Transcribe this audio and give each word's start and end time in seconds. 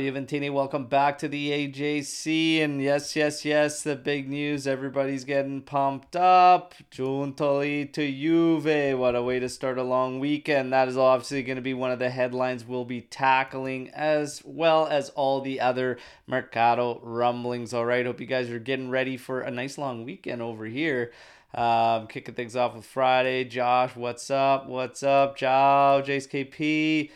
Juventini, 0.00 0.50
welcome 0.50 0.86
back 0.86 1.18
to 1.18 1.28
the 1.28 1.50
AJC. 1.50 2.62
And 2.62 2.82
yes, 2.82 3.14
yes, 3.14 3.44
yes, 3.44 3.82
the 3.82 3.94
big 3.94 4.28
news. 4.28 4.66
Everybody's 4.66 5.24
getting 5.24 5.60
pumped 5.60 6.16
up. 6.16 6.74
Giuntoli 6.90 7.92
to 7.92 8.10
Juve. 8.10 8.98
What 8.98 9.14
a 9.14 9.22
way 9.22 9.38
to 9.38 9.48
start 9.48 9.76
a 9.76 9.82
long 9.82 10.18
weekend. 10.18 10.72
That 10.72 10.88
is 10.88 10.96
obviously 10.96 11.42
going 11.42 11.56
to 11.56 11.62
be 11.62 11.74
one 11.74 11.90
of 11.90 11.98
the 11.98 12.08
headlines 12.08 12.64
we'll 12.64 12.86
be 12.86 13.02
tackling, 13.02 13.90
as 13.90 14.42
well 14.44 14.86
as 14.86 15.10
all 15.10 15.42
the 15.42 15.60
other 15.60 15.98
Mercato 16.26 17.00
rumblings. 17.02 17.74
All 17.74 17.84
right, 17.84 18.06
hope 18.06 18.20
you 18.20 18.26
guys 18.26 18.48
are 18.48 18.58
getting 18.58 18.88
ready 18.88 19.18
for 19.18 19.40
a 19.40 19.50
nice 19.50 19.76
long 19.76 20.04
weekend 20.04 20.40
over 20.40 20.64
here. 20.64 21.12
Um, 21.54 22.06
kicking 22.06 22.34
things 22.34 22.56
off 22.56 22.74
with 22.74 22.86
Friday. 22.86 23.44
Josh, 23.44 23.94
what's 23.94 24.30
up? 24.30 24.66
What's 24.66 25.02
up? 25.02 25.36
Ciao, 25.36 26.00
Jace 26.00 26.28
KP. 26.28 27.10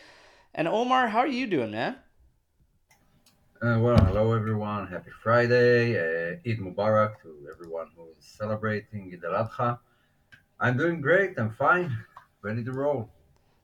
And 0.54 0.68
Omar, 0.68 1.08
how 1.08 1.20
are 1.20 1.26
you 1.26 1.46
doing, 1.46 1.70
man? 1.70 1.96
Uh, 3.62 3.78
well, 3.80 3.96
hello 3.96 4.32
everyone. 4.32 4.86
Happy 4.86 5.10
Friday. 5.22 5.96
Uh, 5.96 6.36
Eid 6.46 6.58
Mubarak 6.58 7.20
to 7.22 7.48
everyone 7.50 7.88
who 7.96 8.04
is 8.18 8.24
celebrating 8.24 9.10
Eid 9.12 9.24
al 9.24 9.46
Adha. 9.46 9.78
I'm 10.60 10.76
doing 10.76 11.00
great. 11.00 11.38
I'm 11.38 11.50
fine. 11.52 11.96
Ready 12.42 12.62
to 12.64 12.72
roll. 12.72 13.08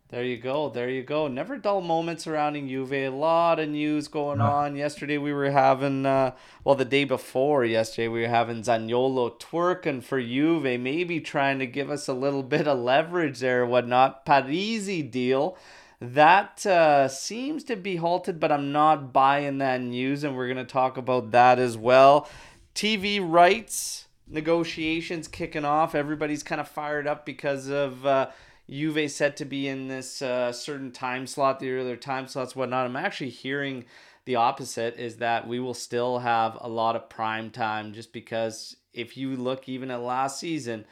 There 0.08 0.24
you 0.24 0.38
go. 0.38 0.70
There 0.70 0.88
you 0.88 1.02
go. 1.04 1.28
Never 1.28 1.56
dull 1.58 1.82
moments 1.82 2.24
surrounding 2.24 2.66
Juve. 2.66 2.92
A 2.92 3.08
lot 3.10 3.60
of 3.60 3.68
news 3.68 4.08
going 4.08 4.38
No. 4.38 4.46
on. 4.46 4.74
Yesterday 4.74 5.18
we 5.18 5.32
were 5.32 5.50
having, 5.50 6.04
uh, 6.06 6.34
well, 6.64 6.74
the 6.74 6.84
day 6.84 7.04
before 7.04 7.64
yesterday 7.64 8.08
we 8.08 8.22
were 8.22 8.28
having 8.28 8.62
Zaniolo 8.62 9.38
twerking 9.38 10.02
for 10.02 10.20
Juve, 10.20 10.80
maybe 10.80 11.20
trying 11.20 11.58
to 11.60 11.66
give 11.66 11.90
us 11.90 12.08
a 12.08 12.12
little 12.14 12.42
bit 12.42 12.66
of 12.66 12.78
leverage 12.78 13.38
there, 13.40 13.64
whatnot. 13.66 14.24
Parisi 14.26 15.08
deal. 15.08 15.56
That 16.00 16.64
uh, 16.64 17.08
seems 17.08 17.62
to 17.64 17.76
be 17.76 17.96
halted, 17.96 18.40
but 18.40 18.50
I'm 18.50 18.72
not 18.72 19.12
buying 19.12 19.58
that 19.58 19.82
news, 19.82 20.24
and 20.24 20.34
we're 20.34 20.46
going 20.46 20.56
to 20.56 20.64
talk 20.64 20.96
about 20.96 21.30
that 21.32 21.58
as 21.58 21.76
well. 21.76 22.28
TV 22.74 23.20
rights 23.22 24.06
negotiations 24.26 25.28
kicking 25.28 25.64
off. 25.64 25.94
Everybody's 25.94 26.42
kind 26.42 26.60
of 26.60 26.68
fired 26.68 27.06
up 27.06 27.26
because 27.26 27.68
of 27.68 28.06
uh, 28.06 28.30
Juve 28.70 29.10
set 29.10 29.36
to 29.38 29.44
be 29.44 29.68
in 29.68 29.88
this 29.88 30.22
uh, 30.22 30.52
certain 30.52 30.92
time 30.92 31.26
slot, 31.26 31.60
the 31.60 31.70
earlier 31.70 31.96
time 31.96 32.26
slots, 32.26 32.56
whatnot. 32.56 32.86
I'm 32.86 32.96
actually 32.96 33.30
hearing 33.30 33.84
the 34.24 34.36
opposite 34.36 34.96
is 34.96 35.16
that 35.16 35.46
we 35.46 35.58
will 35.58 35.74
still 35.74 36.20
have 36.20 36.56
a 36.60 36.68
lot 36.68 36.96
of 36.96 37.08
prime 37.08 37.50
time 37.50 37.92
just 37.92 38.12
because 38.12 38.76
if 38.94 39.16
you 39.16 39.36
look 39.36 39.68
even 39.68 39.90
at 39.90 40.00
last 40.00 40.38
season, 40.38 40.84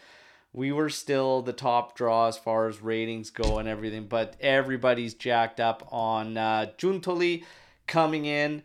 we 0.53 0.73
were 0.73 0.89
still 0.89 1.43
the 1.43 1.53
top 1.53 1.95
draw 1.97 2.27
as 2.29 2.37
far 2.39 2.69
as 2.69 2.81
ratings 2.83 3.31
go 3.31 3.59
and 3.59 3.69
everything, 3.69 4.07
but 4.07 4.37
everybody's 4.41 5.15
jacked 5.15 5.61
up 5.61 5.87
on 5.93 6.37
uh, 6.37 6.67
Giuntoli 6.79 7.45
coming 7.87 8.25
in. 8.25 8.63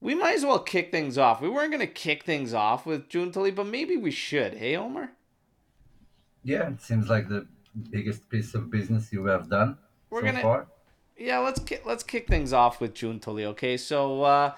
We 0.00 0.14
might 0.14 0.36
as 0.36 0.44
well 0.44 0.60
kick 0.60 0.90
things 0.90 1.18
off. 1.18 1.40
We 1.40 1.48
weren't 1.48 1.70
going 1.72 1.80
to 1.86 1.92
kick 1.92 2.24
things 2.24 2.54
off 2.54 2.86
with 2.86 3.08
Giuntoli, 3.08 3.54
but 3.54 3.66
maybe 3.66 3.96
we 3.96 4.10
should. 4.10 4.54
Hey, 4.54 4.76
Omar? 4.76 5.10
Yeah, 6.44 6.68
it 6.68 6.80
seems 6.80 7.08
like 7.08 7.28
the 7.28 7.46
biggest 7.90 8.28
piece 8.28 8.54
of 8.54 8.70
business 8.70 9.12
you 9.12 9.24
have 9.26 9.48
done 9.50 9.76
We're 10.10 10.20
so 10.20 10.26
gonna- 10.26 10.42
far. 10.42 10.66
Yeah, 11.18 11.38
let's 11.38 11.58
kick, 11.60 11.82
let's 11.86 12.02
kick 12.02 12.28
things 12.28 12.52
off 12.52 12.78
with 12.78 12.92
Giuntoli, 12.92 13.44
okay? 13.46 13.78
So, 13.78 14.22
uh, 14.22 14.52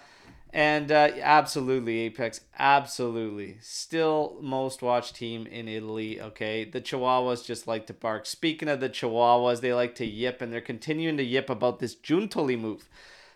and 0.52 0.90
uh, 0.90 1.10
absolutely, 1.20 1.98
Apex, 2.00 2.40
absolutely. 2.58 3.58
Still 3.60 4.38
most 4.40 4.82
watched 4.82 5.16
team 5.16 5.46
in 5.46 5.68
Italy, 5.68 6.20
okay? 6.20 6.64
The 6.64 6.80
Chihuahuas 6.80 7.44
just 7.44 7.66
like 7.66 7.86
to 7.86 7.94
bark. 7.94 8.24
Speaking 8.26 8.68
of 8.68 8.80
the 8.80 8.88
Chihuahuas, 8.88 9.60
they 9.60 9.74
like 9.74 9.94
to 9.96 10.06
yip, 10.06 10.40
and 10.40 10.52
they're 10.52 10.60
continuing 10.60 11.16
to 11.18 11.22
yip 11.22 11.50
about 11.50 11.80
this 11.80 11.94
Giuntoli 11.94 12.58
move. 12.58 12.88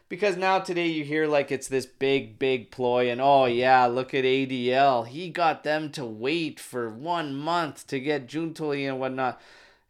Because 0.09 0.37
now 0.37 0.59
today 0.59 0.89
you 0.89 1.05
hear 1.05 1.27
like 1.27 1.51
it's 1.51 1.69
this 1.69 1.87
big, 1.87 2.39
big 2.39 2.71
ploy, 2.71 3.11
and 3.11 3.21
oh 3.21 3.47
yeah, 3.47 3.87
look 3.87 4.13
at 4.13 4.25
ADL. 4.25 5.07
He 5.07 5.31
got 5.31 5.65
them 5.65 5.91
to 5.93 6.05
wait 6.05 6.61
for 6.61 6.91
one 6.91 7.35
month 7.35 7.87
to 7.89 7.99
get 7.99 8.27
Giuntoli 8.27 8.87
and 8.87 9.01
whatnot. 9.01 9.41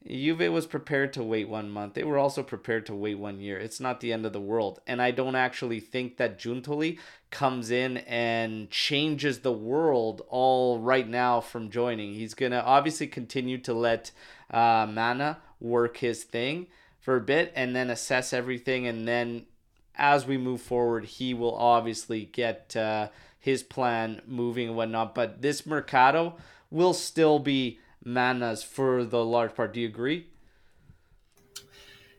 Juve 0.06 0.52
was 0.52 0.66
prepared 0.66 1.12
to 1.12 1.22
wait 1.22 1.48
one 1.48 1.70
month. 1.70 1.94
They 1.94 2.04
were 2.04 2.18
also 2.18 2.42
prepared 2.42 2.86
to 2.86 2.94
wait 2.94 3.16
one 3.16 3.40
year. 3.40 3.58
It's 3.58 3.80
not 3.80 4.00
the 4.00 4.12
end 4.12 4.26
of 4.26 4.32
the 4.32 4.40
world. 4.40 4.80
And 4.86 5.00
I 5.00 5.10
don't 5.10 5.36
actually 5.36 5.80
think 5.80 6.16
that 6.16 6.38
Giuntoli 6.38 6.98
comes 7.30 7.70
in 7.70 7.98
and 7.98 8.70
changes 8.70 9.40
the 9.40 9.52
world 9.52 10.22
all 10.28 10.80
right 10.80 11.08
now 11.08 11.40
from 11.40 11.70
joining. 11.70 12.14
He's 12.14 12.34
going 12.34 12.52
to 12.52 12.64
obviously 12.64 13.06
continue 13.06 13.58
to 13.58 13.72
let 13.72 14.10
uh, 14.50 14.86
Mana 14.90 15.38
work 15.60 15.98
his 15.98 16.24
thing 16.24 16.66
for 16.98 17.16
a 17.16 17.20
bit 17.20 17.52
and 17.54 17.74
then 17.74 17.90
assess 17.90 18.32
everything. 18.32 18.86
And 18.86 19.06
then 19.06 19.46
as 19.94 20.26
we 20.26 20.36
move 20.36 20.60
forward, 20.60 21.04
he 21.04 21.32
will 21.32 21.54
obviously 21.54 22.24
get 22.24 22.74
uh, 22.76 23.08
his 23.38 23.62
plan 23.62 24.20
moving 24.26 24.68
and 24.68 24.76
whatnot. 24.76 25.14
But 25.14 25.42
this 25.42 25.64
Mercato 25.64 26.36
will 26.70 26.94
still 26.94 27.38
be 27.38 27.78
Mana's 28.04 28.62
for 28.62 29.04
the 29.04 29.24
large 29.24 29.54
part. 29.54 29.72
Do 29.72 29.80
you 29.80 29.88
agree? 29.88 30.28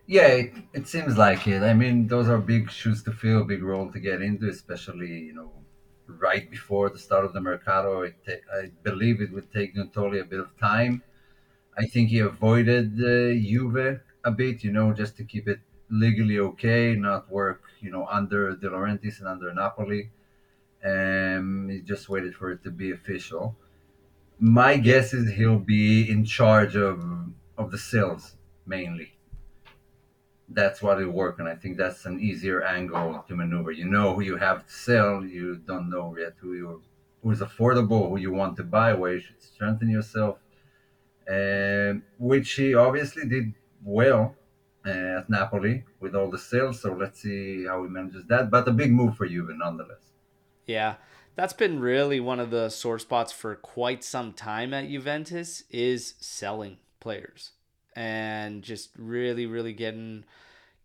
Yeah, 0.06 0.28
it, 0.28 0.54
it 0.74 0.88
seems 0.88 1.18
like 1.18 1.48
it. 1.48 1.64
I 1.64 1.74
mean, 1.74 2.08
those 2.08 2.28
are 2.28 2.38
big 2.40 2.70
shoes 2.70 3.04
to 3.04 3.12
fill, 3.12 3.46
big 3.46 3.64
role 3.64 3.92
to 3.92 4.00
get 4.00 4.22
into, 4.22 4.50
especially 4.50 5.20
you 5.20 5.34
know, 5.34 5.64
right 6.08 6.50
before 6.50 6.90
the 6.90 7.00
start 7.00 7.24
of 7.26 7.34
the 7.34 7.40
Mercato. 7.42 8.04
I 8.06 8.72
believe 8.84 9.22
it 9.22 9.32
would 9.32 9.52
take 9.52 9.76
Giuntoli 9.76 10.20
a 10.22 10.26
bit 10.26 10.40
of 10.42 10.58
time. 10.58 11.04
I 11.78 11.86
think 11.88 12.10
he 12.10 12.20
avoided 12.20 12.94
uh, 13.02 13.34
Juve 13.36 14.02
a 14.26 14.32
bit, 14.32 14.64
you 14.64 14.72
know, 14.74 14.94
just 14.94 15.18
to 15.18 15.26
keep 15.26 15.48
it 15.48 15.62
legally 15.90 16.40
okay, 16.40 16.96
not 16.96 17.30
work, 17.32 17.64
you 17.82 17.92
know, 17.92 18.08
under 18.08 18.56
De 18.56 18.70
Laurentiis 18.70 19.20
and 19.20 19.28
under 19.30 19.54
Napoli. 19.54 20.12
Um, 20.84 21.70
he 21.70 21.82
just 21.82 22.10
waited 22.10 22.36
for 22.36 22.52
it 22.52 22.64
to 22.64 22.72
be 22.72 22.92
official. 22.92 23.58
My 24.40 24.78
guess 24.78 25.12
is 25.14 25.32
he'll 25.34 25.58
be 25.58 26.08
in 26.08 26.24
charge 26.26 26.76
of 26.76 27.34
of 27.58 27.72
the 27.72 27.80
sales 27.80 28.36
mainly. 28.66 29.14
That's 30.50 30.82
what 30.82 31.00
it'll 31.02 31.14
work 31.14 31.40
and 31.40 31.48
i 31.48 31.56
think 31.56 31.78
that's 31.78 32.06
an 32.06 32.20
easier 32.20 32.64
angle 32.64 33.24
to 33.28 33.36
maneuver. 33.36 33.72
You 33.72 33.86
know 33.86 34.14
who 34.14 34.22
you 34.22 34.38
have 34.38 34.66
to 34.68 34.74
sell. 34.74 35.24
You 35.26 35.58
don't 35.58 35.90
know 35.90 36.16
yet 36.18 36.34
who 36.42 36.54
you 36.54 36.84
who 37.22 37.32
is 37.32 37.40
affordable 37.40 38.10
who 38.10 38.18
you 38.18 38.32
want 38.32 38.58
to 38.58 38.64
buy 38.64 38.94
where 38.94 39.14
you 39.16 39.22
should 39.22 39.42
strengthen 39.42 39.90
yourself 39.90 40.40
and 41.28 42.04
which 42.20 42.50
he 42.54 42.76
obviously 42.76 43.26
did 43.28 43.54
well 43.84 44.36
uh, 44.86 45.20
at 45.20 45.30
napoli 45.30 45.86
with 46.02 46.16
all 46.16 46.30
the 46.32 46.40
sales. 46.40 46.82
So 46.82 46.94
let's 46.94 47.22
see 47.22 47.66
how 47.66 47.84
he 47.84 47.90
manages 47.90 48.26
that. 48.28 48.52
But 48.52 48.68
a 48.68 48.72
big 48.72 48.92
move 48.94 49.18
for 49.18 49.28
Juve 49.28 49.52
nonetheless. 49.66 50.06
Yeah, 50.66 50.96
that's 51.36 51.54
been 51.54 51.80
really 51.80 52.20
one 52.20 52.40
of 52.40 52.52
the 52.52 52.70
sore 52.70 53.00
spots 53.00 53.32
for 53.32 53.56
quite 53.56 54.04
some 54.04 54.34
time 54.34 54.74
at 54.74 54.90
Juventus 54.90 55.64
is 55.70 56.14
selling 56.20 56.78
players 57.00 57.52
and 57.96 58.62
just 58.62 58.90
really, 58.98 59.46
really 59.46 59.74
getting 59.74 60.24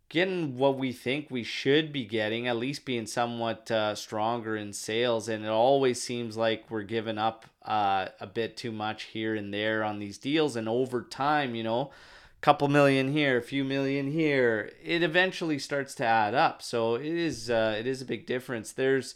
getting 0.09 0.57
what 0.57 0.75
we 0.75 0.91
think 0.91 1.27
we 1.29 1.43
should 1.43 1.93
be 1.93 2.03
getting, 2.03 2.47
at 2.47 2.57
least 2.57 2.83
being 2.83 3.05
somewhat 3.05 3.69
uh, 3.69 3.93
stronger 3.93 4.55
in 4.55 4.73
sales. 4.73 5.29
And 5.29 5.45
it 5.45 5.49
always 5.49 6.01
seems 6.01 6.35
like 6.35 6.65
we're 6.69 6.81
giving 6.81 7.19
up 7.19 7.45
uh, 7.63 8.07
a 8.19 8.25
bit 8.25 8.57
too 8.57 8.71
much 8.71 9.03
here 9.03 9.35
and 9.35 9.53
there 9.53 9.83
on 9.83 9.99
these 9.99 10.17
deals. 10.17 10.55
And 10.55 10.67
over 10.67 11.03
time, 11.03 11.53
you 11.53 11.61
know, 11.61 11.91
a 12.37 12.41
couple 12.41 12.67
million 12.69 13.11
here, 13.11 13.37
a 13.37 13.43
few 13.43 13.63
million 13.63 14.11
here, 14.11 14.71
it 14.83 15.03
eventually 15.03 15.59
starts 15.59 15.93
to 15.95 16.05
add 16.05 16.33
up. 16.33 16.63
So 16.63 16.95
it 16.95 17.05
is 17.05 17.49
uh, 17.51 17.75
it 17.79 17.85
is 17.85 18.01
a 18.01 18.05
big 18.05 18.25
difference. 18.25 18.71
There's 18.71 19.13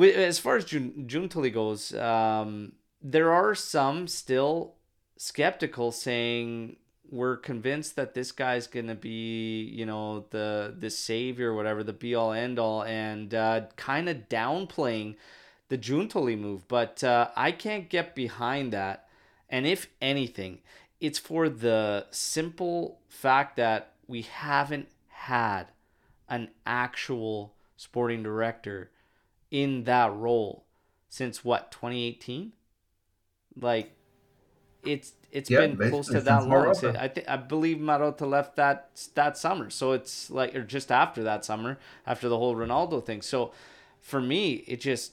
as 0.00 0.38
far 0.38 0.56
as 0.56 0.64
Jun- 0.64 1.06
Giuntoli 1.06 1.52
goes, 1.52 1.94
um, 1.94 2.72
there 3.02 3.32
are 3.32 3.54
some 3.54 4.08
still 4.08 4.74
skeptical 5.16 5.92
saying 5.92 6.76
we're 7.10 7.36
convinced 7.36 7.96
that 7.96 8.14
this 8.14 8.32
guy's 8.32 8.66
gonna 8.66 8.94
be, 8.94 9.62
you 9.62 9.86
know, 9.86 10.26
the 10.30 10.74
the 10.78 10.90
savior, 10.90 11.54
whatever, 11.54 11.82
the 11.82 11.92
be 11.92 12.14
all 12.14 12.32
end 12.32 12.58
all, 12.58 12.82
and 12.82 13.34
uh, 13.34 13.62
kind 13.76 14.08
of 14.08 14.28
downplaying 14.28 15.16
the 15.68 15.78
Giuntoli 15.78 16.38
move. 16.38 16.68
But 16.68 17.02
uh, 17.02 17.28
I 17.36 17.52
can't 17.52 17.88
get 17.88 18.14
behind 18.14 18.72
that. 18.72 19.08
And 19.48 19.66
if 19.66 19.88
anything, 20.02 20.58
it's 21.00 21.18
for 21.18 21.48
the 21.48 22.06
simple 22.10 23.00
fact 23.08 23.56
that 23.56 23.92
we 24.06 24.22
haven't 24.22 24.88
had 25.08 25.68
an 26.28 26.50
actual 26.66 27.54
sporting 27.76 28.22
director 28.22 28.90
in 29.50 29.84
that 29.84 30.12
role 30.14 30.66
since 31.08 31.44
what 31.44 31.70
2018 31.72 32.52
like 33.60 33.92
it's 34.84 35.12
it's 35.32 35.50
Yeah, 35.50 35.58
been 35.58 35.76
close 35.76 36.08
to 36.10 36.20
that 36.22 36.46
long 36.46 36.72
so 36.74 36.94
i 36.98 37.08
think 37.08 37.28
i 37.28 37.36
believe 37.36 37.78
marotta 37.78 38.26
left 38.28 38.56
that 38.56 38.90
that 39.14 39.36
summer 39.36 39.70
so 39.70 39.92
it's 39.92 40.30
like 40.30 40.54
or 40.54 40.62
just 40.62 40.92
after 40.92 41.22
that 41.24 41.44
summer 41.44 41.78
after 42.06 42.28
the 42.28 42.38
whole 42.38 42.54
ronaldo 42.54 43.04
thing 43.04 43.22
so 43.22 43.52
for 44.00 44.20
me, 44.20 44.64
it 44.66 44.80
just 44.80 45.12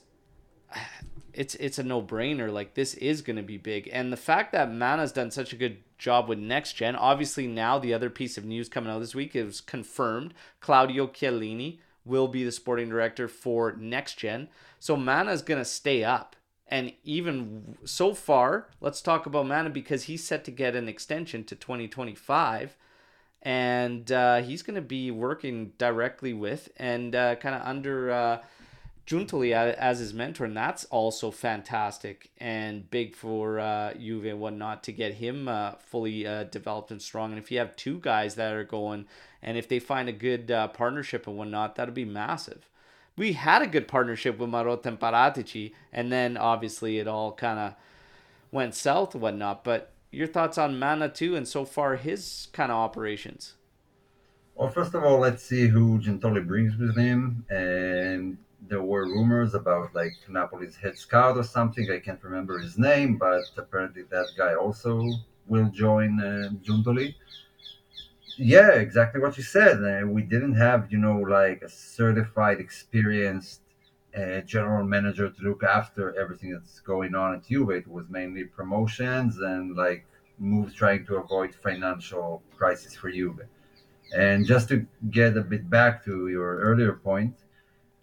it's 1.32 1.54
it's 1.56 1.78
a 1.78 1.82
no 1.82 2.02
brainer. 2.02 2.52
Like 2.52 2.74
this 2.74 2.94
is 2.94 3.22
going 3.22 3.36
to 3.36 3.42
be 3.42 3.58
big, 3.58 3.88
and 3.92 4.12
the 4.12 4.16
fact 4.16 4.52
that 4.52 4.72
Mana's 4.72 5.12
done 5.12 5.30
such 5.30 5.52
a 5.52 5.56
good 5.56 5.78
job 5.98 6.28
with 6.28 6.38
next 6.38 6.74
gen. 6.74 6.96
Obviously, 6.96 7.46
now 7.46 7.78
the 7.78 7.92
other 7.94 8.10
piece 8.10 8.38
of 8.38 8.44
news 8.44 8.68
coming 8.68 8.90
out 8.90 9.00
this 9.00 9.14
week 9.14 9.36
is 9.36 9.60
confirmed. 9.60 10.34
Claudio 10.60 11.06
Chiellini 11.08 11.78
will 12.06 12.28
be 12.28 12.44
the 12.44 12.52
sporting 12.52 12.88
director 12.88 13.28
for 13.28 13.74
next 13.78 14.18
gen. 14.18 14.48
So 14.78 14.96
Mana 14.96 15.32
is 15.32 15.42
going 15.42 15.60
to 15.60 15.64
stay 15.64 16.04
up. 16.04 16.36
And 16.68 16.92
even 17.04 17.76
so 17.84 18.14
far, 18.14 18.68
let's 18.80 19.00
talk 19.00 19.26
about 19.26 19.46
Mana 19.46 19.70
because 19.70 20.04
he's 20.04 20.24
set 20.24 20.44
to 20.44 20.50
get 20.50 20.74
an 20.74 20.88
extension 20.88 21.44
to 21.44 21.54
2025. 21.54 22.76
And 23.42 24.10
uh, 24.10 24.42
he's 24.42 24.62
going 24.62 24.74
to 24.74 24.80
be 24.80 25.10
working 25.10 25.72
directly 25.78 26.32
with 26.32 26.68
and 26.76 27.14
uh, 27.14 27.36
kind 27.36 27.54
of 27.54 27.62
under 27.62 28.10
uh, 28.10 28.38
Giuntoli 29.06 29.52
as 29.52 30.00
his 30.00 30.12
mentor, 30.12 30.46
and 30.46 30.56
that's 30.56 30.84
also 30.86 31.30
fantastic 31.30 32.30
and 32.38 32.90
big 32.90 33.14
for 33.14 33.60
uh, 33.60 33.94
Juve 33.94 34.24
and 34.24 34.40
whatnot 34.40 34.82
to 34.84 34.92
get 34.92 35.14
him 35.14 35.46
uh, 35.46 35.72
fully 35.78 36.26
uh, 36.26 36.44
developed 36.44 36.90
and 36.90 37.00
strong. 37.00 37.30
And 37.30 37.38
if 37.38 37.52
you 37.52 37.58
have 37.58 37.76
two 37.76 38.00
guys 38.00 38.34
that 38.34 38.52
are 38.52 38.64
going, 38.64 39.06
and 39.46 39.56
if 39.56 39.68
they 39.68 39.78
find 39.78 40.08
a 40.08 40.12
good 40.12 40.50
uh, 40.50 40.66
partnership 40.68 41.28
and 41.28 41.38
whatnot, 41.38 41.76
that'll 41.76 41.94
be 41.94 42.04
massive. 42.04 42.68
We 43.16 43.32
had 43.32 43.62
a 43.62 43.66
good 43.66 43.86
partnership 43.88 44.38
with 44.38 44.50
Marotta 44.50 44.86
and 44.86 45.00
Paratici, 45.00 45.72
and 45.92 46.12
then 46.12 46.36
obviously 46.36 46.98
it 46.98 47.06
all 47.06 47.32
kind 47.32 47.58
of 47.60 47.74
went 48.50 48.74
south 48.74 49.14
and 49.14 49.22
whatnot. 49.22 49.62
But 49.62 49.92
your 50.10 50.26
thoughts 50.26 50.58
on 50.58 50.78
Mana 50.78 51.08
too, 51.08 51.36
and 51.36 51.46
so 51.46 51.64
far 51.64 51.94
his 51.94 52.48
kind 52.52 52.72
of 52.72 52.76
operations? 52.76 53.54
Well, 54.56 54.68
first 54.68 54.94
of 54.94 55.04
all, 55.04 55.18
let's 55.20 55.44
see 55.44 55.68
who 55.68 55.98
Giuntoli 55.98 56.46
brings 56.46 56.76
with 56.76 56.96
him, 56.96 57.44
and 57.48 58.38
there 58.68 58.82
were 58.82 59.04
rumors 59.04 59.54
about 59.54 59.94
like 59.94 60.14
Napoli's 60.28 60.76
head 60.76 60.98
scout 60.98 61.36
or 61.36 61.44
something. 61.44 61.88
I 61.90 62.00
can't 62.00 62.22
remember 62.24 62.58
his 62.58 62.78
name, 62.78 63.16
but 63.16 63.44
apparently 63.56 64.02
that 64.10 64.26
guy 64.36 64.54
also 64.54 65.04
will 65.46 65.68
join 65.68 66.20
uh. 66.20 66.50
Yeah, 68.36 68.72
exactly 68.72 69.20
what 69.20 69.36
you 69.36 69.42
said. 69.42 69.82
Uh, 69.82 70.06
we 70.06 70.22
didn't 70.22 70.54
have, 70.54 70.92
you 70.92 70.98
know, 70.98 71.18
like 71.18 71.62
a 71.62 71.68
certified, 71.68 72.60
experienced 72.60 73.60
uh, 74.16 74.40
general 74.40 74.84
manager 74.84 75.30
to 75.30 75.42
look 75.42 75.62
after 75.62 76.18
everything 76.18 76.52
that's 76.52 76.80
going 76.80 77.14
on 77.14 77.34
at 77.34 77.46
Juve. 77.46 77.70
It 77.70 77.88
was 77.88 78.08
mainly 78.08 78.44
promotions 78.44 79.38
and 79.38 79.74
like 79.76 80.04
moves 80.38 80.74
trying 80.74 81.06
to 81.06 81.16
avoid 81.16 81.54
financial 81.54 82.42
crisis 82.56 82.94
for 82.94 83.10
Juve. 83.10 83.40
And 84.14 84.46
just 84.46 84.68
to 84.68 84.86
get 85.10 85.36
a 85.36 85.42
bit 85.42 85.68
back 85.70 86.04
to 86.04 86.28
your 86.28 86.58
earlier 86.58 86.92
point, 86.92 87.34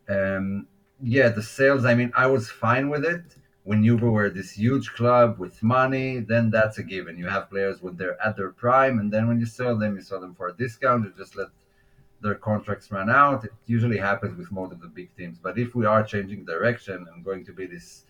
um, 0.10 0.68
yeah, 1.02 1.30
the 1.30 1.44
sales. 1.44 1.86
I 1.86 1.96
mean, 1.96 2.12
I 2.16 2.28
was 2.28 2.50
fine 2.50 2.90
with 2.90 3.06
it 3.06 3.24
when 3.64 3.84
you 3.84 3.96
were 3.96 4.30
this 4.30 4.52
huge 4.52 4.92
club 4.94 5.40
with 5.40 5.64
money. 5.64 6.20
Then 6.20 6.50
that's 6.50 6.78
a 6.78 6.84
given. 6.84 7.18
You 7.18 7.28
have 7.28 7.50
players 7.50 7.82
when 7.82 7.96
they're 7.96 8.22
at 8.22 8.36
their 8.36 8.50
prime, 8.50 9.00
and 9.00 9.12
then 9.12 9.28
when 9.28 9.40
you 9.40 9.46
sell 9.46 9.78
them, 9.78 9.96
you 9.96 10.02
sell 10.02 10.20
them 10.20 10.36
for 10.36 10.50
a 10.50 10.54
discount. 10.54 11.06
You 11.06 11.14
just 11.18 11.36
let 11.36 11.48
their 12.22 12.36
contracts 12.36 12.92
run 12.92 13.10
out. 13.10 13.44
It 13.44 13.54
usually 13.66 13.98
happens 13.98 14.38
with 14.38 14.52
most 14.52 14.72
of 14.72 14.82
the 14.82 14.88
big 14.88 15.16
teams. 15.16 15.38
But 15.42 15.58
if 15.58 15.76
we 15.76 15.86
are 15.86 16.04
changing 16.04 16.46
direction 16.46 17.06
and 17.14 17.24
going 17.24 17.46
to 17.46 17.54
be 17.54 17.66
this 17.68 18.06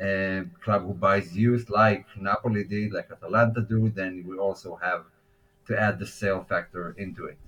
uh, 0.00 0.44
club 0.62 0.86
who 0.86 0.94
buys 0.94 1.36
youth, 1.36 1.68
like 1.68 2.06
Napoli 2.18 2.64
did, 2.64 2.92
like 2.92 3.10
Atalanta 3.10 3.60
do, 3.60 3.90
then 3.90 4.24
we 4.26 4.38
also 4.38 4.76
have 4.76 5.04
to 5.66 5.78
add 5.78 5.98
the 5.98 6.06
sale 6.06 6.44
factor 6.48 6.94
into 6.98 7.26
it. 7.26 7.38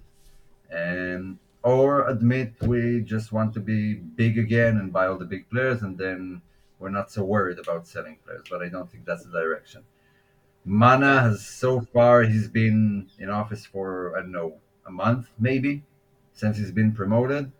And 0.70 1.38
or 1.62 2.08
admit 2.08 2.54
we 2.62 3.00
just 3.00 3.32
want 3.32 3.54
to 3.54 3.60
be 3.60 3.94
big 3.94 4.38
again 4.38 4.78
and 4.78 4.92
buy 4.92 5.06
all 5.06 5.16
the 5.16 5.24
big 5.24 5.48
players 5.48 5.82
and 5.82 5.96
then 5.96 6.42
we're 6.82 6.90
not 6.90 7.10
so 7.10 7.22
worried 7.24 7.58
about 7.58 7.86
selling 7.86 8.18
players 8.24 8.46
but 8.50 8.60
i 8.62 8.68
don't 8.68 8.90
think 8.90 9.04
that's 9.04 9.24
the 9.24 9.32
direction. 9.32 9.82
Mana 10.64 11.20
has 11.20 11.44
so 11.44 11.80
far 11.80 12.22
he's 12.22 12.48
been 12.48 13.08
in 13.18 13.30
office 13.30 13.64
for 13.64 14.16
i 14.16 14.20
don't 14.20 14.32
know 14.32 14.58
a 14.86 14.90
month 14.90 15.30
maybe 15.38 15.82
since 16.32 16.56
he's 16.58 16.72
been 16.72 16.92
promoted. 16.92 17.52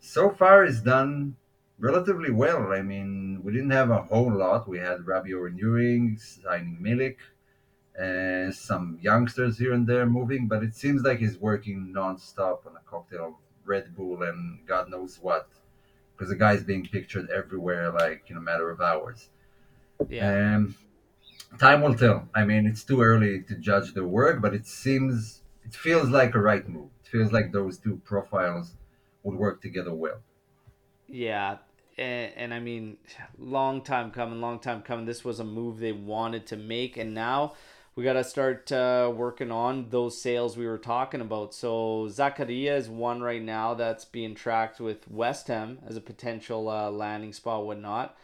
So 0.00 0.30
far 0.30 0.64
he's 0.64 0.80
done 0.80 1.36
relatively 1.78 2.30
well. 2.30 2.72
I 2.72 2.82
mean 2.82 3.40
we 3.42 3.52
didn't 3.52 3.70
have 3.70 3.90
a 3.90 4.02
whole 4.02 4.32
lot. 4.32 4.68
We 4.68 4.78
had 4.78 5.00
Rabiot 5.00 5.42
renewing 5.42 6.18
signing 6.18 6.78
milik 6.82 7.16
and 7.98 8.54
some 8.54 8.98
youngsters 9.02 9.58
here 9.58 9.72
and 9.72 9.86
there 9.86 10.06
moving, 10.06 10.46
but 10.46 10.62
it 10.62 10.74
seems 10.74 11.02
like 11.02 11.18
he's 11.18 11.38
working 11.38 11.92
non-stop 11.92 12.64
on 12.66 12.76
a 12.76 12.90
cocktail 12.90 13.26
of 13.26 13.34
Red 13.64 13.96
Bull 13.96 14.22
and 14.22 14.60
God 14.66 14.88
knows 14.88 15.18
what, 15.20 15.48
because 16.18 16.30
the 16.30 16.36
guy's 16.36 16.64
being 16.64 16.84
pictured 16.84 17.30
everywhere, 17.30 17.92
like 17.92 18.24
in 18.28 18.36
a 18.36 18.40
matter 18.40 18.70
of 18.70 18.80
hours. 18.80 19.28
Yeah. 20.08 20.28
And 20.28 20.74
time 21.60 21.80
will 21.80 21.94
tell. 21.94 22.28
I 22.34 22.44
mean, 22.44 22.66
it's 22.66 22.82
too 22.82 23.00
early 23.02 23.42
to 23.42 23.54
judge 23.54 23.94
the 23.94 24.04
work, 24.04 24.42
but 24.42 24.52
it 24.52 24.66
seems, 24.66 25.42
it 25.64 25.72
feels 25.72 26.08
like 26.08 26.34
a 26.34 26.40
right 26.40 26.68
move. 26.68 26.90
It 27.04 27.08
feels 27.08 27.32
like 27.32 27.52
those 27.52 27.78
two 27.78 28.00
profiles 28.04 28.72
would 29.22 29.36
work 29.36 29.62
together 29.62 29.94
well. 29.94 30.18
Yeah, 31.06 31.58
and, 31.96 32.32
and, 32.36 32.54
I 32.54 32.58
mean, 32.58 32.98
long 33.38 33.82
time 33.82 34.10
coming, 34.10 34.40
long 34.40 34.58
time 34.58 34.82
coming. 34.82 35.06
This 35.06 35.24
was 35.24 35.40
a 35.40 35.44
move 35.44 35.78
they 35.78 35.92
wanted 35.92 36.46
to 36.48 36.56
make, 36.56 36.96
and 36.96 37.14
now 37.14 37.54
we 37.98 38.04
got 38.04 38.12
to 38.12 38.22
start 38.22 38.70
uh, 38.70 39.12
working 39.12 39.50
on 39.50 39.88
those 39.90 40.22
sales 40.22 40.56
we 40.56 40.68
were 40.68 40.78
talking 40.78 41.20
about. 41.20 41.52
So 41.52 42.06
Zakaria 42.08 42.76
is 42.76 42.88
one 42.88 43.20
right 43.20 43.42
now 43.42 43.74
that's 43.74 44.04
being 44.04 44.36
tracked 44.36 44.78
with 44.78 45.10
West 45.10 45.48
Ham 45.48 45.80
as 45.84 45.96
a 45.96 46.00
potential 46.00 46.68
uh, 46.68 46.92
landing 46.92 47.32
spot, 47.32 47.66
whatnot. 47.66 48.16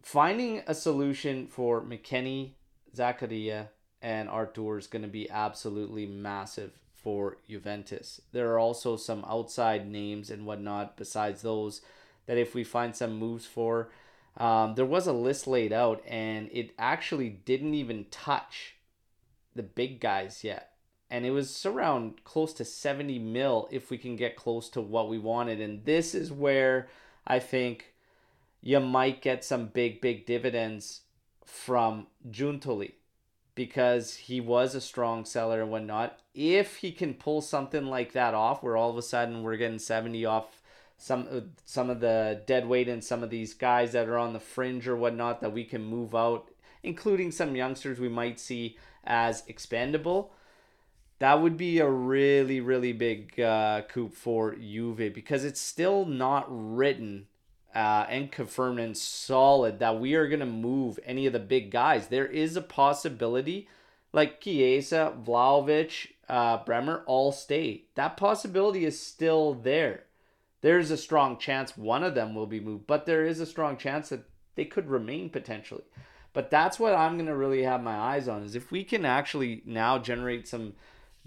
Finding 0.00 0.62
a 0.66 0.74
solution 0.74 1.46
for 1.46 1.82
McKennie, 1.82 2.52
Zakaria, 2.96 3.68
and 4.00 4.30
Artur 4.30 4.78
is 4.78 4.86
going 4.86 5.02
to 5.02 5.08
be 5.08 5.28
absolutely 5.28 6.06
massive 6.06 6.70
for 6.94 7.36
Juventus. 7.46 8.22
There 8.32 8.54
are 8.54 8.58
also 8.58 8.96
some 8.96 9.22
outside 9.28 9.86
names 9.86 10.30
and 10.30 10.46
whatnot 10.46 10.96
besides 10.96 11.42
those 11.42 11.82
that 12.24 12.38
if 12.38 12.54
we 12.54 12.64
find 12.64 12.96
some 12.96 13.18
moves 13.18 13.44
for. 13.44 13.90
Um, 14.38 14.76
there 14.76 14.86
was 14.86 15.06
a 15.06 15.12
list 15.12 15.46
laid 15.46 15.74
out 15.74 16.02
and 16.08 16.48
it 16.52 16.70
actually 16.78 17.28
didn't 17.28 17.74
even 17.74 18.06
touch 18.10 18.76
the 19.54 19.62
big 19.62 20.00
guys 20.00 20.44
yet. 20.44 20.72
And 21.10 21.24
it 21.24 21.30
was 21.30 21.64
around 21.64 22.24
close 22.24 22.52
to 22.54 22.64
70 22.64 23.18
mil 23.18 23.68
if 23.70 23.90
we 23.90 23.98
can 23.98 24.16
get 24.16 24.36
close 24.36 24.68
to 24.70 24.80
what 24.80 25.08
we 25.08 25.18
wanted. 25.18 25.60
And 25.60 25.84
this 25.84 26.14
is 26.14 26.32
where 26.32 26.88
I 27.26 27.38
think 27.38 27.94
you 28.60 28.80
might 28.80 29.22
get 29.22 29.44
some 29.44 29.66
big, 29.66 30.00
big 30.00 30.26
dividends 30.26 31.02
from 31.44 32.06
Giuntoli 32.30 32.92
because 33.54 34.16
he 34.16 34.40
was 34.40 34.74
a 34.74 34.80
strong 34.80 35.24
seller 35.24 35.62
and 35.62 35.70
whatnot. 35.70 36.18
If 36.34 36.76
he 36.76 36.90
can 36.90 37.14
pull 37.14 37.40
something 37.40 37.86
like 37.86 38.12
that 38.12 38.34
off, 38.34 38.62
where 38.62 38.76
all 38.76 38.90
of 38.90 38.96
a 38.96 39.02
sudden 39.02 39.42
we're 39.42 39.56
getting 39.56 39.78
70 39.78 40.24
off 40.24 40.62
some 40.96 41.26
uh, 41.30 41.40
some 41.64 41.90
of 41.90 42.00
the 42.00 42.42
dead 42.46 42.66
weight 42.66 42.88
and 42.88 43.02
some 43.02 43.22
of 43.22 43.30
these 43.30 43.54
guys 43.54 43.92
that 43.92 44.08
are 44.08 44.18
on 44.18 44.32
the 44.32 44.40
fringe 44.40 44.86
or 44.88 44.96
whatnot 44.96 45.40
that 45.40 45.52
we 45.52 45.64
can 45.64 45.82
move 45.82 46.14
out, 46.14 46.48
including 46.84 47.30
some 47.30 47.56
youngsters 47.56 47.98
we 47.98 48.08
might 48.08 48.38
see 48.38 48.76
as 49.04 49.42
expendable, 49.46 50.32
that 51.18 51.40
would 51.40 51.56
be 51.56 51.78
a 51.78 51.88
really, 51.88 52.60
really 52.60 52.92
big 52.92 53.38
uh, 53.40 53.82
coup 53.88 54.08
for 54.08 54.54
Juve 54.54 55.12
because 55.14 55.44
it's 55.44 55.60
still 55.60 56.04
not 56.04 56.46
written 56.48 57.26
uh, 57.74 58.06
and 58.08 58.30
confirmed 58.30 58.78
and 58.78 58.96
solid 58.96 59.78
that 59.78 59.98
we 59.98 60.14
are 60.14 60.28
going 60.28 60.40
to 60.40 60.46
move 60.46 60.98
any 61.04 61.26
of 61.26 61.32
the 61.32 61.40
big 61.40 61.70
guys. 61.70 62.08
There 62.08 62.26
is 62.26 62.56
a 62.56 62.62
possibility, 62.62 63.68
like 64.12 64.40
Chiesa, 64.40 65.14
Vlahovic, 65.24 66.08
uh, 66.28 66.58
Bremer, 66.64 67.02
all 67.06 67.32
stay. 67.32 67.84
That 67.94 68.16
possibility 68.16 68.84
is 68.84 69.00
still 69.00 69.54
there. 69.54 70.04
There's 70.60 70.90
a 70.90 70.96
strong 70.96 71.36
chance 71.36 71.76
one 71.76 72.04
of 72.04 72.14
them 72.14 72.34
will 72.34 72.46
be 72.46 72.60
moved, 72.60 72.86
but 72.86 73.06
there 73.06 73.26
is 73.26 73.40
a 73.40 73.46
strong 73.46 73.76
chance 73.76 74.08
that 74.08 74.24
they 74.54 74.64
could 74.64 74.88
remain 74.88 75.30
potentially. 75.30 75.84
But 76.34 76.50
that's 76.50 76.78
what 76.78 76.92
I'm 76.94 77.14
going 77.14 77.26
to 77.26 77.36
really 77.36 77.62
have 77.62 77.82
my 77.82 77.96
eyes 77.96 78.28
on 78.28 78.42
is 78.42 78.54
if 78.54 78.70
we 78.70 78.84
can 78.84 79.06
actually 79.06 79.62
now 79.64 79.98
generate 79.98 80.46
some 80.46 80.74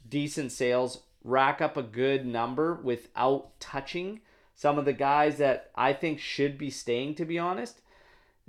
decent 0.08 0.52
sales, 0.52 1.02
rack 1.24 1.62
up 1.62 1.78
a 1.78 1.82
good 1.82 2.26
number 2.26 2.76
without 2.76 3.60
touching 3.60 4.20
some 4.54 4.78
of 4.78 4.86
the 4.86 4.94
guys 4.94 5.38
that 5.38 5.72
I 5.76 5.94
think 5.94 6.20
should 6.20 6.58
be 6.58 6.70
staying, 6.70 7.16
to 7.16 7.26
be 7.26 7.40
honest, 7.40 7.82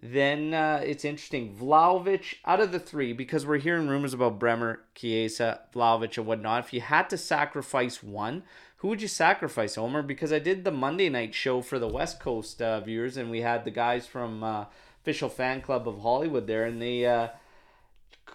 then 0.03 0.53
uh, 0.53 0.81
it's 0.85 1.05
interesting. 1.05 1.55
Vlahovic, 1.55 2.37
out 2.45 2.61
of 2.61 2.73
the 2.73 2.81
three, 2.81 3.13
because 3.13 3.47
we're 3.47 3.59
hearing 3.59 3.89
rumors 3.89 4.15
about 4.15 4.39
Bremer, 4.39 4.81
Chiesa, 4.95 5.61
Vlahovic, 5.73 6.17
and 6.17 6.27
whatnot, 6.27 6.65
if 6.65 6.73
you 6.73 6.81
had 6.81 7.09
to 7.11 7.17
sacrifice 7.17 8.03
one, 8.03 8.43
who 8.79 8.89
would 8.89 9.03
you 9.03 9.09
sacrifice, 9.09 9.75
Homer? 9.75 10.03
Because 10.03 10.33
I 10.33 10.39
did 10.39 10.65
the 10.65 10.71
Monday 10.71 11.09
night 11.09 11.35
show 11.35 11.63
for 11.63 11.79
the 11.79 11.89
West 11.89 12.21
Coast 12.21 12.63
uh, 12.63 12.81
viewers, 12.81 13.17
and 13.17 13.31
we 13.31 13.43
had 13.43 13.65
the 13.65 13.71
guys 13.71 14.09
from. 14.09 14.43
Uh, 14.43 14.65
official 15.09 15.31
fan 15.31 15.63
club 15.63 15.89
of 15.89 16.03
Hollywood 16.03 16.47
there, 16.47 16.67
and 16.67 16.83
they 16.83 17.07
uh, 17.07 17.29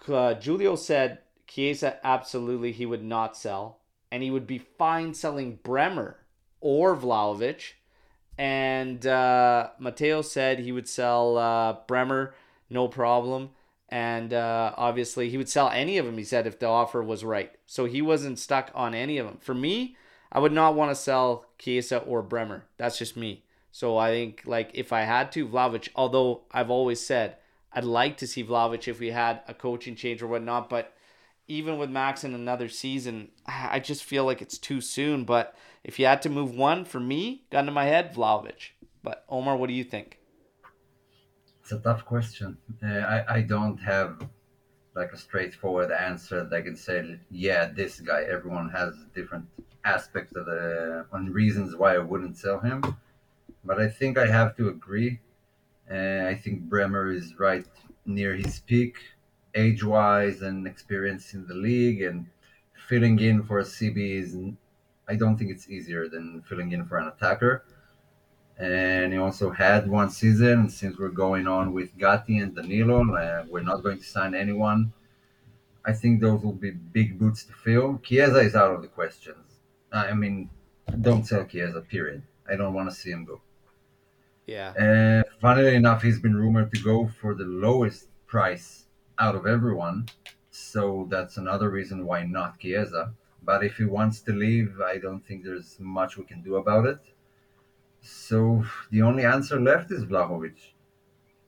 uh, 0.08 0.34
Julio 0.34 0.74
said 0.74 1.18
Chiesa 1.46 2.00
absolutely 2.02 2.72
he 2.72 2.84
would 2.84 3.04
not 3.04 3.36
sell, 3.36 3.78
and 4.10 4.24
he 4.24 4.30
would 4.32 4.44
be 4.44 4.58
fine 4.58 5.14
selling 5.14 5.60
Bremer 5.62 6.18
or 6.60 6.96
Vlahovic, 6.96 7.74
And 8.36 9.06
uh, 9.06 9.68
Matteo 9.78 10.22
said 10.22 10.58
he 10.58 10.72
would 10.72 10.88
sell 10.88 11.38
uh, 11.38 11.76
Bremer, 11.86 12.34
no 12.68 12.88
problem. 12.88 13.50
And 13.88 14.32
uh, 14.32 14.72
obviously, 14.76 15.30
he 15.30 15.36
would 15.36 15.48
sell 15.48 15.68
any 15.68 15.98
of 15.98 16.06
them, 16.06 16.18
he 16.18 16.24
said, 16.24 16.46
if 16.46 16.58
the 16.58 16.66
offer 16.66 17.02
was 17.02 17.22
right. 17.22 17.52
So 17.66 17.84
he 17.84 18.02
wasn't 18.02 18.40
stuck 18.40 18.72
on 18.74 18.94
any 18.94 19.18
of 19.18 19.26
them. 19.26 19.38
For 19.40 19.54
me, 19.54 19.96
I 20.32 20.40
would 20.40 20.52
not 20.52 20.74
want 20.74 20.90
to 20.90 20.96
sell 20.96 21.46
Chiesa 21.58 21.98
or 21.98 22.22
Bremer. 22.22 22.64
That's 22.76 22.98
just 22.98 23.16
me. 23.16 23.43
So 23.74 23.98
I 23.98 24.12
think, 24.12 24.42
like, 24.46 24.70
if 24.74 24.92
I 24.92 25.00
had 25.00 25.32
to, 25.32 25.48
Vlahovic, 25.48 25.88
although 25.96 26.42
I've 26.52 26.70
always 26.70 27.04
said 27.04 27.38
I'd 27.72 27.82
like 27.82 28.18
to 28.18 28.26
see 28.28 28.44
Vlahovic 28.44 28.86
if 28.86 29.00
we 29.00 29.10
had 29.10 29.40
a 29.48 29.52
coaching 29.52 29.96
change 29.96 30.22
or 30.22 30.28
whatnot, 30.28 30.70
but 30.70 30.92
even 31.48 31.76
with 31.76 31.90
Max 31.90 32.22
in 32.22 32.34
another 32.34 32.68
season, 32.68 33.32
I 33.48 33.80
just 33.80 34.04
feel 34.04 34.24
like 34.24 34.40
it's 34.40 34.58
too 34.58 34.80
soon. 34.80 35.24
But 35.24 35.56
if 35.82 35.98
you 35.98 36.06
had 36.06 36.22
to 36.22 36.28
move 36.28 36.54
one 36.54 36.84
for 36.84 37.00
me, 37.00 37.46
gun 37.50 37.66
to 37.66 37.72
my 37.72 37.86
head, 37.86 38.14
Vlahovic. 38.14 38.70
But 39.02 39.24
Omar, 39.28 39.56
what 39.56 39.66
do 39.66 39.74
you 39.74 39.82
think? 39.82 40.20
It's 41.60 41.72
a 41.72 41.80
tough 41.80 42.04
question. 42.04 42.56
Uh, 42.80 42.86
I, 42.86 43.38
I 43.38 43.40
don't 43.40 43.78
have 43.78 44.24
like 44.94 45.10
a 45.12 45.18
straightforward 45.18 45.90
answer 45.90 46.44
that 46.44 46.56
I 46.56 46.62
can 46.62 46.76
say, 46.76 47.18
yeah, 47.28 47.66
this 47.66 47.98
guy. 47.98 48.22
Everyone 48.22 48.70
has 48.70 48.94
different 49.16 49.46
aspects 49.84 50.36
of 50.36 50.46
the 50.46 51.06
on 51.12 51.32
reasons 51.32 51.74
why 51.74 51.96
I 51.96 51.98
wouldn't 51.98 52.36
sell 52.36 52.60
him. 52.60 52.80
But 53.64 53.80
I 53.80 53.88
think 53.88 54.18
I 54.18 54.26
have 54.26 54.56
to 54.56 54.68
agree. 54.68 55.20
Uh, 55.90 56.26
I 56.26 56.34
think 56.42 56.62
Bremer 56.62 57.10
is 57.10 57.38
right 57.38 57.66
near 58.06 58.34
his 58.34 58.58
peak 58.60 58.96
age 59.54 59.84
wise 59.84 60.42
and 60.42 60.66
experience 60.66 61.34
in 61.34 61.46
the 61.46 61.54
league 61.54 62.02
and 62.02 62.26
filling 62.88 63.18
in 63.20 63.42
for 63.42 63.60
a 63.60 63.62
CB 63.62 63.96
is 63.96 64.36
I 65.08 65.16
don't 65.16 65.36
think 65.36 65.50
it's 65.50 65.68
easier 65.68 66.08
than 66.08 66.42
filling 66.48 66.72
in 66.72 66.86
for 66.86 66.98
an 66.98 67.08
attacker. 67.08 67.64
And 68.58 69.12
he 69.12 69.18
also 69.18 69.50
had 69.50 69.88
one 69.88 70.10
season. 70.10 70.68
Since 70.68 70.98
we're 70.98 71.08
going 71.08 71.46
on 71.46 71.72
with 71.72 71.96
Gatti 71.98 72.38
and 72.38 72.54
Danilo, 72.54 73.14
uh, 73.14 73.44
we're 73.48 73.62
not 73.62 73.82
going 73.82 73.98
to 73.98 74.04
sign 74.04 74.34
anyone. 74.34 74.92
I 75.84 75.92
think 75.92 76.20
those 76.20 76.42
will 76.42 76.52
be 76.52 76.70
big 76.70 77.18
boots 77.18 77.44
to 77.44 77.52
fill. 77.52 78.00
Chiesa 78.02 78.38
is 78.38 78.54
out 78.54 78.74
of 78.74 78.80
the 78.80 78.88
questions. 78.88 79.60
I 79.92 80.14
mean, 80.14 80.48
don't 81.02 81.26
sell 81.26 81.44
Chiesa, 81.44 81.82
period. 81.82 82.22
I 82.48 82.56
don't 82.56 82.72
want 82.72 82.88
to 82.88 82.94
see 82.94 83.10
him 83.10 83.24
go. 83.24 83.40
Yeah. 84.46 84.70
Uh, 84.70 85.30
funnily 85.40 85.74
enough, 85.74 86.02
he's 86.02 86.20
been 86.20 86.36
rumored 86.36 86.72
to 86.74 86.82
go 86.82 87.08
for 87.20 87.34
the 87.34 87.44
lowest 87.44 88.08
price 88.26 88.84
out 89.18 89.34
of 89.34 89.46
everyone. 89.46 90.08
So 90.50 91.06
that's 91.10 91.36
another 91.36 91.70
reason 91.70 92.04
why 92.04 92.24
not 92.24 92.58
Chiesa. 92.58 93.14
But 93.42 93.64
if 93.64 93.76
he 93.76 93.84
wants 93.84 94.20
to 94.22 94.32
leave, 94.32 94.80
I 94.80 94.98
don't 94.98 95.24
think 95.24 95.44
there's 95.44 95.76
much 95.78 96.16
we 96.16 96.24
can 96.24 96.42
do 96.42 96.56
about 96.56 96.86
it. 96.86 96.98
So 98.00 98.64
the 98.90 99.02
only 99.02 99.24
answer 99.24 99.60
left 99.60 99.90
is 99.90 100.04
Vlahovic. 100.04 100.56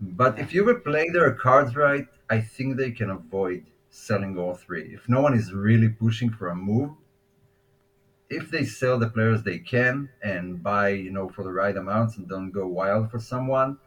But 0.01 0.39
if 0.39 0.53
you 0.53 0.65
would 0.65 0.85
play 0.85 1.09
their 1.11 1.33
cards 1.33 1.75
right, 1.77 2.07
I 2.29 2.41
think 2.41 2.77
they 2.77 2.91
can 2.91 3.11
avoid 3.11 3.65
selling 3.91 4.39
all 4.39 4.55
three. 4.55 4.95
If 4.95 5.09
no 5.09 5.21
one 5.21 5.35
is 5.35 5.53
really 5.53 5.89
pushing 5.89 6.31
for 6.31 6.49
a 6.49 6.57
move, 6.57 6.91
if 8.29 8.51
they 8.51 8.65
sell 8.65 8.99
the 8.99 9.09
players 9.09 9.43
they 9.43 9.59
can 9.59 10.09
and 10.23 10.63
buy, 10.63 10.89
you 10.89 11.11
know, 11.11 11.29
for 11.29 11.45
the 11.45 11.53
right 11.53 11.77
amounts 11.77 12.17
and 12.17 12.29
don't 12.29 12.51
go 12.51 12.67
wild 12.67 13.11
for 13.11 13.21
someone, 13.21 13.79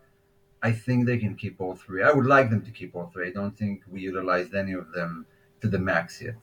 I 0.61 0.71
think 0.71 1.05
they 1.05 1.17
can 1.17 1.35
keep 1.35 1.59
all 1.59 1.75
three. 1.75 2.03
I 2.03 2.11
would 2.11 2.25
like 2.25 2.49
them 2.49 2.63
to 2.63 2.71
keep 2.71 2.95
all 2.95 3.09
three. 3.13 3.27
I 3.27 3.31
don't 3.31 3.57
think 3.57 3.83
we 3.89 4.01
utilized 4.01 4.53
any 4.53 4.73
of 4.73 4.91
them 4.91 5.25
to 5.61 5.67
the 5.67 5.79
max 5.79 6.21
yet. 6.21 6.35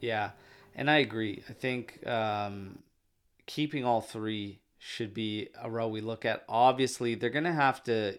Yeah, 0.00 0.30
and 0.74 0.90
I 0.90 0.98
agree. 0.98 1.42
I 1.48 1.52
think 1.52 2.06
um, 2.06 2.80
keeping 3.46 3.84
all 3.84 4.00
three 4.00 4.60
should 4.78 5.14
be 5.14 5.48
a 5.60 5.70
row 5.70 5.88
we 5.88 6.00
look 6.00 6.24
at. 6.24 6.44
Obviously, 6.48 7.14
they're 7.14 7.30
gonna 7.30 7.52
have 7.52 7.82
to. 7.84 8.18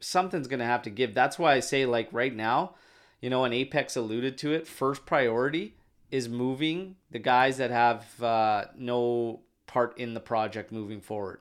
Something's 0.00 0.48
gonna 0.48 0.64
have 0.64 0.82
to 0.82 0.90
give. 0.90 1.14
That's 1.14 1.38
why 1.38 1.54
I 1.54 1.60
say, 1.60 1.86
like 1.86 2.08
right 2.12 2.34
now, 2.34 2.74
you 3.20 3.30
know, 3.30 3.44
and 3.44 3.54
Apex 3.54 3.96
alluded 3.96 4.36
to 4.38 4.52
it. 4.52 4.66
First 4.66 5.06
priority 5.06 5.76
is 6.12 6.28
moving 6.28 6.94
the 7.10 7.18
guys 7.18 7.56
that 7.56 7.72
have 7.72 8.22
uh, 8.22 8.66
no 8.76 9.40
part 9.66 9.98
in 9.98 10.14
the 10.14 10.20
project 10.20 10.70
moving 10.70 11.00
forward 11.00 11.40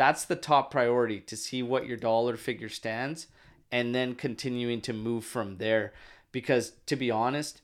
that's 0.00 0.24
the 0.24 0.34
top 0.34 0.70
priority 0.70 1.20
to 1.20 1.36
see 1.36 1.62
what 1.62 1.86
your 1.86 1.98
dollar 1.98 2.38
figure 2.38 2.70
stands 2.70 3.26
and 3.70 3.94
then 3.94 4.14
continuing 4.14 4.80
to 4.80 4.94
move 4.94 5.26
from 5.26 5.58
there. 5.58 5.92
Because 6.32 6.72
to 6.86 6.96
be 6.96 7.10
honest, 7.10 7.60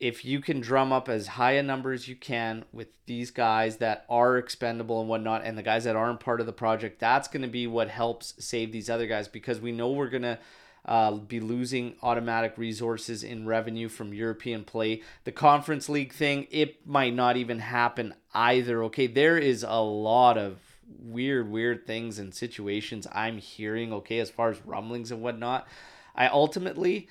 if 0.00 0.24
you 0.24 0.40
can 0.40 0.60
drum 0.60 0.92
up 0.92 1.08
as 1.08 1.28
high 1.28 1.52
a 1.52 1.62
number 1.62 1.92
as 1.92 2.08
you 2.08 2.16
can 2.16 2.64
with 2.72 2.88
these 3.06 3.30
guys 3.30 3.76
that 3.76 4.04
are 4.08 4.36
expendable 4.36 5.00
and 5.00 5.08
whatnot, 5.08 5.44
and 5.44 5.56
the 5.56 5.62
guys 5.62 5.84
that 5.84 5.94
aren't 5.94 6.18
part 6.18 6.40
of 6.40 6.46
the 6.46 6.52
project, 6.52 6.98
that's 6.98 7.28
going 7.28 7.42
to 7.42 7.48
be 7.48 7.68
what 7.68 7.88
helps 7.88 8.34
save 8.44 8.72
these 8.72 8.90
other 8.90 9.06
guys 9.06 9.28
because 9.28 9.60
we 9.60 9.70
know 9.70 9.92
we're 9.92 10.08
going 10.08 10.22
to 10.22 10.40
uh, 10.84 11.12
be 11.12 11.40
losing 11.40 11.94
automatic 12.02 12.54
resources 12.56 13.22
in 13.22 13.46
revenue 13.46 13.88
from 13.88 14.14
European 14.14 14.64
play. 14.64 15.02
The 15.24 15.32
Conference 15.32 15.88
League 15.88 16.12
thing, 16.12 16.46
it 16.50 16.86
might 16.86 17.14
not 17.14 17.36
even 17.36 17.60
happen 17.60 18.14
either. 18.34 18.82
Okay, 18.84 19.06
there 19.06 19.38
is 19.38 19.62
a 19.62 19.80
lot 19.80 20.38
of 20.38 20.58
weird, 20.98 21.50
weird 21.50 21.86
things 21.86 22.18
and 22.18 22.34
situations 22.34 23.06
I'm 23.12 23.38
hearing, 23.38 23.92
okay, 23.92 24.18
as 24.18 24.30
far 24.30 24.50
as 24.50 24.64
rumblings 24.64 25.10
and 25.10 25.22
whatnot. 25.22 25.66
I 26.14 26.26
ultimately 26.26 27.08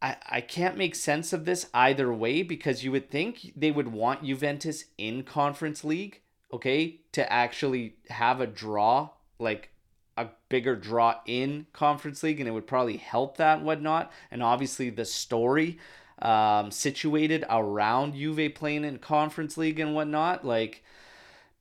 I, 0.00 0.16
I 0.28 0.40
can't 0.40 0.76
make 0.76 0.94
sense 0.94 1.32
of 1.32 1.44
this 1.44 1.68
either 1.72 2.12
way 2.12 2.42
because 2.42 2.84
you 2.84 2.92
would 2.92 3.10
think 3.10 3.52
they 3.56 3.70
would 3.70 3.88
want 3.88 4.24
Juventus 4.24 4.84
in 4.98 5.22
conference 5.22 5.84
league, 5.84 6.20
okay, 6.52 7.00
to 7.12 7.30
actually 7.32 7.96
have 8.10 8.40
a 8.40 8.46
draw, 8.46 9.10
like 9.38 9.70
a 10.16 10.28
bigger 10.48 10.76
draw 10.76 11.20
in 11.26 11.66
conference 11.72 12.22
league, 12.22 12.40
and 12.40 12.48
it 12.48 12.52
would 12.52 12.66
probably 12.66 12.96
help 12.96 13.36
that 13.36 13.58
and 13.58 13.66
whatnot. 13.66 14.12
And 14.30 14.42
obviously 14.42 14.90
the 14.90 15.04
story 15.04 15.78
um, 16.20 16.70
situated 16.70 17.44
around 17.50 18.14
Juve 18.14 18.54
playing 18.54 18.84
in 18.84 18.98
conference 18.98 19.56
league 19.56 19.78
and 19.78 19.94
whatnot, 19.94 20.44
like 20.44 20.82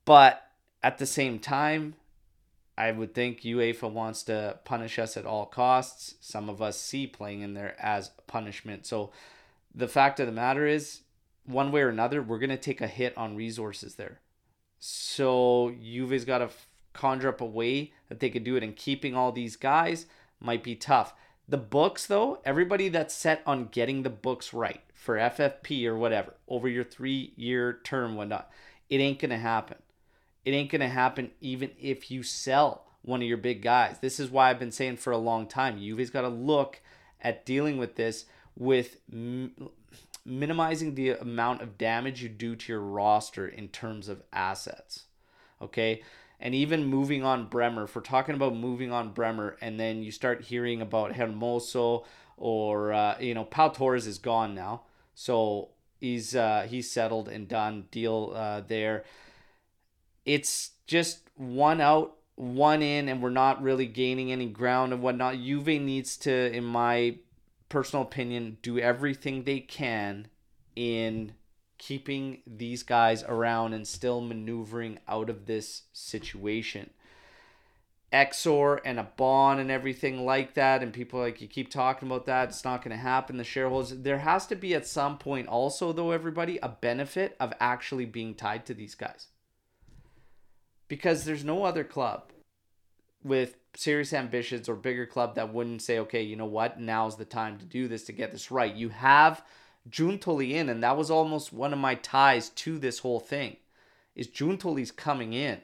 but 0.05 0.43
at 0.83 0.99
the 0.99 1.05
same 1.05 1.39
time, 1.39 1.95
I 2.77 2.91
would 2.91 3.13
think 3.13 3.41
UEFA 3.41 3.91
wants 3.91 4.23
to 4.23 4.59
punish 4.65 4.99
us 4.99 5.17
at 5.17 5.25
all 5.25 5.45
costs. 5.45 6.15
Some 6.21 6.49
of 6.49 6.61
us 6.61 6.79
see 6.79 7.07
playing 7.07 7.41
in 7.41 7.53
there 7.53 7.75
as 7.79 8.11
punishment. 8.27 8.85
So 8.85 9.11
the 9.73 9.87
fact 9.87 10.19
of 10.19 10.27
the 10.27 10.31
matter 10.31 10.67
is, 10.67 11.01
one 11.45 11.71
way 11.71 11.81
or 11.81 11.89
another, 11.89 12.21
we're 12.21 12.39
going 12.39 12.49
to 12.49 12.57
take 12.57 12.81
a 12.81 12.87
hit 12.87 13.17
on 13.17 13.35
resources 13.35 13.95
there. 13.95 14.19
So 14.79 15.73
Juve's 15.81 16.25
got 16.25 16.39
to 16.39 16.49
conjure 16.95 17.29
up 17.29 17.41
a 17.41 17.45
way 17.45 17.93
that 18.09 18.19
they 18.19 18.29
could 18.29 18.43
do 18.43 18.55
it, 18.55 18.63
and 18.63 18.75
keeping 18.75 19.15
all 19.15 19.31
these 19.31 19.55
guys 19.55 20.07
might 20.39 20.63
be 20.63 20.75
tough. 20.75 21.13
The 21.47 21.57
books, 21.57 22.07
though, 22.07 22.39
everybody 22.43 22.89
that's 22.89 23.13
set 23.13 23.43
on 23.45 23.67
getting 23.67 24.01
the 24.01 24.09
books 24.09 24.53
right 24.53 24.81
for 24.93 25.17
FFP 25.17 25.85
or 25.85 25.95
whatever 25.95 26.33
over 26.47 26.67
your 26.67 26.83
three 26.83 27.33
year 27.35 27.79
term, 27.83 28.15
whatnot, 28.15 28.49
it 28.89 28.97
ain't 28.97 29.19
going 29.19 29.29
to 29.29 29.37
happen. 29.37 29.77
It 30.43 30.51
ain't 30.51 30.71
going 30.71 30.81
to 30.81 30.87
happen 30.87 31.31
even 31.41 31.71
if 31.79 32.09
you 32.09 32.23
sell 32.23 32.85
one 33.03 33.21
of 33.21 33.27
your 33.27 33.37
big 33.37 33.61
guys. 33.61 33.99
This 33.99 34.19
is 34.19 34.31
why 34.31 34.49
I've 34.49 34.59
been 34.59 34.71
saying 34.71 34.97
for 34.97 35.11
a 35.11 35.17
long 35.17 35.47
time, 35.47 35.77
you've 35.77 36.11
got 36.11 36.21
to 36.21 36.29
look 36.29 36.81
at 37.21 37.45
dealing 37.45 37.77
with 37.77 37.95
this 37.95 38.25
with 38.55 38.97
m- 39.11 39.69
minimizing 40.25 40.95
the 40.95 41.11
amount 41.11 41.61
of 41.61 41.77
damage 41.77 42.23
you 42.23 42.29
do 42.29 42.55
to 42.55 42.73
your 42.73 42.81
roster 42.81 43.47
in 43.47 43.67
terms 43.67 44.07
of 44.07 44.23
assets. 44.33 45.05
Okay? 45.61 46.01
And 46.39 46.53
even 46.53 46.85
moving 46.85 47.23
on 47.23 47.47
Bremer, 47.47 47.83
if 47.83 47.95
we're 47.95 48.01
talking 48.01 48.35
about 48.35 48.55
moving 48.55 48.91
on 48.91 49.13
Bremer, 49.13 49.57
and 49.61 49.79
then 49.79 50.03
you 50.03 50.11
start 50.11 50.43
hearing 50.43 50.81
about 50.81 51.13
Hermoso 51.13 52.05
or, 52.37 52.93
uh, 52.93 53.17
you 53.19 53.33
know, 53.33 53.45
Pau 53.45 53.69
Torres 53.69 54.05
is 54.05 54.17
gone 54.17 54.53
now. 54.53 54.83
So 55.13 55.69
he's 55.99 56.35
uh, 56.35 56.67
he's 56.69 56.91
settled 56.91 57.29
and 57.29 57.47
done 57.47 57.85
deal 57.91 58.33
uh, 58.35 58.61
there 58.67 59.05
it's 60.25 60.71
just 60.87 61.21
one 61.35 61.79
out, 61.79 62.17
one 62.35 62.81
in, 62.81 63.07
and 63.07 63.21
we're 63.21 63.29
not 63.29 63.61
really 63.61 63.85
gaining 63.85 64.31
any 64.31 64.47
ground 64.47 64.91
and 64.91 65.01
whatnot. 65.01 65.35
Juve 65.35 65.67
needs 65.67 66.17
to, 66.17 66.51
in 66.51 66.65
my 66.65 67.17
personal 67.69 68.03
opinion, 68.03 68.57
do 68.61 68.79
everything 68.79 69.43
they 69.43 69.59
can 69.59 70.27
in 70.75 71.33
keeping 71.77 72.41
these 72.47 72.83
guys 72.83 73.23
around 73.23 73.73
and 73.73 73.87
still 73.87 74.21
maneuvering 74.21 74.99
out 75.07 75.29
of 75.29 75.45
this 75.45 75.83
situation. 75.93 76.89
Exor 78.13 78.79
and 78.85 78.99
a 78.99 79.09
bond 79.17 79.59
and 79.59 79.69
everything 79.69 80.25
like 80.25 80.53
that, 80.53 80.81
and 80.81 80.93
people 80.93 81.19
like 81.19 81.41
you 81.41 81.47
keep 81.47 81.69
talking 81.69 82.07
about 82.07 82.25
that, 82.25 82.49
it's 82.49 82.63
not 82.63 82.81
going 82.81 82.95
to 82.95 83.01
happen. 83.01 83.37
The 83.37 83.43
shareholders, 83.43 83.89
there 83.89 84.19
has 84.19 84.47
to 84.47 84.55
be 84.55 84.73
at 84.73 84.87
some 84.87 85.17
point 85.17 85.47
also, 85.47 85.91
though, 85.91 86.11
everybody, 86.11 86.57
a 86.63 86.69
benefit 86.69 87.35
of 87.39 87.53
actually 87.59 88.05
being 88.05 88.33
tied 88.33 88.65
to 88.67 88.73
these 88.73 88.95
guys 88.95 89.27
because 90.87 91.25
there's 91.25 91.43
no 91.43 91.63
other 91.63 91.83
club 91.83 92.31
with 93.23 93.57
serious 93.75 94.13
ambitions 94.13 94.69
or 94.69 94.75
bigger 94.75 95.05
club 95.05 95.35
that 95.35 95.53
wouldn't 95.53 95.81
say, 95.81 95.99
okay, 95.99 96.21
you 96.21 96.35
know 96.35 96.45
what, 96.45 96.79
now's 96.79 97.17
the 97.17 97.25
time 97.25 97.57
to 97.57 97.65
do 97.65 97.87
this 97.87 98.03
to 98.05 98.13
get 98.13 98.31
this 98.31 98.51
right. 98.51 98.75
You 98.75 98.89
have 98.89 99.43
Giuntoli 99.89 100.51
in, 100.51 100.69
and 100.69 100.81
that 100.83 100.97
was 100.97 101.11
almost 101.11 101.53
one 101.53 101.73
of 101.73 101.79
my 101.79 101.95
ties 101.95 102.49
to 102.49 102.79
this 102.79 102.99
whole 102.99 103.19
thing. 103.19 103.57
Is 104.15 104.27
Giuntoli's 104.27 104.91
coming 104.91 105.33
in, 105.33 105.61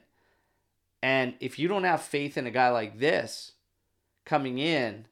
And 1.01 1.35
if 1.39 1.57
you 1.57 1.67
don't 1.67 1.85
have 1.85 2.01
faith 2.01 2.37
in 2.37 2.45
a 2.45 2.51
guy 2.51 2.69
like 2.69 2.99
this 2.99 3.53
coming 4.25 4.59
in 4.59 5.07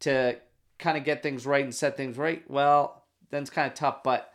to 0.00 0.38
kind 0.78 0.96
of 0.96 1.04
get 1.04 1.22
things 1.22 1.46
right 1.46 1.64
and 1.64 1.74
set 1.74 1.96
things 1.96 2.16
right, 2.16 2.48
well, 2.48 3.04
then 3.30 3.42
it's 3.42 3.50
kind 3.50 3.66
of 3.66 3.74
tough. 3.74 4.02
But 4.02 4.32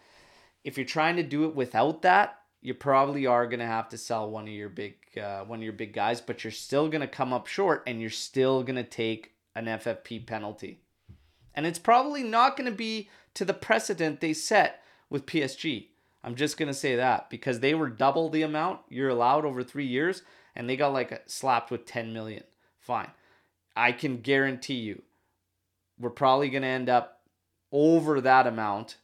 if 0.64 0.78
you're 0.78 0.86
trying 0.86 1.16
to 1.18 1.24
do 1.24 1.46
it 1.46 1.56
without 1.56 2.02
that, 2.02 2.40
you 2.62 2.74
probably 2.74 3.28
are 3.28 3.46
going 3.46 3.60
to 3.60 3.66
have 3.66 3.90
to 3.90 3.98
sell 3.98 4.30
one 4.30 4.46
of 4.46 4.54
your 4.54 4.70
big 4.70 4.96
uh, 5.22 5.44
one 5.44 5.60
of 5.60 5.64
your 5.64 5.74
big 5.74 5.94
guys, 5.94 6.20
but 6.20 6.44
you're 6.44 6.52
still 6.52 6.90
going 6.90 7.02
to 7.02 7.08
come 7.08 7.32
up 7.32 7.48
short 7.48 7.84
and 7.88 8.02
you're 8.02 8.10
still 8.10 8.64
going 8.64 8.76
to 8.76 8.84
take 8.84 9.36
an 9.56 9.66
FFP 9.66 10.26
penalty. 10.26 10.82
And 11.54 11.66
it's 11.66 11.80
probably 11.80 12.24
not 12.24 12.58
going 12.58 12.70
to 12.70 12.76
be 12.76 13.10
to 13.36 13.46
the 13.46 13.54
precedent 13.54 14.20
they 14.20 14.34
set 14.34 14.82
with 15.10 15.26
PSG. 15.26 15.88
I'm 16.24 16.36
just 16.36 16.58
going 16.58 16.68
to 16.68 16.74
say 16.74 16.96
that 16.96 17.30
because 17.30 17.60
they 17.60 17.76
were 17.76 17.90
double 17.90 18.30
the 18.30 18.42
amount 18.42 18.80
you're 18.90 19.10
allowed 19.10 19.46
over 19.46 19.64
3 19.64 19.86
years 19.86 20.24
and 20.56 20.68
they 20.68 20.76
got 20.76 20.94
like 20.94 21.24
slapped 21.28 21.70
with 21.70 21.86
10 21.86 22.12
million. 22.12 22.44
Fine. 22.80 23.12
I 23.76 23.92
can 23.92 24.22
guarantee 24.22 24.76
you 24.76 25.04
we're 26.00 26.10
probably 26.10 26.50
going 26.50 26.64
to 26.64 26.68
end 26.68 26.90
up 26.90 27.22
over 27.72 28.22
that 28.22 28.48
amount 28.48 28.98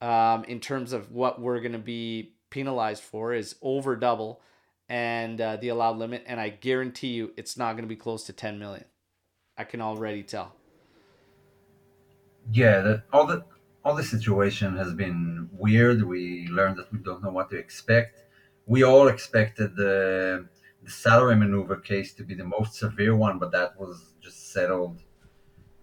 um, 0.00 0.44
in 0.44 0.60
terms 0.60 0.92
of 0.92 1.10
what 1.10 1.40
we're 1.40 1.60
going 1.60 1.72
to 1.72 1.78
be 1.78 2.34
penalized 2.50 3.02
for 3.02 3.32
is 3.32 3.56
over 3.62 3.96
double 3.96 4.40
and 4.88 5.40
uh, 5.40 5.56
the 5.56 5.68
allowed 5.68 5.96
limit 5.96 6.22
and 6.26 6.38
i 6.38 6.50
guarantee 6.50 7.08
you 7.08 7.32
it's 7.36 7.56
not 7.56 7.72
going 7.72 7.84
to 7.84 7.88
be 7.88 7.96
close 7.96 8.24
to 8.24 8.32
10 8.32 8.58
million 8.58 8.84
i 9.56 9.64
can 9.64 9.80
already 9.80 10.22
tell 10.22 10.54
yeah 12.50 12.80
that 12.80 13.02
all 13.12 13.26
the 13.26 13.44
all 13.84 13.94
the 13.94 14.04
situation 14.04 14.76
has 14.76 14.94
been 14.94 15.48
weird. 15.52 16.02
We 16.04 16.46
learned 16.48 16.78
that 16.78 16.92
we 16.92 16.98
don't 16.98 17.22
know 17.22 17.30
what 17.30 17.50
to 17.50 17.56
expect. 17.56 18.20
We 18.66 18.84
all 18.84 19.08
expected 19.08 19.76
the 19.76 20.46
the 20.84 20.90
salary 20.90 21.36
maneuver 21.36 21.76
case 21.76 22.12
to 22.14 22.24
be 22.24 22.34
the 22.34 22.44
most 22.44 22.74
severe 22.74 23.14
one 23.14 23.38
but 23.38 23.52
that 23.52 23.78
was 23.78 24.14
just 24.20 24.52
settled 24.52 25.00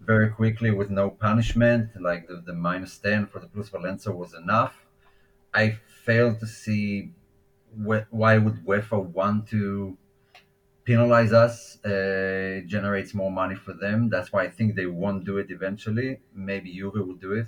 very 0.02 0.30
quickly 0.30 0.72
with 0.72 0.90
no 0.90 1.10
punishment. 1.10 1.90
Like 2.00 2.28
the, 2.28 2.42
the 2.46 2.54
minus 2.54 2.98
10 2.98 3.28
for 3.28 3.40
the 3.40 3.48
Plusvalenza 3.48 4.14
was 4.14 4.34
enough. 4.34 4.76
I 5.54 5.78
fail 6.06 6.36
to 6.36 6.48
see 6.48 7.12
why 7.76 8.38
would 8.38 8.66
UEFA 8.66 9.04
want 9.04 9.48
to 9.50 9.98
penalize 10.90 11.34
us. 11.34 11.56
Uh, 11.86 12.62
generates 12.66 13.14
more 13.14 13.32
money 13.32 13.56
for 13.66 13.74
them. 13.74 14.10
That's 14.10 14.30
why 14.34 14.42
I 14.48 14.50
think 14.50 14.76
they 14.76 14.88
won't 14.88 15.24
do 15.24 15.38
it 15.38 15.48
eventually. 15.58 16.20
Maybe 16.34 16.74
Juve 16.78 16.96
will 17.08 17.22
do 17.28 17.34
it 17.42 17.48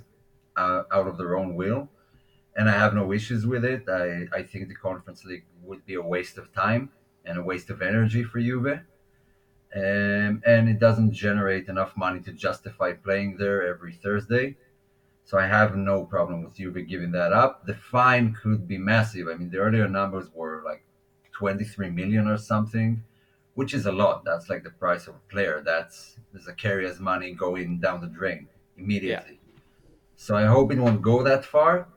uh, 0.56 0.82
out 0.96 1.08
of 1.08 1.18
their 1.18 1.36
own 1.40 1.50
will, 1.60 1.88
and 2.56 2.70
I 2.72 2.74
have 2.82 2.94
no 2.94 3.06
issues 3.18 3.42
with 3.52 3.64
it. 3.74 3.82
I 4.02 4.04
I 4.38 4.42
think 4.50 4.62
the 4.68 4.78
Conference 4.88 5.20
League 5.30 5.46
would 5.66 5.82
be 5.90 5.96
a 6.02 6.06
waste 6.14 6.36
of 6.42 6.46
time 6.64 6.82
and 7.26 7.34
a 7.38 7.44
waste 7.50 7.68
of 7.74 7.78
energy 7.92 8.22
for 8.30 8.40
Juve. 8.48 8.74
Um, 9.74 10.32
and 10.52 10.62
it 10.72 10.78
doesn't 10.86 11.12
generate 11.26 11.66
enough 11.74 11.92
money 11.96 12.20
to 12.26 12.32
justify 12.46 12.90
playing 13.06 13.30
there 13.42 13.60
every 13.72 13.94
Thursday. 14.04 14.46
So 15.28 15.38
I 15.44 15.46
have 15.46 15.70
no 15.92 15.96
problem 16.14 16.38
with 16.44 16.56
Juve 16.58 16.86
giving 16.92 17.12
that 17.18 17.32
up. 17.42 17.52
The 17.70 17.76
fine 17.96 18.26
could 18.40 18.68
be 18.74 18.78
massive. 18.92 19.26
I 19.28 19.34
mean, 19.38 19.50
the 19.50 19.62
earlier 19.66 19.88
numbers 19.88 20.26
were 20.34 20.62
like 20.70 20.82
23 21.32 21.90
million 21.90 22.28
or 22.28 22.36
something, 22.36 23.02
which 23.54 23.74
is 23.74 23.86
a 23.86 23.92
lot. 23.92 24.24
That's 24.24 24.48
like 24.48 24.64
the 24.64 24.70
price 24.70 25.06
of 25.06 25.14
a 25.14 25.32
player. 25.32 25.62
That's 25.64 26.16
carrier's 26.56 27.00
money 27.00 27.32
going 27.32 27.80
down 27.80 28.00
the 28.00 28.06
drain 28.06 28.48
immediately. 28.76 29.38
Yeah. 29.42 29.60
So 30.16 30.36
I 30.36 30.46
hope 30.46 30.72
it 30.72 30.78
won't 30.78 31.02
go 31.02 31.22
that 31.22 31.44
far, 31.44 31.88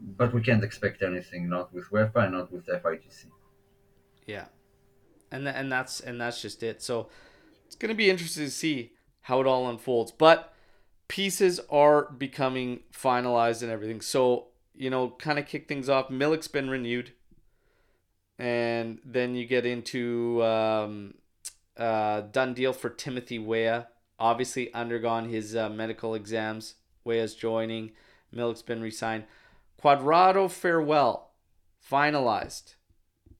but 0.00 0.32
we 0.32 0.40
can't 0.40 0.64
expect 0.64 1.02
anything, 1.02 1.48
not 1.48 1.72
with 1.74 1.90
UEFA, 1.90 2.30
not 2.30 2.52
with 2.52 2.66
FIGC. 2.66 3.26
Yeah, 4.26 4.46
and 5.30 5.48
and 5.48 5.70
that's 5.70 6.00
and 6.00 6.20
that's 6.20 6.40
just 6.40 6.62
it. 6.62 6.82
So 6.82 7.08
it's 7.66 7.76
gonna 7.76 7.94
be 7.94 8.10
interesting 8.10 8.44
to 8.44 8.50
see 8.50 8.92
how 9.22 9.40
it 9.40 9.46
all 9.46 9.68
unfolds, 9.68 10.12
but 10.12 10.52
pieces 11.08 11.60
are 11.70 12.10
becoming 12.12 12.80
finalized 12.92 13.62
and 13.62 13.70
everything. 13.70 14.00
So, 14.00 14.48
you 14.74 14.90
know, 14.90 15.10
kind 15.18 15.38
of 15.38 15.46
kick 15.46 15.68
things 15.68 15.88
off. 15.88 16.08
Milik's 16.08 16.48
been 16.48 16.70
renewed. 16.70 17.12
And 18.38 18.98
then 19.04 19.34
you 19.34 19.46
get 19.46 19.64
into 19.64 20.44
um, 20.44 21.14
uh, 21.76 22.22
done 22.22 22.54
deal 22.54 22.72
for 22.72 22.90
Timothy 22.90 23.38
Weah. 23.38 23.88
Obviously, 24.18 24.72
undergone 24.72 25.28
his 25.28 25.56
uh, 25.56 25.68
medical 25.68 26.14
exams. 26.14 26.74
Weah's 27.04 27.34
joining. 27.34 27.92
Milik's 28.34 28.62
been 28.62 28.82
resigned. 28.82 29.24
Cuadrado 29.82 30.50
farewell 30.50 31.32
finalized. 31.90 32.74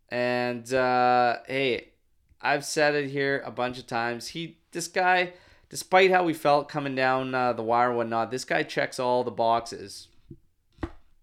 And 0.09 0.73
uh, 0.73 1.39
hey, 1.47 1.93
I've 2.41 2.65
said 2.65 2.95
it 2.95 3.11
here 3.11 3.43
a 3.45 3.51
bunch 3.51 3.79
of 3.79 3.87
times. 3.87 4.29
He, 4.29 4.59
this 4.73 4.89
guy, 4.89 5.33
despite 5.69 6.11
how 6.11 6.25
we 6.25 6.35
felt 6.35 6.69
coming 6.69 6.95
down 6.95 7.35
uh, 7.35 7.53
the 7.53 7.63
wire 7.63 7.89
and 7.89 7.97
whatnot, 7.97 8.31
this 8.31 8.45
guy 8.45 8.63
checks 8.63 9.01
all 9.01 9.25
the 9.25 9.31
boxes 9.31 10.09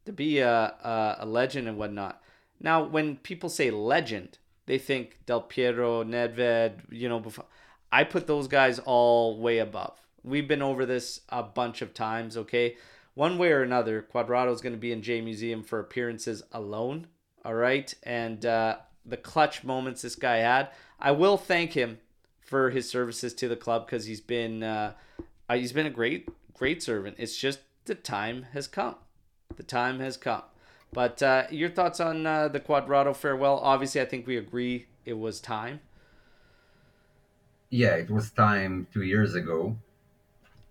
to 0.06 0.12
be 0.12 0.40
a, 0.40 0.52
a, 0.52 1.18
a, 1.20 1.26
legend 1.26 1.68
and 1.68 1.78
whatnot. 1.78 2.22
Now, 2.64 2.84
when 2.84 3.18
people 3.18 3.50
say 3.50 3.70
legend, 3.70 4.40
they 4.66 4.78
think 4.78 5.20
Del 5.26 5.42
Piero, 5.42 6.04
Nedved, 6.04 6.80
you 6.90 7.10
know, 7.10 7.20
before. 7.20 7.46
I 7.92 8.04
put 8.06 8.26
those 8.26 8.48
guys 8.48 8.80
all 8.80 9.40
way 9.40 9.60
above. 9.60 10.00
We've 10.24 10.48
been 10.48 10.62
over 10.62 10.86
this 10.86 11.20
a 11.30 11.44
bunch 11.44 11.82
of 11.82 11.94
times, 11.94 12.38
okay? 12.38 12.78
One 13.14 13.38
way 13.38 13.52
or 13.52 13.62
another, 13.62 14.08
Cuadrado 14.12 14.52
is 14.52 14.62
going 14.62 14.74
to 14.74 14.80
be 14.80 14.92
in 14.92 15.04
J 15.04 15.22
Museum 15.22 15.62
for 15.62 15.80
appearances 15.80 16.42
alone, 16.54 17.08
all 17.46 17.54
right? 17.54 17.94
And 18.04 18.44
uh, 18.46 18.78
the 19.06 19.18
clutch 19.18 19.64
moments 19.64 20.02
this 20.02 20.16
guy 20.16 20.38
had, 20.38 20.70
I 21.00 21.12
will 21.12 21.38
thank 21.38 21.74
him 21.74 22.00
for 22.40 22.70
his 22.70 22.90
services 22.90 23.34
to 23.36 23.48
the 23.48 23.56
club 23.56 23.86
because 23.86 24.06
he's 24.06 24.22
been 24.22 24.64
uh, 24.64 24.94
uh, 25.50 25.56
he's 25.56 25.74
been 25.74 25.86
a 25.86 25.92
great 25.92 26.30
great 26.54 26.82
servant. 26.82 27.18
It's 27.20 27.36
just 27.36 27.60
the 27.86 27.96
time 27.96 28.48
has 28.54 28.68
come. 28.68 28.96
The 29.56 29.64
time 29.64 30.00
has 30.00 30.18
come. 30.18 30.44
But 30.94 31.24
uh, 31.24 31.48
your 31.50 31.70
thoughts 31.70 32.00
on 32.00 32.28
uh, 32.28 32.48
the 32.48 32.60
Cuadrado 32.60 33.16
farewell? 33.16 33.58
Obviously, 33.58 34.00
I 34.00 34.06
think 34.06 34.28
we 34.28 34.38
agree 34.38 34.86
it 35.06 35.18
was 35.18 35.42
time. 35.42 35.82
Yeah, 37.72 37.96
it 37.96 38.12
was 38.12 38.30
time 38.30 38.88
two 38.94 39.02
years 39.02 39.34
ago. 39.34 39.76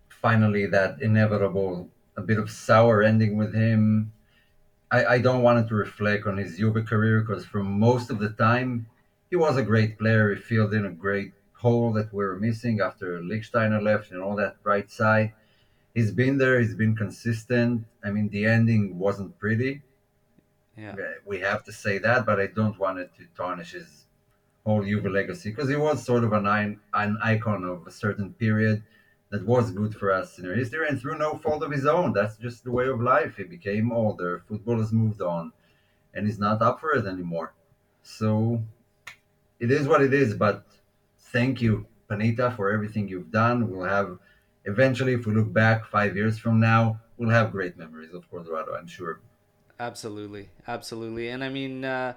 Finally, 0.09 0.67
that 0.67 1.03
inevitable, 1.03 1.89
a 2.17 2.23
bit 2.23 2.39
of 2.39 2.49
sour 2.49 3.03
ending 3.03 3.37
with 3.37 3.53
him. 3.53 4.13
I, 4.93 5.05
I 5.07 5.19
don't 5.19 5.43
want 5.43 5.67
to 5.69 5.75
reflect 5.75 6.27
on 6.27 6.37
his 6.37 6.59
Juve 6.59 6.87
career 6.87 7.23
because 7.23 7.45
for 7.45 7.65
most 7.65 8.09
of 8.09 8.21
the 8.21 8.31
time, 8.31 8.87
he 9.31 9.37
was 9.37 9.57
a 9.57 9.63
great 9.65 9.99
player. 9.99 10.33
He 10.33 10.41
filled 10.41 10.75
in 10.75 10.87
a 10.87 10.91
great 10.93 11.33
hole 11.55 11.93
that 11.95 12.13
we 12.13 12.23
were 12.23 12.39
missing 12.39 12.81
after 12.81 13.21
Lichtsteiner 13.21 13.83
left 13.83 14.13
and 14.13 14.23
all 14.23 14.37
that 14.37 14.57
right 14.63 14.89
side. 14.89 15.33
He's 15.95 16.13
been 16.13 16.39
there. 16.39 16.61
He's 16.61 16.75
been 16.75 16.95
consistent. 16.95 17.87
I 18.05 18.11
mean, 18.11 18.29
the 18.29 18.47
ending 18.47 18.99
wasn't 18.99 19.39
pretty. 19.41 19.83
Yeah. 20.77 20.95
We 21.27 21.41
have 21.41 21.65
to 21.65 21.73
say 21.73 21.99
that, 21.99 22.25
but 22.25 22.41
I 22.41 22.47
don't 22.47 22.79
want 22.79 22.99
it 22.99 23.11
to 23.19 23.27
tarnish 23.37 23.73
his 23.73 24.07
whole 24.65 24.83
Juve 24.83 25.07
legacy 25.07 25.51
because 25.51 25.69
he 25.69 25.77
was 25.77 26.05
sort 26.05 26.25
of 26.25 26.33
an, 26.33 26.79
an 26.95 27.19
icon 27.23 27.65
of 27.65 27.87
a 27.87 27.91
certain 27.91 28.33
period 28.35 28.83
that 29.31 29.45
was 29.47 29.71
good 29.71 29.95
for 29.95 30.13
us 30.13 30.39
in 30.39 30.47
our 30.47 30.55
history 30.55 30.87
and 30.89 31.01
through 31.01 31.19
no 31.19 31.37
fault 31.39 31.63
of 31.63 31.73
his 31.73 31.87
own. 31.87 32.13
That's 32.13 32.37
just 32.37 32.65
the 32.65 32.71
way 32.71 32.87
of 32.87 33.01
life. 33.01 33.37
He 33.37 33.45
became 33.45 33.91
older. 33.91 34.43
Football 34.47 34.79
has 34.79 34.93
moved 34.93 35.23
on 35.23 35.53
and 36.15 36.27
he's 36.27 36.39
not 36.39 36.63
up 36.63 36.81
for 36.81 36.93
it 36.93 37.07
anymore. 37.07 37.55
So 38.03 38.63
it 39.59 39.71
is 39.71 39.89
what 39.89 40.03
it 40.03 40.13
is, 40.13 40.35
but 40.35 40.67
thank 41.33 41.63
you, 41.63 41.87
Panita, 42.11 42.55
for 42.57 42.71
everything 42.71 43.09
you've 43.09 43.31
done. 43.31 43.71
We'll 43.71 43.89
have 43.89 44.19
eventually, 44.65 45.15
if 45.15 45.27
we 45.27 45.35
look 45.35 45.53
back 45.53 45.87
five 45.87 46.17
years 46.17 46.39
from 46.39 46.61
now, 46.61 47.01
we'll 47.17 47.31
have 47.31 47.53
great 47.53 47.77
memories 47.77 48.13
of 48.13 48.31
Cuadrado, 48.31 48.79
I'm 48.79 48.87
sure. 48.87 49.21
Absolutely, 49.81 50.49
absolutely, 50.69 51.29
and 51.29 51.43
I 51.43 51.49
mean, 51.49 51.85
uh, 51.85 52.15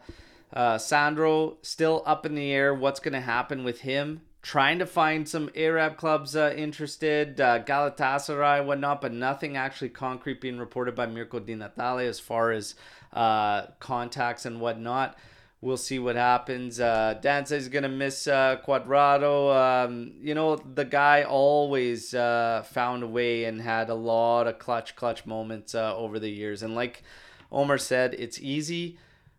uh, 0.54 0.78
Sandro 0.78 1.58
still 1.62 2.04
up 2.06 2.26
in 2.26 2.36
the 2.36 2.52
air. 2.52 2.74
What's 2.74 3.00
going 3.00 3.13
to 3.13 3.22
happen 3.22 3.63
with 3.63 3.82
him? 3.82 4.22
Trying 4.41 4.78
to 4.80 4.86
find 4.86 5.28
some 5.28 5.50
Arab 5.56 5.98
clubs 5.98 6.36
uh, 6.36 6.54
interested, 6.56 7.41
uh, 7.41 7.63
Galatasaray, 7.63 8.63
whatnot, 8.63 9.02
but 9.02 9.12
nothing 9.12 9.58
actually 9.58 9.89
concrete 9.89 10.39
being 10.39 10.60
reported 10.60 10.96
by 10.96 11.08
Mirko 11.08 11.39
Di 11.39 11.56
Natale 11.56 12.08
as 12.08 12.20
far 12.20 12.52
as 12.52 12.76
uh, 13.13 13.63
contacts 13.80 14.46
and 14.46 14.62
whatnot. 14.62 15.18
We'll 15.62 15.78
see 15.78 15.98
what 15.98 16.15
happens. 16.15 16.80
Uh, 16.80 17.15
Dan 17.20 17.48
says 17.48 17.63
he's 17.63 17.74
gonna 17.74 17.89
miss 17.89 18.28
uh, 18.28 18.58
Cuadrado. 18.63 19.86
Um, 19.86 20.12
you 20.22 20.36
know, 20.36 20.58
the 20.58 20.86
guy 20.86 21.24
always 21.24 22.13
uh, 22.13 22.63
found 22.72 23.02
a 23.02 23.08
way 23.08 23.46
and 23.46 23.60
had 23.60 23.89
a 23.89 23.96
lot 23.96 24.46
of 24.46 24.60
clutch, 24.60 24.96
clutch 24.96 25.26
moments 25.26 25.74
uh, 25.74 25.98
over 25.98 26.20
the 26.20 26.30
years. 26.30 26.62
And 26.62 26.76
like 26.76 27.02
Omer 27.51 27.77
said, 27.77 28.15
it's 28.15 28.39
easy 28.39 28.97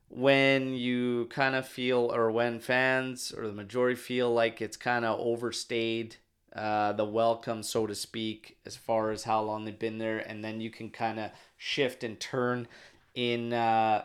when 0.08 0.72
you 0.74 1.26
kind 1.30 1.54
of 1.54 1.66
feel, 1.66 2.12
or 2.14 2.30
when 2.30 2.60
fans 2.60 3.32
or 3.36 3.46
the 3.46 3.52
majority 3.52 3.96
feel 3.96 4.32
like 4.32 4.62
it's 4.62 4.76
kind 4.76 5.04
of 5.04 5.18
overstayed. 5.20 6.16
Uh, 6.54 6.92
the 6.92 7.04
welcome, 7.04 7.62
so 7.62 7.86
to 7.86 7.94
speak, 7.94 8.56
as 8.64 8.74
far 8.76 9.10
as 9.10 9.24
how 9.24 9.42
long 9.42 9.66
they've 9.66 9.78
been 9.78 9.98
there, 9.98 10.16
and 10.18 10.42
then 10.42 10.58
you 10.58 10.70
can 10.70 10.88
kind 10.88 11.20
of 11.20 11.30
shift 11.58 12.02
and 12.02 12.18
turn 12.18 12.66
in 13.14 13.52
uh, 13.52 14.02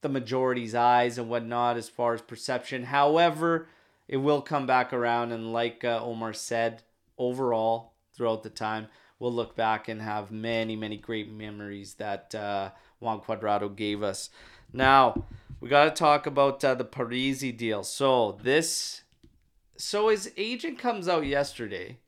the 0.00 0.08
majority's 0.08 0.74
eyes 0.74 1.16
and 1.16 1.28
whatnot 1.28 1.76
as 1.76 1.88
far 1.88 2.12
as 2.12 2.20
perception. 2.20 2.82
However, 2.82 3.68
it 4.08 4.16
will 4.16 4.42
come 4.42 4.66
back 4.66 4.92
around, 4.92 5.30
and 5.30 5.52
like 5.52 5.84
uh, 5.84 6.00
Omar 6.02 6.32
said, 6.32 6.82
overall 7.16 7.92
throughout 8.12 8.42
the 8.42 8.50
time, 8.50 8.88
we'll 9.18 9.32
look 9.32 9.56
back 9.56 9.88
and 9.88 10.00
have 10.00 10.30
many, 10.30 10.76
many 10.76 10.96
great 10.96 11.30
memories 11.30 11.94
that 11.94 12.34
uh, 12.34 12.70
Juan 13.00 13.20
Cuadrado 13.20 13.74
gave 13.74 14.02
us. 14.02 14.30
Now, 14.72 15.24
we 15.60 15.68
got 15.68 15.84
to 15.84 15.90
talk 15.90 16.26
about 16.26 16.64
uh, 16.64 16.74
the 16.74 16.84
Parisi 16.84 17.56
deal. 17.56 17.82
So 17.82 18.38
this, 18.42 19.02
so 19.76 20.08
his 20.08 20.32
agent 20.36 20.78
comes 20.78 21.08
out 21.08 21.26
yesterday, 21.26 21.98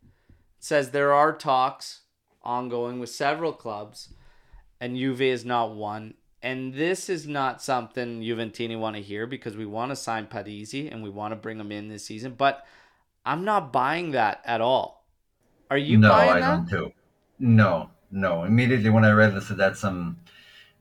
says 0.59 0.91
there 0.91 1.13
are 1.13 1.33
talks 1.33 2.03
ongoing 2.43 3.01
with 3.01 3.11
several 3.11 3.53
clubs, 3.53 4.15
and 4.81 4.97
Juve 4.97 5.23
is 5.23 5.45
not 5.45 5.75
one. 5.75 6.15
And 6.43 6.73
this 6.73 7.11
is 7.11 7.27
not 7.27 7.61
something 7.61 8.23
Juventini 8.23 8.79
want 8.79 8.97
to 8.97 9.03
hear 9.03 9.27
because 9.27 9.59
we 9.59 9.67
want 9.67 9.91
to 9.91 9.97
sign 9.97 10.27
Parisi 10.27 10.91
and 10.91 11.03
we 11.03 11.11
want 11.11 11.33
to 11.33 11.37
bring 11.37 11.61
him 11.61 11.71
in 11.71 11.89
this 11.89 12.07
season. 12.07 12.33
But 12.33 12.65
I'm 13.27 13.45
not 13.45 13.75
buying 13.75 14.13
that 14.13 14.41
at 14.47 14.63
all. 14.63 15.05
Are 15.71 15.77
you 15.77 15.99
no, 15.99 16.09
buying 16.09 16.31
I 16.31 16.41
that? 16.41 16.57
don't 16.57 16.69
too. 16.69 16.93
No, 17.41 17.91
no. 18.11 18.45
Immediately 18.45 18.91
when 18.91 19.05
I 19.05 19.11
read 19.11 19.35
this, 19.35 19.49
that's 19.49 19.81
some 19.81 20.19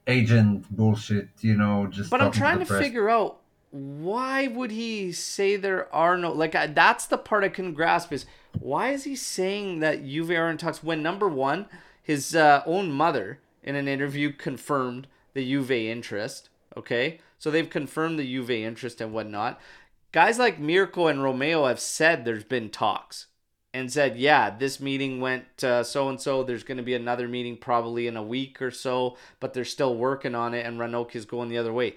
agent 0.06 0.70
bullshit. 0.70 1.30
You 1.42 1.56
know, 1.56 1.88
just. 1.88 2.12
But 2.12 2.22
I'm 2.22 2.32
trying 2.32 2.60
the 2.60 2.66
to 2.66 2.78
figure 2.78 3.10
out 3.10 3.40
why 3.72 4.48
would 4.48 4.72
he 4.72 5.12
say 5.12 5.56
there 5.56 5.94
are 5.94 6.18
no 6.18 6.32
like 6.32 6.56
I, 6.56 6.68
that's 6.68 7.06
the 7.06 7.18
part 7.18 7.44
I 7.44 7.50
couldn't 7.50 7.76
grasp 7.76 8.12
is 8.12 8.26
why 8.60 8.90
is 8.90 9.04
he 9.04 9.16
saying 9.16 9.80
that 9.80 10.04
Juve 10.04 10.32
are 10.32 10.50
in 10.50 10.58
talks 10.58 10.84
when 10.84 11.04
number 11.04 11.28
one 11.28 11.68
his 12.02 12.36
uh, 12.36 12.64
own 12.66 12.92
mother 12.92 13.40
in 13.62 13.76
an 13.76 13.88
interview 13.88 14.32
confirmed 14.32 15.08
the 15.34 15.46
Juve 15.46 15.72
interest. 15.72 16.50
Okay, 16.76 17.20
so 17.38 17.52
they've 17.52 17.70
confirmed 17.70 18.18
the 18.18 18.26
Juve 18.26 18.50
interest 18.50 19.02
and 19.02 19.14
whatnot. 19.14 19.60
Guys 20.12 20.40
like 20.40 20.60
Mirko 20.60 21.06
and 21.06 21.22
Romeo 21.22 21.68
have 21.68 21.80
said 21.80 22.26
there's 22.26 22.44
been 22.44 22.70
talks 22.70 23.28
and 23.74 23.92
said, 23.92 24.18
yeah, 24.18 24.50
this 24.50 24.80
meeting 24.80 25.22
went 25.22 25.46
so 25.58 26.10
and 26.10 26.20
so. 26.20 26.44
There's 26.44 26.64
going 26.64 26.78
to 26.78 26.84
be 26.84 26.96
another 26.96 27.28
meeting 27.28 27.58
probably 27.58 28.08
in 28.08 28.18
a 28.18 28.24
week 28.24 28.62
or 28.62 28.72
so, 28.72 29.18
but 29.40 29.54
they're 29.54 29.66
still 29.66 29.96
working 29.96 30.36
on 30.36 30.54
it, 30.54 30.66
and 30.66 30.80
Ranocchia 30.80 31.18
is 31.18 31.26
going 31.26 31.50
the 31.50 31.58
other 31.58 31.74
way. 31.74 31.96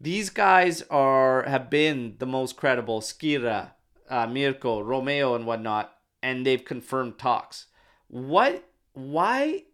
These 0.00 0.30
guys 0.30 0.82
are 0.90 1.42
have 1.42 1.70
been 1.70 2.14
the 2.18 2.26
most 2.26 2.56
credible, 2.56 3.00
Schira, 3.00 3.72
uh, 4.08 4.26
Mirko, 4.28 4.80
Romeo, 4.80 5.34
and 5.34 5.44
whatnot, 5.44 5.92
and 6.22 6.46
they've 6.46 6.64
confirmed 6.64 7.18
talks. 7.18 7.66
What? 8.06 8.64
Why? 8.92 9.64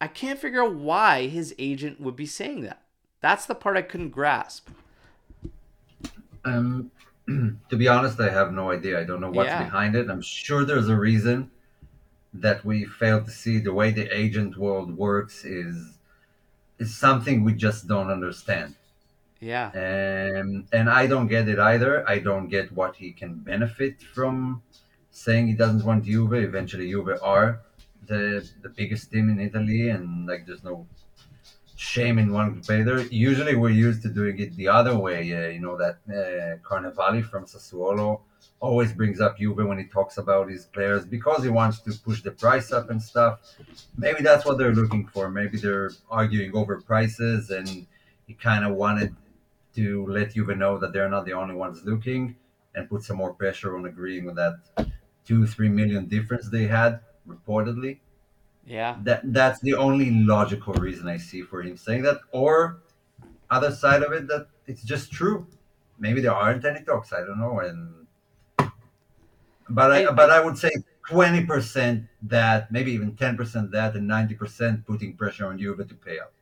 I 0.00 0.06
can't 0.06 0.38
figure 0.38 0.62
out 0.62 0.74
why 0.74 1.26
his 1.26 1.54
agent 1.58 2.00
would 2.00 2.16
be 2.16 2.26
saying 2.26 2.60
that. 2.60 2.82
That's 3.20 3.46
the 3.46 3.54
part 3.54 3.76
I 3.76 3.82
couldn't 3.82 4.10
grasp. 4.10 4.68
Um, 6.44 6.92
to 7.70 7.76
be 7.76 7.88
honest, 7.88 8.20
I 8.20 8.30
have 8.30 8.52
no 8.52 8.70
idea. 8.70 9.00
I 9.00 9.04
don't 9.04 9.20
know 9.20 9.30
what's 9.30 9.48
Yeah. 9.48 9.64
behind 9.64 9.96
it. 9.96 10.08
I'm 10.10 10.22
sure 10.22 10.64
there's 10.64 10.88
a 10.88 10.96
reason 10.96 11.50
that 12.34 12.64
we 12.64 12.84
fail 12.84 13.24
to 13.24 13.30
see. 13.30 13.58
The 13.58 13.72
way 13.72 13.90
the 13.90 14.08
agent 14.16 14.56
world 14.56 14.96
works 14.96 15.44
is 15.44 15.98
is 16.78 16.94
something 16.96 17.44
we 17.44 17.54
just 17.54 17.88
don't 17.88 18.10
understand. 18.10 18.74
Yeah. 19.40 19.68
Um, 19.74 20.66
and 20.72 20.88
I 20.90 21.06
don't 21.06 21.28
get 21.28 21.48
it 21.48 21.58
either. 21.58 22.08
I 22.08 22.18
don't 22.20 22.48
get 22.48 22.72
what 22.72 22.96
he 22.96 23.12
can 23.12 23.34
benefit 23.40 24.02
from 24.02 24.62
saying 25.10 25.46
he 25.48 25.54
doesn't 25.54 25.84
want 25.84 26.04
Juve. 26.04 26.34
Eventually, 26.34 26.90
Juve 26.90 27.18
are 27.22 27.60
the 28.06 28.48
the 28.62 28.68
biggest 28.70 29.10
team 29.12 29.28
in 29.30 29.40
Italy, 29.40 29.90
and 29.90 30.26
like 30.26 30.46
there's 30.46 30.64
no 30.64 30.86
shame 31.76 32.18
in 32.18 32.32
wanting 32.32 32.60
to 32.60 32.66
pay 32.66 32.82
there. 32.82 33.00
Usually, 33.00 33.54
we're 33.54 33.70
used 33.70 34.02
to 34.02 34.08
doing 34.08 34.38
it 34.40 34.56
the 34.56 34.68
other 34.68 34.98
way. 34.98 35.20
Uh, 35.32 35.48
you 35.48 35.60
know 35.60 35.76
that 35.76 35.98
uh, 36.08 36.56
Carnevali 36.68 37.24
from 37.24 37.44
Sassuolo 37.44 38.20
always 38.60 38.92
brings 38.92 39.20
up 39.20 39.38
Juve 39.38 39.58
when 39.58 39.78
he 39.78 39.84
talks 39.84 40.16
about 40.16 40.48
his 40.48 40.64
players 40.64 41.04
because 41.04 41.42
he 41.44 41.50
wants 41.50 41.80
to 41.80 41.92
push 41.92 42.22
the 42.22 42.30
price 42.30 42.72
up 42.72 42.90
and 42.90 43.00
stuff. 43.00 43.40
Maybe 43.96 44.22
that's 44.22 44.44
what 44.46 44.58
they're 44.58 44.74
looking 44.74 45.06
for. 45.06 45.30
Maybe 45.30 45.58
they're 45.58 45.90
arguing 46.10 46.56
over 46.56 46.80
prices, 46.80 47.50
and 47.50 47.86
he 48.26 48.34
kind 48.34 48.64
of 48.64 48.74
wanted 48.74 49.14
to 49.76 50.06
let 50.06 50.34
Juve 50.34 50.56
know 50.56 50.78
that 50.78 50.92
they're 50.92 51.10
not 51.10 51.26
the 51.26 51.34
only 51.34 51.54
ones 51.54 51.84
looking 51.84 52.36
and 52.74 52.88
put 52.88 53.02
some 53.02 53.18
more 53.18 53.34
pressure 53.34 53.76
on 53.76 53.84
agreeing 53.84 54.24
with 54.24 54.36
that 54.36 54.58
two, 55.26 55.46
three 55.46 55.68
million 55.68 56.06
difference 56.06 56.48
they 56.48 56.66
had 56.66 57.00
reportedly. 57.28 57.98
Yeah. 58.66 58.98
That 59.04 59.32
that's 59.32 59.60
the 59.60 59.74
only 59.74 60.10
logical 60.10 60.74
reason 60.74 61.08
I 61.08 61.16
see 61.18 61.42
for 61.42 61.62
him 61.62 61.76
saying 61.76 62.02
that. 62.02 62.20
Or 62.32 62.82
other 63.50 63.70
side 63.72 64.02
of 64.02 64.12
it 64.12 64.28
that 64.28 64.48
it's 64.66 64.82
just 64.82 65.12
true. 65.12 65.46
Maybe 65.98 66.20
there 66.20 66.34
aren't 66.34 66.64
any 66.64 66.82
talks. 66.84 67.12
I 67.12 67.20
don't 67.20 67.38
know. 67.40 67.60
And 67.60 68.06
but 69.68 69.90
I, 69.92 70.06
I- 70.06 70.12
but 70.12 70.30
I 70.30 70.40
would 70.44 70.58
say 70.58 70.70
twenty 71.08 71.44
percent 71.44 72.06
that, 72.22 72.70
maybe 72.72 72.92
even 72.92 73.16
ten 73.16 73.36
percent 73.36 73.70
that, 73.72 73.94
and 73.94 74.06
ninety 74.06 74.34
percent 74.34 74.86
putting 74.86 75.16
pressure 75.16 75.46
on 75.46 75.58
Juve 75.58 75.86
to 75.88 75.94
pay 75.94 76.18
up. 76.18 76.32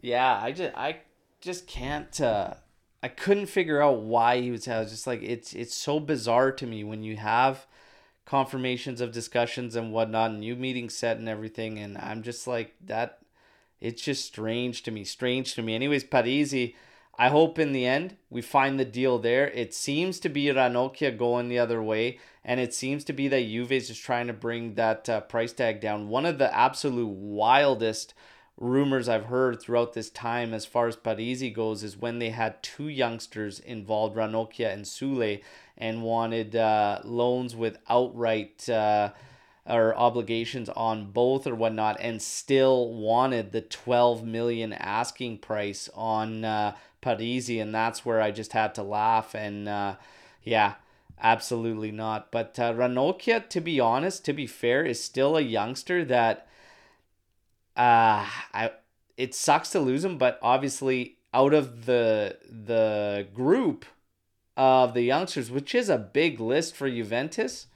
Yeah, 0.00 0.38
I 0.42 0.52
just 0.52 0.74
I 0.76 1.00
just 1.40 1.66
can't 1.66 2.20
uh 2.20 2.54
I 3.02 3.08
couldn't 3.08 3.46
figure 3.46 3.82
out 3.82 4.00
why 4.02 4.40
he 4.40 4.50
was 4.50 4.66
I 4.68 4.80
was 4.80 4.90
just 4.90 5.06
like 5.06 5.22
it's 5.22 5.52
it's 5.54 5.74
so 5.74 6.00
bizarre 6.00 6.52
to 6.52 6.66
me 6.66 6.84
when 6.84 7.02
you 7.02 7.16
have 7.16 7.66
confirmations 8.26 9.00
of 9.00 9.12
discussions 9.12 9.74
and 9.74 9.92
whatnot 9.92 10.30
and 10.30 10.44
you 10.44 10.54
meetings 10.54 10.94
set 10.94 11.16
and 11.16 11.28
everything 11.28 11.78
and 11.78 11.96
I'm 11.96 12.22
just 12.22 12.46
like 12.46 12.74
that 12.84 13.20
it's 13.80 14.02
just 14.02 14.24
strange 14.24 14.82
to 14.84 14.90
me, 14.90 15.04
strange 15.04 15.54
to 15.54 15.62
me. 15.62 15.74
Anyways, 15.74 16.04
Parisi, 16.04 16.74
I 17.18 17.28
hope 17.28 17.58
in 17.58 17.72
the 17.72 17.86
end 17.86 18.16
we 18.30 18.42
find 18.42 18.78
the 18.78 18.84
deal 18.84 19.18
there. 19.18 19.48
It 19.48 19.74
seems 19.74 20.18
to 20.20 20.28
be 20.28 20.46
Ranocchia 20.46 21.16
going 21.16 21.48
the 21.48 21.58
other 21.58 21.82
way, 21.82 22.18
and 22.44 22.60
it 22.60 22.74
seems 22.74 23.04
to 23.04 23.12
be 23.12 23.28
that 23.28 23.46
Juve 23.46 23.72
is 23.72 23.88
just 23.88 24.02
trying 24.02 24.26
to 24.26 24.32
bring 24.32 24.74
that 24.74 25.08
uh, 25.08 25.20
price 25.22 25.52
tag 25.52 25.80
down. 25.80 26.08
One 26.08 26.26
of 26.26 26.38
the 26.38 26.54
absolute 26.54 27.08
wildest 27.08 28.14
rumors 28.58 29.08
I've 29.08 29.26
heard 29.26 29.60
throughout 29.60 29.92
this 29.92 30.08
time 30.08 30.54
as 30.54 30.64
far 30.64 30.88
as 30.88 30.96
Parisi 30.96 31.52
goes 31.52 31.82
is 31.82 31.96
when 31.98 32.18
they 32.18 32.30
had 32.30 32.62
two 32.62 32.88
youngsters 32.88 33.60
involved, 33.60 34.16
Ranocchia 34.16 34.72
and 34.72 34.86
Soulé, 34.86 35.42
and 35.78 36.02
wanted 36.02 36.56
uh, 36.56 37.00
loans 37.04 37.54
with 37.54 37.78
outright 37.88 38.68
uh, 38.68 39.10
or 39.66 39.96
obligations 39.96 40.68
on 40.70 41.10
both 41.10 41.46
or 41.46 41.54
whatnot, 41.54 41.96
and 42.00 42.20
still 42.22 42.92
wanted 42.92 43.52
the 43.52 43.60
12 43.60 44.24
million 44.24 44.72
asking 44.72 45.38
price 45.38 45.88
on 45.94 46.44
uh, 46.44 46.74
Parisi, 47.02 47.60
and 47.60 47.74
that's 47.74 48.04
where 48.04 48.20
I 48.20 48.30
just 48.30 48.52
had 48.52 48.74
to 48.76 48.82
laugh. 48.82 49.34
And 49.34 49.68
uh, 49.68 49.96
yeah, 50.42 50.74
absolutely 51.20 51.90
not. 51.90 52.30
But 52.30 52.58
uh, 52.58 52.72
Ranocchia, 52.72 53.48
to 53.48 53.60
be 53.60 53.80
honest, 53.80 54.24
to 54.26 54.32
be 54.32 54.46
fair, 54.46 54.84
is 54.84 55.02
still 55.02 55.36
a 55.36 55.42
youngster 55.42 56.04
that 56.04 56.48
uh 57.76 58.24
I 58.54 58.70
it 59.16 59.34
sucks 59.34 59.70
to 59.70 59.80
lose 59.80 60.04
him, 60.04 60.18
but 60.18 60.38
obviously 60.42 61.16
out 61.32 61.54
of 61.54 61.86
the 61.86 62.38
the 62.48 63.26
group 63.34 63.84
of 64.56 64.94
the 64.94 65.02
youngsters, 65.02 65.50
which 65.50 65.74
is 65.74 65.88
a 65.88 65.98
big 65.98 66.40
list 66.40 66.74
for 66.74 66.88
Juventus, 66.88 67.66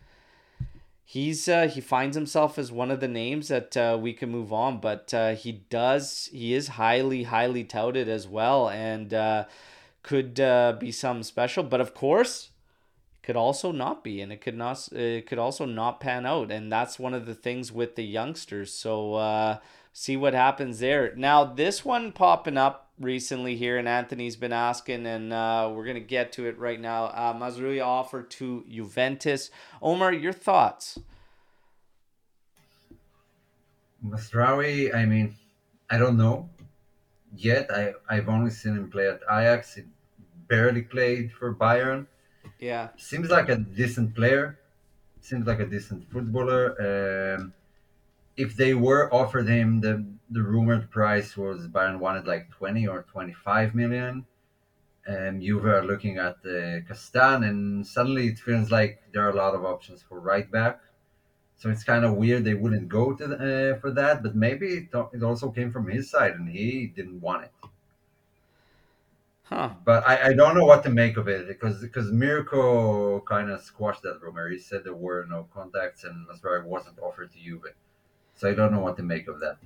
he's 1.05 1.49
uh, 1.49 1.69
he 1.69 1.81
finds 1.81 2.16
himself 2.16 2.59
as 2.59 2.71
one 2.71 2.90
of 2.90 3.01
the 3.01 3.09
names 3.09 3.49
that 3.49 3.77
uh, 3.77 3.99
we 4.01 4.12
can 4.12 4.31
move 4.31 4.53
on. 4.53 4.81
But 4.81 5.12
uh, 5.12 5.35
he 5.35 5.53
does 5.69 6.29
he 6.33 6.55
is 6.55 6.69
highly 6.69 7.25
highly 7.25 7.64
touted 7.64 8.09
as 8.09 8.27
well, 8.27 8.69
and 8.69 9.12
uh, 9.12 9.45
could 10.03 10.40
uh, 10.40 10.77
be 10.79 10.93
something 10.93 11.25
special. 11.25 11.62
But 11.64 11.81
of 11.81 11.95
course, 11.95 12.51
could 13.23 13.37
also 13.37 13.73
not 13.73 14.03
be, 14.03 14.21
and 14.21 14.33
it 14.33 14.40
could 14.40 14.57
not 14.57 14.88
it 14.93 15.27
could 15.27 15.38
also 15.38 15.66
not 15.66 16.01
pan 16.01 16.25
out, 16.25 16.51
and 16.51 16.73
that's 16.73 16.99
one 16.99 17.14
of 17.14 17.27
the 17.27 17.35
things 17.35 17.71
with 17.73 17.97
the 17.97 18.05
youngsters. 18.05 18.73
So 18.73 19.14
uh, 19.14 19.59
see 19.93 20.16
what 20.16 20.35
happens 20.35 20.79
there. 20.79 21.14
Now 21.16 21.45
this 21.45 21.85
one 21.85 22.12
popping 22.12 22.57
up 22.57 22.89
recently 23.01 23.57
here, 23.57 23.79
and 23.79 23.89
Anthony's 23.89 24.37
been 24.37 24.53
asking, 24.53 25.07
and 25.07 25.33
uh, 25.33 25.73
we're 25.75 25.87
gonna 25.87 26.01
get 26.01 26.33
to 26.33 26.47
it 26.47 26.59
right 26.59 26.81
now. 26.81 27.07
Uh, 27.07 27.35
Mazraoui 27.35 27.85
offer 27.85 28.23
to 28.23 28.65
Juventus. 28.69 29.51
Omar, 29.83 30.13
your 30.13 30.33
thoughts? 30.33 30.99
Mazraoui, 34.07 34.95
I 34.95 35.05
mean, 35.07 35.35
I 35.91 35.99
don't 35.99 36.17
know 36.17 36.49
yet. 37.35 37.71
I, 37.71 37.93
I've 38.09 38.29
only 38.29 38.51
seen 38.51 38.77
him 38.77 38.91
play 38.91 39.09
at 39.09 39.21
Ajax. 39.31 39.75
He 39.75 39.83
barely 40.49 40.83
played 40.83 41.33
for 41.33 41.55
Bayern. 41.55 42.07
Yeah, 42.59 42.89
Seems 42.97 43.31
like 43.31 43.49
a 43.49 43.57
decent 43.57 44.15
player. 44.15 44.59
Seems 45.23 45.47
like 45.47 45.61
a 45.61 45.67
decent 45.67 46.11
footballer. 46.11 47.37
Um, 47.37 47.53
if 48.37 48.57
they 48.57 48.75
were 48.75 49.13
offered 49.13 49.49
him, 49.49 49.81
the, 49.81 50.05
the 50.31 50.43
rumored 50.43 50.90
price 50.90 51.37
was 51.37 51.66
Bayern 51.66 51.99
wanted 51.99 52.27
like 52.27 52.51
20 52.51 52.87
or 52.87 53.03
25 53.03 53.75
million. 53.75 54.27
And 55.07 55.43
Juve 55.43 55.64
are 55.64 55.83
looking 55.85 56.19
at 56.19 56.37
uh, 56.45 56.81
Castagne, 56.87 57.49
and 57.49 57.87
suddenly 57.87 58.29
it 58.29 58.38
feels 58.38 58.71
like 58.71 59.03
there 59.12 59.27
are 59.27 59.31
a 59.31 59.35
lot 59.35 59.55
of 59.55 59.64
options 59.64 60.03
for 60.03 60.21
right 60.21 60.49
back. 60.51 60.81
So 61.57 61.69
it's 61.69 61.85
kind 61.85 62.05
of 62.05 62.14
weird 62.14 62.45
they 62.45 62.55
wouldn't 62.55 62.88
go 62.88 63.14
to 63.14 63.27
the, 63.27 63.75
uh, 63.75 63.81
for 63.81 63.90
that, 63.93 64.23
but 64.23 64.35
maybe 64.35 64.66
it, 64.69 64.88
it 65.12 65.23
also 65.23 65.51
came 65.51 65.73
from 65.73 65.88
his 65.88 66.11
side 66.11 66.33
and 66.33 66.49
he 66.49 66.87
didn't 66.87 67.21
want 67.21 67.45
it. 67.45 67.53
Huh. 69.45 69.71
But 69.85 70.07
I, 70.07 70.29
I 70.29 70.33
don't 70.33 70.57
know 70.57 70.64
what 70.64 70.85
to 70.85 70.90
make 70.90 71.16
of 71.16 71.27
it 71.27 71.49
because 71.49 71.81
because 71.81 72.12
Mirko 72.12 73.21
kind 73.21 73.51
of 73.51 73.61
squashed 73.61 74.03
that 74.03 74.21
rumor. 74.23 74.49
He 74.49 74.59
said 74.59 74.85
there 74.85 74.95
were 74.95 75.27
no 75.29 75.49
contacts 75.53 76.05
and 76.05 76.27
Mazraoui 76.29 76.64
wasn't 76.64 77.01
offered 77.01 77.33
to 77.33 77.38
Juve. 77.38 77.75
So 78.37 78.49
I 78.49 78.55
don't 78.55 78.73
know 78.73 78.81
what 78.81 78.97
to 78.99 79.03
make 79.03 79.27
of 79.27 79.40
that. 79.40 79.59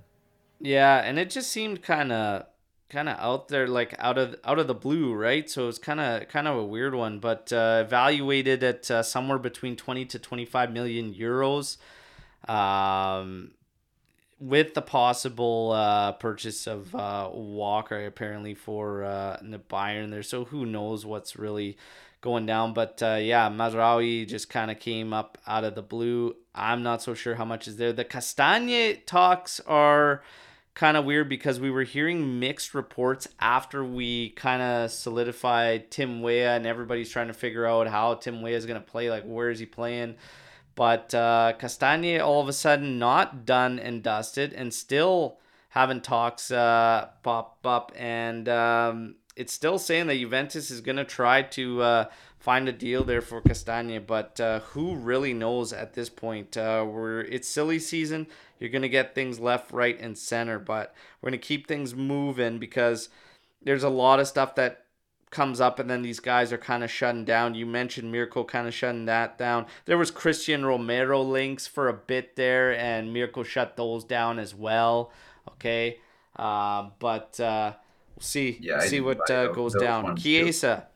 Yeah, 0.65 0.97
and 0.97 1.19
it 1.19 1.29
just 1.29 1.51
seemed 1.51 1.83
kind 1.83 2.11
of 2.11 2.47
kind 2.89 3.09
of 3.09 3.19
out 3.19 3.49
there 3.49 3.67
like 3.67 3.95
out 3.99 4.17
of 4.17 4.35
out 4.45 4.59
of 4.59 4.67
the 4.67 4.75
blue, 4.75 5.13
right? 5.13 5.49
So 5.49 5.69
it's 5.69 5.79
kind 5.79 6.01
of 6.01 6.29
kind 6.29 6.49
of 6.49 6.57
a 6.57 6.65
weird 6.65 6.95
one, 6.95 7.19
but 7.19 7.53
uh, 7.53 7.83
evaluated 7.85 8.63
at 8.63 8.91
uh, 8.91 9.03
somewhere 9.03 9.39
between 9.39 9.77
20 9.77 10.07
to 10.07 10.19
25 10.19 10.73
million 10.73 11.13
euros. 11.15 11.77
Um 12.49 13.53
with 14.41 14.75
the 14.75 14.83
possible 14.83 15.73
uh, 15.73 16.13
purchase 16.13 16.67
of 16.67 16.95
uh, 16.95 17.31
Walker 17.33 18.05
apparently 18.05 18.55
for 18.55 19.05
uh, 19.05 19.39
the 19.43 19.59
Bayern 19.59 20.11
there. 20.11 20.23
So 20.23 20.45
who 20.45 20.67
knows 20.67 21.07
what's 21.07 21.37
really 21.37 21.79
going 22.21 22.45
down. 22.45 22.75
But 22.75 23.03
uh, 23.03 23.19
yeah, 23.21 23.49
Mazraoui 23.49 24.27
just 24.29 24.51
kind 24.51 24.71
of 24.71 24.81
came 24.81 25.13
up 25.13 25.39
out 25.47 25.65
of 25.65 25.75
the 25.75 25.83
blue. 25.83 26.37
I'm 26.55 26.83
not 26.83 27.01
so 27.01 27.15
sure 27.15 27.37
how 27.37 27.45
much 27.45 27.69
is 27.69 27.77
there. 27.77 27.93
The 27.93 28.05
Castagne 28.05 28.99
talks 29.07 29.61
are 29.61 30.23
kind 30.75 30.97
of 30.97 31.05
weird 31.05 31.29
because 31.29 31.61
we 31.61 31.71
were 31.71 31.85
hearing 31.85 32.41
mixed 32.41 32.75
reports 32.75 33.29
after 33.39 33.85
we 33.85 34.31
kind 34.31 34.61
of 34.61 34.91
solidified 34.91 35.91
Tim 35.91 36.21
Weah 36.21 36.57
and 36.57 36.67
everybody's 36.67 37.11
trying 37.11 37.29
to 37.29 37.35
figure 37.35 37.65
out 37.65 37.87
how 37.87 38.15
Tim 38.15 38.43
Weah 38.43 38.57
is 38.57 38.67
going 38.67 38.81
to 38.81 38.87
play. 38.87 39.09
Like, 39.09 39.25
where 39.25 39.51
is 39.51 39.61
he 39.61 39.67
playing? 39.67 40.17
But 40.75 41.15
uh, 41.15 41.53
Castagne 41.59 42.21
all 42.21 42.41
of 42.41 42.49
a 42.49 42.53
sudden 42.53 42.99
not 42.99 43.47
done 43.47 43.79
and 43.79 44.03
dusted 44.03 44.53
and 44.53 44.75
still 44.75 45.39
having 45.69 46.01
talks 46.01 46.51
uh, 46.51 47.09
pop 47.23 47.59
up. 47.65 47.93
And 47.97 48.49
um, 48.49 49.15
it's 49.37 49.53
still 49.53 49.79
saying 49.79 50.09
that 50.09 50.17
Juventus 50.17 50.73
is 50.73 50.81
going 50.81 50.97
to 50.97 51.05
try 51.05 51.43
to 51.43 51.83
uh, 51.83 52.05
find 52.45 52.69
a 52.69 52.73
deal 52.73 53.05
there 53.05 53.23
for 53.23 53.41
Castagne. 53.41 54.07
But 54.07 54.39
uh, 54.39 54.61
who 54.61 54.97
really 54.97 55.33
knows 55.33 55.73
at 55.73 55.95
this 55.95 56.11
point? 56.11 56.59
Uh, 56.59 56.85
we're, 56.87 57.23
it's 57.23 57.49
silly 57.49 57.79
season. 57.79 58.27
You're 58.59 58.69
going 58.69 58.83
to 58.83 58.89
get 58.91 59.15
things 59.15 59.41
left, 59.41 59.73
right, 59.73 59.99
and 59.99 60.17
center. 60.17 60.59
But 60.59 60.95
we're 61.21 61.31
going 61.31 61.41
to 61.41 61.47
keep 61.47 61.67
things 61.67 61.95
moving 61.95 62.59
because 62.59 63.09
there's 63.63 63.83
a 63.83 63.89
lot 63.89 64.21
of 64.21 64.29
stuff 64.29 64.55
that 64.57 64.83
comes 65.31 65.59
up 65.59 65.79
and 65.79 65.91
then 65.91 66.03
these 66.03 66.21
guys 66.21 66.53
are 66.53 66.59
kind 66.59 66.85
of 66.85 66.91
shutting 66.91 67.25
down. 67.25 67.55
You 67.55 67.65
mentioned 67.65 68.13
Mirko 68.13 68.45
kind 68.45 68.69
of 68.69 68.75
shutting 68.75 69.07
that 69.07 69.39
down. 69.39 69.65
There 69.87 69.99
was 69.99 70.13
Cristian 70.13 70.65
Romero 70.65 71.23
links 71.23 71.67
for 71.67 71.89
a 71.89 71.95
bit 71.95 72.37
there 72.37 72.77
and 72.77 73.13
Mirko 73.13 73.43
shut 73.43 73.77
those 73.77 74.05
down 74.05 74.39
as 74.39 74.55
well. 74.55 75.11
Okay. 75.49 75.99
Uh, 76.37 76.91
but 76.99 77.41
uh, 77.41 77.73
we'll 78.15 78.23
see. 78.23 78.59
Yeah, 78.61 78.81
see 78.81 79.01
what 79.01 79.29
uh, 79.29 79.49
goes 79.49 79.75
down. 79.75 80.15
Chiesa. 80.17 80.87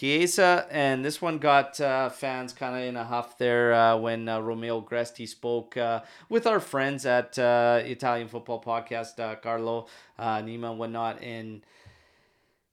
Chiesa, 0.00 0.66
and 0.70 1.04
this 1.04 1.20
one 1.20 1.36
got 1.36 1.78
uh, 1.78 2.08
fans 2.08 2.54
kind 2.54 2.74
of 2.74 2.88
in 2.88 2.96
a 2.96 3.04
huff 3.04 3.36
there 3.36 3.74
uh, 3.74 3.98
when 3.98 4.30
uh, 4.30 4.40
Romeo 4.40 4.80
Agresti 4.80 5.28
spoke 5.28 5.76
uh, 5.76 6.00
with 6.30 6.46
our 6.46 6.58
friends 6.58 7.04
at 7.04 7.38
uh, 7.38 7.82
Italian 7.84 8.26
Football 8.26 8.62
Podcast, 8.62 9.20
uh, 9.20 9.34
Carlo 9.34 9.88
Nima, 10.18 10.70
and 10.70 10.78
whatnot, 10.78 11.22
and 11.22 11.60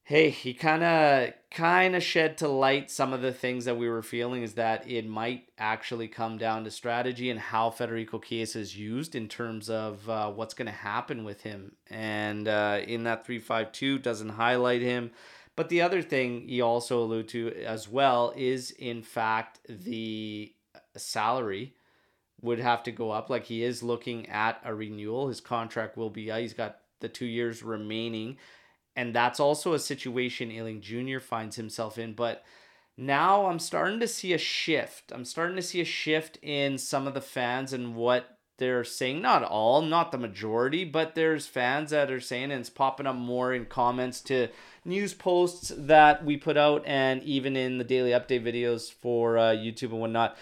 hey, 0.06 0.30
he 0.30 0.54
kind 0.54 0.82
of 0.86 1.34
kind 1.52 1.98
of 1.98 2.04
shed 2.04 2.38
to 2.38 2.48
light 2.48 2.90
some 2.90 3.12
of 3.12 3.22
the 3.22 3.34
things 3.34 3.66
that 3.66 3.76
we 3.76 3.90
were 3.90 4.02
feeling 4.02 4.42
is 4.42 4.54
that 4.54 4.90
it 4.90 5.06
might 5.06 5.50
actually 5.58 6.08
come 6.08 6.38
down 6.38 6.64
to 6.64 6.72
strategy 6.72 7.30
and 7.30 7.42
how 7.42 7.70
Federico 7.70 8.20
Chiesa 8.20 8.60
is 8.60 8.78
used 8.78 9.16
in 9.16 9.28
terms 9.28 9.70
of 9.70 10.08
what's 10.08 10.54
going 10.54 10.68
to 10.68 10.72
happen 10.72 11.26
with 11.26 11.42
him. 11.42 11.74
And 11.90 12.48
in 12.48 13.04
that 13.04 13.26
352 13.26 14.00
doesn't 14.00 14.30
highlight 14.30 14.82
him. 14.82 15.12
But 15.58 15.68
the 15.68 15.82
other 15.82 16.02
thing 16.02 16.48
he 16.48 16.62
also 16.62 17.04
alluded 17.04 17.28
to 17.30 17.52
as 17.66 17.90
well 17.90 18.32
is, 18.38 18.72
in 18.72 19.02
fact, 19.02 19.60
the 19.68 20.54
salary 20.96 21.74
would 22.42 22.60
have 22.60 22.84
to 22.84 22.92
go 22.92 23.12
up. 23.12 23.30
Like 23.30 23.46
he 23.46 23.64
is 23.64 23.84
looking 23.84 24.30
at 24.30 24.62
a 24.64 24.74
renewal. 24.74 25.28
His 25.28 25.42
contract 25.42 25.98
will 25.98 26.10
be, 26.10 26.32
uh, 26.32 26.38
he's 26.38 26.54
got 26.54 26.78
the 27.02 27.10
two 27.10 27.26
years 27.26 27.62
remaining 27.62 28.38
and 28.98 29.14
that's 29.14 29.40
also 29.40 29.74
a 29.74 29.80
situation 29.80 30.52
Iling 30.52 30.82
Jr. 30.82 31.20
finds 31.20 31.56
himself 31.56 32.00
in. 32.00 32.14
But 32.14 32.44
now 32.98 33.46
I'm 33.46 33.60
starting 33.60 34.00
to 34.00 34.08
see 34.08 34.34
a 34.34 34.40
shift. 34.40 35.12
I'm 35.12 35.24
starting 35.24 35.56
to 35.56 35.62
see 35.62 35.80
a 35.80 35.86
shift 35.86 36.40
in 36.42 36.80
some 36.80 37.06
of 37.06 37.14
the 37.14 37.22
fans 37.22 37.74
and 37.74 37.96
what 37.96 38.37
they're 38.58 38.84
saying. 38.84 39.22
Not 39.22 39.44
all, 39.44 39.82
not 39.82 40.12
the 40.12 40.18
majority, 40.18 40.84
but 40.84 41.16
there's 41.16 41.48
fans 41.48 41.92
that 41.92 42.12
are 42.12 42.20
saying, 42.20 42.52
and 42.52 42.62
it's 42.62 42.70
popping 42.70 43.08
up 43.08 43.16
more 43.16 43.54
in 43.54 43.66
comments 43.66 44.22
to 44.22 44.50
news 44.86 45.14
posts 45.14 45.72
that 45.76 46.24
we 46.24 46.38
put 46.38 46.58
out 46.58 46.84
and 46.86 47.22
even 47.24 47.56
in 47.56 47.78
the 47.78 47.84
daily 47.84 48.12
update 48.12 48.44
videos 48.44 48.92
for 48.92 49.38
uh, 49.38 49.52
YouTube 49.52 49.92
and 49.92 50.00
whatnot 50.00 50.38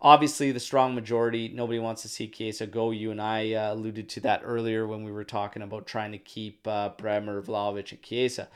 obviously 0.00 0.52
the 0.52 0.60
strong 0.60 0.94
majority 0.94 1.48
nobody 1.48 1.78
wants 1.78 2.02
to 2.02 2.08
see 2.08 2.28
Chiesa 2.28 2.66
go 2.66 2.90
you 2.90 3.10
and 3.10 3.20
I 3.20 3.52
uh, 3.52 3.74
alluded 3.74 4.08
to 4.10 4.20
that 4.20 4.42
earlier 4.44 4.86
when 4.86 5.04
we 5.04 5.10
were 5.10 5.24
talking 5.24 5.62
about 5.62 5.86
trying 5.86 6.12
to 6.12 6.18
keep 6.18 6.66
uh, 6.66 6.90
Bremer 6.90 7.42
Vlahovic 7.42 7.90
and 7.90 8.02
Chiesa. 8.02 8.48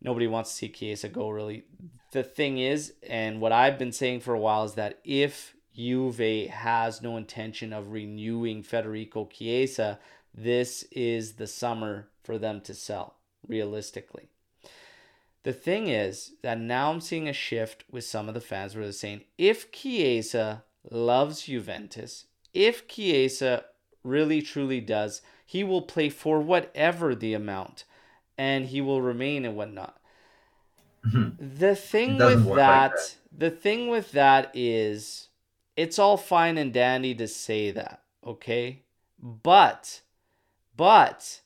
nobody 0.00 0.26
wants 0.26 0.50
to 0.50 0.56
see 0.56 0.68
Chiesa 0.68 1.08
go 1.08 1.30
really 1.30 1.64
the 2.10 2.22
thing 2.24 2.58
is 2.58 2.94
and 3.08 3.40
what 3.40 3.52
I've 3.52 3.78
been 3.78 3.92
saying 3.92 4.20
for 4.20 4.34
a 4.34 4.40
while 4.40 4.64
is 4.64 4.74
that 4.74 4.98
if 5.04 5.54
Juve 5.74 6.48
has 6.50 7.02
no 7.02 7.16
intention 7.16 7.72
of 7.72 7.92
renewing 7.92 8.62
Federico 8.62 9.26
Chiesa 9.26 9.98
this 10.34 10.84
is 10.92 11.34
the 11.34 11.46
summer 11.46 12.08
for 12.22 12.38
them 12.38 12.60
to 12.62 12.74
sell 12.74 13.16
realistically 13.46 14.28
the 15.42 15.52
thing 15.52 15.88
is 15.88 16.32
that 16.42 16.60
now 16.60 16.90
I'm 16.90 17.00
seeing 17.00 17.28
a 17.28 17.32
shift 17.32 17.84
with 17.90 18.04
some 18.04 18.28
of 18.28 18.34
the 18.34 18.40
fans 18.40 18.74
where 18.74 18.84
they're 18.84 18.92
saying 18.92 19.22
if 19.38 19.72
Chiesa 19.72 20.62
loves 20.90 21.42
Juventus, 21.42 22.26
if 22.54 22.86
Chiesa 22.86 23.64
really 24.04 24.42
truly 24.42 24.80
does, 24.80 25.22
he 25.44 25.64
will 25.64 25.82
play 25.82 26.08
for 26.08 26.40
whatever 26.40 27.14
the 27.14 27.34
amount 27.34 27.84
and 28.38 28.66
he 28.66 28.80
will 28.80 29.02
remain 29.02 29.44
and 29.44 29.56
whatnot. 29.56 29.98
Mm-hmm. 31.06 31.58
The 31.58 31.74
thing 31.74 32.18
with 32.18 32.44
that, 32.44 32.46
like 32.46 32.56
that, 32.56 33.16
the 33.36 33.50
thing 33.50 33.88
with 33.88 34.12
that 34.12 34.50
is 34.54 35.28
it's 35.76 35.98
all 35.98 36.16
fine 36.16 36.58
and 36.58 36.72
dandy 36.72 37.14
to 37.14 37.26
say 37.28 37.70
that, 37.70 38.02
okay? 38.26 38.82
But 39.18 40.02
but 40.76 41.40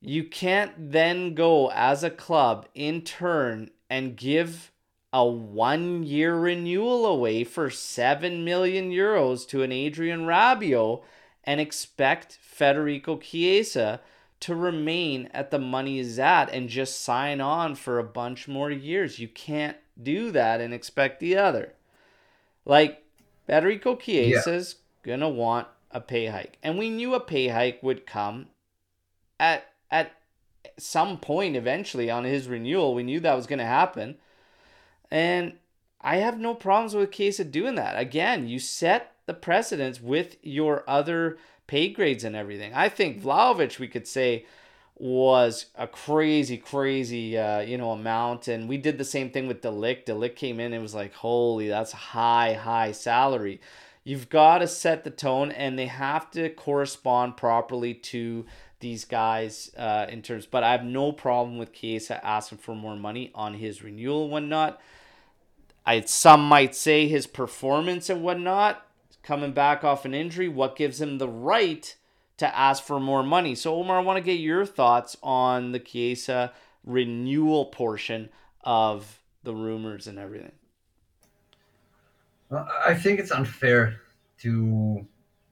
you 0.00 0.24
can't 0.24 0.92
then 0.92 1.34
go 1.34 1.70
as 1.70 2.02
a 2.02 2.10
club 2.10 2.66
in 2.74 3.02
turn 3.02 3.70
and 3.88 4.16
give 4.16 4.72
a 5.12 5.26
one 5.26 6.02
year 6.04 6.36
renewal 6.36 7.04
away 7.04 7.44
for 7.44 7.68
7 7.68 8.44
million 8.44 8.90
euros 8.90 9.46
to 9.48 9.62
an 9.62 9.72
Adrian 9.72 10.20
Rabiot 10.20 11.02
and 11.44 11.60
expect 11.60 12.38
Federico 12.40 13.18
Chiesa 13.18 14.00
to 14.40 14.54
remain 14.54 15.28
at 15.34 15.50
the 15.50 15.58
money 15.58 15.98
is 15.98 16.18
at 16.18 16.50
and 16.52 16.68
just 16.68 17.00
sign 17.00 17.40
on 17.40 17.74
for 17.74 17.98
a 17.98 18.04
bunch 18.04 18.48
more 18.48 18.70
years. 18.70 19.18
You 19.18 19.28
can't 19.28 19.76
do 20.00 20.30
that 20.30 20.60
and 20.60 20.72
expect 20.72 21.20
the 21.20 21.36
other. 21.36 21.74
Like 22.64 22.99
Federico 23.50 23.96
Chiesa's 23.96 24.76
yeah. 25.04 25.12
gonna 25.12 25.28
want 25.28 25.66
a 25.90 26.00
pay 26.00 26.26
hike. 26.26 26.56
And 26.62 26.78
we 26.78 26.88
knew 26.88 27.14
a 27.14 27.20
pay 27.20 27.48
hike 27.48 27.82
would 27.82 28.06
come 28.06 28.46
at 29.40 29.66
at 29.90 30.12
some 30.78 31.18
point 31.18 31.56
eventually 31.56 32.08
on 32.10 32.22
his 32.22 32.46
renewal. 32.46 32.94
We 32.94 33.02
knew 33.02 33.18
that 33.20 33.34
was 33.34 33.48
gonna 33.48 33.66
happen. 33.66 34.18
And 35.10 35.54
I 36.00 36.18
have 36.18 36.38
no 36.38 36.54
problems 36.54 36.94
with 36.94 37.10
Chiesa 37.10 37.44
doing 37.44 37.74
that. 37.74 37.98
Again, 37.98 38.46
you 38.46 38.60
set 38.60 39.14
the 39.26 39.34
precedence 39.34 40.00
with 40.00 40.36
your 40.42 40.84
other 40.88 41.36
pay 41.66 41.88
grades 41.88 42.22
and 42.22 42.36
everything. 42.36 42.72
I 42.72 42.88
think 42.88 43.20
Vlahovic, 43.20 43.80
we 43.80 43.88
could 43.88 44.06
say, 44.06 44.46
was 45.00 45.66
a 45.76 45.86
crazy, 45.86 46.58
crazy, 46.58 47.38
uh, 47.38 47.60
you 47.60 47.78
know, 47.78 47.92
amount. 47.92 48.48
And 48.48 48.68
we 48.68 48.76
did 48.76 48.98
the 48.98 49.04
same 49.04 49.30
thing 49.30 49.48
with 49.48 49.62
De 49.62 49.68
Ligt. 49.68 50.04
De 50.04 50.12
Ligt 50.12 50.36
came 50.36 50.60
in 50.60 50.74
and 50.74 50.82
was 50.82 50.94
like, 50.94 51.14
holy, 51.14 51.68
that's 51.68 51.92
high, 51.92 52.52
high 52.52 52.92
salary. 52.92 53.60
You've 54.04 54.28
got 54.28 54.58
to 54.58 54.66
set 54.66 55.04
the 55.04 55.10
tone, 55.10 55.52
and 55.52 55.78
they 55.78 55.86
have 55.86 56.30
to 56.32 56.50
correspond 56.50 57.36
properly 57.36 57.94
to 57.94 58.44
these 58.80 59.04
guys 59.04 59.70
uh, 59.76 60.06
in 60.08 60.20
terms. 60.20 60.46
But 60.46 60.64
I 60.64 60.72
have 60.72 60.84
no 60.84 61.12
problem 61.12 61.56
with 61.56 61.72
Chiesa 61.72 62.24
asking 62.24 62.58
for 62.58 62.74
more 62.74 62.96
money 62.96 63.30
on 63.34 63.54
his 63.54 63.82
renewal 63.82 64.24
and 64.24 64.32
whatnot. 64.32 64.80
I 65.86 66.02
some 66.02 66.42
might 66.42 66.74
say 66.74 67.08
his 67.08 67.26
performance 67.26 68.10
and 68.10 68.22
whatnot, 68.22 68.86
coming 69.22 69.52
back 69.52 69.82
off 69.82 70.04
an 70.04 70.14
injury, 70.14 70.48
what 70.48 70.76
gives 70.76 71.00
him 71.00 71.18
the 71.18 71.28
right 71.28 71.94
to 72.40 72.58
ask 72.58 72.82
for 72.82 72.98
more 72.98 73.22
money? 73.22 73.54
So 73.54 73.76
Omar, 73.76 73.98
I 73.98 74.02
want 74.02 74.16
to 74.16 74.22
get 74.22 74.40
your 74.40 74.64
thoughts 74.64 75.16
on 75.22 75.72
the 75.72 75.78
Chiesa 75.78 76.52
renewal 76.84 77.66
portion 77.66 78.30
of 78.64 79.20
the 79.42 79.54
rumors 79.54 80.06
and 80.06 80.18
everything. 80.18 80.52
Well, 82.48 82.66
I 82.84 82.94
think 82.94 83.20
it's 83.20 83.30
unfair 83.30 84.00
to 84.38 85.06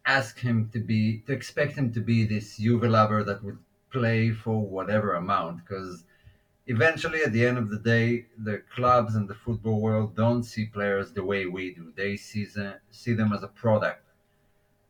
ask 0.07 0.39
him 0.39 0.71
to 0.73 0.81
be 0.81 1.19
to 1.27 1.33
expect 1.33 1.77
him 1.77 1.93
to 1.93 2.01
be 2.01 2.25
this 2.25 2.57
Juve 2.57 2.85
lover 2.85 3.23
that 3.23 3.45
would 3.45 3.59
play 3.93 4.31
for 4.31 4.59
whatever 4.59 5.15
amount 5.15 5.59
because 5.59 6.05
eventually, 6.67 7.23
at 7.23 7.33
the 7.35 7.47
end 7.47 7.59
of 7.59 7.69
the 7.69 7.79
day, 7.79 8.27
the 8.39 8.63
clubs 8.75 9.15
and 9.15 9.29
the 9.29 9.35
football 9.35 9.79
world 9.79 10.17
don't 10.17 10.43
see 10.43 10.65
players 10.65 11.13
the 11.13 11.23
way 11.23 11.45
we 11.45 11.75
do. 11.75 11.93
They 11.95 12.17
see 12.17 12.47
them, 12.47 12.77
see 12.91 13.13
them 13.13 13.35
as 13.35 13.43
a 13.43 13.49
product 13.49 14.08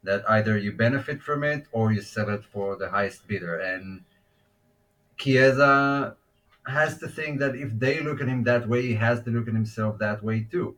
that 0.09 0.25
either 0.31 0.57
you 0.57 0.73
benefit 0.73 1.23
from 1.23 1.45
it 1.45 1.67
or 1.71 1.93
you 1.93 2.01
sell 2.01 2.31
it 2.31 2.43
for 2.43 2.77
the 2.77 2.89
highest 2.89 3.29
bidder. 3.29 3.59
And 3.59 4.05
Chiesa 5.19 6.17
has 6.67 6.97
to 7.01 7.09
think 7.09 7.41
that 7.41 7.55
if 7.55 7.79
they 7.79 8.01
look 8.01 8.23
at 8.23 8.27
him 8.27 8.43
that 8.45 8.67
way, 8.67 8.81
he 8.81 8.95
has 8.95 9.23
to 9.25 9.31
look 9.31 9.49
at 9.49 9.53
himself 9.53 9.99
that 9.99 10.25
way 10.25 10.47
too. 10.51 10.75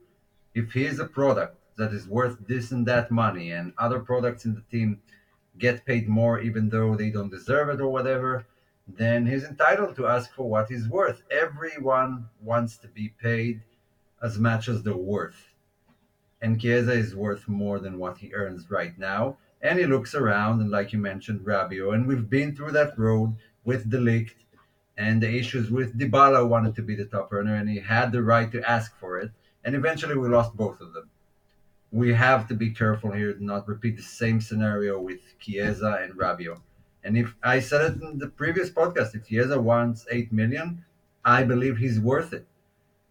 If 0.52 0.72
he 0.72 0.84
is 0.84 0.98
a 0.98 1.06
product 1.06 1.56
that 1.76 1.92
is 1.92 2.08
worth 2.08 2.38
this 2.48 2.72
and 2.72 2.84
that 2.86 3.12
money, 3.12 3.52
and 3.52 3.72
other 3.78 4.00
products 4.00 4.46
in 4.46 4.56
the 4.56 4.64
team 4.68 5.00
get 5.58 5.86
paid 5.86 6.08
more 6.08 6.40
even 6.40 6.68
though 6.68 6.96
they 6.96 7.10
don't 7.10 7.30
deserve 7.30 7.68
it 7.68 7.80
or 7.80 7.88
whatever, 7.88 8.44
then 8.88 9.26
he's 9.26 9.44
entitled 9.44 9.94
to 9.94 10.08
ask 10.08 10.34
for 10.34 10.50
what 10.50 10.68
he's 10.68 10.88
worth. 10.88 11.22
Everyone 11.30 12.28
wants 12.42 12.78
to 12.78 12.88
be 12.88 13.14
paid 13.22 13.62
as 14.20 14.38
much 14.40 14.68
as 14.68 14.82
they're 14.82 14.96
worth. 14.96 15.49
And 16.42 16.60
Chiesa 16.60 16.92
is 16.92 17.14
worth 17.14 17.48
more 17.48 17.78
than 17.78 17.98
what 17.98 18.18
he 18.18 18.32
earns 18.32 18.70
right 18.70 18.98
now. 18.98 19.36
And 19.62 19.78
he 19.78 19.86
looks 19.86 20.14
around, 20.14 20.60
and 20.60 20.70
like 20.70 20.92
you 20.92 20.98
mentioned, 20.98 21.40
Rabiot, 21.40 21.92
and 21.94 22.06
we've 22.06 22.30
been 22.30 22.56
through 22.56 22.72
that 22.72 22.98
road 22.98 23.36
with 23.64 23.90
De 23.90 23.98
Ligt 23.98 24.32
and 25.00 25.22
the 25.22 25.34
issues 25.34 25.70
with 25.70 25.98
Dybala 25.98 26.46
wanted 26.46 26.76
to 26.76 26.82
be 26.82 26.94
the 26.94 27.06
top 27.06 27.32
earner, 27.32 27.54
and 27.54 27.68
he 27.68 27.78
had 27.78 28.12
the 28.12 28.22
right 28.22 28.52
to 28.52 28.70
ask 28.70 28.94
for 28.98 29.18
it. 29.18 29.30
And 29.64 29.74
eventually, 29.74 30.16
we 30.16 30.28
lost 30.28 30.54
both 30.54 30.80
of 30.80 30.92
them. 30.92 31.08
We 31.90 32.12
have 32.12 32.46
to 32.48 32.54
be 32.54 32.70
careful 32.70 33.10
here 33.12 33.32
to 33.32 33.42
not 33.42 33.66
repeat 33.66 33.96
the 33.96 34.02
same 34.02 34.42
scenario 34.42 35.00
with 35.00 35.20
Chiesa 35.38 36.00
and 36.02 36.12
Rabiot. 36.14 36.60
And 37.02 37.16
if 37.16 37.34
I 37.42 37.60
said 37.60 37.80
it 37.92 38.02
in 38.02 38.18
the 38.18 38.28
previous 38.28 38.68
podcast, 38.68 39.14
if 39.14 39.26
Chiesa 39.26 39.58
wants 39.58 40.06
eight 40.10 40.32
million, 40.32 40.84
I 41.24 41.44
believe 41.44 41.78
he's 41.78 41.98
worth 41.98 42.34
it. 42.34 42.46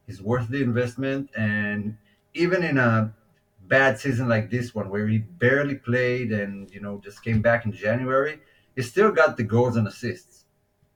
He's 0.06 0.22
worth 0.22 0.48
the 0.48 0.62
investment, 0.62 1.32
and 1.36 1.98
even 2.36 2.64
in 2.64 2.78
a 2.78 3.14
bad 3.70 4.00
season 4.00 4.28
like 4.28 4.50
this 4.50 4.76
one, 4.76 4.90
where 4.90 5.08
he 5.08 5.20
barely 5.20 5.76
played 5.76 6.32
and 6.32 6.70
you 6.72 6.82
know 6.82 7.00
just 7.04 7.24
came 7.24 7.42
back 7.42 7.66
in 7.66 7.72
January, 7.72 8.40
he 8.76 8.82
still 8.82 9.12
got 9.12 9.38
the 9.38 9.44
goals 9.44 9.78
and 9.78 9.88
assists 9.88 10.46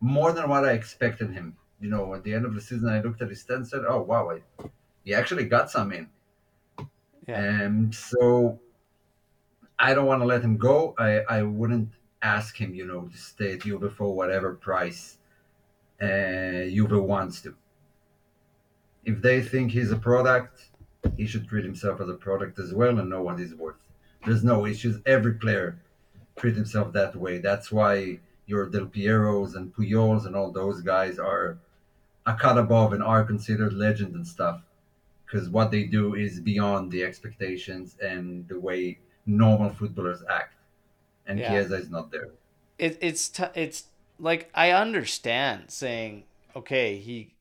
more 0.02 0.34
than 0.34 0.50
what 0.50 0.66
I 0.66 0.74
expected 0.74 1.32
him. 1.32 1.56
You 1.80 1.90
know, 1.90 2.14
at 2.14 2.24
the 2.24 2.34
end 2.34 2.46
of 2.46 2.54
the 2.54 2.62
season, 2.62 2.90
I 2.90 3.02
looked 3.02 3.22
at 3.22 3.30
his 3.30 3.44
stats 3.44 3.56
and 3.56 3.68
said, 3.68 3.84
"Oh 3.88 4.02
wow, 4.02 4.32
I, 4.32 4.42
he 5.06 5.14
actually 5.14 5.46
got 5.46 5.72
some 5.72 5.94
in." 5.94 6.10
Yeah. 7.28 7.42
And 7.42 7.96
so 7.96 8.60
I 9.80 9.94
don't 9.94 10.06
want 10.06 10.22
to 10.22 10.26
let 10.26 10.42
him 10.42 10.58
go. 10.58 10.96
I 10.98 11.22
I 11.38 11.44
wouldn't 11.44 11.90
ask 12.22 12.60
him, 12.60 12.74
you 12.74 12.86
know, 12.86 13.02
to 13.02 13.18
stay 13.18 13.54
at 13.54 13.62
Juve 13.62 13.94
for 13.96 14.16
whatever 14.16 14.56
price 14.56 15.18
uh, 16.02 16.68
Juve 16.76 17.04
wants 17.04 17.42
to. 17.42 17.56
If 19.06 19.22
they 19.22 19.42
think 19.42 19.72
he's 19.72 19.92
a 19.92 19.98
product, 19.98 20.70
he 21.18 21.26
should 21.26 21.48
treat 21.48 21.66
himself 21.66 22.02
as 22.02 22.10
a 22.10 22.14
product 22.14 22.60
as 22.60 22.74
well 22.74 23.00
and 23.00 23.10
know 23.10 23.22
what 23.22 23.40
he's 23.40 23.54
worth. 23.56 23.76
There's 24.26 24.44
no 24.44 24.66
issues. 24.66 25.00
Every 25.06 25.34
player 25.34 25.80
treat 26.38 26.56
himself 26.56 26.94
that 26.94 27.16
way. 27.16 27.40
That's 27.40 27.72
why 27.72 28.20
your 28.46 28.70
Del 28.70 28.86
Pieros 28.86 29.56
and 29.56 29.74
Puyols 29.74 30.26
and 30.26 30.36
all 30.36 30.52
those 30.52 30.82
guys 30.82 31.20
are 31.20 31.58
a 32.26 32.34
cut 32.34 32.58
above 32.58 32.94
and 32.94 33.04
are 33.04 33.24
considered 33.24 33.74
legend 33.74 34.16
and 34.16 34.26
stuff 34.26 34.62
because 35.26 35.50
what 35.50 35.72
they 35.72 35.84
do 35.84 36.16
is 36.16 36.40
beyond 36.40 36.92
the 36.92 37.04
expectations 37.04 37.98
and 38.02 38.48
the 38.48 38.60
way 38.60 39.00
normal 39.26 39.70
footballers 39.70 40.22
act. 40.30 40.54
And 41.26 41.40
yeah. 41.40 41.50
Chiesa 41.50 41.76
is 41.76 41.90
not 41.90 42.12
there. 42.12 42.30
It, 42.78 42.98
it's 43.02 43.30
t- 43.30 43.44
it's 43.56 43.86
like 44.20 44.50
I 44.54 44.72
understand 44.72 45.66
saying 45.70 46.24
okay 46.56 46.98
he 46.98 47.33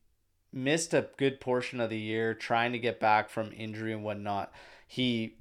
missed 0.53 0.93
a 0.93 1.09
good 1.17 1.41
portion 1.41 1.81
of 1.81 1.89
the 1.89 1.97
year 1.97 2.33
trying 2.33 2.71
to 2.71 2.79
get 2.79 2.99
back 2.99 3.29
from 3.29 3.51
injury 3.57 3.91
and 3.91 4.03
whatnot. 4.03 4.53
He 4.87 5.37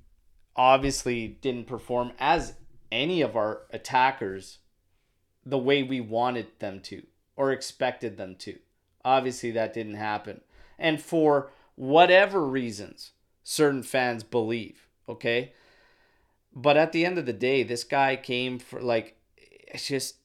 obviously 0.57 1.29
didn't 1.29 1.67
perform 1.67 2.13
as 2.19 2.55
any 2.91 3.21
of 3.21 3.37
our 3.37 3.63
attackers 3.71 4.59
the 5.45 5.59
way 5.59 5.83
we 5.83 6.01
wanted 6.01 6.47
them 6.59 6.81
to 6.81 7.03
or 7.37 7.53
expected 7.53 8.17
them 8.17 8.37
to. 8.37 8.59
Obviously, 9.05 9.51
that 9.51 9.75
didn't 9.75 9.95
happen. 9.95 10.41
And 10.79 11.01
for 11.01 11.51
whatever 11.75 12.47
reasons, 12.47 13.13
certain 13.43 13.83
fans 13.83 14.23
believe, 14.23 14.87
okay? 15.09 15.53
But 16.55 16.77
at 16.77 16.93
the 16.93 17.05
end 17.05 17.19
of 17.19 17.27
the 17.27 17.33
day, 17.33 17.63
this 17.63 17.85
guy 17.85 18.17
came 18.17 18.59
for 18.59 18.81
like, 18.81 19.17
it's 19.37 19.89
just, 19.89 20.17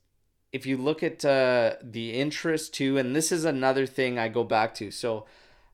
if 0.58 0.66
you 0.66 0.76
look 0.78 1.02
at 1.04 1.24
uh, 1.24 1.76
the 1.82 2.14
interest 2.14 2.74
too, 2.74 2.98
and 2.98 3.16
this 3.16 3.32
is 3.32 3.46
another 3.46 3.86
thing 3.86 4.20
I 4.20 4.28
go 4.28 4.44
back 4.44 4.74
to. 4.76 4.92
So, 4.92 5.26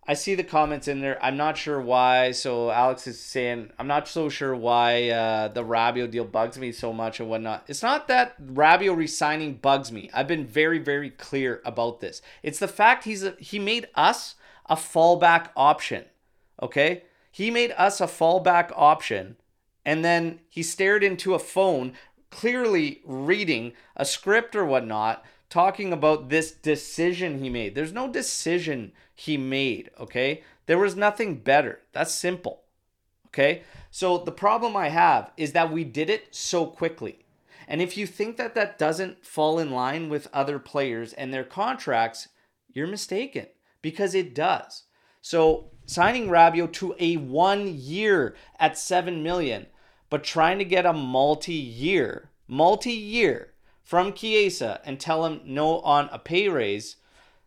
I 0.06 0.16
see 0.16 0.36
the 0.36 0.44
comments 0.44 0.88
in 0.90 1.00
there. 1.00 1.24
I'm 1.24 1.38
not 1.38 1.58
sure 1.58 1.80
why. 1.80 2.32
So 2.32 2.72
Alex 2.72 3.08
is 3.08 3.20
saying 3.20 3.72
I'm 3.80 3.88
not 3.88 4.08
so 4.08 4.28
sure 4.28 4.56
why 4.56 5.10
uh, 5.10 5.48
the 5.48 5.64
Rabiot 5.64 6.12
deal 6.12 6.26
bugs 6.26 6.58
me 6.58 6.72
so 6.72 6.92
much 6.92 7.20
and 7.20 7.30
whatnot. 7.30 7.64
It's 7.68 7.84
not 7.84 8.08
that 8.10 8.42
Rabiot 8.46 8.98
resigning 8.98 9.56
bugs 9.56 9.92
me. 9.92 10.10
I've 10.14 10.28
been 10.28 10.46
very 10.46 10.80
very 10.80 11.10
clear 11.10 11.62
about 11.64 12.02
this. 12.02 12.22
It's 12.42 12.60
the 12.60 12.68
fact 12.68 13.06
he's 13.06 13.24
a, 13.24 13.36
he 13.40 13.60
made 13.60 13.88
us 13.96 14.36
a 14.70 14.76
fallback 14.76 15.50
option. 15.56 16.06
Okay, 16.62 17.04
he 17.32 17.50
made 17.50 17.74
us 17.78 18.02
a 18.02 18.08
fallback 18.08 18.72
option, 18.76 19.38
and 19.86 20.04
then 20.04 20.40
he 20.50 20.64
stared 20.64 21.04
into 21.04 21.34
a 21.34 21.40
phone, 21.40 21.94
clearly 22.34 23.02
reading 23.06 23.74
a 23.96 24.04
script 24.04 24.56
or 24.56 24.66
whatnot 24.66 25.24
talking 25.50 25.94
about 25.94 26.30
this 26.30 26.52
decision 26.52 27.44
he 27.44 27.50
made. 27.50 27.76
There's 27.76 27.94
no 27.94 28.08
decision 28.08 28.92
he 29.14 29.38
made, 29.38 29.92
okay? 30.00 30.44
There 30.66 30.80
was 30.80 30.96
nothing 30.96 31.36
better. 31.36 31.82
That's 31.92 32.12
simple, 32.12 32.64
okay? 33.28 33.62
So 33.92 34.18
the 34.18 34.32
problem 34.32 34.76
I 34.76 34.90
have 34.90 35.32
is 35.38 35.52
that 35.52 35.72
we 35.72 35.84
did 35.84 36.10
it 36.10 36.34
so 36.34 36.66
quickly. 36.66 37.20
And 37.68 37.82
if 37.82 37.96
you 37.96 38.08
think 38.08 38.38
that 38.38 38.56
that 38.56 38.80
doesn't 38.80 39.26
fall 39.26 39.60
in 39.60 39.72
line 39.72 40.10
with 40.10 40.28
other 40.34 40.58
players 40.58 41.14
and 41.14 41.32
their 41.32 41.44
contracts, 41.44 42.30
you're 42.74 42.88
mistaken 42.88 43.46
because 43.84 44.16
it 44.16 44.34
does. 44.34 44.84
So 45.22 45.70
signing 45.86 46.30
Rabiot 46.30 46.74
to 46.74 46.96
a 47.00 47.18
one 47.18 47.68
year 47.68 48.36
at 48.60 48.78
7 48.78 49.22
million, 49.22 49.68
but 50.14 50.24
trying 50.24 50.60
to 50.60 50.64
get 50.64 50.86
a 50.86 50.94
multi 50.94 51.56
year, 51.56 52.30
multi 52.48 52.92
year 52.92 53.52
from 53.82 54.14
Chiesa 54.14 54.80
and 54.86 55.00
tell 55.00 55.26
him 55.26 55.42
no 55.44 55.80
on 55.80 56.08
a 56.12 56.20
pay 56.20 56.48
raise, 56.48 56.98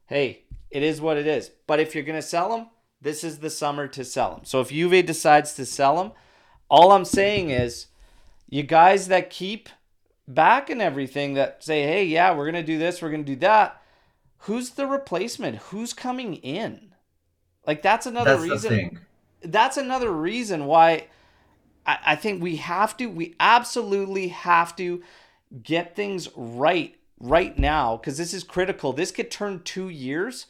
hey, 0.06 0.42
it 0.68 0.82
is 0.82 1.00
what 1.00 1.16
it 1.16 1.28
is. 1.28 1.52
But 1.68 1.78
if 1.78 1.94
you're 1.94 2.02
going 2.02 2.20
to 2.20 2.26
sell 2.26 2.56
him, 2.56 2.66
this 3.00 3.22
is 3.22 3.38
the 3.38 3.50
summer 3.50 3.86
to 3.86 4.04
sell 4.04 4.34
him. 4.34 4.40
So 4.42 4.60
if 4.60 4.70
Juve 4.70 5.06
decides 5.06 5.52
to 5.54 5.64
sell 5.64 6.02
him, 6.02 6.10
all 6.68 6.90
I'm 6.90 7.04
saying 7.04 7.50
is 7.50 7.86
you 8.48 8.64
guys 8.64 9.06
that 9.06 9.30
keep 9.30 9.68
back 10.26 10.68
and 10.68 10.82
everything 10.82 11.34
that 11.34 11.62
say, 11.62 11.84
hey, 11.84 12.04
yeah, 12.04 12.34
we're 12.34 12.50
going 12.50 12.64
to 12.64 12.72
do 12.72 12.80
this, 12.80 13.00
we're 13.00 13.10
going 13.10 13.24
to 13.24 13.32
do 13.32 13.38
that. 13.42 13.80
Who's 14.38 14.70
the 14.70 14.88
replacement? 14.88 15.58
Who's 15.70 15.92
coming 15.92 16.34
in? 16.34 16.96
Like 17.64 17.82
that's 17.82 18.06
another 18.06 18.36
that's 18.36 18.50
reason. 18.50 18.98
That's 19.44 19.76
another 19.76 20.10
reason 20.10 20.66
why 20.66 21.06
I, 21.86 21.98
I 22.06 22.16
think 22.16 22.42
we 22.42 22.56
have 22.56 22.96
to, 22.98 23.06
we 23.06 23.34
absolutely 23.40 24.28
have 24.28 24.74
to 24.76 25.02
get 25.62 25.94
things 25.94 26.28
right 26.36 26.96
right 27.18 27.58
now 27.58 27.96
because 27.96 28.18
this 28.18 28.34
is 28.34 28.44
critical. 28.44 28.92
This 28.92 29.10
could 29.10 29.30
turn 29.30 29.62
two 29.64 29.88
years 29.88 30.46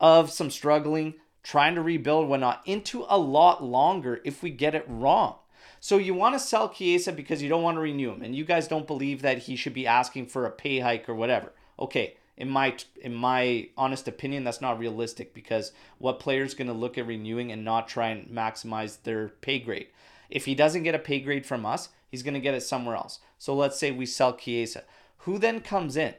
of 0.00 0.30
some 0.30 0.50
struggling, 0.50 1.14
trying 1.42 1.74
to 1.74 1.82
rebuild, 1.82 2.28
whatnot, 2.28 2.62
into 2.64 3.04
a 3.08 3.18
lot 3.18 3.62
longer 3.62 4.20
if 4.24 4.42
we 4.42 4.50
get 4.50 4.74
it 4.74 4.84
wrong. 4.88 5.36
So 5.80 5.96
you 5.96 6.14
want 6.14 6.34
to 6.34 6.40
sell 6.40 6.68
Chiesa 6.68 7.12
because 7.12 7.40
you 7.40 7.48
don't 7.48 7.62
want 7.62 7.76
to 7.76 7.80
renew 7.80 8.10
him, 8.10 8.22
and 8.22 8.34
you 8.34 8.44
guys 8.44 8.66
don't 8.66 8.86
believe 8.86 9.22
that 9.22 9.38
he 9.38 9.54
should 9.54 9.74
be 9.74 9.86
asking 9.86 10.26
for 10.26 10.44
a 10.44 10.50
pay 10.50 10.80
hike 10.80 11.08
or 11.08 11.14
whatever. 11.14 11.52
Okay, 11.78 12.16
in 12.36 12.48
my 12.48 12.74
in 13.00 13.14
my 13.14 13.68
honest 13.76 14.08
opinion, 14.08 14.42
that's 14.42 14.60
not 14.60 14.78
realistic 14.78 15.34
because 15.34 15.72
what 15.98 16.18
player's 16.18 16.54
going 16.54 16.66
to 16.66 16.72
look 16.72 16.98
at 16.98 17.06
renewing 17.06 17.52
and 17.52 17.64
not 17.64 17.86
try 17.86 18.08
and 18.08 18.28
maximize 18.28 19.02
their 19.04 19.28
pay 19.28 19.60
grade? 19.60 19.86
If 20.28 20.44
he 20.44 20.54
doesn't 20.54 20.82
get 20.82 20.94
a 20.94 20.98
pay 20.98 21.20
grade 21.20 21.46
from 21.46 21.64
us, 21.64 21.88
he's 22.10 22.22
going 22.22 22.34
to 22.34 22.40
get 22.40 22.54
it 22.54 22.62
somewhere 22.62 22.96
else. 22.96 23.20
So 23.38 23.54
let's 23.54 23.78
say 23.78 23.90
we 23.90 24.06
sell 24.06 24.36
Chiesa. 24.36 24.84
Who 25.18 25.38
then 25.38 25.60
comes 25.60 25.96
in? 25.96 26.14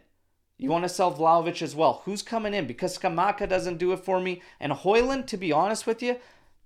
You 0.57 0.70
want 0.70 0.84
to 0.84 0.89
sell 0.89 1.14
Vlahovic 1.14 1.62
as 1.62 1.76
well. 1.76 2.01
Who's 2.03 2.22
coming 2.22 2.53
in? 2.53 2.68
Because 2.68 2.97
Scamacca 2.97 3.47
doesn't 3.47 3.78
do 3.78 3.93
it 3.93 3.99
for 3.99 4.20
me. 4.20 4.41
And 4.60 4.74
Højlund, 4.74 5.26
to 5.28 5.38
be 5.38 5.53
honest 5.53 5.88
with 5.88 6.03
you, 6.03 6.18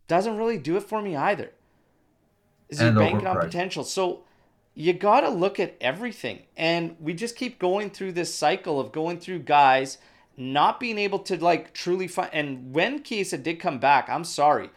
doesn't 0.08 0.38
really 0.38 0.58
do 0.58 0.78
it 0.78 0.84
for 0.84 1.02
me 1.02 1.16
either. 1.16 1.52
Is 2.70 2.80
he 2.80 2.89
banking 2.89 3.28
on 3.28 3.39
potential? 3.39 3.84
So 3.84 4.24
you 4.74 4.94
got 4.94 5.22
to 5.22 5.30
look 5.30 5.60
at 5.60 5.76
everything. 5.80 6.44
And 6.58 6.96
we 7.00 7.14
just 7.14 7.36
keep 7.36 7.60
going 7.60 7.91
through 7.91 8.14
this 8.14 8.34
cycle 8.34 8.80
of 8.80 8.91
going 8.91 9.20
through 9.20 9.39
guys 9.39 10.00
not 10.36 10.80
being 10.80 10.98
able 10.98 11.20
to 11.20 11.38
like 11.38 11.74
truly 11.74 12.08
find. 12.08 12.32
And 12.34 12.74
when 12.74 13.04
Chiesa 13.04 13.38
did 13.38 13.60
come 13.60 13.78
back, 13.78 14.10
I'm 14.10 14.24
sorry. 14.24 14.72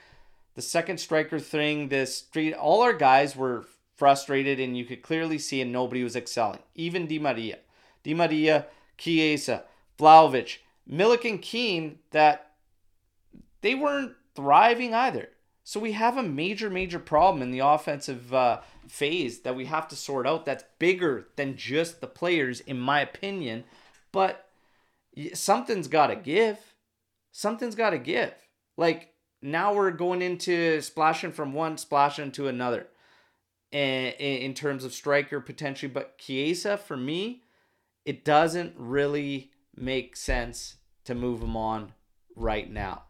The 0.56 0.62
second 0.62 0.98
striker 0.98 1.38
thing, 1.38 1.88
this 1.88 2.16
street, 2.16 2.54
all 2.54 2.82
our 2.82 2.94
guys 2.94 3.36
were 3.36 3.66
frustrated 3.94 4.58
and 4.58 4.76
you 4.76 4.84
could 4.84 5.02
clearly 5.02 5.38
see 5.38 5.60
and 5.60 5.70
nobody 5.70 6.02
was 6.02 6.16
excelling. 6.16 6.60
Even 6.74 7.06
Di 7.06 7.18
Maria. 7.18 7.58
Di 8.02 8.14
Maria 8.14 8.66
Chiesa, 8.96 9.64
Vlahovic, 9.98 10.58
Milik 10.90 11.28
and 11.28 11.42
Kean 11.42 11.98
that 12.10 12.52
they 13.60 13.74
weren't 13.74 14.14
thriving 14.34 14.94
either. 14.94 15.28
So 15.62 15.78
we 15.78 15.92
have 15.92 16.16
a 16.16 16.22
major, 16.22 16.70
major 16.70 17.00
problem 17.00 17.42
in 17.42 17.50
the 17.50 17.58
offensive 17.58 18.32
uh, 18.32 18.60
phase 18.88 19.40
that 19.40 19.56
we 19.56 19.66
have 19.66 19.88
to 19.88 19.96
sort 19.96 20.26
out. 20.26 20.46
That's 20.46 20.64
bigger 20.78 21.28
than 21.36 21.56
just 21.56 22.00
the 22.00 22.06
players, 22.06 22.60
in 22.60 22.78
my 22.78 23.00
opinion. 23.00 23.64
But 24.12 24.48
something's 25.34 25.88
got 25.88 26.06
to 26.06 26.16
give. 26.16 26.58
Something's 27.32 27.74
got 27.74 27.90
to 27.90 27.98
give. 27.98 28.32
Like 28.76 29.12
now 29.42 29.74
we're 29.74 29.90
going 29.90 30.22
into 30.22 30.80
splashing 30.80 31.32
from 31.32 31.52
one, 31.52 31.78
splashing 31.78 32.32
to 32.32 32.48
another, 32.48 32.86
and 33.72 34.14
in 34.18 34.54
terms 34.54 34.84
of 34.84 34.92
striker 34.92 35.40
potentially. 35.40 35.90
But 35.92 36.18
Chiesa, 36.18 36.76
for 36.76 36.96
me, 36.96 37.42
it 38.04 38.24
doesn't 38.24 38.74
really 38.76 39.50
make 39.74 40.16
sense 40.16 40.76
to 41.04 41.14
move 41.14 41.42
him 41.42 41.56
on 41.56 41.92
right 42.34 42.70
now. 42.70 43.02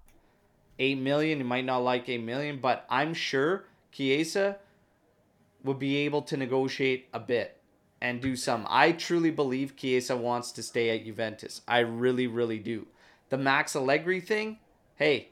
Eight 0.78 0.98
million, 0.98 1.38
you 1.38 1.44
might 1.44 1.64
not 1.64 1.78
like 1.78 2.08
eight 2.08 2.22
million, 2.22 2.60
but 2.60 2.84
I'm 2.90 3.14
sure 3.14 3.64
Chiesa 3.92 4.58
would 5.64 5.78
be 5.78 5.96
able 5.98 6.22
to 6.22 6.36
negotiate 6.36 7.08
a 7.12 7.20
bit 7.20 7.60
and 8.00 8.20
do 8.20 8.36
some. 8.36 8.66
I 8.68 8.92
truly 8.92 9.30
believe 9.30 9.76
Chiesa 9.76 10.16
wants 10.16 10.52
to 10.52 10.62
stay 10.62 10.90
at 10.90 11.04
Juventus. 11.04 11.62
I 11.66 11.78
really, 11.78 12.26
really 12.26 12.58
do. 12.58 12.86
The 13.30 13.38
Max 13.38 13.74
Allegri 13.74 14.20
thing, 14.20 14.58
hey, 14.96 15.30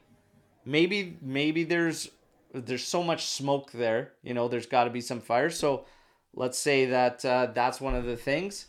maybe 0.65 1.17
maybe 1.21 1.63
there's 1.63 2.09
there's 2.53 2.85
so 2.85 3.03
much 3.03 3.25
smoke 3.25 3.71
there. 3.71 4.13
You 4.23 4.33
know, 4.33 4.47
there's 4.47 4.65
got 4.65 4.85
to 4.85 4.89
be 4.89 5.01
some 5.01 5.21
fire. 5.21 5.49
So 5.49 5.85
let's 6.33 6.57
say 6.57 6.85
that 6.85 7.23
uh, 7.25 7.47
that's 7.53 7.81
one 7.81 7.95
of 7.95 8.05
the 8.05 8.17
things. 8.17 8.67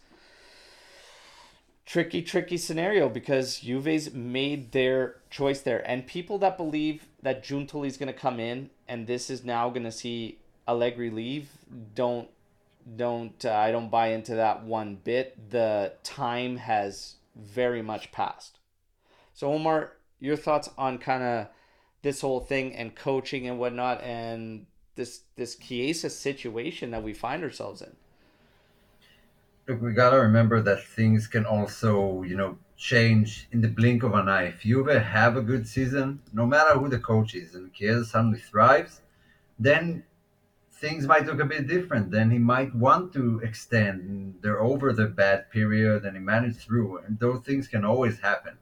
Tricky, 1.85 2.21
tricky 2.21 2.57
scenario 2.57 3.09
because 3.09 3.61
Juve's 3.61 4.13
made 4.13 4.73
their 4.73 5.17
choice 5.31 5.61
there, 5.61 5.89
and 5.89 6.05
people 6.05 6.37
that 6.39 6.57
believe 6.57 7.07
that 7.23 7.45
Giuntoli 7.45 7.87
is 7.87 7.97
going 7.97 8.13
to 8.13 8.19
come 8.19 8.41
in 8.41 8.71
and 8.89 9.07
this 9.07 9.31
is 9.31 9.45
now 9.45 9.69
going 9.71 9.85
to 9.85 9.93
see 9.93 10.39
Allegri 10.69 11.11
leave 11.11 11.49
don't 11.95 12.29
don't 12.97 13.45
uh, 13.45 13.53
I 13.53 13.73
don't 13.73 13.91
buy 13.91 14.09
into 14.09 14.37
that 14.37 14.63
one 14.63 14.99
bit. 15.03 15.51
The 15.51 15.93
time 16.03 16.57
has 16.57 17.15
very 17.35 17.83
much 17.83 18.13
passed. 18.13 18.59
So 19.35 19.53
Omar, 19.53 19.93
your 20.21 20.37
thoughts 20.37 20.71
on 20.79 20.99
kind 20.99 21.23
of 21.23 21.49
this 22.07 22.21
whole 22.21 22.39
thing 22.39 22.73
and 22.77 22.95
coaching 22.95 23.49
and 23.49 23.59
whatnot 23.59 24.01
and 24.01 24.65
this 24.95 25.23
this 25.35 25.57
Chiesa 25.57 26.09
situation 26.09 26.93
that 26.93 27.03
we 27.03 27.13
find 27.13 27.43
ourselves 27.43 27.83
in. 27.83 27.97
Look, 29.67 29.83
we 29.83 29.93
gotta 29.93 30.21
remember 30.21 30.63
that 30.63 30.85
things 30.85 31.27
can 31.27 31.45
also, 31.45 32.23
you 32.23 32.37
know, 32.37 32.59
change 32.77 33.49
in 33.51 33.61
the 33.61 33.67
blink 33.67 34.05
of 34.05 34.15
an 34.15 34.29
eye. 34.29 34.45
If 34.45 34.61
Juve 34.61 35.03
have 35.03 35.37
a 35.37 35.43
good 35.43 35.67
season, 35.67 36.21
no 36.33 36.47
matter 36.47 36.79
who 36.79 36.89
the 36.89 37.01
coach 37.01 37.35
is, 37.35 37.57
and 37.57 37.75
Chiesa 37.75 38.05
suddenly 38.05 38.39
thrives, 38.39 39.01
then 39.59 40.05
things 40.75 41.09
might 41.09 41.27
look 41.27 41.41
a 41.41 41.45
bit 41.45 41.67
different. 41.67 42.13
Then 42.13 42.31
he 42.31 42.39
might 42.39 42.73
want 42.73 43.13
to 43.15 43.41
extend. 43.43 44.37
They're 44.43 44.63
over 44.63 44.93
the 44.93 45.07
bad 45.07 45.51
period 45.51 46.05
and 46.05 46.17
he 46.17 46.23
managed 46.23 46.61
through. 46.61 46.99
And 46.99 47.19
those 47.19 47.41
things 47.41 47.67
can 47.67 47.85
always 47.85 48.21
happen. 48.21 48.59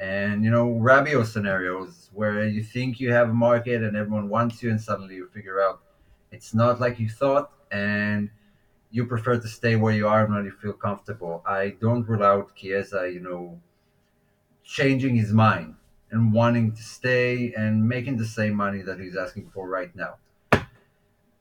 And 0.00 0.44
you 0.44 0.50
know, 0.50 0.66
Rabiot 0.68 1.26
scenarios 1.26 2.10
where 2.14 2.46
you 2.48 2.64
think 2.64 3.00
you 3.00 3.12
have 3.12 3.30
a 3.30 3.34
market 3.34 3.82
and 3.82 3.96
everyone 3.96 4.28
wants 4.28 4.62
you, 4.62 4.70
and 4.70 4.80
suddenly 4.80 5.16
you 5.16 5.28
figure 5.28 5.60
out 5.62 5.82
it's 6.32 6.54
not 6.54 6.80
like 6.80 6.98
you 6.98 7.08
thought, 7.10 7.52
and 7.70 8.30
you 8.90 9.06
prefer 9.06 9.38
to 9.38 9.48
stay 9.48 9.76
where 9.76 9.94
you 9.94 10.08
are 10.08 10.26
when 10.26 10.44
you 10.44 10.52
feel 10.52 10.72
comfortable. 10.72 11.42
I 11.46 11.76
don't 11.80 12.08
rule 12.08 12.24
out 12.24 12.56
Chiesa, 12.56 13.10
you 13.12 13.20
know, 13.20 13.60
changing 14.64 15.16
his 15.16 15.32
mind 15.32 15.76
and 16.10 16.32
wanting 16.32 16.72
to 16.72 16.82
stay 16.82 17.52
and 17.54 17.88
making 17.88 18.16
the 18.16 18.26
same 18.26 18.54
money 18.54 18.82
that 18.82 18.98
he's 19.00 19.16
asking 19.16 19.50
for 19.50 19.68
right 19.68 19.94
now 19.94 20.16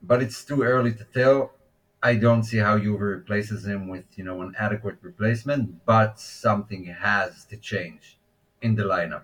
but 0.01 0.21
it's 0.21 0.43
too 0.45 0.63
early 0.63 0.93
to 0.93 1.03
tell. 1.05 1.53
I 2.01 2.15
don't 2.15 2.43
see 2.43 2.57
how 2.59 2.79
Juve 2.79 3.01
replaces 3.01 3.65
him 3.65 3.87
with 3.89 4.05
you 4.15 4.23
know 4.23 4.41
an 4.41 4.55
adequate 4.57 4.97
replacement, 5.01 5.85
but 5.85 6.19
something 6.19 6.85
has 6.85 7.45
to 7.45 7.57
change 7.57 8.18
in 8.61 8.75
the 8.75 8.83
lineup. 8.83 9.23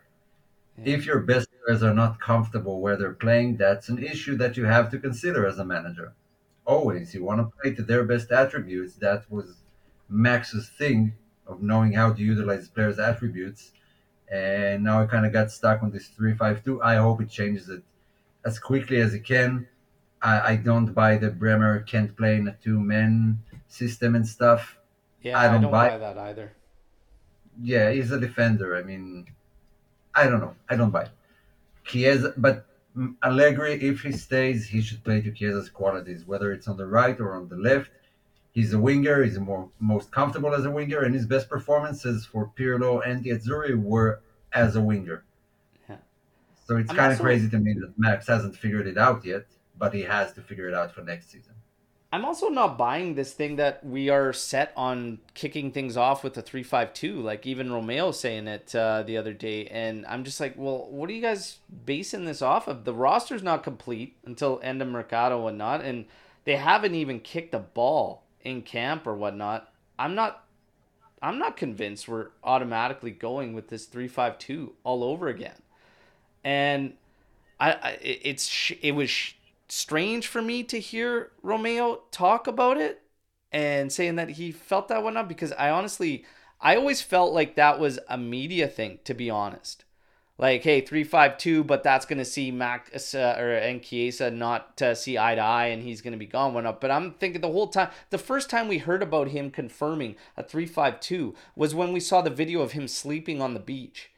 Yeah. 0.78 0.96
If 0.96 1.06
your 1.06 1.20
best 1.20 1.50
players 1.64 1.84
are 1.84 1.94
not 1.94 2.20
comfortable 2.20 2.82
where 2.82 2.98
they're 2.98 3.14
playing, 3.14 3.58
that's 3.58 3.90
an 3.90 4.04
issue 4.04 4.36
that 4.38 4.58
you 4.58 4.66
have 4.66 4.90
to 4.92 5.00
consider 5.00 5.46
as 5.46 5.60
a 5.60 5.66
manager. 5.66 6.14
Always, 6.66 7.14
you 7.14 7.24
want 7.24 7.40
to 7.40 7.52
play 7.62 7.74
to 7.76 7.84
their 7.84 8.04
best 8.04 8.32
attributes. 8.32 8.96
That 8.96 9.30
was 9.30 9.56
Max's 10.10 10.70
thing 10.70 11.14
of 11.48 11.62
knowing 11.62 11.94
how 11.94 12.12
to 12.14 12.22
utilize 12.22 12.68
players' 12.68 13.00
attributes, 13.00 13.72
and 14.32 14.84
now 14.84 15.02
I 15.02 15.06
kind 15.06 15.26
of 15.26 15.32
got 15.32 15.52
stuck 15.52 15.84
on 15.84 15.92
this 15.92 16.08
three-five-two. 16.08 16.82
I 16.82 16.96
hope 16.96 17.22
it 17.22 17.30
changes 17.30 17.70
it 17.70 17.84
as 18.44 18.58
quickly 18.58 19.00
as 19.00 19.14
it 19.14 19.24
can 19.24 19.68
I, 20.26 20.54
I 20.54 20.56
don't 20.56 20.94
buy 20.94 21.18
the 21.18 21.30
Bremer 21.30 21.82
can't 21.82 22.16
play 22.18 22.36
in 22.36 22.48
a 22.48 22.54
two 22.64 22.80
man 22.80 23.40
system 23.68 24.16
and 24.16 24.28
stuff. 24.28 24.78
Yeah, 25.22 25.38
I 25.40 25.46
don't, 25.46 25.56
I 25.56 25.62
don't 25.62 25.72
buy, 25.72 25.90
buy, 25.90 25.98
that 25.98 26.18
either. 26.18 26.54
Yeah, 27.62 27.92
he's 27.92 28.12
a 28.12 28.20
defender. 28.20 28.76
I 28.76 28.84
mean, 28.84 29.28
I 30.14 30.26
don't 30.26 30.40
know. 30.40 30.56
I 30.70 30.76
don't 30.76 30.92
buy. 30.92 31.10
Chiesa, 31.84 32.34
but 32.38 32.66
Allegri, 33.24 33.74
if 33.82 34.02
he 34.02 34.12
stays, 34.12 34.68
he 34.68 34.82
should 34.82 35.04
play 35.04 35.22
to 35.22 35.32
Chiesa's 35.32 35.70
qualities, 35.70 36.26
whether 36.26 36.52
it's 36.52 36.68
on 36.68 36.78
the 36.78 36.88
right 36.88 37.20
or 37.20 37.36
on 37.36 37.48
the 37.48 37.56
left. 37.56 37.92
He's 38.52 38.74
a 38.74 38.80
winger. 38.80 39.24
He's 39.24 39.38
more 39.38 39.70
most 39.80 40.12
comfortable 40.12 40.54
as 40.54 40.66
a 40.66 40.72
winger, 40.72 41.02
and 41.02 41.14
his 41.14 41.26
best 41.26 41.50
performances 41.50 42.26
for 42.26 42.52
Pirlo 42.58 43.06
and 43.06 43.24
the 43.24 43.32
Azzurri 43.32 43.76
were 43.82 44.22
as 44.54 44.76
a 44.76 44.82
winger. 44.82 45.26
Yeah. 45.90 45.98
So 46.66 46.78
it's 46.78 46.92
kind 46.92 47.12
of 47.12 47.20
crazy 47.20 47.50
to 47.50 47.60
me 47.60 47.74
that 47.74 47.94
Max 47.98 48.28
hasn't 48.28 48.56
figured 48.56 48.88
it 48.88 48.98
out 48.98 49.26
yet 49.26 49.46
but 49.78 49.94
he 49.94 50.02
has 50.02 50.34
to 50.34 50.42
figure 50.42 50.68
it 50.68 50.74
out 50.74 50.92
for 50.92 51.02
next 51.02 51.32
season. 51.32 51.54
I'm 52.14 52.24
also 52.24 52.48
not 52.48 52.78
buying 52.78 53.16
this 53.16 53.34
thing 53.34 53.58
that 53.58 53.86
we 53.86 54.10
are 54.10 54.32
set 54.32 54.72
on 54.78 55.20
kicking 55.34 55.72
things 55.72 55.98
off 55.98 56.24
with 56.24 56.38
a 56.38 56.42
three-five-two. 56.42 57.20
Like 57.20 57.46
even 57.46 57.74
Romeo 57.74 58.12
saying 58.12 58.48
it 58.48 58.74
uh, 58.74 59.04
the 59.04 59.18
other 59.18 59.34
day, 59.34 59.68
and 59.68 60.06
I'm 60.06 60.24
just 60.24 60.40
like, 60.40 60.54
well, 60.56 60.88
what 60.90 61.10
are 61.10 61.14
you 61.14 61.22
guys 61.22 61.58
basing 61.86 62.24
this 62.24 62.42
off 62.42 62.70
of? 62.70 62.86
The 62.86 62.94
roster's 62.94 63.44
not 63.44 63.64
complete 63.64 64.16
until 64.26 64.62
end 64.64 64.82
of 64.82 64.88
Mercato 64.88 65.36
and 65.36 65.44
whatnot, 65.44 65.82
and 65.82 66.06
they 66.46 66.56
haven't 66.56 66.96
even 66.96 67.20
kicked 67.20 67.54
a 67.54 67.60
ball 67.60 68.24
in 68.42 68.62
camp 68.62 69.06
or 69.06 69.16
whatnot. 69.16 69.74
I'm 70.00 70.16
not, 70.16 70.46
I'm 71.22 71.38
not 71.38 71.58
convinced 71.58 72.08
we're 72.08 72.30
automatically 72.46 73.12
going 73.12 73.54
with 73.54 73.68
this 73.68 73.88
three-five-two 73.88 74.74
all 74.86 75.04
over 75.04 75.28
again, 75.28 75.62
and 76.46 76.94
I, 77.60 77.72
I 77.72 77.98
it's 78.02 78.72
it 78.82 78.92
was 78.92 79.34
strange 79.68 80.28
for 80.28 80.42
me 80.42 80.64
to 80.64 80.80
hear 80.80 81.32
Romeo 81.42 82.04
talk 82.12 82.48
about 82.48 82.78
it 82.78 83.02
and 83.52 83.92
saying 83.92 84.16
that 84.16 84.32
he 84.32 84.52
felt 84.52 84.88
that 84.90 85.04
up 85.04 85.28
because 85.28 85.52
I 85.54 85.70
honestly 85.70 86.26
I 86.62 86.76
always 86.76 87.02
felt 87.02 87.34
like 87.34 87.56
that 87.56 87.80
was 87.80 88.00
a 88.10 88.18
media 88.18 88.68
thing 88.68 89.00
to 89.06 89.14
be 89.14 89.30
honest. 89.30 89.86
Like, 90.38 90.64
hey, 90.64 90.82
three 90.82 91.06
five 91.06 91.38
two, 91.38 91.64
but 91.64 91.82
that's 91.84 92.06
gonna 92.06 92.26
see 92.26 92.52
Mac 92.52 92.92
uh, 92.94 93.36
or 93.38 93.54
and 93.54 93.82
Chiesa 93.82 94.30
not 94.30 94.76
to 94.78 94.94
see 94.94 95.18
eye 95.18 95.36
to 95.36 95.42
eye, 95.42 95.68
and 95.68 95.82
he's 95.82 96.02
gonna 96.02 96.18
be 96.18 96.26
gone 96.26 96.54
one 96.54 96.66
up. 96.66 96.82
But 96.82 96.92
I'm 96.92 97.14
thinking 97.14 97.40
the 97.40 97.52
whole 97.52 97.68
time, 97.68 97.90
the 98.10 98.18
first 98.18 98.50
time 98.50 98.68
we 98.68 98.80
heard 98.80 99.02
about 99.02 99.30
him 99.30 99.50
confirming 99.50 100.18
a 100.36 100.44
three 100.44 100.66
five 100.66 101.00
two 101.00 101.36
was 101.56 101.74
when 101.74 101.94
we 101.94 102.02
saw 102.02 102.22
the 102.22 102.30
video 102.30 102.62
of 102.62 102.74
him 102.74 102.90
sleeping 102.90 103.42
on 103.42 103.54
the 103.54 103.62
beach, 103.62 104.12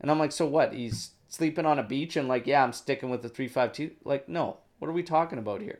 and 0.00 0.10
I'm 0.10 0.18
like, 0.18 0.32
so 0.32 0.44
what? 0.44 0.72
He's 0.72 1.10
sleeping 1.28 1.66
on 1.66 1.78
a 1.78 1.84
beach, 1.84 2.16
and 2.16 2.26
like, 2.26 2.48
yeah, 2.48 2.64
I'm 2.64 2.72
sticking 2.72 3.08
with 3.08 3.22
the 3.22 3.28
three 3.28 3.48
five 3.48 3.72
two. 3.72 3.92
Like, 4.02 4.28
no, 4.28 4.56
what 4.80 4.88
are 4.88 4.94
we 4.94 5.04
talking 5.04 5.38
about 5.38 5.60
here? 5.60 5.78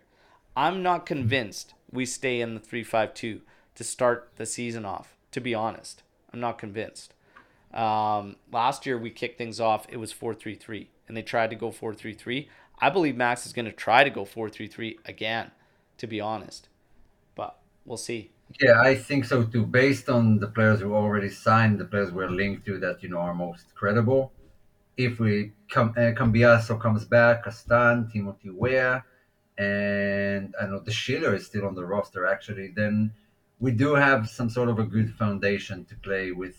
I'm 0.57 0.82
not 0.82 1.07
convinced 1.07 1.74
we 1.90 2.07
stay 2.07 2.40
in 2.40 2.55
the 2.55 2.61
352 2.61 3.40
to 3.74 3.84
start 3.84 4.30
the 4.36 4.46
season 4.46 4.84
off, 4.84 5.16
to 5.32 5.40
be 5.40 5.55
honest. 5.55 6.03
I'm 6.32 6.38
not 6.38 6.59
convinced. 6.59 7.14
Um, 7.72 8.36
last 8.53 8.84
year 8.84 8.98
we 8.98 9.11
kicked 9.11 9.38
things 9.38 9.59
off, 9.59 9.86
it 9.88 9.96
was 9.96 10.12
433, 10.12 10.90
and 11.09 11.16
they 11.16 11.22
tried 11.22 11.51
to 11.51 11.57
go 11.57 11.70
433. 11.70 12.48
I 12.78 12.90
believe 12.90 13.16
Max 13.16 13.46
is 13.46 13.53
going 13.53 13.64
to 13.64 13.72
try 13.72 14.05
to 14.05 14.11
go 14.11 14.24
433 14.24 14.98
again, 15.07 15.51
to 15.98 16.07
be 16.07 16.20
honest. 16.20 16.68
But 17.34 17.57
we'll 17.86 17.96
see. 17.96 18.30
Yeah, 18.61 18.80
I 18.82 18.96
think 18.96 19.24
so 19.24 19.44
too. 19.44 19.64
Based 19.64 20.09
on 20.09 20.40
the 20.40 20.48
players 20.48 20.80
who 20.80 20.94
already 20.94 21.30
signed, 21.30 21.78
the 21.78 21.84
players 21.84 22.11
we're 22.11 22.28
linked 22.28 22.66
to 22.66 22.78
that 22.80 23.03
you 23.03 23.09
know 23.09 23.18
are 23.18 23.34
most 23.34 23.74
credible, 23.74 24.32
if 25.05 25.18
we 25.18 25.53
come 25.68 25.90
uh, 25.96 26.12
Cambiaso 26.18 26.80
comes 26.80 27.05
back, 27.05 27.44
Castagne, 27.44 28.11
Timothy 28.12 28.51
Weah, 28.51 29.05
and 29.59 30.55
I 30.61 30.66
know 30.66 30.80
De 30.80 30.90
Sciglio 30.90 31.34
is 31.34 31.46
still 31.46 31.66
on 31.66 31.74
the 31.74 31.84
roster 31.84 32.26
actually, 32.26 32.68
then 32.68 33.12
we 33.59 33.72
do 33.72 33.94
have 33.94 34.28
some 34.28 34.48
sort 34.48 34.68
of 34.68 34.78
a 34.78 34.84
good 34.84 35.14
foundation 35.14 35.84
to 35.86 35.94
play 35.96 36.32
with 36.32 36.57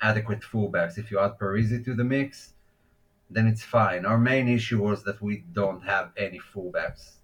adequate 0.00 0.40
fullbacks. 0.40 0.98
If 0.98 1.10
you 1.10 1.18
add 1.18 1.38
Parisi 1.38 1.84
to 1.84 1.94
the 1.94 2.04
mix, 2.04 2.54
then 3.30 3.46
it's 3.46 3.62
fine. 3.62 4.04
Our 4.04 4.18
main 4.18 4.48
issue 4.48 4.82
was 4.82 5.02
that 5.04 5.20
we 5.22 5.44
don't 5.52 5.82
have 5.82 6.10
any 6.16 6.40
fullbacks 6.54 7.16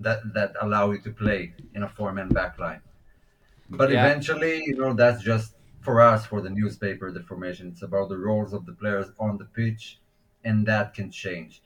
that 0.00 0.20
that 0.34 0.52
allow 0.60 0.90
you 0.90 1.00
to 1.02 1.10
play 1.10 1.54
in 1.74 1.82
a 1.82 1.88
four-man 1.88 2.28
back 2.28 2.58
line. 2.58 2.80
But 3.70 3.90
yeah. 3.90 4.04
eventually, 4.04 4.62
you 4.66 4.76
know, 4.76 4.92
that's 4.92 5.22
just 5.22 5.54
for 5.84 6.00
us, 6.00 6.26
for 6.26 6.40
the 6.40 6.50
newspaper, 6.50 7.10
the 7.12 7.22
formation. 7.22 7.68
It's 7.68 7.82
about 7.82 8.08
the 8.08 8.18
roles 8.18 8.52
of 8.52 8.66
the 8.66 8.72
players 8.72 9.08
on 9.18 9.38
the 9.38 9.44
pitch, 9.44 10.00
and 10.42 10.66
that 10.66 10.94
can 10.94 11.10
change. 11.10 11.62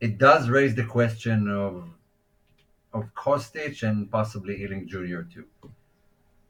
It 0.00 0.18
does 0.18 0.48
raise 0.48 0.74
the 0.74 0.84
question 0.84 1.48
of 1.48 1.88
of 2.92 3.14
Kostic 3.14 3.82
and 3.82 4.10
possibly 4.10 4.64
Iling 4.64 4.88
Junior 4.88 5.22
too. 5.22 5.46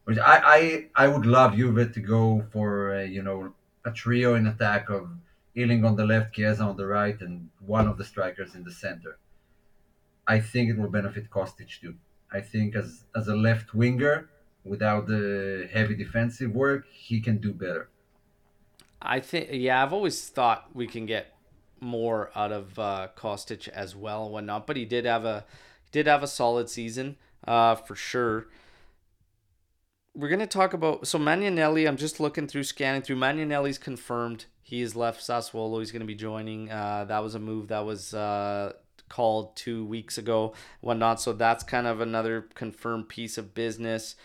Which 0.04 0.18
I, 0.18 0.36
I 0.56 1.04
I 1.04 1.08
would 1.08 1.26
love 1.26 1.56
Juve 1.56 1.92
to 1.92 2.00
go 2.00 2.44
for 2.52 2.94
uh, 2.94 3.02
you 3.02 3.22
know 3.22 3.54
a 3.84 3.90
trio 3.90 4.34
in 4.34 4.46
attack 4.46 4.90
of 4.90 5.10
Iling 5.56 5.84
on 5.84 5.96
the 5.96 6.06
left, 6.06 6.34
Chiesa 6.34 6.62
on 6.62 6.76
the 6.76 6.86
right, 6.86 7.20
and 7.20 7.50
one 7.58 7.88
of 7.88 7.98
the 7.98 8.04
strikers 8.04 8.54
in 8.54 8.62
the 8.64 8.72
center. 8.72 9.18
I 10.26 10.38
think 10.38 10.70
it 10.70 10.78
will 10.78 10.90
benefit 10.90 11.30
Kostic 11.30 11.80
too. 11.80 11.96
I 12.32 12.40
think 12.40 12.76
as 12.76 13.04
as 13.16 13.26
a 13.28 13.34
left 13.34 13.74
winger, 13.74 14.28
without 14.64 15.06
the 15.06 15.68
heavy 15.72 15.94
defensive 15.94 16.52
work, 16.52 16.86
he 16.90 17.20
can 17.20 17.38
do 17.38 17.52
better. 17.52 17.88
I 19.02 19.20
think 19.20 19.48
yeah, 19.52 19.82
I've 19.82 19.92
always 19.92 20.28
thought 20.28 20.68
we 20.74 20.86
can 20.86 21.06
get 21.06 21.34
more 21.80 22.30
out 22.34 22.52
of 22.52 22.78
uh, 22.78 23.08
Kostic 23.16 23.68
as 23.68 23.96
well 23.96 24.24
and 24.24 24.32
whatnot, 24.32 24.66
but 24.66 24.76
he 24.76 24.84
did 24.84 25.04
have 25.06 25.24
a 25.24 25.44
did 25.90 26.06
have 26.06 26.22
a 26.22 26.26
solid 26.26 26.68
season 26.68 27.16
uh, 27.46 27.74
for 27.74 27.96
sure. 27.96 28.48
We're 30.14 30.28
gonna 30.28 30.46
talk 30.46 30.74
about 30.74 31.06
so 31.06 31.18
Magnanelli. 31.18 31.88
I'm 31.88 31.96
just 31.96 32.20
looking 32.20 32.46
through, 32.46 32.64
scanning 32.64 33.02
through. 33.02 33.16
Magnanelli's 33.16 33.78
confirmed. 33.78 34.46
He 34.62 34.82
has 34.82 34.94
left 34.94 35.20
Sassuolo. 35.20 35.78
He's 35.78 35.92
gonna 35.92 36.04
be 36.04 36.14
joining. 36.14 36.70
Uh, 36.70 37.04
that 37.06 37.22
was 37.22 37.34
a 37.34 37.38
move 37.38 37.68
that 37.68 37.86
was 37.86 38.12
uh, 38.12 38.74
called 39.08 39.56
two 39.56 39.84
weeks 39.86 40.18
ago, 40.18 40.52
whatnot. 40.80 41.20
So 41.20 41.32
that's 41.32 41.64
kind 41.64 41.86
of 41.86 42.00
another 42.00 42.48
confirmed 42.54 43.08
piece 43.08 43.38
of 43.38 43.54
business. 43.54 44.16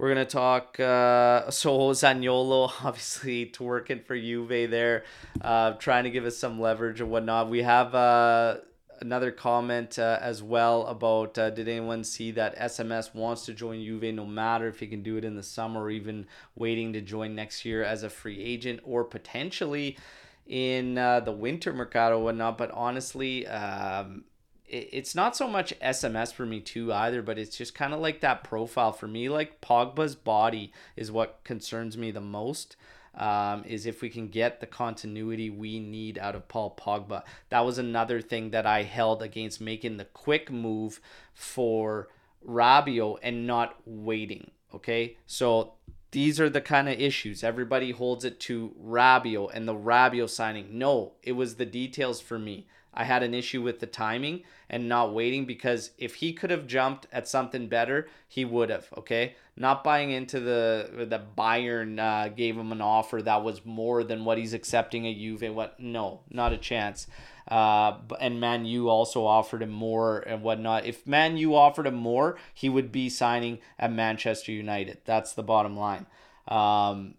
We're 0.00 0.08
gonna 0.08 0.24
talk 0.24 0.80
uh, 0.80 1.42
Zaniolo, 1.50 2.72
obviously 2.82 3.44
to 3.44 3.62
working 3.62 4.00
for 4.00 4.18
Juve 4.18 4.70
there, 4.70 5.04
uh, 5.42 5.72
trying 5.72 6.04
to 6.04 6.10
give 6.10 6.24
us 6.24 6.38
some 6.38 6.58
leverage 6.58 7.02
and 7.02 7.10
whatnot. 7.10 7.50
We 7.50 7.60
have 7.60 7.94
uh, 7.94 8.60
another 9.02 9.30
comment 9.30 9.98
uh, 9.98 10.18
as 10.22 10.42
well 10.42 10.86
about 10.86 11.36
uh, 11.36 11.50
did 11.50 11.68
anyone 11.68 12.02
see 12.02 12.30
that 12.30 12.58
SMS 12.58 13.14
wants 13.14 13.44
to 13.44 13.52
join 13.52 13.84
Juve 13.84 14.14
no 14.14 14.24
matter 14.24 14.68
if 14.68 14.80
he 14.80 14.86
can 14.86 15.02
do 15.02 15.18
it 15.18 15.24
in 15.26 15.36
the 15.36 15.42
summer 15.42 15.82
or 15.82 15.90
even 15.90 16.26
waiting 16.56 16.94
to 16.94 17.02
join 17.02 17.34
next 17.34 17.66
year 17.66 17.84
as 17.84 18.02
a 18.02 18.08
free 18.08 18.42
agent 18.42 18.80
or 18.84 19.04
potentially 19.04 19.98
in 20.46 20.96
uh, 20.96 21.20
the 21.20 21.32
winter 21.32 21.74
mercato 21.74 22.18
whatnot. 22.18 22.56
But 22.56 22.70
honestly, 22.70 23.46
um, 23.46 24.24
it's 24.70 25.14
not 25.14 25.36
so 25.36 25.48
much 25.48 25.78
SMS 25.80 26.32
for 26.32 26.46
me 26.46 26.60
too 26.60 26.92
either, 26.92 27.22
but 27.22 27.38
it's 27.38 27.56
just 27.56 27.74
kind 27.74 27.92
of 27.92 28.00
like 28.00 28.20
that 28.20 28.44
profile 28.44 28.92
for 28.92 29.08
me. 29.08 29.28
Like 29.28 29.60
Pogba's 29.60 30.14
body 30.14 30.72
is 30.96 31.10
what 31.10 31.40
concerns 31.44 31.96
me 31.96 32.10
the 32.10 32.20
most. 32.20 32.76
Um, 33.12 33.64
is 33.64 33.86
if 33.86 34.02
we 34.02 34.08
can 34.08 34.28
get 34.28 34.60
the 34.60 34.66
continuity 34.66 35.50
we 35.50 35.80
need 35.80 36.16
out 36.16 36.36
of 36.36 36.46
Paul 36.46 36.76
Pogba. 36.80 37.24
That 37.48 37.66
was 37.66 37.76
another 37.76 38.20
thing 38.20 38.50
that 38.50 38.66
I 38.66 38.84
held 38.84 39.20
against 39.20 39.60
making 39.60 39.96
the 39.96 40.04
quick 40.04 40.48
move 40.48 41.00
for 41.34 42.06
Rabiot 42.46 43.18
and 43.22 43.48
not 43.48 43.76
waiting. 43.84 44.52
Okay, 44.72 45.16
so 45.26 45.72
these 46.12 46.40
are 46.40 46.48
the 46.48 46.60
kind 46.60 46.88
of 46.88 47.00
issues. 47.00 47.42
Everybody 47.42 47.90
holds 47.90 48.24
it 48.24 48.38
to 48.40 48.74
Rabiot 48.80 49.50
and 49.54 49.66
the 49.66 49.74
Rabiot 49.74 50.30
signing. 50.30 50.78
No, 50.78 51.14
it 51.22 51.32
was 51.32 51.56
the 51.56 51.66
details 51.66 52.20
for 52.20 52.38
me. 52.38 52.68
I 52.92 53.04
had 53.04 53.22
an 53.22 53.34
issue 53.34 53.62
with 53.62 53.80
the 53.80 53.86
timing 53.86 54.42
and 54.68 54.88
not 54.88 55.14
waiting 55.14 55.44
because 55.44 55.92
if 55.98 56.16
he 56.16 56.32
could 56.32 56.50
have 56.50 56.66
jumped 56.66 57.06
at 57.12 57.28
something 57.28 57.68
better, 57.68 58.08
he 58.26 58.44
would 58.44 58.70
have. 58.70 58.88
Okay, 58.96 59.36
not 59.56 59.84
buying 59.84 60.10
into 60.10 60.40
the 60.40 61.06
the 61.08 61.22
Bayern 61.36 61.98
uh, 61.98 62.28
gave 62.28 62.56
him 62.56 62.72
an 62.72 62.80
offer 62.80 63.22
that 63.22 63.44
was 63.44 63.64
more 63.64 64.02
than 64.02 64.24
what 64.24 64.38
he's 64.38 64.54
accepting 64.54 65.06
at 65.06 65.16
Juve. 65.16 65.54
What? 65.54 65.78
No, 65.78 66.20
not 66.30 66.52
a 66.52 66.58
chance. 66.58 67.06
Uh, 67.48 67.98
and 68.20 68.40
Man 68.40 68.64
U 68.64 68.88
also 68.88 69.24
offered 69.24 69.62
him 69.62 69.70
more 69.70 70.20
and 70.20 70.42
whatnot. 70.42 70.84
If 70.84 71.06
Man 71.06 71.36
U 71.36 71.54
offered 71.54 71.86
him 71.86 71.94
more, 71.94 72.38
he 72.54 72.68
would 72.68 72.92
be 72.92 73.08
signing 73.08 73.58
at 73.78 73.92
Manchester 73.92 74.52
United. 74.52 74.98
That's 75.04 75.32
the 75.32 75.42
bottom 75.42 75.76
line. 75.76 76.06
Um, 76.46 77.14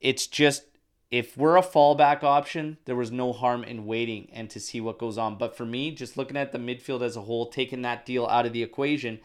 it's 0.00 0.26
just 0.26 0.64
if 1.12 1.36
we're 1.36 1.58
a 1.58 1.62
fallback 1.62 2.24
option, 2.24 2.78
there 2.86 2.96
was 2.96 3.12
no 3.12 3.34
harm 3.34 3.62
in 3.62 3.84
waiting 3.84 4.30
and 4.32 4.48
to 4.48 4.58
see 4.58 4.80
what 4.80 4.98
goes 4.98 5.18
on. 5.18 5.36
But 5.36 5.54
for 5.54 5.66
me, 5.66 5.90
just 5.90 6.16
looking 6.16 6.38
at 6.38 6.52
the 6.52 6.58
midfield 6.58 7.02
as 7.02 7.16
a 7.16 7.20
whole, 7.20 7.50
taking 7.50 7.82
that 7.82 8.06
deal 8.06 8.26
out 8.26 8.46
of 8.46 8.54
the 8.54 8.62
equation, 8.62 9.20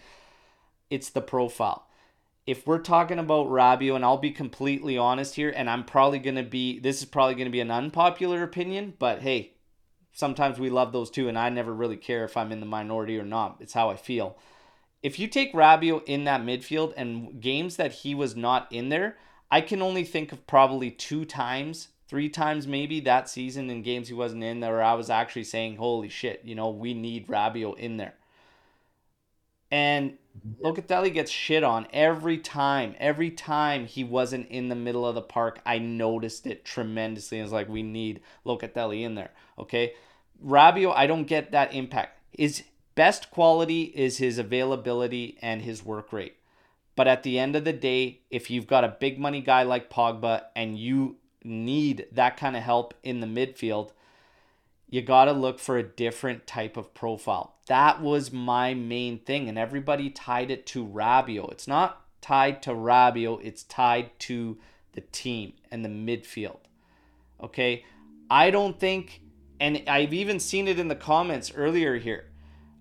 it's 0.89 1.09
the 1.09 1.21
profile. 1.21 1.87
If 2.45 2.67
we're 2.67 2.79
talking 2.79 3.19
about 3.19 3.47
Rabiot, 3.47 3.95
and 3.95 4.03
I'll 4.03 4.17
be 4.17 4.31
completely 4.31 4.97
honest 4.97 5.35
here, 5.35 5.53
and 5.55 5.69
I'm 5.69 5.85
probably 5.85 6.19
going 6.19 6.35
to 6.35 6.43
be, 6.43 6.77
this 6.77 6.99
is 6.99 7.05
probably 7.05 7.35
going 7.35 7.47
to 7.47 7.51
be 7.51 7.61
an 7.61 7.71
unpopular 7.71 8.43
opinion, 8.43 8.93
but 8.99 9.21
hey, 9.21 9.53
sometimes 10.11 10.59
we 10.59 10.69
love 10.69 10.91
those 10.91 11.09
too, 11.09 11.29
and 11.29 11.39
I 11.39 11.47
never 11.49 11.73
really 11.73 11.97
care 11.97 12.25
if 12.25 12.35
I'm 12.35 12.51
in 12.51 12.59
the 12.59 12.65
minority 12.65 13.17
or 13.17 13.25
not. 13.25 13.57
It's 13.61 13.73
how 13.73 13.89
I 13.89 13.95
feel. 13.95 14.37
If 15.01 15.19
you 15.19 15.27
take 15.27 15.53
Rabiot 15.53 16.03
in 16.05 16.25
that 16.25 16.41
midfield 16.41 16.93
and 16.97 17.39
games 17.39 17.77
that 17.77 17.93
he 17.93 18.13
was 18.13 18.35
not 18.35 18.69
in 18.73 18.89
there, 18.89 19.15
I 19.49 19.61
can 19.61 19.81
only 19.81 20.03
think 20.03 20.31
of 20.31 20.45
probably 20.47 20.91
two 20.91 21.25
times, 21.25 21.89
three 22.07 22.29
times 22.29 22.67
maybe 22.67 22.99
that 23.01 23.29
season 23.29 23.69
in 23.69 23.81
games 23.81 24.07
he 24.07 24.13
wasn't 24.13 24.43
in 24.43 24.59
where 24.61 24.83
I 24.83 24.93
was 24.93 25.09
actually 25.09 25.45
saying, 25.45 25.77
holy 25.77 26.09
shit, 26.09 26.41
you 26.43 26.55
know, 26.55 26.69
we 26.69 26.93
need 26.93 27.27
Rabiot 27.27 27.77
in 27.77 27.97
there. 27.97 28.15
And 29.71 30.17
mm-hmm. 30.37 30.65
Locatelli 30.65 31.13
gets 31.13 31.31
shit 31.31 31.63
on 31.63 31.87
every 31.91 32.37
time. 32.37 32.95
Every 32.99 33.31
time 33.31 33.85
he 33.85 34.03
wasn't 34.03 34.49
in 34.49 34.69
the 34.69 34.75
middle 34.75 35.05
of 35.05 35.15
the 35.15 35.21
park, 35.21 35.59
I 35.65 35.79
noticed 35.79 36.47
it 36.47 36.63
tremendously. 36.63 37.39
It's 37.39 37.51
like 37.51 37.69
we 37.69 37.83
need 37.83 38.21
Locatelli 38.45 39.03
in 39.03 39.15
there. 39.15 39.31
Okay. 39.59 39.93
Rabiot, 40.43 40.93
I 40.95 41.07
don't 41.07 41.25
get 41.25 41.51
that 41.51 41.73
impact. 41.73 42.19
His 42.31 42.63
best 42.95 43.31
quality 43.31 43.83
is 43.83 44.17
his 44.17 44.37
availability 44.37 45.37
and 45.41 45.61
his 45.61 45.83
work 45.83 46.13
rate. 46.13 46.36
But 46.97 47.07
at 47.07 47.21
the 47.21 47.37
end 47.37 47.55
of 47.55 47.63
the 47.63 47.73
day, 47.73 48.21
if 48.31 48.49
you've 48.49 48.65
got 48.65 48.83
a 48.83 48.97
big 48.99 49.19
money 49.19 49.39
guy 49.39 49.61
like 49.61 49.87
Pogba 49.87 50.45
and 50.55 50.79
you 50.79 51.17
need 51.43 52.07
that 52.11 52.37
kind 52.37 52.57
of 52.57 52.63
help 52.63 52.95
in 53.03 53.19
the 53.19 53.27
midfield, 53.27 53.91
you 54.89 55.03
got 55.03 55.25
to 55.25 55.31
look 55.31 55.59
for 55.59 55.77
a 55.77 55.83
different 55.83 56.47
type 56.47 56.75
of 56.75 56.95
profile. 56.95 57.53
That 57.67 58.01
was 58.01 58.33
my 58.33 58.73
main 58.73 59.19
thing, 59.19 59.47
and 59.47 59.59
everybody 59.59 60.09
tied 60.09 60.49
it 60.49 60.65
to 60.67 60.87
Rabiot. 60.87 61.51
It's 61.51 61.67
not 61.67 62.01
tied 62.19 62.63
to 62.63 62.71
Rabiot, 62.71 63.41
it's 63.43 63.61
tied 63.63 64.17
to 64.21 64.57
the 64.93 65.01
team 65.01 65.53
and 65.69 65.85
the 65.85 65.89
midfield. 65.89 66.61
Okay? 67.43 67.85
I 68.27 68.49
don't 68.49 68.79
think, 68.79 69.21
and 69.59 69.83
I've 69.87 70.13
even 70.13 70.39
seen 70.39 70.67
it 70.67 70.79
in 70.79 70.87
the 70.87 70.95
comments 70.95 71.51
earlier 71.55 71.97
here. 71.97 72.25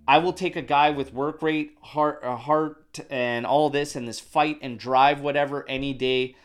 I 0.09 0.19
will 0.19 0.33
take 0.33 0.57
a 0.57 0.63
guy 0.63 0.91
with 0.91 1.13
work 1.13 1.43
rate, 1.43 1.77
heart, 1.81 2.21
uh, 2.23 2.37
heart, 2.37 3.01
and 3.11 3.45
all 3.45 3.71
this, 3.71 3.97
and 3.97 4.07
this 4.07 4.21
fight 4.21 4.59
and 4.63 4.79
drive, 4.79 5.21
whatever, 5.21 5.69
any 5.69 5.93
day. 5.93 6.37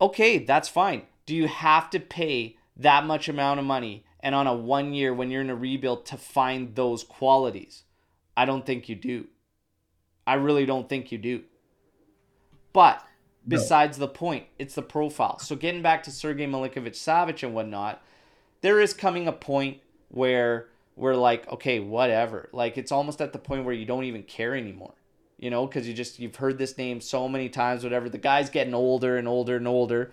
Okay, 0.00 0.38
that's 0.38 0.68
fine. 0.68 1.02
Do 1.26 1.34
you 1.34 1.46
have 1.46 1.90
to 1.90 2.00
pay 2.00 2.56
that 2.76 3.04
much 3.04 3.28
amount 3.28 3.60
of 3.60 3.66
money 3.66 4.04
and 4.20 4.34
on 4.34 4.46
a 4.46 4.54
one 4.54 4.94
year 4.94 5.14
when 5.14 5.30
you're 5.30 5.42
in 5.42 5.50
a 5.50 5.54
rebuild 5.54 6.06
to 6.06 6.16
find 6.16 6.74
those 6.74 7.04
qualities? 7.04 7.84
I 8.36 8.44
don't 8.44 8.66
think 8.66 8.88
you 8.88 8.96
do. 8.96 9.28
I 10.26 10.34
really 10.34 10.66
don't 10.66 10.88
think 10.88 11.10
you 11.12 11.18
do. 11.18 11.42
But 12.72 13.02
besides 13.46 13.98
no. 13.98 14.06
the 14.06 14.12
point, 14.12 14.44
it's 14.58 14.74
the 14.74 14.82
profile. 14.82 15.38
So 15.38 15.56
getting 15.56 15.82
back 15.82 16.02
to 16.04 16.10
Sergey 16.10 16.46
Milinkovic 16.46 16.94
Savic 16.94 17.42
and 17.42 17.54
whatnot, 17.54 18.02
there 18.60 18.80
is 18.80 18.92
coming 18.92 19.26
a 19.26 19.32
point 19.32 19.78
where 20.08 20.68
we're 20.98 21.14
like, 21.14 21.48
okay, 21.52 21.80
whatever. 21.80 22.48
Like 22.52 22.76
it's 22.76 22.92
almost 22.92 23.20
at 23.20 23.32
the 23.32 23.38
point 23.38 23.64
where 23.64 23.74
you 23.74 23.86
don't 23.86 24.04
even 24.04 24.24
care 24.24 24.54
anymore. 24.54 24.94
You 25.38 25.50
know, 25.50 25.66
because 25.66 25.86
you 25.86 25.94
just 25.94 26.18
you've 26.18 26.36
heard 26.36 26.58
this 26.58 26.76
name 26.76 27.00
so 27.00 27.28
many 27.28 27.48
times, 27.48 27.84
whatever. 27.84 28.08
The 28.08 28.18
guy's 28.18 28.50
getting 28.50 28.74
older 28.74 29.16
and 29.16 29.28
older 29.28 29.56
and 29.56 29.68
older. 29.68 30.10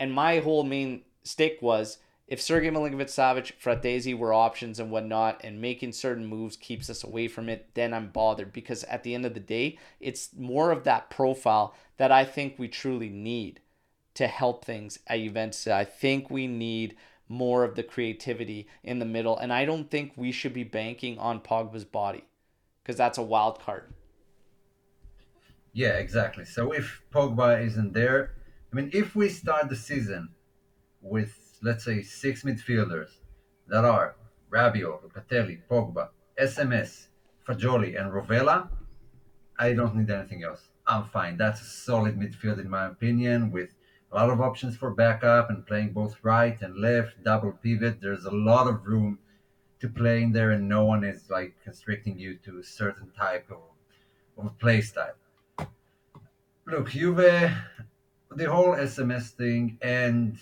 And 0.00 0.12
my 0.12 0.40
whole 0.40 0.64
main 0.64 1.02
stick 1.22 1.58
was 1.62 1.98
if 2.26 2.42
Sergey 2.42 2.70
Milinkovic 2.70 3.06
Savic, 3.06 3.52
Frattesi 3.62 4.18
were 4.18 4.32
options 4.32 4.80
and 4.80 4.90
whatnot, 4.90 5.40
and 5.44 5.60
making 5.60 5.92
certain 5.92 6.26
moves 6.26 6.56
keeps 6.56 6.90
us 6.90 7.04
away 7.04 7.28
from 7.28 7.48
it, 7.48 7.68
then 7.74 7.94
I'm 7.94 8.08
bothered 8.08 8.52
because 8.52 8.82
at 8.84 9.04
the 9.04 9.14
end 9.14 9.24
of 9.24 9.34
the 9.34 9.40
day, 9.40 9.78
it's 10.00 10.30
more 10.36 10.72
of 10.72 10.82
that 10.82 11.08
profile 11.08 11.72
that 11.98 12.10
I 12.10 12.24
think 12.24 12.56
we 12.58 12.66
truly 12.66 13.08
need 13.08 13.60
to 14.14 14.26
help 14.26 14.64
things 14.64 14.98
at 15.06 15.20
Juventus. 15.20 15.68
I 15.68 15.84
think 15.84 16.28
we 16.28 16.48
need 16.48 16.96
more 17.28 17.64
of 17.64 17.74
the 17.74 17.82
creativity 17.82 18.68
in 18.82 18.98
the 18.98 19.04
middle. 19.04 19.36
And 19.36 19.52
I 19.52 19.64
don't 19.64 19.90
think 19.90 20.12
we 20.16 20.32
should 20.32 20.52
be 20.52 20.64
banking 20.64 21.18
on 21.18 21.40
Pogba's 21.40 21.84
body 21.84 22.24
because 22.82 22.96
that's 22.96 23.18
a 23.18 23.22
wild 23.22 23.60
card. 23.60 23.92
Yeah, 25.72 25.98
exactly. 25.98 26.44
So 26.44 26.72
if 26.72 27.02
Pogba 27.12 27.64
isn't 27.66 27.92
there, 27.92 28.32
I 28.72 28.76
mean, 28.76 28.90
if 28.92 29.14
we 29.14 29.28
start 29.28 29.68
the 29.68 29.76
season 29.76 30.30
with, 31.02 31.58
let's 31.62 31.84
say, 31.84 32.02
six 32.02 32.44
midfielders 32.44 33.10
that 33.68 33.84
are 33.84 34.16
Rabiot, 34.50 35.00
Locatelli, 35.02 35.60
Pogba, 35.70 36.08
SMS, 36.40 37.08
Fagioli, 37.46 38.00
and 38.00 38.12
Rovella, 38.12 38.68
I 39.58 39.72
don't 39.72 39.96
need 39.96 40.10
anything 40.10 40.44
else. 40.44 40.68
I'm 40.86 41.04
fine. 41.04 41.36
That's 41.36 41.60
a 41.60 41.64
solid 41.64 42.18
midfield, 42.18 42.58
in 42.60 42.70
my 42.70 42.86
opinion, 42.86 43.50
with 43.50 43.70
a 44.16 44.18
lot 44.18 44.30
of 44.30 44.40
options 44.40 44.74
for 44.74 44.90
backup 44.90 45.50
and 45.50 45.66
playing 45.66 45.92
both 45.92 46.16
right 46.22 46.58
and 46.62 46.78
left, 46.78 47.22
double 47.22 47.52
pivot. 47.52 48.00
There's 48.00 48.24
a 48.24 48.30
lot 48.30 48.66
of 48.66 48.86
room 48.86 49.18
to 49.80 49.88
play 49.90 50.22
in 50.22 50.32
there, 50.32 50.52
and 50.52 50.66
no 50.66 50.86
one 50.86 51.04
is 51.04 51.28
like 51.28 51.54
constricting 51.62 52.18
you 52.18 52.36
to 52.46 52.58
a 52.58 52.62
certain 52.62 53.10
type 53.10 53.46
of, 53.50 54.46
of 54.46 54.58
play 54.58 54.80
style. 54.80 55.12
Look, 56.66 56.90
Juve, 56.90 57.52
the 58.34 58.50
whole 58.50 58.74
SMS 58.74 59.32
thing, 59.32 59.76
and 59.82 60.38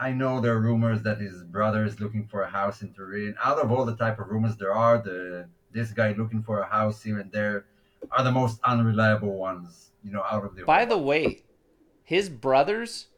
I 0.00 0.12
know 0.12 0.40
there 0.40 0.54
are 0.54 0.60
rumors 0.60 1.02
that 1.02 1.20
his 1.20 1.42
brother 1.42 1.84
is 1.84 1.98
looking 1.98 2.28
for 2.28 2.42
a 2.42 2.48
house 2.48 2.82
in 2.82 2.94
Turin. 2.94 3.34
Out 3.42 3.58
of 3.58 3.72
all 3.72 3.84
the 3.84 3.96
type 3.96 4.20
of 4.20 4.28
rumors 4.28 4.56
there 4.56 4.72
are, 4.72 4.98
the 4.98 5.48
this 5.72 5.90
guy 5.90 6.12
looking 6.12 6.44
for 6.44 6.60
a 6.60 6.66
house 6.66 7.02
here 7.02 7.18
and 7.18 7.30
there 7.32 7.66
are 8.12 8.22
the 8.22 8.30
most 8.30 8.60
unreliable 8.62 9.36
ones, 9.36 9.90
you 10.04 10.12
know, 10.12 10.22
out 10.30 10.44
of 10.44 10.54
the. 10.54 10.64
By 10.64 10.84
the 10.84 10.96
way, 10.96 11.42
his 12.04 12.28
brother's 12.28 13.08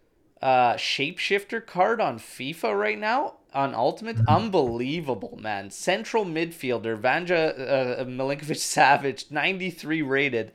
uh, 0.42 0.74
shapeshifter 0.74 1.64
card 1.64 2.00
on 2.00 2.18
FIFA 2.18 2.78
right 2.78 2.98
now 2.98 3.34
on 3.54 3.74
Ultimate, 3.74 4.16
mm-hmm. 4.16 4.28
unbelievable, 4.28 5.38
man. 5.40 5.70
Central 5.70 6.24
midfielder 6.24 7.00
Vanja 7.00 7.58
uh, 7.58 8.04
Milinkovic 8.04 8.58
Savic, 8.58 9.30
93 9.30 10.02
rated. 10.02 10.52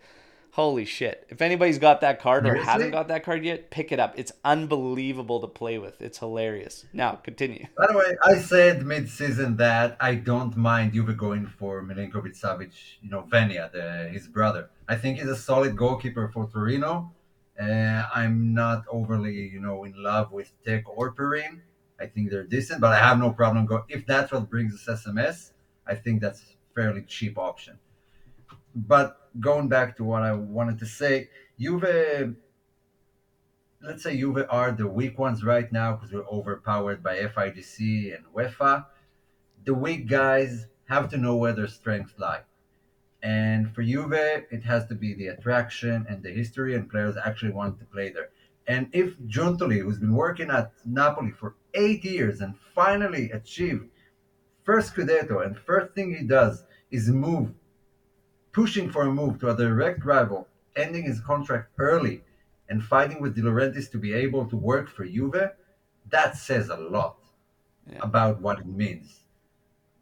Holy 0.51 0.85
shit. 0.85 1.25
If 1.29 1.41
anybody's 1.41 1.79
got 1.79 2.01
that 2.01 2.21
card 2.21 2.45
or 2.45 2.53
haven't 2.53 2.91
got 2.91 3.07
that 3.07 3.25
card 3.25 3.43
yet, 3.43 3.71
pick 3.71 3.91
it 3.91 3.99
up. 3.99 4.13
It's 4.17 4.31
unbelievable 4.45 5.41
to 5.41 5.47
play 5.47 5.79
with. 5.79 5.99
It's 5.99 6.19
hilarious. 6.19 6.85
Now, 6.93 7.13
continue. 7.13 7.65
By 7.75 7.87
the 7.87 7.97
way, 7.97 8.15
I 8.23 8.37
said 8.37 8.85
mid-season 8.85 9.57
that 9.57 9.97
I 9.99 10.13
don't 10.13 10.55
mind 10.55 10.93
Juve 10.93 11.17
going 11.17 11.47
for 11.47 11.81
Milinkovic 11.81 12.39
Savic, 12.39 12.73
you 13.01 13.09
know, 13.09 13.21
Venia, 13.21 13.71
the, 13.73 14.09
his 14.09 14.27
brother. 14.27 14.69
I 14.87 14.95
think 14.95 15.17
he's 15.17 15.27
a 15.27 15.35
solid 15.35 15.75
goalkeeper 15.75 16.29
for 16.31 16.47
Torino. 16.47 17.11
Uh, 17.59 18.03
I'm 18.13 18.53
not 18.53 18.83
overly, 18.89 19.33
you 19.47 19.59
know, 19.59 19.83
in 19.83 19.93
love 19.95 20.31
with 20.31 20.51
Tech 20.65 20.83
or 20.87 21.11
Perin. 21.11 21.61
I 21.99 22.07
think 22.07 22.31
they're 22.31 22.43
decent, 22.43 22.81
but 22.81 22.91
I 22.91 22.97
have 22.97 23.19
no 23.19 23.31
problem 23.31 23.65
going. 23.65 23.83
If 23.89 24.05
that's 24.05 24.31
what 24.31 24.49
brings 24.49 24.87
us 24.87 25.05
SMS, 25.05 25.51
I 25.85 25.95
think 25.95 26.21
that's 26.21 26.41
a 26.41 26.45
fairly 26.75 27.03
cheap 27.03 27.37
option. 27.37 27.77
But 28.75 29.29
going 29.39 29.69
back 29.69 29.95
to 29.97 30.03
what 30.03 30.23
I 30.23 30.33
wanted 30.33 30.79
to 30.79 30.85
say, 30.85 31.29
Juve, 31.59 32.35
let's 33.81 34.03
say 34.03 34.17
Juve 34.17 34.45
are 34.49 34.71
the 34.71 34.87
weak 34.87 35.19
ones 35.19 35.43
right 35.43 35.71
now 35.71 35.93
because 35.93 36.11
we're 36.11 36.27
overpowered 36.27 37.03
by 37.03 37.17
FIGC 37.17 38.15
and 38.15 38.25
UEFA. 38.35 38.85
The 39.65 39.73
weak 39.73 40.07
guys 40.07 40.67
have 40.89 41.09
to 41.11 41.17
know 41.17 41.35
where 41.35 41.53
their 41.53 41.67
strengths 41.67 42.17
lie. 42.17 42.41
And 43.23 43.73
for 43.73 43.81
Juve, 43.81 44.13
it 44.13 44.63
has 44.63 44.85
to 44.87 44.95
be 44.95 45.13
the 45.13 45.27
attraction 45.27 46.05
and 46.09 46.21
the 46.21 46.29
history, 46.29 46.75
and 46.75 46.89
players 46.89 47.15
actually 47.25 47.53
want 47.53 47.79
to 47.79 47.85
play 47.85 48.09
there. 48.11 48.29
And 48.67 48.89
if 48.91 49.17
Giuntoli, 49.21 49.81
who's 49.81 49.97
been 49.97 50.13
working 50.13 50.51
at 50.51 50.73
Napoli 50.85 51.31
for 51.31 51.55
eight 51.73 52.03
years 52.03 52.41
and 52.41 52.53
finally 52.75 53.31
achieved 53.31 53.89
first 54.63 54.93
Scudetto, 54.93 55.45
and 55.45 55.57
first 55.57 55.93
thing 55.93 56.13
he 56.13 56.23
does 56.23 56.65
is 56.91 57.09
move 57.09 57.51
pushing 58.51 58.89
for 58.89 59.03
a 59.03 59.11
move 59.11 59.39
to 59.39 59.49
a 59.49 59.57
direct 59.57 60.05
rival, 60.05 60.47
ending 60.75 61.03
his 61.03 61.19
contract 61.21 61.71
early, 61.79 62.23
and 62.69 62.83
fighting 62.83 63.21
with 63.21 63.35
De 63.35 63.41
Laurentiis 63.41 63.89
to 63.91 63.97
be 63.97 64.13
able 64.13 64.45
to 64.45 64.55
work 64.55 64.89
for 64.89 65.05
Juve, 65.05 65.51
that 66.09 66.37
says 66.37 66.69
a 66.69 66.75
lot 66.75 67.17
yeah. 67.89 67.99
about 68.01 68.41
what 68.41 68.59
it 68.59 68.65
means 68.65 69.21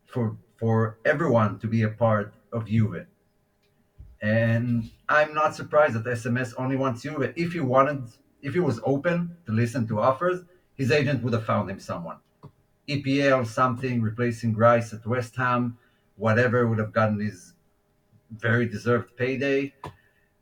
for 0.05 0.37
for 0.57 0.99
everyone 1.05 1.57
to 1.59 1.67
be 1.67 1.83
a 1.83 1.89
part 1.89 2.33
of 2.51 2.67
Juve. 2.67 3.05
And 4.21 4.89
I'm 5.09 5.33
not 5.33 5.55
surprised 5.55 5.95
that 5.95 6.05
SMS 6.05 6.53
only 6.57 6.75
wants 6.75 7.01
Juve. 7.01 7.33
If 7.35 7.53
he 7.53 7.59
wanted, 7.59 8.03
if 8.41 8.53
he 8.53 8.59
was 8.59 8.79
open 8.83 9.35
to 9.45 9.51
listen 9.51 9.87
to 9.87 9.99
offers, 9.99 10.41
his 10.75 10.91
agent 10.91 11.23
would 11.23 11.33
have 11.33 11.45
found 11.45 11.69
him 11.69 11.79
someone. 11.79 12.17
EPL 12.87 13.45
something, 13.47 14.01
replacing 14.01 14.55
Rice 14.55 14.93
at 14.93 15.05
West 15.05 15.35
Ham, 15.35 15.77
whatever 16.17 16.67
would 16.67 16.77
have 16.77 16.93
gotten 16.93 17.19
his 17.19 17.53
very 18.31 18.67
deserved 18.67 19.15
payday. 19.17 19.73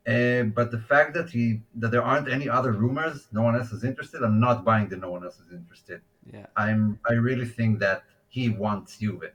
Uh, 0.06 0.44
but 0.44 0.70
the 0.70 0.78
fact 0.78 1.14
that 1.14 1.28
he 1.28 1.60
that 1.74 1.90
there 1.90 2.02
aren't 2.02 2.28
any 2.28 2.48
other 2.48 2.72
rumors, 2.72 3.28
no 3.32 3.42
one 3.42 3.54
else 3.54 3.70
is 3.70 3.84
interested. 3.84 4.22
I'm 4.22 4.40
not 4.40 4.64
buying 4.64 4.88
that 4.88 5.00
no 5.00 5.10
one 5.10 5.22
else 5.24 5.38
is 5.38 5.52
interested. 5.52 6.00
Yeah, 6.32 6.46
I'm. 6.56 6.98
I 7.08 7.12
really 7.14 7.44
think 7.44 7.80
that 7.80 8.04
he 8.28 8.48
wants 8.48 8.98
Juve. 8.98 9.30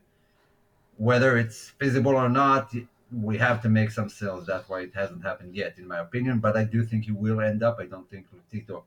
Whether 0.96 1.36
it's 1.36 1.70
feasible 1.78 2.14
or 2.16 2.28
not, 2.28 2.72
we 3.12 3.38
have 3.38 3.62
to 3.62 3.68
make 3.68 3.90
some 3.90 4.08
sales. 4.08 4.46
That's 4.46 4.68
why 4.68 4.80
it 4.80 4.94
hasn't 4.94 5.22
happened 5.22 5.54
yet, 5.54 5.78
in 5.78 5.86
my 5.86 5.98
opinion. 5.98 6.38
But 6.38 6.56
I 6.56 6.64
do 6.64 6.84
think 6.84 7.04
he 7.04 7.12
will 7.12 7.40
end 7.40 7.62
up. 7.62 7.78
I 7.78 7.86
don't 7.86 8.08
think 8.10 8.26
Lotito 8.34 8.82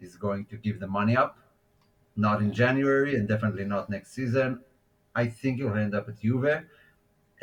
is 0.00 0.16
going 0.16 0.44
to 0.46 0.56
give 0.56 0.80
the 0.80 0.86
money 0.86 1.16
up. 1.16 1.38
Not 2.16 2.40
in 2.40 2.52
January, 2.52 3.16
and 3.16 3.26
definitely 3.26 3.64
not 3.64 3.90
next 3.90 4.12
season. 4.12 4.60
I 5.14 5.26
think 5.26 5.56
he'll 5.56 5.74
end 5.74 5.94
up 5.94 6.08
at 6.08 6.20
Juve 6.20 6.64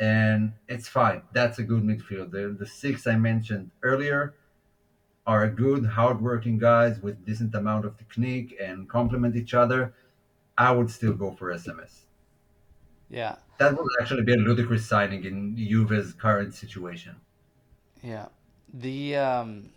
and 0.02 0.52
it's 0.68 0.88
fine. 0.88 1.22
That's 1.32 1.58
a 1.60 1.62
good 1.62 1.82
midfield. 1.82 2.32
The, 2.32 2.56
the 2.58 2.66
six 2.66 3.06
I 3.06 3.16
mentioned 3.16 3.70
earlier 3.82 4.34
are 5.26 5.48
good, 5.48 5.86
hardworking 5.86 6.58
guys 6.58 7.00
with 7.00 7.24
decent 7.24 7.54
amount 7.54 7.84
of 7.84 7.96
technique 7.96 8.56
and 8.60 8.88
complement 8.88 9.36
each 9.36 9.54
other. 9.54 9.94
I 10.58 10.72
would 10.72 10.90
still 10.90 11.12
go 11.12 11.30
for 11.30 11.54
SMS. 11.54 12.00
Yeah, 13.08 13.36
that 13.70 13.76
would 13.76 13.92
actually 14.00 14.22
be 14.22 14.34
a 14.34 14.36
ludicrous 14.36 14.86
signing 14.86 15.24
in 15.24 15.56
Juve's 15.56 16.12
current 16.12 16.54
situation. 16.54 17.16
Yeah, 18.02 18.26
the 18.72 19.16
um, 19.16 19.70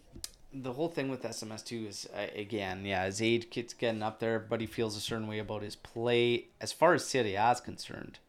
the 0.54 0.74
whole 0.74 0.90
thing 0.90 1.10
with 1.10 1.24
SMS 1.24 1.64
too 1.64 1.86
is 1.88 2.08
uh, 2.16 2.28
again, 2.36 2.86
yeah, 2.86 3.06
his 3.06 3.22
age 3.22 3.50
keeps 3.50 3.74
getting 3.74 4.04
up 4.04 4.20
there, 4.20 4.40
but 4.40 4.62
he 4.62 4.68
feels 4.68 4.96
a 4.96 5.02
certain 5.02 5.28
way 5.28 5.40
about 5.40 5.62
his 5.62 5.76
play. 5.76 6.48
As 6.60 6.72
far 6.72 6.94
as 6.94 7.16
A 7.16 7.52
is 7.52 7.62
concerned, 7.62 8.20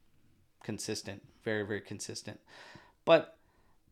consistent 0.62 1.22
very 1.46 1.62
very 1.62 1.80
consistent. 1.80 2.40
But 3.06 3.38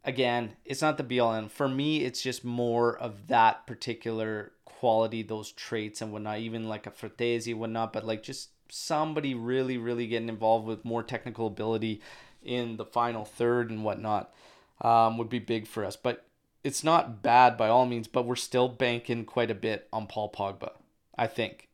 again, 0.04 0.56
it's 0.66 0.82
not 0.82 0.98
the 0.98 1.04
be 1.04 1.20
all 1.20 1.32
and 1.32 1.50
for 1.50 1.68
me 1.68 2.04
it's 2.04 2.20
just 2.20 2.44
more 2.44 2.98
of 2.98 3.28
that 3.28 3.66
particular 3.66 4.52
quality, 4.66 5.22
those 5.22 5.52
traits 5.52 6.02
and 6.02 6.12
whatnot, 6.12 6.40
even 6.40 6.68
like 6.68 6.86
a 6.86 6.90
Frattesi 6.90 7.54
whatnot, 7.54 7.94
but 7.94 8.04
like 8.04 8.22
just 8.22 8.50
somebody 8.74 9.34
really, 9.34 9.78
really 9.78 10.06
getting 10.06 10.28
involved 10.28 10.66
with 10.66 10.84
more 10.84 11.02
technical 11.02 11.46
ability 11.46 12.00
in 12.42 12.76
the 12.76 12.84
final 12.84 13.24
third 13.24 13.70
and 13.70 13.84
whatnot 13.84 14.34
um, 14.80 15.16
would 15.16 15.28
be 15.28 15.38
big 15.38 15.66
for 15.66 15.84
us. 15.84 15.96
But 15.96 16.26
it's 16.64 16.82
not 16.82 17.22
bad 17.22 17.56
by 17.56 17.68
all 17.68 17.86
means, 17.86 18.08
but 18.08 18.26
we're 18.26 18.34
still 18.34 18.68
banking 18.68 19.24
quite 19.24 19.50
a 19.50 19.54
bit 19.54 19.86
on 19.92 20.06
Paul 20.06 20.30
Pogba, 20.30 20.72
I 21.16 21.28
think. 21.28 21.68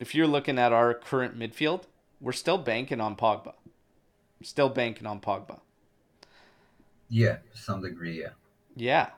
If 0.00 0.14
you're 0.14 0.26
looking 0.26 0.58
at 0.58 0.72
our 0.72 0.92
current 0.94 1.38
midfield, 1.38 1.84
we're 2.20 2.32
still 2.32 2.58
banking 2.58 3.00
on 3.00 3.16
Pogba. 3.16 3.54
Still 4.42 4.70
banking 4.70 5.06
on 5.06 5.20
Pogba. 5.20 5.60
Yeah, 7.08 7.36
to 7.52 7.58
some 7.58 7.82
degree, 7.82 8.20
yeah. 8.20 8.30
Yeah. 8.74 9.10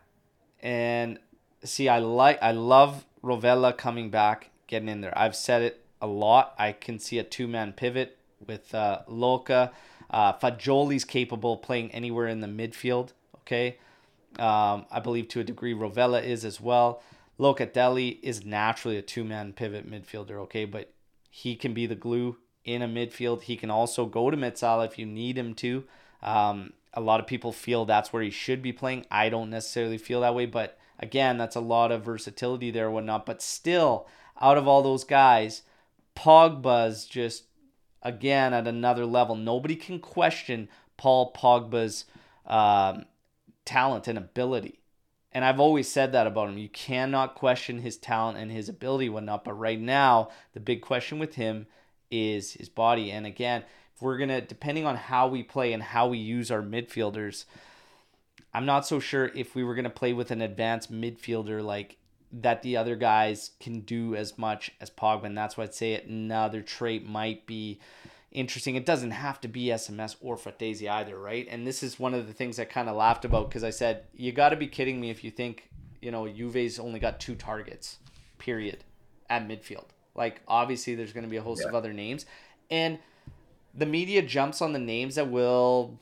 And 0.61 1.19
see, 1.65 1.89
I 1.89 1.99
like, 1.99 2.43
I 2.43 2.51
love 2.53 3.07
Rovella 3.23 3.77
coming 3.77 4.11
back, 4.11 4.51
getting 4.67 4.89
in 4.89 5.01
there. 5.01 5.17
I've 5.17 5.37
said 5.37 5.63
it 5.63 5.82
a 6.03 6.07
lot. 6.07 6.55
I 6.59 6.73
can 6.73 6.99
see 6.99 7.19
a 7.19 7.25
two 7.25 7.49
man 7.49 7.73
pivot 7.73 8.19
with 8.47 8.75
uh, 8.75 9.03
Loca. 9.07 9.73
Uh, 10.11 10.35
Fagioli's 10.35 11.05
capable 11.05 11.57
playing 11.57 11.91
anywhere 11.93 12.27
in 12.27 12.41
the 12.41 12.47
midfield. 12.47 13.13
Okay. 13.39 13.79
Um, 14.39 14.87
I 14.91 15.01
believe 15.03 15.29
to 15.29 15.41
a 15.41 15.45
degree 15.45 15.73
Rovella 15.73 16.23
is 16.23 16.45
as 16.45 16.61
well. 16.61 17.03
Locatelli 17.39 18.19
is 18.23 18.45
naturally 18.45 18.99
a 18.99 19.03
two 19.03 19.25
man 19.25 19.55
pivot 19.55 19.91
midfielder. 19.91 20.33
Okay. 20.43 20.67
But 20.67 20.93
he 21.31 21.57
can 21.57 21.73
be 21.73 21.87
the 21.87 21.95
glue 21.95 22.37
in 22.65 22.83
a 22.83 22.89
midfield. 22.89 23.43
He 23.43 23.57
can 23.57 23.71
also 23.71 24.05
go 24.05 24.31
to 24.31 24.37
Mezzala 24.37 24.85
if 24.85 24.99
you 24.99 25.07
need 25.07 25.39
him 25.39 25.55
to. 25.55 25.85
Um, 26.23 26.75
a 26.95 27.01
lot 27.01 27.21
of 27.21 27.27
people 27.27 27.53
feel 27.53 27.85
that's 27.85 28.13
where 28.13 28.23
he 28.23 28.31
should 28.31 28.63
be 28.63 28.73
playing. 28.73 29.07
I 29.11 29.29
don't 29.29 29.51
necessarily 29.51 29.99
feel 29.99 30.21
that 30.21 30.35
way, 30.35 30.47
but 30.47 30.79
again, 30.99 31.39
that's 31.39 31.57
a 31.57 31.61
lot 31.61 31.91
of 31.91 32.05
versatility 32.05 32.71
there, 32.71 32.91
whatnot. 32.91 33.27
But 33.27 33.43
still, 33.43 34.07
out 34.41 34.59
of 34.59 34.69
all 34.69 34.83
those 34.83 35.05
guys, 35.05 35.63
Pogba's 36.17 37.05
just 37.07 37.45
again 38.03 38.53
at 38.53 38.67
another 38.67 39.07
level. 39.07 39.37
Nobody 39.37 39.77
can 39.77 39.99
question 39.99 40.69
Paul 40.97 41.33
Pogba's 41.33 42.05
um, 42.47 43.07
talent 43.65 44.09
and 44.09 44.19
ability. 44.19 44.81
And 45.33 45.45
I've 45.45 45.61
always 45.61 45.91
said 45.91 46.13
that 46.13 46.27
about 46.27 46.49
him. 46.49 46.59
You 46.59 46.69
cannot 46.69 47.35
question 47.35 47.79
his 47.79 47.97
talent 47.97 48.37
and 48.37 48.53
his 48.53 48.69
ability, 48.69 49.09
whatnot. 49.09 49.45
But 49.45 49.55
right 49.55 49.81
now, 49.81 50.29
the 50.53 50.61
big 50.61 50.83
question 50.83 51.19
with 51.19 51.37
him 51.37 51.67
is 52.11 52.53
his 52.53 52.69
body. 52.69 53.11
And 53.11 53.25
again, 53.25 53.65
if 53.95 54.03
we're 54.03 54.19
gonna 54.19 54.43
depending 54.43 54.85
on 54.85 54.97
how 54.97 55.29
we 55.29 55.43
play 55.43 55.73
and 55.73 55.83
how 55.83 56.09
we 56.09 56.19
use 56.19 56.51
our 56.51 56.63
midfielders, 56.63 57.47
I'm 58.53 58.67
not 58.67 58.87
so 58.87 59.01
sure 59.01 59.31
if 59.35 59.55
we 59.55 59.65
were 59.65 59.75
gonna 59.75 59.91
play 59.91 60.13
with 60.13 60.31
an 60.31 60.43
advanced 60.43 60.93
midfielder 60.93 61.65
like 61.65 61.97
that 62.33 62.63
the 62.63 62.77
other 62.77 62.97
guys 62.97 63.51
can 63.61 63.81
do 63.81 64.15
as 64.17 64.39
much 64.39 64.71
as 64.81 64.91
Pogba. 64.91 65.25
And 65.25 65.37
that's 65.37 65.57
why 65.57 65.65
I'd 65.65 65.75
say 65.75 66.01
another 66.01 66.63
trait 66.63 67.07
might 67.07 67.47
be 67.47 67.79
interesting. 68.31 68.75
It 68.75 68.87
doesn't 68.87 69.11
have 69.11 69.41
to 69.43 69.49
be 69.49 69.67
SMS 69.67 70.17
or 70.21 70.37
Frattesi 70.37 70.91
either, 70.91 71.19
right? 71.19 71.47
And 71.51 71.67
this 71.67 71.83
is 71.83 72.01
one 72.01 72.15
of 72.15 72.27
the 72.27 72.33
things 72.33 72.59
I 72.59 72.65
kind 72.65 72.89
of 72.89 72.97
laughed 72.97 73.25
about 73.27 73.49
because 73.51 73.65
I 73.65 73.71
said, 73.71 74.05
you 74.15 74.33
got 74.33 74.49
to 74.51 74.57
be 74.57 74.67
kidding 74.67 75.01
me 75.01 75.11
if 75.11 75.23
you 75.23 75.31
think, 75.31 75.69
you 76.01 76.11
know, 76.11 76.27
Juve's 76.27 76.79
only 76.79 76.99
got 76.99 77.21
two 77.21 77.35
targets, 77.35 77.99
period 78.39 78.85
at 79.29 79.47
midfield. 79.47 79.87
Like 80.15 80.41
obviously 80.49 80.95
there's 80.95 81.13
going 81.13 81.25
to 81.25 81.31
be 81.31 81.37
a 81.37 81.43
host 81.43 81.63
Yeah. 81.63 81.69
of 81.69 81.75
other 81.75 81.93
names 81.93 82.25
and 82.71 82.99
the 83.75 83.87
media 83.87 84.21
jumps 84.23 84.61
on 84.61 84.73
the 84.73 84.79
names 84.79 85.15
that 85.15 85.31
will 85.31 85.99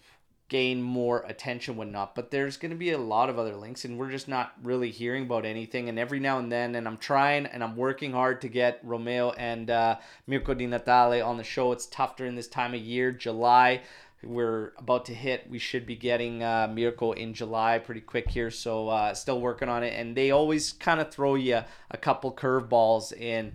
gain 0.50 0.82
more 0.82 1.24
attention 1.28 1.76
whatnot 1.76 2.14
but 2.14 2.30
there's 2.30 2.58
going 2.58 2.70
to 2.70 2.76
be 2.76 2.90
a 2.90 2.98
lot 2.98 3.30
of 3.30 3.38
other 3.38 3.56
links 3.56 3.84
and 3.84 3.96
we're 3.98 4.10
just 4.10 4.28
not 4.28 4.52
really 4.62 4.90
hearing 4.90 5.22
about 5.22 5.46
anything 5.46 5.88
and 5.88 5.98
every 5.98 6.20
now 6.20 6.38
and 6.38 6.52
then 6.52 6.74
and 6.74 6.86
i'm 6.86 6.98
trying 6.98 7.46
and 7.46 7.64
i'm 7.64 7.76
working 7.76 8.12
hard 8.12 8.40
to 8.40 8.48
get 8.48 8.80
romeo 8.82 9.30
and 9.38 9.70
uh, 9.70 9.96
mirko 10.26 10.52
di 10.52 10.66
natale 10.66 11.22
on 11.22 11.36
the 11.36 11.44
show. 11.44 11.72
It's 11.72 11.86
tough 11.86 12.16
during 12.16 12.34
this 12.34 12.48
time 12.48 12.74
of 12.74 12.80
year 12.80 13.12
july. 13.12 13.82
We're 14.22 14.72
about 14.76 15.06
to 15.06 15.14
hit 15.14 15.48
we 15.48 15.58
should 15.58 15.86
be 15.86 15.96
getting 15.96 16.42
uh, 16.42 16.70
mirko 16.70 17.12
in 17.12 17.32
july 17.32 17.78
pretty 17.78 18.02
quick 18.02 18.28
here 18.28 18.50
so 18.50 18.88
uh, 18.88 19.14
still 19.14 19.40
working 19.40 19.70
on 19.70 19.82
it 19.82 19.94
and 19.98 20.14
they 20.14 20.30
always 20.30 20.72
kind 20.72 21.00
of 21.00 21.10
throw 21.10 21.36
you 21.36 21.62
a 21.90 21.96
couple 21.96 22.30
curveballs 22.30 23.14
in 23.14 23.52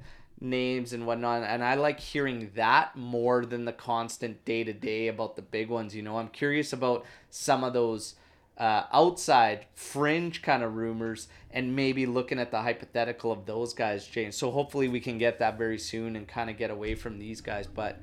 names 0.50 0.94
and 0.94 1.06
whatnot. 1.06 1.44
And 1.44 1.64
I 1.64 1.76
like 1.76 2.00
hearing 2.00 2.52
that 2.56 2.96
more 2.96 3.46
than 3.46 3.66
the 3.66 3.74
constant 3.74 4.44
day 4.46 4.64
to 4.64 4.74
day 4.74 5.08
about 5.08 5.36
the 5.36 5.42
big 5.42 5.70
ones. 5.70 5.96
You 5.96 6.02
know, 6.02 6.18
I'm 6.18 6.30
curious 6.30 6.74
about 6.74 7.06
some 7.30 7.64
of 7.64 7.74
those 7.74 8.16
uh, 8.58 8.84
outside 8.94 9.66
fringe 9.74 10.42
kind 10.42 10.64
of 10.64 10.76
rumors 10.76 11.28
and 11.52 11.76
maybe 11.76 12.06
looking 12.06 12.40
at 12.40 12.52
the 12.52 12.62
hypothetical 12.62 13.32
of 13.32 13.46
those 13.46 13.74
guys, 13.74 14.08
James. 14.08 14.36
So 14.36 14.52
hopefully 14.52 14.88
we 14.88 15.00
can 15.00 15.18
get 15.18 15.40
that 15.40 15.58
very 15.58 15.78
soon 15.78 16.16
and 16.16 16.28
kind 16.28 16.50
of 16.50 16.58
get 16.58 16.72
away 16.72 16.96
from 16.96 17.20
these 17.20 17.42
guys. 17.42 17.68
But 17.68 18.00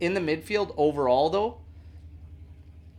in 0.00 0.14
the 0.14 0.20
midfield 0.20 0.74
overall, 0.76 1.30
though, 1.30 1.58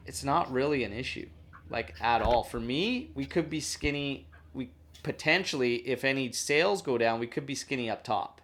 it's 0.05 0.23
not 0.23 0.51
really 0.51 0.83
an 0.83 0.91
issue, 0.91 1.29
like 1.69 1.95
at 2.01 2.21
all. 2.21 2.43
For 2.43 2.59
me, 2.59 3.11
we 3.13 3.25
could 3.25 3.49
be 3.49 3.59
skinny. 3.59 4.27
We 4.53 4.71
potentially, 5.03 5.75
if 5.87 6.03
any 6.03 6.31
sales 6.31 6.81
go 6.81 6.97
down, 6.97 7.19
we 7.19 7.27
could 7.27 7.45
be 7.45 7.55
skinny 7.55 7.89
up 7.89 8.03
top. 8.03 8.41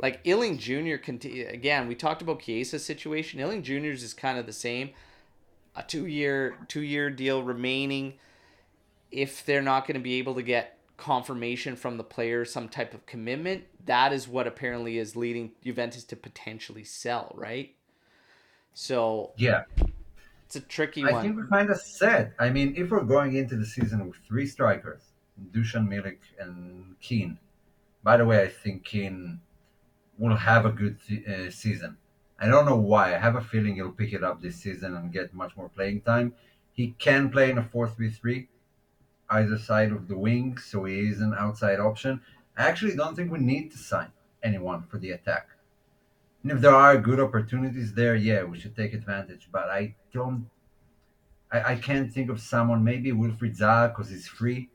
Like 0.00 0.26
Iling 0.26 0.58
Jr. 0.58 0.96
Conti- 0.96 1.44
again, 1.44 1.86
we 1.88 1.94
talked 1.94 2.22
about 2.22 2.40
Chiesa's 2.40 2.84
situation. 2.84 3.40
Iling 3.40 3.62
Jr.'s 3.62 4.02
is 4.02 4.14
kind 4.14 4.38
of 4.38 4.46
the 4.46 4.52
same. 4.52 4.90
A 5.76 5.82
two 5.82 6.06
year 6.06 6.56
two 6.68 6.82
year 6.82 7.10
deal 7.10 7.42
remaining. 7.42 8.14
If 9.10 9.44
they're 9.46 9.62
not 9.62 9.86
going 9.86 9.94
to 9.94 10.02
be 10.02 10.14
able 10.14 10.34
to 10.34 10.42
get 10.42 10.78
confirmation 10.96 11.76
from 11.76 11.96
the 11.96 12.04
player, 12.04 12.44
some 12.44 12.68
type 12.68 12.94
of 12.94 13.06
commitment, 13.06 13.64
that 13.86 14.12
is 14.12 14.28
what 14.28 14.46
apparently 14.46 14.98
is 14.98 15.16
leading 15.16 15.52
Juventus 15.62 16.04
to 16.04 16.16
potentially 16.16 16.84
sell, 16.84 17.32
right? 17.36 17.74
So 18.72 19.32
Yeah, 19.36 19.62
it's 20.46 20.56
a 20.56 20.60
tricky 20.60 21.02
I 21.04 21.12
one. 21.12 21.14
I 21.14 21.22
think 21.22 21.36
we're 21.36 21.46
kind 21.46 21.70
of 21.70 21.80
set. 21.80 22.32
I 22.38 22.50
mean, 22.50 22.74
if 22.76 22.90
we're 22.90 23.04
going 23.04 23.36
into 23.36 23.56
the 23.56 23.66
season 23.66 24.06
with 24.06 24.16
three 24.26 24.46
strikers, 24.46 25.02
Dusan 25.52 25.88
Milik 25.88 26.18
and 26.38 26.96
Kean. 27.00 27.38
By 28.02 28.16
the 28.16 28.24
way, 28.24 28.42
I 28.42 28.48
think 28.48 28.84
Kean 28.84 29.40
will 30.18 30.36
have 30.36 30.64
a 30.64 30.70
good 30.70 30.98
uh, 31.28 31.50
season. 31.50 31.96
I 32.38 32.48
don't 32.48 32.66
know 32.66 32.76
why. 32.76 33.14
I 33.14 33.18
have 33.18 33.36
a 33.36 33.40
feeling 33.40 33.76
he'll 33.76 33.92
pick 33.92 34.12
it 34.12 34.24
up 34.24 34.42
this 34.42 34.56
season 34.56 34.94
and 34.94 35.12
get 35.12 35.34
much 35.34 35.56
more 35.56 35.68
playing 35.68 36.02
time. 36.02 36.34
He 36.72 36.94
can 36.98 37.30
play 37.30 37.50
in 37.50 37.58
a 37.58 37.62
4 37.62 37.88
3 37.88 38.10
3, 38.10 38.48
either 39.30 39.58
side 39.58 39.92
of 39.92 40.08
the 40.08 40.18
wing, 40.18 40.58
so 40.58 40.84
he 40.84 41.00
is 41.08 41.20
an 41.20 41.34
outside 41.38 41.78
option. 41.78 42.20
I 42.56 42.66
actually 42.66 42.96
don't 42.96 43.14
think 43.14 43.30
we 43.30 43.38
need 43.38 43.70
to 43.72 43.78
sign 43.78 44.08
anyone 44.42 44.84
for 44.88 44.98
the 44.98 45.12
attack. 45.12 45.48
And 46.42 46.52
if 46.52 46.60
there 46.60 46.74
are 46.74 46.98
good 46.98 47.20
opportunities 47.20 47.94
there, 47.94 48.14
yeah, 48.14 48.42
we 48.44 48.58
should 48.58 48.76
take 48.76 48.92
advantage. 48.92 49.48
But 49.50 49.70
I 49.70 49.94
don't, 50.12 50.50
I, 51.50 51.72
I 51.72 51.76
can't 51.76 52.12
think 52.12 52.28
of 52.28 52.40
someone, 52.40 52.84
maybe 52.84 53.12
Wilfried 53.12 53.58
Zaha, 53.58 53.88
because 53.88 54.10
he's 54.10 54.28
free 54.28 54.68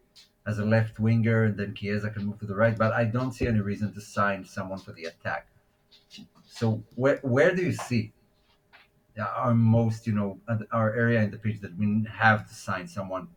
as 0.49 0.57
a 0.57 0.65
left 0.65 0.99
winger, 0.99 1.43
and 1.43 1.55
then 1.57 1.75
Chiesa 1.75 2.09
can 2.09 2.25
move 2.25 2.39
to 2.39 2.45
the 2.45 2.55
right. 2.55 2.77
But 2.77 2.91
I 2.93 3.05
don't 3.05 3.31
see 3.31 3.45
any 3.47 3.61
reason 3.61 3.93
to 3.93 4.01
sign 4.01 4.43
someone 4.43 4.79
for 4.79 4.91
the 4.91 5.05
attack. 5.05 5.47
So 6.45 6.83
where 6.95 7.19
where 7.21 7.55
do 7.55 7.61
you 7.61 7.73
see 7.73 8.11
our 9.19 9.53
most, 9.53 10.07
you 10.07 10.13
know, 10.13 10.39
our 10.71 10.93
area 10.93 11.21
in 11.21 11.29
the 11.31 11.37
pitch 11.37 11.59
that 11.61 11.77
we 11.77 12.05
have 12.11 12.47
to 12.49 12.53
sign 12.53 12.87
someone? 12.87 13.27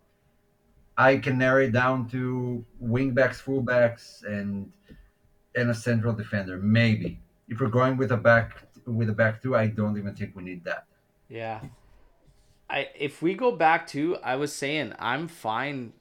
I 0.97 1.17
can 1.19 1.39
narrow 1.39 1.63
it 1.63 1.73
down 1.73 2.09
to 2.11 2.65
wingbacks, 2.83 3.43
fullbacks, 3.47 4.25
and 4.25 4.73
and 5.55 5.71
a 5.71 5.75
central 5.75 6.15
defender. 6.15 6.57
Maybe 6.59 7.21
if 7.49 7.61
we're 7.61 7.77
going 7.81 7.97
with 7.97 8.13
a 8.13 8.17
back 8.17 8.47
with 8.87 9.11
a 9.11 9.13
back 9.23 9.43
two, 9.43 9.55
I 9.55 9.67
don't 9.67 9.97
even 9.99 10.15
think 10.15 10.35
we 10.35 10.43
need 10.43 10.65
that. 10.65 10.87
Yeah. 11.29 11.61
I 12.71 12.89
if 12.99 13.21
we 13.21 13.35
go 13.35 13.53
back 13.53 13.87
to 13.89 14.17
I 14.19 14.37
was 14.37 14.53
saying 14.53 14.95
I'm 14.99 15.29
fine 15.29 15.93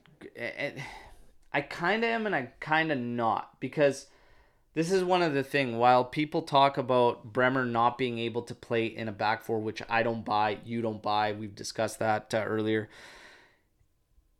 I 1.52 1.60
kind 1.60 2.04
of 2.04 2.08
am 2.10 2.26
and 2.26 2.34
I 2.34 2.48
kind 2.60 2.90
of 2.90 2.98
not 2.98 3.60
because 3.60 4.06
this 4.74 4.90
is 4.90 5.04
one 5.04 5.22
of 5.22 5.34
the 5.34 5.42
thing 5.42 5.78
while 5.78 6.04
people 6.04 6.42
talk 6.42 6.78
about 6.78 7.32
Bremer 7.32 7.66
not 7.66 7.98
being 7.98 8.18
able 8.18 8.42
to 8.42 8.54
play 8.54 8.86
in 8.86 9.08
a 9.08 9.12
back 9.12 9.42
four 9.42 9.58
which 9.60 9.82
I 9.88 10.02
don't 10.02 10.24
buy, 10.24 10.58
you 10.64 10.80
don't 10.80 11.02
buy, 11.02 11.32
we've 11.32 11.54
discussed 11.54 11.98
that 11.98 12.32
uh, 12.32 12.38
earlier. 12.38 12.88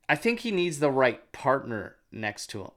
I 0.09 0.17
think 0.17 0.41
he 0.41 0.51
needs 0.51 0.79
the 0.79 0.91
right 0.91 1.31
partner 1.33 1.97
next 2.11 2.49
to 2.49 2.63
him. 2.63 2.71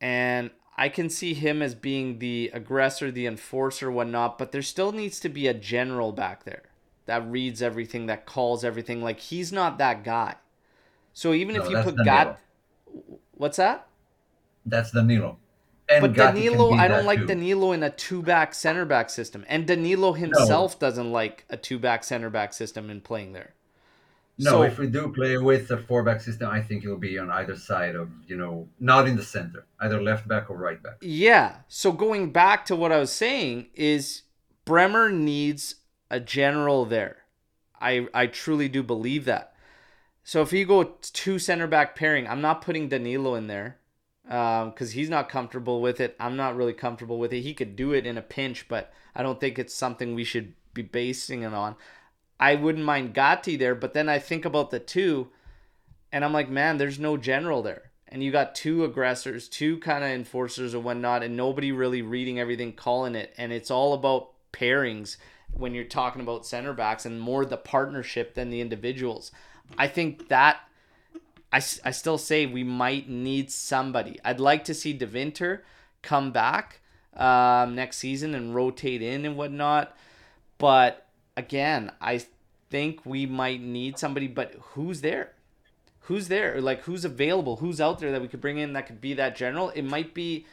And 0.00 0.50
I 0.76 0.88
can 0.88 1.10
see 1.10 1.34
him 1.34 1.60
as 1.60 1.74
being 1.74 2.20
the 2.20 2.50
aggressor, 2.54 3.10
the 3.10 3.26
enforcer, 3.26 3.90
whatnot, 3.90 4.38
but 4.38 4.52
there 4.52 4.62
still 4.62 4.92
needs 4.92 5.18
to 5.20 5.28
be 5.28 5.46
a 5.46 5.54
general 5.54 6.12
back 6.12 6.44
there 6.44 6.64
that 7.06 7.28
reads 7.28 7.60
everything, 7.62 8.06
that 8.06 8.26
calls 8.26 8.64
everything. 8.64 9.02
Like 9.02 9.18
he's 9.18 9.52
not 9.52 9.78
that 9.78 10.04
guy. 10.04 10.36
So 11.12 11.32
even 11.32 11.56
No, 11.56 11.64
if 11.64 11.70
you 11.70 11.78
put. 11.78 11.96
Gat, 12.04 12.38
what's 13.32 13.56
that? 13.56 13.86
That's 14.64 14.90
Danilo. 14.90 15.38
And 15.88 16.02
But 16.02 16.12
Gatti 16.12 16.42
Danilo, 16.42 16.72
I 16.74 16.86
don't 16.86 17.06
like 17.06 17.20
too. 17.20 17.26
Danilo 17.26 17.72
in 17.72 17.82
a 17.82 17.90
two 17.90 18.22
back 18.22 18.54
center 18.54 18.84
back 18.84 19.08
system, 19.08 19.44
and 19.48 19.66
Danilo 19.66 20.12
himself 20.12 20.78
doesn't 20.78 21.10
like 21.10 21.46
a 21.48 21.56
two 21.56 21.78
back 21.78 22.04
center 22.04 22.28
back 22.28 22.52
system 22.52 22.90
in 22.90 23.00
playing 23.00 23.32
there. 23.32 23.54
No, 24.40 24.50
So- 24.50 24.62
if 24.62 24.78
we 24.78 24.86
do 24.86 25.12
play 25.12 25.38
with 25.38 25.70
a 25.70 25.78
four 25.78 26.02
back 26.04 26.20
system, 26.20 26.48
I 26.50 26.60
think 26.60 26.84
it'll 26.84 26.96
be 26.96 27.18
on 27.18 27.30
either 27.30 27.56
side 27.56 27.96
of, 27.96 28.10
you 28.26 28.36
know, 28.36 28.68
not 28.78 29.08
in 29.08 29.16
the 29.16 29.24
center, 29.24 29.64
either 29.80 30.00
left 30.00 30.28
back 30.28 30.48
or 30.50 30.56
right 30.56 30.80
back. 30.80 30.98
Yeah. 31.00 31.56
So 31.66 31.90
going 31.90 32.30
back 32.32 32.64
to 32.66 32.76
what 32.76 32.92
I 32.92 32.98
was 32.98 33.10
saying 33.10 33.68
is 33.74 34.22
Bremer 34.64 35.10
needs 35.10 35.76
a 36.10 36.20
general 36.20 36.84
there. 36.84 37.24
I 37.80 38.08
I 38.12 38.26
truly 38.26 38.68
do 38.68 38.82
believe 38.82 39.24
that. 39.24 39.54
So 40.28 40.42
if 40.42 40.52
you 40.52 40.66
go 40.66 40.84
two 41.00 41.38
center 41.38 41.66
back 41.66 41.96
pairing, 41.96 42.28
I'm 42.28 42.42
not 42.42 42.60
putting 42.60 42.90
Danilo 42.90 43.34
in 43.34 43.46
there 43.46 43.78
um, 44.28 44.68
because 44.68 44.90
he's 44.90 45.08
not 45.08 45.30
comfortable 45.30 45.80
with 45.80 46.02
it. 46.02 46.14
I'm 46.20 46.36
not 46.36 46.54
really 46.54 46.74
comfortable 46.74 47.18
with 47.18 47.32
it. 47.32 47.40
He 47.40 47.54
could 47.54 47.76
do 47.76 47.94
it 47.94 48.04
in 48.06 48.18
a 48.18 48.20
pinch, 48.20 48.68
but 48.68 48.92
I 49.14 49.22
don't 49.22 49.40
think 49.40 49.58
it's 49.58 49.72
something 49.72 50.14
we 50.14 50.24
should 50.24 50.52
be 50.74 50.82
basing 50.82 51.44
it 51.44 51.54
on. 51.54 51.76
I 52.38 52.56
wouldn't 52.56 52.84
mind 52.84 53.14
Gatti 53.14 53.56
there, 53.56 53.74
but 53.74 53.94
then 53.94 54.10
I 54.10 54.18
think 54.18 54.44
about 54.44 54.70
the 54.70 54.78
two, 54.78 55.28
and 56.12 56.22
I'm 56.22 56.34
like, 56.34 56.50
man, 56.50 56.76
there's 56.76 56.98
no 56.98 57.16
general 57.16 57.62
there. 57.62 57.90
And 58.06 58.22
you 58.22 58.30
got 58.30 58.54
two 58.54 58.84
aggressors, 58.84 59.48
two 59.48 59.78
kind 59.78 60.04
of 60.04 60.10
enforcers 60.10 60.74
and 60.74 60.84
whatnot, 60.84 61.22
and 61.22 61.38
nobody 61.38 61.72
really 61.72 62.02
reading 62.02 62.38
everything, 62.38 62.74
calling 62.74 63.14
it. 63.14 63.32
And 63.38 63.50
it's 63.50 63.70
all 63.70 63.94
about 63.94 64.32
pairings 64.52 65.16
when 65.54 65.72
you're 65.72 65.84
talking 65.84 66.20
about 66.20 66.44
center 66.44 66.74
backs 66.74 67.06
and 67.06 67.18
more 67.18 67.46
the 67.46 67.56
partnership 67.56 68.34
than 68.34 68.50
the 68.50 68.60
individuals. 68.60 69.32
I 69.76 69.88
think 69.88 70.28
that 70.28 70.60
I, 71.52 71.56
I 71.58 71.90
still 71.90 72.18
say 72.18 72.46
we 72.46 72.64
might 72.64 73.08
need 73.08 73.50
somebody. 73.50 74.18
I'd 74.24 74.40
like 74.40 74.64
to 74.64 74.74
see 74.74 74.92
De 74.92 75.06
Winter 75.06 75.64
come 76.02 76.30
back 76.30 76.80
um, 77.16 77.74
next 77.74 77.98
season 77.98 78.34
and 78.34 78.54
rotate 78.54 79.02
in 79.02 79.24
and 79.24 79.36
whatnot. 79.36 79.96
But 80.58 81.06
again, 81.36 81.92
I 82.00 82.24
think 82.70 83.04
we 83.04 83.26
might 83.26 83.62
need 83.62 83.98
somebody. 83.98 84.26
But 84.26 84.54
who's 84.72 85.00
there? 85.00 85.32
Who's 86.02 86.28
there? 86.28 86.60
Like 86.60 86.82
who's 86.82 87.04
available? 87.04 87.56
Who's 87.56 87.80
out 87.80 87.98
there 87.98 88.12
that 88.12 88.22
we 88.22 88.28
could 88.28 88.40
bring 88.40 88.58
in 88.58 88.72
that 88.74 88.86
could 88.86 89.00
be 89.00 89.14
that 89.14 89.36
general? 89.36 89.70
It 89.70 89.82
might 89.82 90.14
be, 90.14 90.46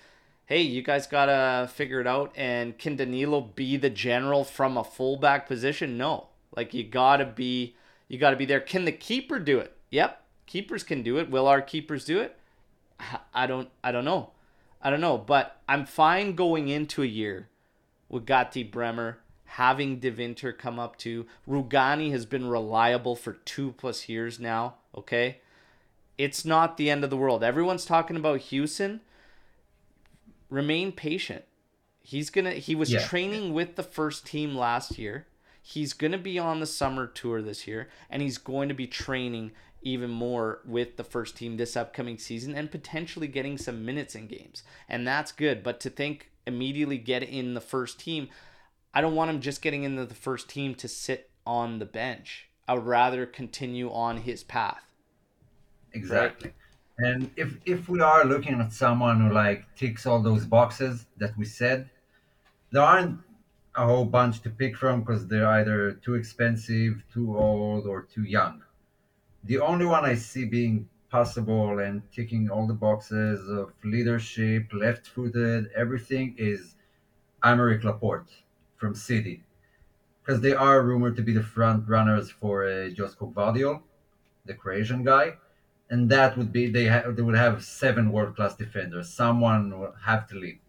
hey, 0.46 0.62
you 0.62 0.82
guys 0.82 1.08
gotta 1.08 1.68
figure 1.68 2.00
it 2.00 2.08
out. 2.08 2.34
And 2.36 2.78
can 2.78 2.96
Danilo 2.96 3.42
be 3.42 3.78
the 3.78 3.90
general 3.90 4.44
from 4.44 4.78
a 4.78 4.84
fullback 4.84 5.48
position? 5.48 5.98
No. 5.98 6.28
Like 6.56 6.74
you 6.74 6.84
gotta 6.84 7.26
be, 7.26 7.76
you 8.08 8.18
gotta 8.18 8.36
be 8.36 8.46
there. 8.46 8.60
Can 8.60 8.86
the 8.86 8.92
keeper 8.92 9.40
do 9.40 9.60
it? 9.60 9.76
Yep, 9.92 10.22
keepers 10.46 10.84
can 10.84 11.02
do 11.04 11.18
it. 11.18 11.30
Will 11.30 11.48
our 11.48 11.62
keepers 11.62 12.06
do 12.06 12.20
it? 12.20 12.38
I- 13.00 13.20
I 13.34 13.48
don't, 13.48 13.70
I 13.84 13.92
don't 13.92 14.06
know. 14.06 14.32
I 14.82 14.90
don't 14.90 15.02
know. 15.02 15.18
But 15.18 15.60
I'm 15.68 15.86
fine 15.86 16.36
going 16.36 16.70
into 16.70 17.02
a 17.04 17.08
year 17.08 17.50
with 18.08 18.26
Gatti 18.26 18.64
Bremer, 18.64 19.18
having 19.46 20.00
De 20.00 20.10
Winter 20.12 20.54
come 20.54 20.80
up 20.80 20.98
to. 21.00 21.26
Rugani 21.50 22.12
has 22.12 22.26
been 22.26 22.48
reliable 22.48 23.16
for 23.16 23.34
two 23.34 23.74
plus 23.74 24.08
years 24.08 24.40
now. 24.40 24.76
Okay. 24.96 25.40
It's 26.18 26.46
not 26.46 26.78
the 26.78 26.90
end 26.90 27.04
of 27.04 27.10
the 27.10 27.18
world. 27.18 27.44
Everyone's 27.44 27.84
talking 27.86 28.16
about 28.16 28.40
Huijsen. 28.40 29.02
Remain 30.50 30.92
patient. 30.92 31.44
He's 32.02 32.30
gonna 32.30 32.52
he 32.54 32.76
was 32.76 32.94
Yeah. 32.94 33.00
training 33.06 33.54
with 33.54 33.76
the 33.76 33.84
first 33.84 34.26
team 34.26 34.56
last 34.56 34.98
year. 35.00 35.26
He's 35.68 35.94
gonna 35.94 36.20
be 36.20 36.38
on 36.38 36.60
the 36.60 36.68
summer 36.68 37.08
tour 37.08 37.42
this 37.42 37.66
year, 37.66 37.90
and 38.08 38.22
he's 38.22 38.38
going 38.38 38.70
to 38.70 38.76
be 38.76 38.86
training 38.86 39.52
even 39.82 40.12
more 40.12 40.60
with 40.64 40.96
the 40.96 41.04
first 41.04 41.36
team 41.36 41.58
this 41.58 41.76
upcoming 41.76 42.20
season 42.20 42.54
and 42.54 42.70
potentially 42.70 43.28
getting 43.28 43.58
some 43.58 43.84
minutes 43.84 44.14
in 44.14 44.28
games. 44.28 44.62
And 44.88 45.08
that's 45.08 45.32
good. 45.32 45.64
But 45.64 45.80
to 45.80 45.90
think 45.90 46.30
immediately 46.46 47.00
get 47.00 47.24
in 47.24 47.56
the 47.56 47.62
first 47.62 48.00
team, 48.00 48.30
I 48.94 49.02
don't 49.02 49.16
want 49.16 49.32
him 49.32 49.42
just 49.42 49.64
getting 49.64 49.84
into 49.84 50.06
the 50.06 50.14
first 50.14 50.50
team 50.50 50.76
to 50.76 50.88
sit 50.88 51.32
on 51.48 51.80
the 51.80 51.86
bench. 51.86 52.48
I 52.68 52.76
would 52.76 52.86
rather 52.86 53.26
continue 53.26 53.92
on 53.92 54.18
his 54.18 54.44
path. 54.44 54.84
Exactly. 55.94 56.52
Right? 57.00 57.10
And 57.10 57.32
if 57.36 57.58
if 57.66 57.90
we 57.90 58.02
are 58.02 58.24
looking 58.24 58.62
at 58.62 58.72
someone 58.72 59.20
who 59.20 59.34
like 59.34 59.66
ticks 59.76 60.06
all 60.06 60.22
those 60.22 60.46
boxes 60.46 61.08
that 61.18 61.36
we 61.36 61.46
said, 61.46 61.90
there 62.72 62.84
aren't 62.84 63.20
a 63.76 63.86
whole 63.86 64.06
bunch 64.06 64.42
to 64.42 64.50
pick 64.50 64.78
from 64.78 65.02
because 65.02 65.28
they're 65.28 65.48
either 65.48 65.94
too 65.94 66.16
expensive, 66.16 67.04
too 67.14 67.38
old, 67.38 67.86
or 67.86 68.04
too 68.04 68.24
young. 68.24 68.64
The 69.44 69.60
only 69.60 69.86
one 69.86 70.06
I 70.06 70.16
see 70.16 70.46
being 70.46 70.90
possible 71.10 71.80
and 71.80 72.02
ticking 72.12 72.50
all 72.50 72.68
the 72.68 72.74
boxes 72.74 73.48
of 73.50 73.74
leadership, 73.84 74.72
left 74.74 75.08
footed, 75.08 75.70
everything 75.76 76.36
is 76.38 76.76
Aymeric 77.44 77.84
Laporte 77.84 78.32
from 78.78 78.96
City. 78.96 79.44
Because 80.22 80.42
they 80.42 80.54
are 80.54 80.82
rumored 80.82 81.16
to 81.18 81.22
be 81.22 81.34
the 81.34 81.44
front 81.44 81.88
runners 81.88 82.32
for 82.32 82.66
uh, 82.66 82.90
Josko 82.90 83.32
Gvardiol, 83.34 83.82
the 84.46 84.56
Croatian 84.56 85.04
guy. 85.04 85.36
And 85.90 86.10
that 86.10 86.36
would 86.38 86.52
be, 86.52 86.72
they, 86.72 86.88
ha- 86.88 87.12
they 87.12 87.22
would 87.22 87.36
have 87.36 87.64
seven 87.64 88.12
world 88.12 88.36
class 88.36 88.56
defenders. 88.56 89.14
Someone 89.14 89.80
will 89.80 89.94
have 90.04 90.28
to 90.30 90.36
lead 90.36 90.60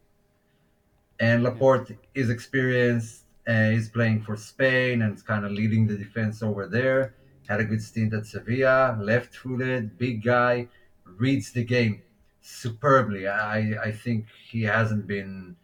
and 1.21 1.43
Laporte 1.43 1.93
is 2.15 2.31
experienced. 2.31 3.25
Uh, 3.47 3.71
he's 3.71 3.89
playing 3.89 4.23
for 4.23 4.37
Spain 4.37 5.03
and 5.03 5.25
kind 5.25 5.45
of 5.45 5.53
leading 5.53 5.87
the 5.87 5.97
defense 5.97 6.43
over 6.43 6.67
there. 6.67 7.15
Had 7.49 7.61
a 7.61 7.65
good 7.65 7.83
stint 7.83 8.13
at 8.13 8.27
Sevilla, 8.27 8.99
left-footed, 9.01 9.97
big 9.99 10.25
guy, 10.25 10.69
reads 11.05 11.53
the 11.53 11.65
game 11.65 12.03
superbly. 12.41 13.29
I 13.29 13.59
I 13.83 13.93
think 13.93 14.27
he 14.51 14.63
hasn't 14.63 15.07
been, 15.07 15.57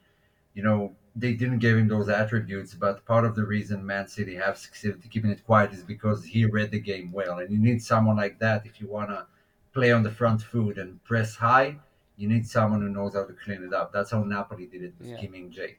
you 0.55 0.63
know, 0.63 0.95
they 1.17 1.35
didn't 1.35 1.59
give 1.59 1.77
him 1.77 1.89
those 1.89 2.09
attributes, 2.09 2.75
but 2.75 3.05
part 3.05 3.25
of 3.25 3.35
the 3.35 3.45
reason 3.45 3.85
Man 3.85 4.07
City 4.09 4.35
have 4.37 4.57
succeeded 4.57 5.03
to 5.03 5.09
keeping 5.09 5.31
it 5.31 5.45
quiet 5.45 5.73
is 5.73 5.83
because 5.83 6.25
he 6.25 6.45
read 6.47 6.71
the 6.71 6.81
game 6.81 7.11
well, 7.13 7.41
and 7.41 7.51
you 7.51 7.59
need 7.59 7.83
someone 7.83 8.17
like 8.17 8.39
that 8.39 8.65
if 8.65 8.81
you 8.81 8.89
wanna 8.89 9.27
play 9.75 9.91
on 9.93 10.03
the 10.03 10.11
front 10.11 10.41
foot 10.43 10.79
and 10.79 11.03
press 11.05 11.35
high 11.35 11.77
you 12.17 12.29
need 12.29 12.47
someone 12.47 12.81
who 12.83 12.89
knows 12.89 13.15
how 13.15 13.25
to 13.25 13.33
clean 13.45 13.63
it 13.65 13.73
up. 13.73 13.93
That's 13.93 14.11
how 14.11 14.23
Napoli 14.23 14.67
did 14.67 14.83
it 14.83 14.95
with 14.99 15.09
yeah. 15.09 15.17
Kim 15.19 15.33
Min-jae. 15.33 15.77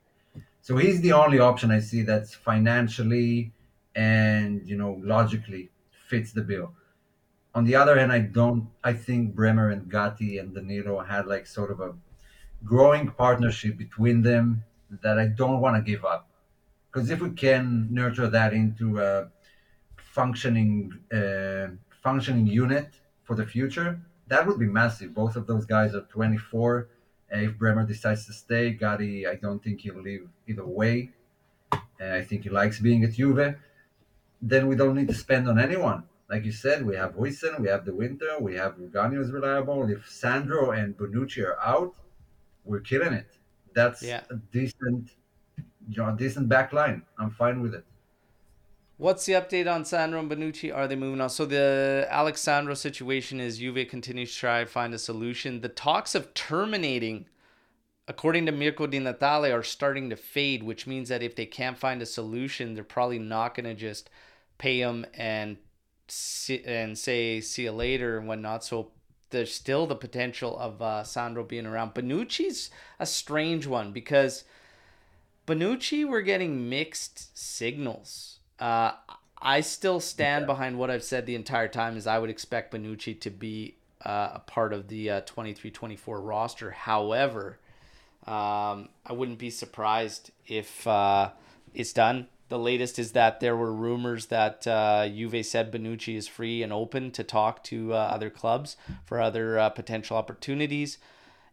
So 0.62 0.78
he's 0.78 1.02
the 1.02 1.14
only 1.14 1.40
option 1.40 1.72
I 1.72 1.80
see 1.80 2.04
that's 2.04 2.34
financially 2.34 3.52
and 3.96 4.68
you 4.68 4.78
know 4.78 5.00
logically 5.04 5.70
fits 6.08 6.32
the 6.32 6.42
bill. 6.42 6.74
On 7.56 7.64
the 7.66 7.76
other 7.76 8.00
hand, 8.00 8.12
I 8.12 8.20
don't. 8.20 8.68
I 8.84 8.94
think 8.94 9.36
Bremer 9.36 9.70
and 9.70 9.90
Gatti 9.90 10.40
and 10.40 10.56
Danilo 10.56 11.00
had 11.00 11.28
like 11.28 11.46
sort 11.46 11.70
of 11.70 11.80
a 11.82 11.94
growing 12.64 13.12
partnership 13.12 13.78
between 13.78 14.22
them 14.24 14.64
that 15.04 15.20
I 15.20 15.28
don't 15.28 15.60
want 15.60 15.76
to 15.76 15.92
give 15.92 16.04
up. 16.06 16.30
Because 16.92 17.10
if 17.10 17.22
we 17.22 17.32
can 17.32 17.88
nurture 17.92 18.28
that 18.28 18.54
into 18.54 19.00
a 19.00 19.30
functioning 19.98 20.94
uh, 21.12 21.68
functioning 22.02 22.48
unit 22.48 22.90
for 23.24 23.36
the 23.36 23.46
future, 23.46 24.00
that 24.28 24.46
would 24.48 24.60
be 24.60 24.66
massive. 24.66 25.14
Both 25.14 25.36
of 25.36 25.48
those 25.48 25.66
guys 25.66 25.96
are 25.96 26.02
24. 26.02 26.90
if 27.32 27.58
Bremer 27.58 27.86
decides 27.86 28.26
to 28.28 28.34
stay, 28.34 28.72
Gatti, 28.72 29.28
I 29.28 29.36
don't 29.36 29.64
think 29.64 29.82
he'll 29.82 30.02
leave 30.02 30.28
either 30.48 30.66
way. 30.66 31.12
And 32.00 32.14
I 32.14 32.22
think 32.22 32.44
he 32.44 32.50
likes 32.50 32.80
being 32.80 33.04
at 33.04 33.14
Juve. 33.14 33.56
Then 34.42 34.68
we 34.68 34.76
don't 34.76 34.96
need 34.96 35.08
to 35.08 35.14
spend 35.14 35.48
on 35.48 35.58
anyone. 35.60 36.04
Like 36.30 36.46
you 36.46 36.52
said, 36.52 36.86
we 36.86 36.96
have 36.96 37.16
Huijsen, 37.16 37.60
we 37.60 37.68
have 37.68 37.86
De 37.86 37.94
Winter, 37.94 38.38
we 38.40 38.56
have 38.56 38.76
Rugani 38.78 39.20
is 39.22 39.32
reliable. 39.32 39.90
If 39.90 40.10
Sandro 40.10 40.72
and 40.72 40.98
Bonucci 40.98 41.46
are 41.46 41.60
out, 41.60 41.94
we're 42.66 42.80
killing 42.80 43.14
it. 43.14 43.28
That's 43.74 44.02
yeah. 44.02 44.22
a 44.30 44.36
decent, 44.52 45.12
you 45.90 45.98
know, 45.98 46.10
a 46.10 46.16
decent 46.16 46.50
back 46.50 46.74
line. 46.74 47.04
I'm 47.20 47.32
fine 47.32 47.62
with 47.62 47.74
it. 47.76 47.86
What's 48.98 49.26
the 49.26 49.34
update 49.34 49.72
on 49.72 49.86
Sandro 49.86 50.20
and 50.20 50.30
Bonucci? 50.30 50.74
Are 50.74 50.88
they 50.88 50.96
moving 50.96 51.20
on? 51.20 51.30
So 51.32 51.46
the 51.46 52.08
Alex 52.12 52.42
Sandro 52.42 52.76
situation 52.76 53.40
is 53.40 53.58
Juve 53.58 53.88
continues 53.88 54.32
to 54.34 54.40
try 54.40 54.66
find 54.66 54.94
a 54.94 55.00
solution. 55.00 55.62
The 55.62 55.70
talks 55.70 56.14
of 56.14 56.32
terminating, 56.36 57.26
according 58.08 58.46
to 58.46 58.52
Mirko 58.52 58.86
Di 58.86 59.00
Natale, 59.00 59.52
are 59.52 59.64
starting 59.64 60.12
to 60.12 60.16
fade, 60.16 60.62
which 60.62 60.86
means 60.86 61.10
that 61.10 61.24
if 61.24 61.36
they 61.36 61.48
can't 61.48 61.78
find 61.78 62.04
a 62.04 62.06
solution, 62.06 62.76
they're 62.76 62.84
probably 62.84 63.18
not 63.18 63.56
going 63.56 63.66
to 63.66 63.74
just 63.74 64.12
pay 64.60 64.80
him 64.80 65.08
and 65.16 65.58
and 66.64 66.96
say 66.96 67.42
see 67.42 67.64
you 67.64 67.72
later 67.72 68.20
and 68.20 68.28
whatnot. 68.28 68.64
So 68.64 68.92
there's 69.32 69.56
still 69.56 69.88
the 69.88 69.96
potential 69.96 70.56
of 70.60 70.84
uh, 70.84 71.04
Sandro 71.04 71.44
being 71.44 71.66
around. 71.66 71.96
Bonucci's 71.96 72.70
a 73.00 73.08
strange 73.08 73.66
one 73.66 73.92
because 73.92 74.44
Bonucci, 75.48 76.08
we're 76.08 76.22
getting 76.22 76.70
mixed 76.70 77.36
signals 77.36 78.33
uh, 78.60 78.94
I 79.42 79.62
still 79.62 80.00
stand 80.00 80.46
behind 80.46 80.78
what 80.78 80.90
I've 80.90 81.04
said 81.04 81.26
the 81.26 81.36
entire 81.36 81.68
time. 81.68 81.98
Is 81.98 82.08
I 82.08 82.20
would 82.20 82.30
expect 82.30 82.74
Bonucci 82.74 83.20
to 83.22 83.30
be 83.30 83.76
uh, 84.06 84.32
a 84.36 84.40
part 84.40 84.74
of 84.74 84.88
the 84.88 85.10
uh, 85.10 85.22
23-24 85.22 86.00
roster. 86.26 86.72
However, 86.72 87.60
um, 88.26 88.90
I 89.06 89.12
wouldn't 89.12 89.40
be 89.40 89.50
surprised 89.50 90.32
if 90.48 90.88
uh, 90.88 91.32
it's 91.74 91.94
done. 91.94 92.28
The 92.50 92.60
latest 92.60 93.00
is 93.00 93.14
that 93.14 93.40
there 93.40 93.56
were 93.56 93.74
rumors 93.74 94.28
that 94.28 94.68
uh, 94.68 95.08
Juve 95.08 95.46
said 95.46 95.72
Bonucci 95.72 96.16
is 96.16 96.28
free 96.28 96.62
and 96.62 96.72
open 96.72 97.12
to 97.12 97.24
talk 97.24 97.64
to 97.66 97.94
uh, 97.94 97.98
other 97.98 98.30
clubs 98.30 98.78
for 99.06 99.20
other 99.20 99.58
uh, 99.58 99.70
potential 99.70 100.18
opportunities. 100.18 101.00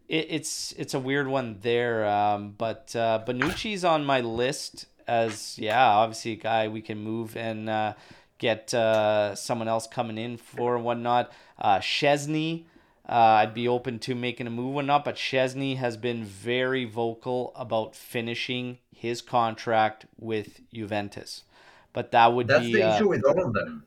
It, 0.08 0.26
it's 0.28 0.72
it's 0.72 0.92
a 0.92 1.00
weird 1.00 1.28
one 1.28 1.58
there, 1.62 2.06
um, 2.06 2.54
but 2.58 2.94
uh, 2.94 3.22
Bonucci's 3.26 3.84
on 3.84 4.04
my 4.04 4.20
list 4.20 4.86
as 5.06 5.58
yeah, 5.58 5.86
obviously 5.86 6.32
a 6.32 6.36
guy 6.36 6.68
we 6.68 6.82
can 6.82 6.98
move 6.98 7.36
and 7.36 7.68
uh, 7.68 7.94
get 8.38 8.72
uh, 8.74 9.34
someone 9.34 9.68
else 9.68 9.86
coming 9.86 10.18
in 10.18 10.36
for 10.36 10.76
and 10.76 10.84
whatnot. 10.84 11.32
Uh, 11.58 11.78
Szczesny, 11.78 12.64
uh, 13.08 13.12
I'd 13.12 13.54
be 13.54 13.68
open 13.68 13.98
to 14.00 14.14
making 14.14 14.46
a 14.46 14.50
move 14.50 14.76
or 14.76 14.82
not, 14.82 15.04
but 15.04 15.16
Szczesny 15.16 15.76
has 15.76 15.96
been 15.96 16.24
very 16.24 16.84
vocal 16.84 17.52
about 17.54 17.94
finishing 17.94 18.78
his 18.94 19.22
contract 19.22 20.06
with 20.18 20.60
Juventus. 20.72 21.44
But 21.92 22.12
that 22.12 22.32
would 22.32 22.48
That's 22.48 22.66
be 22.66 22.74
the 22.74 22.82
uh, 22.88 22.96
issue 22.96 23.08
with 23.08 23.24
all 23.24 23.46
of 23.46 23.52
them. 23.52 23.84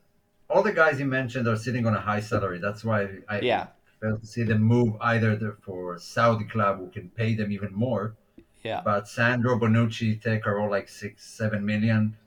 All 0.50 0.62
the 0.62 0.74
guys 0.74 1.00
you 1.00 1.06
mentioned 1.06 1.48
are 1.48 1.56
sitting 1.56 1.88
on 1.88 1.96
a 1.96 2.00
high 2.00 2.20
salary. 2.20 2.60
That's 2.60 2.84
why 2.84 3.08
I 3.28 3.40
yeah. 3.40 3.68
fail 4.02 4.18
to 4.18 4.26
see 4.26 4.44
them 4.44 4.62
move 4.62 4.96
either 5.02 5.58
for 5.66 5.98
Saudi 5.98 6.46
club 6.46 6.80
who 6.80 6.90
can 6.90 7.10
pay 7.10 7.34
them 7.34 7.52
even 7.52 7.74
more 7.74 8.16
yeah. 8.64 8.82
But 8.84 9.08
Sandro 9.08 9.58
Bonucci 9.60 10.22
take 10.22 10.48
all 10.48 10.70
like 10.70 10.90
six, 10.90 11.26
seven 11.26 11.66
million. 11.66 12.18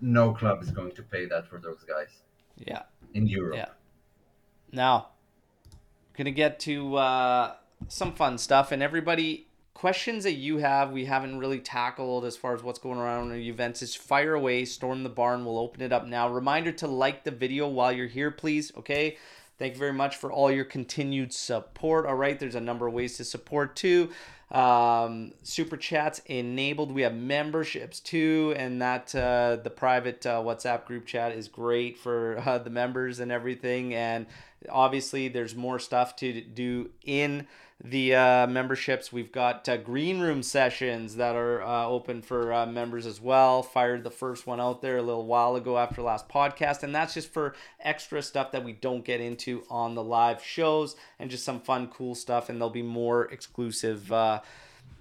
No 0.00 0.32
club 0.32 0.62
is 0.62 0.70
going 0.70 0.92
to 0.92 1.02
pay 1.02 1.26
that 1.26 1.48
for 1.48 1.58
those 1.58 1.84
guys. 1.84 2.22
Yeah. 2.56 2.82
In 3.14 3.26
Europe. 3.26 3.56
Yeah. 3.56 3.68
Now, 4.72 5.08
gonna 6.16 6.30
get 6.30 6.60
to 6.60 6.96
uh, 6.96 7.54
some 7.88 8.12
fun 8.12 8.38
stuff, 8.38 8.72
and 8.72 8.82
everybody 8.82 9.48
questions 9.74 10.24
that 10.24 10.32
you 10.32 10.58
have 10.58 10.90
we 10.90 11.04
haven't 11.04 11.38
really 11.38 11.60
tackled 11.60 12.24
as 12.24 12.36
far 12.36 12.52
as 12.52 12.64
what's 12.64 12.80
going 12.80 12.98
around 12.98 13.30
in 13.32 13.42
Juventus. 13.42 13.94
Fire 13.94 14.34
away, 14.34 14.64
storm 14.64 15.02
the 15.04 15.08
barn. 15.08 15.44
We'll 15.44 15.58
open 15.58 15.82
it 15.82 15.92
up 15.92 16.06
now. 16.06 16.28
Reminder 16.28 16.72
to 16.72 16.86
like 16.86 17.24
the 17.24 17.30
video 17.30 17.68
while 17.68 17.92
you're 17.92 18.08
here, 18.08 18.30
please. 18.30 18.72
Okay. 18.76 19.16
Thank 19.58 19.72
you 19.72 19.78
very 19.80 19.92
much 19.92 20.16
for 20.16 20.30
all 20.30 20.52
your 20.52 20.64
continued 20.64 21.32
support. 21.32 22.06
All 22.06 22.14
right, 22.14 22.38
there's 22.38 22.54
a 22.54 22.60
number 22.60 22.86
of 22.86 22.94
ways 22.94 23.16
to 23.16 23.24
support 23.24 23.74
too. 23.74 24.10
Um, 24.52 25.32
super 25.42 25.76
chats 25.76 26.20
enabled. 26.26 26.92
We 26.92 27.02
have 27.02 27.14
memberships 27.14 27.98
too, 27.98 28.54
and 28.56 28.80
that 28.80 29.12
uh, 29.14 29.56
the 29.56 29.70
private 29.70 30.24
uh, 30.24 30.42
WhatsApp 30.42 30.84
group 30.84 31.06
chat 31.06 31.32
is 31.32 31.48
great 31.48 31.98
for 31.98 32.40
uh, 32.46 32.58
the 32.58 32.70
members 32.70 33.18
and 33.18 33.32
everything. 33.32 33.94
And 33.94 34.26
obviously, 34.70 35.26
there's 35.26 35.56
more 35.56 35.80
stuff 35.80 36.14
to 36.16 36.40
do 36.40 36.90
in 37.04 37.48
the 37.82 38.14
uh, 38.14 38.46
memberships. 38.48 39.12
We've 39.12 39.30
got 39.30 39.68
uh, 39.68 39.76
green 39.76 40.18
room 40.20 40.42
sessions 40.42 41.16
that 41.16 41.36
are 41.36 41.62
uh, 41.62 41.86
open 41.86 42.22
for 42.22 42.52
uh, 42.52 42.66
members 42.66 43.06
as 43.06 43.20
well. 43.20 43.62
Fired 43.62 44.02
the 44.02 44.10
first 44.10 44.46
one 44.46 44.60
out 44.60 44.82
there 44.82 44.96
a 44.96 45.02
little 45.02 45.26
while 45.26 45.54
ago 45.54 45.78
after 45.78 46.02
last 46.02 46.28
podcast, 46.28 46.82
and 46.82 46.94
that's 46.94 47.14
just 47.14 47.32
for 47.32 47.54
extra 47.80 48.20
stuff 48.20 48.50
that 48.52 48.64
we 48.64 48.72
don't 48.72 49.04
get 49.04 49.20
into 49.20 49.62
on 49.70 49.94
the 49.94 50.02
live 50.02 50.42
shows 50.42 50.96
and 51.18 51.30
just 51.30 51.44
some 51.44 51.60
fun, 51.60 51.86
cool 51.88 52.16
stuff. 52.16 52.48
And 52.48 52.60
there'll 52.60 52.70
be 52.70 52.82
more 52.82 53.26
exclusive 53.26 54.10
uh, 54.10 54.40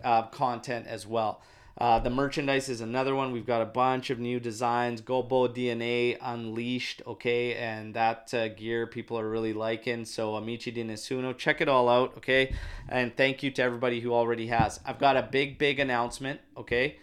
uh, 0.03 0.23
content 0.23 0.85
as 0.87 1.07
well. 1.07 1.41
Uh, 1.77 1.99
the 1.99 2.09
merchandise 2.09 2.69
is 2.69 2.81
another 2.81 3.13
one. 3.13 3.31
We've 3.31 3.45
got 3.45 3.61
a 3.61 3.65
bunch 3.65 4.09
of 4.09 4.17
new 4.17 4.39
designs. 4.39 4.99
Gobo 4.99 5.47
DNA 5.47 6.17
Unleashed, 6.19 7.03
okay, 7.05 7.53
and 7.53 7.93
that 7.93 8.33
uh, 8.33 8.47
gear 8.47 8.87
people 8.87 9.19
are 9.19 9.29
really 9.29 9.53
liking. 9.53 10.03
So 10.05 10.35
Amici 10.35 10.71
di 10.71 11.33
check 11.37 11.61
it 11.61 11.69
all 11.69 11.87
out, 11.87 12.17
okay. 12.17 12.55
And 12.89 13.15
thank 13.15 13.43
you 13.43 13.51
to 13.51 13.61
everybody 13.61 13.99
who 13.99 14.11
already 14.11 14.47
has. 14.47 14.79
I've 14.85 14.97
got 14.97 15.17
a 15.17 15.21
big, 15.21 15.59
big 15.59 15.79
announcement, 15.79 16.39
okay. 16.57 16.97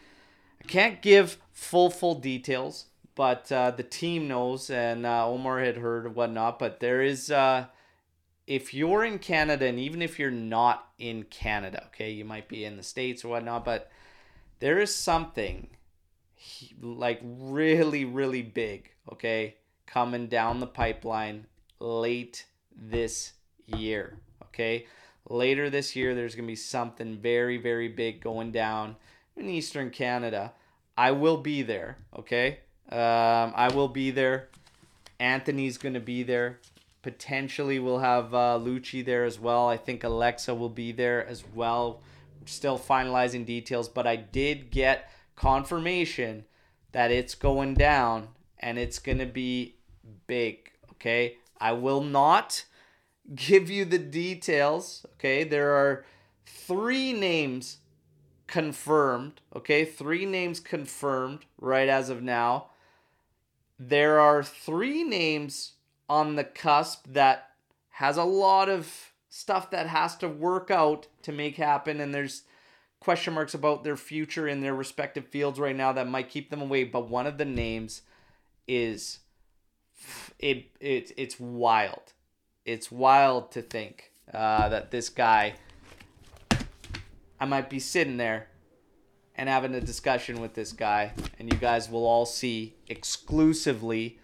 I 0.61 0.67
can't 0.67 1.01
give 1.01 1.39
full, 1.53 1.91
full 1.91 2.17
details, 2.17 2.87
but 3.15 3.53
uh, 3.53 3.71
the 3.71 3.85
team 3.85 4.27
knows, 4.27 4.71
and 4.71 5.07
uh, 5.07 5.29
Omar 5.29 5.61
had 5.61 5.77
heard 5.77 6.05
and 6.05 6.17
whatnot. 6.17 6.59
But 6.59 6.81
there 6.81 7.01
is 7.01 7.31
uh, 7.31 7.67
if 8.49 8.75
you're 8.75 9.05
in 9.05 9.21
Canada, 9.21 9.67
and 9.67 9.79
even 9.79 10.03
if 10.03 10.19
you're 10.19 10.33
not 10.33 10.89
in 10.99 11.23
Canada, 11.25 11.85
okay, 11.87 12.11
you 12.11 12.25
might 12.25 12.49
be 12.49 12.65
in 12.65 12.77
the 12.77 12.83
States 12.83 13.25
or 13.25 13.29
whatnot, 13.29 13.65
but 13.65 13.91
there 14.61 14.79
is 14.79 14.95
something 14.95 15.69
like 16.81 17.21
really, 17.23 18.05
really 18.05 18.43
big, 18.43 18.91
okay, 19.13 19.57
coming 19.87 20.27
down 20.27 20.61
the 20.61 20.67
pipeline 20.67 21.47
late 21.79 22.47
this 22.77 23.33
year, 23.67 24.19
okay? 24.43 24.87
Later 25.29 25.71
this 25.71 25.97
year, 25.97 26.15
there's 26.15 26.35
going 26.35 26.45
to 26.45 26.53
be 26.53 26.57
something 26.57 27.19
very, 27.19 27.57
very 27.57 27.89
big 27.89 28.21
going 28.21 28.53
down 28.53 28.97
in 29.37 29.49
Eastern 29.49 29.91
Canada. 29.91 30.53
I 30.97 31.13
will 31.13 31.39
be 31.39 31.63
there, 31.63 31.97
okay? 32.17 32.59
Um, 32.91 33.53
I 33.57 33.71
will 33.75 33.89
be 33.89 34.11
there. 34.11 34.49
Anthony's 35.19 35.79
going 35.79 35.95
to 35.95 36.01
be 36.01 36.23
there. 36.23 36.61
Potentially, 37.03 37.79
we'll 37.79 37.99
have 37.99 38.35
uh, 38.35 38.59
Lucci 38.61 39.05
there 39.05 39.25
as 39.25 39.39
well. 39.39 39.69
I 39.69 39.77
think 39.77 40.05
Alexa 40.05 40.55
will 40.55 40.69
be 40.69 40.93
there 40.93 41.27
as 41.27 41.45
well. 41.55 42.01
Still 42.47 42.79
finalizing 42.79 43.47
details, 43.47 43.89
but 43.89 44.07
I 44.07 44.17
did 44.17 44.71
get 44.71 45.11
confirmation 45.37 46.45
that 46.93 47.11
it's 47.11 47.35
going 47.35 47.75
down 47.75 48.29
and 48.59 48.79
it's 48.79 48.99
going 48.99 49.19
to 49.19 49.27
be 49.27 49.77
big, 50.27 50.71
okay? 50.93 51.37
I 51.61 51.73
will 51.73 52.03
not 52.03 52.65
give 53.35 53.71
you 53.71 53.85
the 53.85 53.99
details, 53.99 55.05
okay? 55.15 55.45
There 55.45 55.75
are 55.75 56.05
three 56.47 57.13
names 57.13 57.79
confirmed, 58.47 59.41
okay? 59.55 59.85
Three 59.85 60.27
names 60.27 60.61
confirmed 60.61 61.41
right 61.59 61.89
as 61.89 62.11
of 62.11 62.23
now. 62.23 62.71
There 63.79 64.21
are 64.21 64.43
three 64.43 65.03
names 65.03 65.73
on 66.09 66.37
the 66.37 66.45
cusp 66.45 67.07
that 67.09 67.51
has 67.91 68.17
a 68.17 68.25
lot 68.25 68.69
of 68.69 69.13
stuff 69.35 69.69
that 69.73 69.89
has 69.89 70.15
to 70.15 70.29
work 70.29 70.71
out 70.71 71.09
to 71.21 71.33
make 71.33 71.57
happen 71.57 72.01
and 72.01 72.15
there's 72.15 72.45
question 73.01 73.35
marks 73.35 73.53
about 73.53 73.83
their 73.83 73.97
future 73.97 74.47
in 74.47 74.61
their 74.61 74.77
respective 74.77 75.27
fields 75.27 75.59
right 75.59 75.75
now 75.75 75.91
that 75.91 76.07
might 76.07 76.31
keep 76.31 76.51
them 76.51 76.63
away 76.63 76.85
but 76.85 77.11
one 77.11 77.27
of 77.27 77.37
the 77.37 77.45
names 77.45 78.03
is 78.69 79.19
it, 80.39 80.67
it 80.79 81.11
it's 81.17 81.41
wild 81.41 82.13
it's 82.65 82.93
wild 82.93 83.51
to 83.51 83.61
think 83.61 84.13
uh, 84.33 84.69
that 84.69 84.93
this 84.93 85.09
guy 85.09 85.55
I 87.41 87.45
might 87.45 87.69
be 87.69 87.81
sitting 87.81 88.19
there 88.19 88.47
and 89.35 89.49
having 89.49 89.75
a 89.75 89.81
discussion 89.81 90.41
with 90.41 90.55
this 90.55 90.71
guy 90.71 91.11
and 91.41 91.53
you 91.53 91.59
guys 91.59 91.91
will 91.91 92.07
all 92.07 92.25
see 92.25 92.77
exclusively 92.87 94.21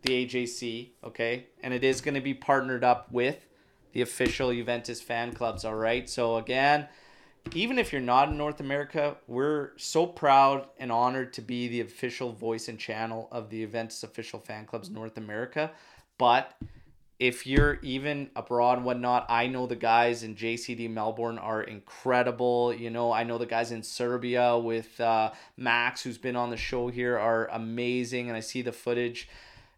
the 0.00 0.26
AJC, 0.26 0.88
okay? 1.04 1.48
And 1.62 1.74
it 1.74 1.84
is 1.84 2.00
going 2.00 2.14
to 2.14 2.20
be 2.22 2.34
partnered 2.34 2.82
up 2.82 3.12
with 3.12 3.44
the 3.94 4.02
official 4.02 4.52
Juventus 4.52 5.00
fan 5.00 5.32
clubs, 5.32 5.64
all 5.64 5.76
right? 5.76 6.10
So 6.10 6.36
again, 6.36 6.88
even 7.54 7.78
if 7.78 7.92
you're 7.92 8.02
not 8.02 8.28
in 8.28 8.36
North 8.36 8.60
America, 8.60 9.16
we're 9.26 9.70
so 9.76 10.06
proud 10.06 10.66
and 10.78 10.90
honored 10.90 11.32
to 11.34 11.42
be 11.42 11.68
the 11.68 11.80
official 11.80 12.32
voice 12.32 12.68
and 12.68 12.78
channel 12.78 13.28
of 13.30 13.50
the 13.50 13.62
Juventus 13.62 14.02
official 14.02 14.40
fan 14.40 14.66
clubs 14.66 14.90
North 14.90 15.16
America. 15.16 15.70
But 16.18 16.54
if 17.20 17.46
you're 17.46 17.78
even 17.82 18.30
abroad 18.34 18.78
and 18.78 18.84
whatnot, 18.84 19.26
I 19.28 19.46
know 19.46 19.66
the 19.66 19.76
guys 19.76 20.24
in 20.24 20.34
JCD 20.34 20.90
Melbourne 20.90 21.38
are 21.38 21.62
incredible. 21.62 22.74
You 22.74 22.90
know, 22.90 23.12
I 23.12 23.22
know 23.22 23.38
the 23.38 23.46
guys 23.46 23.70
in 23.70 23.84
Serbia 23.84 24.58
with 24.58 25.00
uh, 25.00 25.30
Max, 25.56 26.02
who's 26.02 26.18
been 26.18 26.34
on 26.34 26.50
the 26.50 26.56
show 26.56 26.88
here, 26.88 27.16
are 27.16 27.48
amazing, 27.52 28.28
and 28.28 28.36
I 28.36 28.40
see 28.40 28.62
the 28.62 28.72
footage 28.72 29.28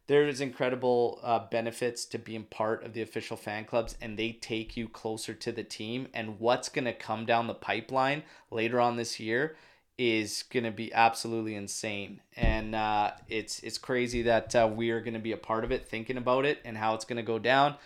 there's 0.06 0.40
incredible 0.40 1.20
uh, 1.22 1.40
benefits 1.50 2.04
to 2.06 2.18
being 2.18 2.44
part 2.44 2.84
of 2.84 2.92
the 2.92 3.02
official 3.02 3.36
fan 3.36 3.64
clubs 3.64 3.96
and 4.00 4.16
they 4.16 4.32
take 4.32 4.76
you 4.76 4.88
closer 4.88 5.34
to 5.34 5.52
the 5.52 5.64
team. 5.64 6.08
And 6.14 6.38
what's 6.38 6.68
going 6.68 6.84
to 6.84 6.92
come 6.92 7.26
down 7.26 7.46
the 7.46 7.54
pipeline 7.54 8.22
later 8.50 8.80
on 8.80 8.96
this 8.96 9.18
year 9.18 9.56
is 9.98 10.44
going 10.52 10.64
to 10.64 10.70
be 10.70 10.92
absolutely 10.92 11.54
insane. 11.54 12.20
And 12.36 12.74
uh, 12.74 13.12
it's 13.28 13.60
it's 13.60 13.78
crazy 13.78 14.22
that 14.22 14.54
uh, 14.54 14.70
we 14.72 14.90
are 14.90 15.00
going 15.00 15.14
to 15.14 15.20
be 15.20 15.32
a 15.32 15.38
part 15.38 15.64
of 15.64 15.72
it 15.72 15.88
thinking 15.88 16.18
about 16.18 16.44
it 16.44 16.60
and 16.64 16.76
how 16.76 16.94
it's 16.94 17.04
going 17.04 17.16
to 17.16 17.22
go 17.22 17.38
down. 17.38 17.76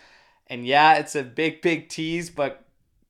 And 0.47 0.65
yeah 0.65 0.95
it's 0.95 1.15
a 1.15 1.23
big 1.23 1.61
big 1.61 1.87
tease 1.87 2.29
but 2.29 2.65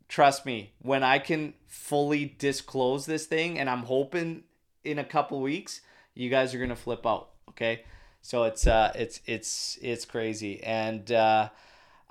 trust 0.07 0.45
me 0.45 0.73
when 0.81 1.03
i 1.03 1.17
can 1.17 1.53
fully 1.67 2.35
disclose 2.37 3.05
this 3.05 3.25
thing 3.25 3.57
and 3.57 3.69
i'm 3.69 3.83
hoping 3.83 4.43
in 4.83 4.99
a 4.99 5.03
couple 5.03 5.41
weeks 5.41 5.81
you 6.13 6.29
guys 6.29 6.53
are 6.53 6.57
going 6.57 6.69
to 6.69 6.75
flip 6.75 7.07
out 7.07 7.29
okay 7.49 7.83
so 8.21 8.43
it's 8.43 8.67
uh, 8.67 8.91
it's 8.95 9.19
it's 9.25 9.77
it's 9.81 10.05
crazy, 10.05 10.63
and 10.63 11.11
uh, 11.11 11.49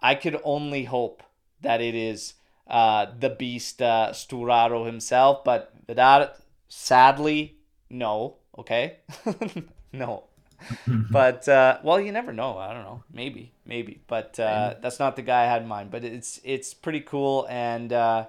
I 0.00 0.14
could 0.14 0.40
only 0.44 0.84
hope 0.84 1.22
that 1.62 1.80
it 1.80 1.94
is 1.94 2.34
uh, 2.66 3.06
the 3.18 3.30
beast 3.30 3.80
uh, 3.82 4.10
Sturaro 4.12 4.86
himself. 4.86 5.44
But 5.44 5.72
that, 5.86 6.36
sadly, 6.68 7.56
no. 7.88 8.36
Okay, 8.58 8.98
no. 9.92 10.24
but 11.10 11.48
uh, 11.48 11.78
well, 11.82 12.00
you 12.00 12.12
never 12.12 12.32
know. 12.32 12.58
I 12.58 12.74
don't 12.74 12.84
know. 12.84 13.02
Maybe, 13.12 13.52
maybe. 13.64 14.00
But 14.06 14.38
uh, 14.38 14.74
that's 14.80 14.98
not 14.98 15.16
the 15.16 15.22
guy 15.22 15.42
I 15.44 15.46
had 15.46 15.62
in 15.62 15.68
mind. 15.68 15.90
But 15.90 16.04
it's 16.04 16.40
it's 16.44 16.74
pretty 16.74 17.00
cool, 17.00 17.46
and 17.48 17.92
uh, 17.92 18.26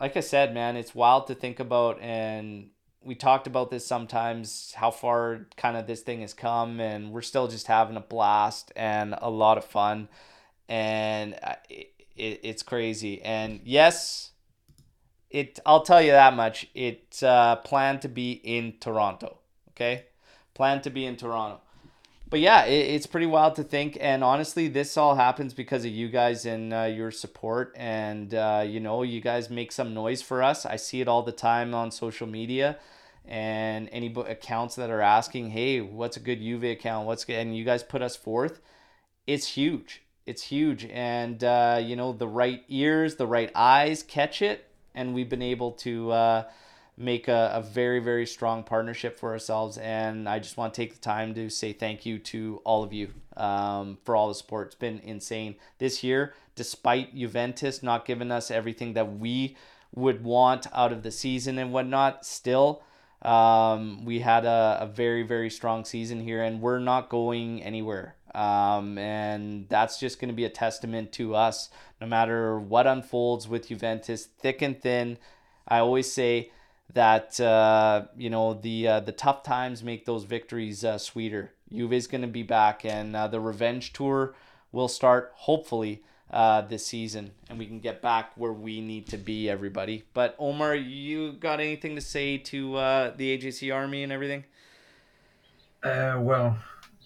like 0.00 0.16
I 0.16 0.20
said, 0.20 0.54
man, 0.54 0.76
it's 0.76 0.94
wild 0.94 1.26
to 1.26 1.34
think 1.34 1.60
about, 1.60 2.00
and 2.00 2.70
we 3.04 3.14
talked 3.14 3.46
about 3.46 3.70
this 3.70 3.86
sometimes 3.86 4.72
how 4.76 4.90
far 4.90 5.46
kind 5.56 5.76
of 5.76 5.86
this 5.86 6.00
thing 6.02 6.20
has 6.20 6.34
come 6.34 6.80
and 6.80 7.12
we're 7.12 7.22
still 7.22 7.48
just 7.48 7.66
having 7.66 7.96
a 7.96 8.00
blast 8.00 8.72
and 8.76 9.14
a 9.20 9.30
lot 9.30 9.58
of 9.58 9.64
fun. 9.64 10.08
And 10.68 11.34
it, 11.68 11.92
it, 12.16 12.40
it's 12.42 12.62
crazy. 12.62 13.22
And 13.22 13.60
yes 13.64 14.30
it 15.30 15.58
i'll 15.64 15.82
tell 15.82 16.02
you 16.02 16.12
that 16.12 16.34
much. 16.34 16.68
It's 16.74 17.22
uh, 17.22 17.56
planned 17.56 18.02
to 18.02 18.08
be 18.08 18.32
in 18.32 18.74
toronto 18.80 19.38
okay? 19.70 20.04
Planned 20.54 20.82
to 20.84 20.90
be 20.90 21.06
in 21.06 21.16
toronto. 21.16 21.60
But 22.28 22.40
yeah 22.40 22.64
it, 22.64 22.94
it's 22.94 23.06
pretty 23.06 23.26
wild 23.26 23.56
to 23.56 23.64
think. 23.64 23.98
And 24.00 24.22
honestly 24.22 24.68
this 24.68 24.96
all 24.96 25.16
happens 25.16 25.54
because 25.54 25.84
of 25.84 25.90
you 25.90 26.08
guys 26.08 26.46
and 26.46 26.72
uh, 26.72 26.82
your 26.82 27.10
support. 27.10 27.74
And 27.76 28.34
uh, 28.34 28.64
you 28.66 28.78
know 28.80 29.02
you 29.02 29.20
guys 29.20 29.50
make 29.50 29.72
some 29.72 29.92
noise 29.92 30.22
for 30.22 30.42
us. 30.42 30.64
I 30.64 30.76
see 30.76 31.00
it 31.00 31.08
all 31.08 31.22
the 31.22 31.32
time 31.32 31.74
on 31.74 31.90
social 31.90 32.26
media 32.26 32.78
and 33.26 33.88
any 33.92 34.12
accounts 34.26 34.74
that 34.76 34.90
are 34.90 35.00
asking, 35.00 35.50
hey, 35.50 35.80
what's 35.80 36.16
a 36.16 36.20
good 36.20 36.40
Juve 36.40 36.64
account? 36.64 37.06
What's 37.06 37.24
good? 37.24 37.36
And 37.36 37.56
you 37.56 37.64
guys 37.64 37.82
put 37.82 38.02
us 38.02 38.16
forth. 38.16 38.60
It's 39.26 39.46
huge. 39.46 40.02
It's 40.26 40.42
huge. 40.42 40.84
And, 40.86 41.42
uh, 41.42 41.80
you 41.82 41.96
know, 41.96 42.12
the 42.12 42.28
right 42.28 42.62
ears, 42.68 43.16
the 43.16 43.26
right 43.26 43.50
eyes 43.54 44.02
catch 44.02 44.42
it. 44.42 44.68
And 44.94 45.14
we've 45.14 45.28
been 45.28 45.42
able 45.42 45.72
to 45.72 46.10
uh, 46.10 46.44
make 46.96 47.28
a, 47.28 47.50
a 47.54 47.62
very, 47.62 47.98
very 48.00 48.26
strong 48.26 48.62
partnership 48.62 49.18
for 49.18 49.30
ourselves. 49.30 49.78
And 49.78 50.28
I 50.28 50.38
just 50.38 50.56
want 50.56 50.74
to 50.74 50.80
take 50.80 50.94
the 50.94 51.00
time 51.00 51.34
to 51.34 51.48
say 51.48 51.72
thank 51.72 52.04
you 52.04 52.18
to 52.18 52.60
all 52.64 52.82
of 52.84 52.92
you 52.92 53.08
um, 53.36 53.98
for 54.04 54.14
all 54.14 54.28
the 54.28 54.34
support. 54.34 54.68
It's 54.68 54.74
been 54.74 55.00
insane 55.00 55.56
this 55.78 56.04
year, 56.04 56.34
despite 56.54 57.14
Juventus 57.14 57.82
not 57.82 58.04
giving 58.04 58.30
us 58.30 58.50
everything 58.50 58.92
that 58.94 59.18
we 59.18 59.56
would 59.94 60.22
want 60.24 60.66
out 60.72 60.92
of 60.92 61.02
the 61.02 61.10
season 61.10 61.58
and 61.58 61.72
whatnot. 61.72 62.24
Still, 62.26 62.82
um, 63.22 64.04
we 64.04 64.20
had 64.20 64.44
a, 64.44 64.78
a 64.80 64.86
very, 64.86 65.22
very 65.22 65.50
strong 65.50 65.84
season 65.84 66.20
here, 66.20 66.42
and 66.42 66.60
we're 66.60 66.80
not 66.80 67.08
going 67.08 67.62
anywhere. 67.62 68.16
Um, 68.34 68.98
and 68.98 69.68
that's 69.68 70.00
just 70.00 70.20
going 70.20 70.30
to 70.30 70.34
be 70.34 70.44
a 70.44 70.50
testament 70.50 71.12
to 71.12 71.34
us, 71.34 71.70
no 72.00 72.06
matter 72.06 72.58
what 72.58 72.86
unfolds 72.86 73.46
with 73.46 73.68
Juventus, 73.68 74.26
thick 74.26 74.62
and 74.62 74.80
thin. 74.80 75.18
I 75.68 75.78
always 75.78 76.10
say 76.10 76.50
that 76.94 77.38
uh, 77.40 78.06
you 78.16 78.30
know 78.30 78.54
the 78.54 78.88
uh, 78.88 79.00
the 79.00 79.12
tough 79.12 79.42
times 79.42 79.82
make 79.82 80.04
those 80.04 80.24
victories 80.24 80.84
uh, 80.84 80.98
sweeter. 80.98 81.52
Is 81.70 82.06
going 82.06 82.20
to 82.20 82.28
be 82.28 82.42
back, 82.42 82.84
and 82.84 83.16
uh, 83.16 83.28
the 83.28 83.40
revenge 83.40 83.94
tour 83.94 84.34
will 84.72 84.88
start 84.88 85.32
hopefully 85.34 86.02
uh, 86.32 86.62
this 86.62 86.86
season, 86.86 87.32
and 87.48 87.58
we 87.58 87.66
can 87.66 87.78
get 87.78 88.00
back 88.00 88.32
where 88.36 88.52
we 88.52 88.80
need 88.80 89.06
to 89.08 89.18
be, 89.18 89.50
everybody. 89.50 90.04
But 90.14 90.34
Omar, 90.38 90.74
you 90.74 91.32
got 91.32 91.60
anything 91.60 91.94
to 91.94 92.00
say 92.00 92.38
to 92.38 92.76
uh, 92.76 93.12
the 93.16 93.36
AJC 93.36 93.74
Army 93.74 94.02
and 94.02 94.12
everything? 94.12 94.44
Uh, 95.82 96.16
well, 96.20 96.56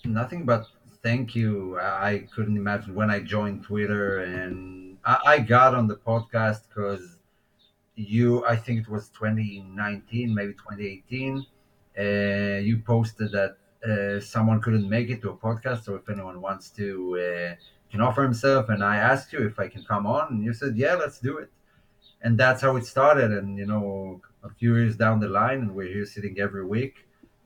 nothing 0.04 0.44
but 0.44 0.66
thank 1.02 1.34
you. 1.34 1.78
I 1.80 2.26
couldn't 2.34 2.56
imagine 2.56 2.94
when 2.94 3.10
I 3.10 3.20
joined 3.20 3.64
Twitter, 3.64 4.20
and 4.20 4.98
I, 5.04 5.18
I 5.26 5.38
got 5.38 5.74
on 5.74 5.88
the 5.88 5.96
podcast 5.96 6.68
because 6.68 7.16
you, 7.96 8.46
I 8.46 8.56
think 8.56 8.80
it 8.80 8.88
was 8.88 9.08
2019, 9.08 10.34
maybe 10.34 10.52
2018. 10.52 11.46
Uh, 11.98 12.58
you 12.60 12.78
posted 12.78 13.32
that 13.32 13.56
uh, 13.88 14.20
someone 14.20 14.60
couldn't 14.60 14.88
make 14.88 15.08
it 15.10 15.22
to 15.22 15.30
a 15.30 15.36
podcast, 15.36 15.84
so 15.84 15.94
if 15.94 16.08
anyone 16.08 16.40
wants 16.40 16.70
to 16.70 17.16
uh, 17.18 17.54
can 17.90 18.00
offer 18.00 18.22
himself. 18.22 18.68
And 18.68 18.82
I 18.84 18.96
asked 18.96 19.32
you 19.32 19.46
if 19.46 19.58
I 19.58 19.68
can 19.68 19.84
come 19.84 20.06
on, 20.06 20.28
and 20.32 20.44
you 20.44 20.52
said, 20.54 20.76
yeah, 20.76 20.94
let's 20.94 21.18
do 21.20 21.38
it. 21.38 21.50
And 22.22 22.38
that's 22.38 22.62
how 22.62 22.76
it 22.76 22.86
started. 22.86 23.30
And, 23.32 23.58
you 23.58 23.66
know, 23.66 24.20
a 24.44 24.50
few 24.50 24.76
years 24.76 24.96
down 24.96 25.20
the 25.20 25.28
line, 25.28 25.60
and 25.60 25.74
we're 25.74 25.92
here 25.92 26.06
sitting 26.06 26.38
every 26.40 26.64
week 26.64 26.94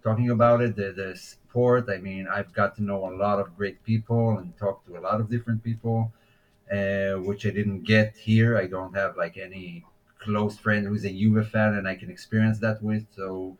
talking 0.02 0.30
about 0.30 0.60
it. 0.62 0.76
The, 0.76 0.92
the 0.92 1.16
sport, 1.16 1.88
I 1.90 1.98
mean, 1.98 2.26
I've 2.28 2.52
got 2.52 2.76
to 2.76 2.82
know 2.82 3.06
a 3.08 3.14
lot 3.14 3.38
of 3.40 3.56
great 3.56 3.82
people 3.84 4.38
and 4.38 4.56
talk 4.58 4.84
to 4.86 4.96
a 4.96 5.00
lot 5.00 5.20
of 5.20 5.28
different 5.30 5.62
people. 5.64 6.12
uh, 6.70 7.14
which 7.14 7.46
I 7.46 7.50
didn't 7.50 7.82
get 7.82 8.16
here. 8.16 8.56
I 8.56 8.66
don't 8.66 8.94
have 8.94 9.16
like 9.16 9.36
any 9.36 9.84
close 10.18 10.56
friend 10.58 10.86
who's 10.86 11.04
a 11.04 11.10
Juve 11.10 11.48
fan, 11.48 11.74
and 11.74 11.88
I 11.88 11.94
can 11.96 12.10
experience 12.10 12.58
that 12.60 12.82
with. 12.82 13.06
So 13.14 13.56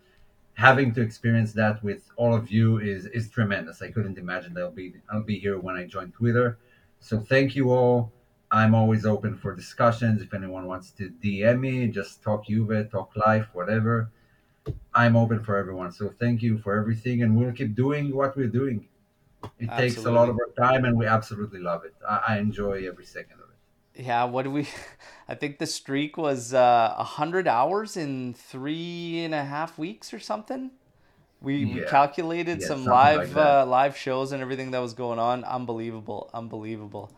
having 0.54 0.92
to 0.94 1.00
experience 1.00 1.52
that 1.54 1.82
with 1.82 2.02
all 2.16 2.34
of 2.34 2.50
you 2.50 2.78
is 2.78 3.06
is 3.06 3.28
tremendous. 3.30 3.82
I 3.82 3.90
couldn't 3.90 4.18
imagine 4.18 4.54
that 4.54 4.62
I'll 4.62 4.70
be 4.70 4.94
I'll 5.10 5.22
be 5.22 5.38
here 5.38 5.58
when 5.58 5.76
I 5.76 5.86
join 5.86 6.12
Twitter. 6.12 6.58
So 7.00 7.18
thank 7.18 7.56
you 7.56 7.70
all. 7.70 8.12
I'm 8.52 8.74
always 8.74 9.06
open 9.06 9.36
for 9.36 9.54
discussions. 9.54 10.22
If 10.22 10.34
anyone 10.34 10.66
wants 10.66 10.90
to 10.92 11.10
DM 11.22 11.60
me, 11.60 11.86
just 11.88 12.22
talk 12.22 12.46
Juve, 12.46 12.90
talk 12.90 13.10
life, 13.16 13.46
whatever. 13.52 14.10
I'm 14.94 15.16
open 15.16 15.42
for 15.42 15.56
everyone. 15.56 15.92
So 15.92 16.12
thank 16.18 16.42
you 16.42 16.58
for 16.58 16.78
everything, 16.78 17.22
and 17.22 17.36
we'll 17.36 17.52
keep 17.52 17.74
doing 17.74 18.14
what 18.14 18.36
we're 18.36 18.48
doing. 18.48 18.88
It 19.58 19.70
absolutely. 19.70 19.88
takes 19.88 20.04
a 20.04 20.10
lot 20.10 20.28
of 20.28 20.36
our 20.36 20.50
time, 20.58 20.84
and 20.84 20.98
we 20.98 21.06
absolutely 21.06 21.60
love 21.60 21.84
it. 21.84 21.94
I, 22.06 22.20
I 22.28 22.38
enjoy 22.38 22.86
every 22.86 23.06
second 23.06 23.34
of 23.40 23.50
it. 23.50 24.04
Yeah, 24.04 24.24
what 24.24 24.42
do 24.42 24.50
we? 24.50 24.68
I 25.28 25.34
think 25.34 25.58
the 25.58 25.66
streak 25.66 26.16
was 26.16 26.52
uh, 26.52 26.94
a 26.96 27.00
uh, 27.00 27.04
hundred 27.04 27.48
hours 27.48 27.96
in 27.96 28.34
three 28.34 29.20
and 29.24 29.34
a 29.34 29.44
half 29.44 29.78
weeks 29.78 30.12
or 30.12 30.18
something. 30.18 30.72
We, 31.40 31.56
yeah. 31.56 31.74
we 31.74 31.80
calculated 31.82 32.60
yeah, 32.60 32.66
some 32.66 32.84
live 32.84 33.34
like 33.34 33.46
uh, 33.46 33.66
live 33.66 33.96
shows 33.96 34.32
and 34.32 34.42
everything 34.42 34.72
that 34.72 34.80
was 34.80 34.92
going 34.92 35.18
on. 35.18 35.44
Unbelievable, 35.44 36.30
unbelievable. 36.34 37.12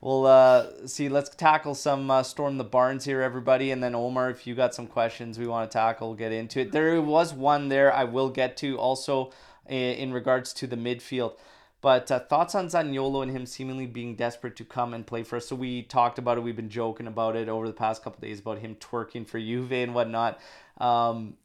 Well, 0.00 0.26
uh, 0.26 0.86
see, 0.86 1.08
let's 1.08 1.30
tackle 1.30 1.74
some 1.74 2.10
uh, 2.10 2.22
storm 2.22 2.58
the 2.58 2.64
barns 2.64 3.04
here, 3.04 3.22
everybody, 3.22 3.70
and 3.70 3.82
then 3.82 3.94
Omar, 3.94 4.30
if 4.30 4.46
you 4.46 4.54
got 4.54 4.74
some 4.74 4.86
questions 4.86 5.38
we 5.38 5.46
want 5.46 5.70
to 5.70 5.72
tackle, 5.76 6.08
we'll 6.08 6.16
get 6.16 6.32
into 6.32 6.60
it. 6.60 6.72
There 6.72 7.00
was 7.00 7.34
one 7.34 7.68
there 7.68 7.92
I 7.92 8.04
will 8.04 8.28
get 8.30 8.56
to 8.58 8.78
also 8.78 9.32
in 9.68 10.12
regards 10.12 10.52
to 10.54 10.66
the 10.66 10.76
midfield. 10.76 11.34
But 11.80 12.10
uh, 12.10 12.20
thoughts 12.20 12.54
on 12.54 12.68
Zaniolo 12.68 13.22
and 13.22 13.30
him 13.30 13.46
seemingly 13.46 13.86
being 13.86 14.16
desperate 14.16 14.56
to 14.56 14.64
come 14.64 14.94
and 14.94 15.06
play 15.06 15.22
for 15.22 15.36
us. 15.36 15.46
So 15.46 15.56
we 15.56 15.82
talked 15.82 16.18
about 16.18 16.38
it. 16.38 16.40
We've 16.40 16.56
been 16.56 16.70
joking 16.70 17.06
about 17.06 17.36
it 17.36 17.48
over 17.48 17.66
the 17.66 17.74
past 17.74 18.02
couple 18.02 18.20
days 18.20 18.40
about 18.40 18.58
him 18.58 18.76
twerking 18.76 19.26
for 19.26 19.38
Juve 19.38 19.72
and 19.72 19.94
whatnot. 19.94 20.40
Um, 20.78 21.36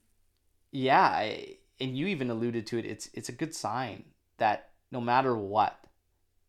yeah, 0.72 1.02
I, 1.02 1.58
and 1.82 1.98
you 1.98 2.08
even 2.08 2.30
alluded 2.30 2.68
to 2.68 2.78
it. 2.78 2.86
It's 2.86 3.10
it's 3.14 3.30
a 3.30 3.34
good 3.34 3.54
sign 3.54 4.06
that 4.38 4.70
no 4.92 5.02
matter 5.02 5.36
what, 5.36 5.80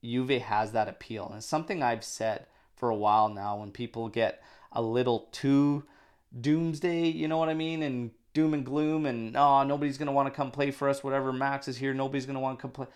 Juve 0.05 0.43
has 0.43 0.73
that 0.73 0.89
appeal. 0.89 1.27
And 1.27 1.37
it's 1.37 1.47
something 1.47 1.83
I've 1.83 2.05
said 2.05 2.47
for 2.77 2.91
a 2.91 2.97
while 2.97 3.29
now. 3.29 3.59
When 3.59 3.71
people 3.71 4.09
get 4.09 4.43
a 4.73 4.83
little 4.83 5.29
too 5.33 5.85
doomsday, 6.39 7.09
you 7.09 7.29
know 7.29 7.39
what 7.39 7.49
I 7.49 7.55
mean, 7.55 7.83
and 7.83 8.11
doom 8.35 8.55
and 8.55 8.65
gloom, 8.65 9.07
and 9.07 9.37
oh, 9.37 9.63
nobody's 9.65 9.99
gonna 9.99 10.13
want 10.13 10.27
to 10.29 10.37
come 10.37 10.51
play 10.51 10.71
for 10.71 10.89
us. 10.89 11.03
Whatever 11.03 11.33
Max 11.33 11.69
is 11.69 11.77
here, 11.77 11.95
nobody's 11.95 12.27
gonna 12.27 12.41
want 12.41 12.59
to 12.59 12.63
come 12.63 12.71
play 12.71 12.87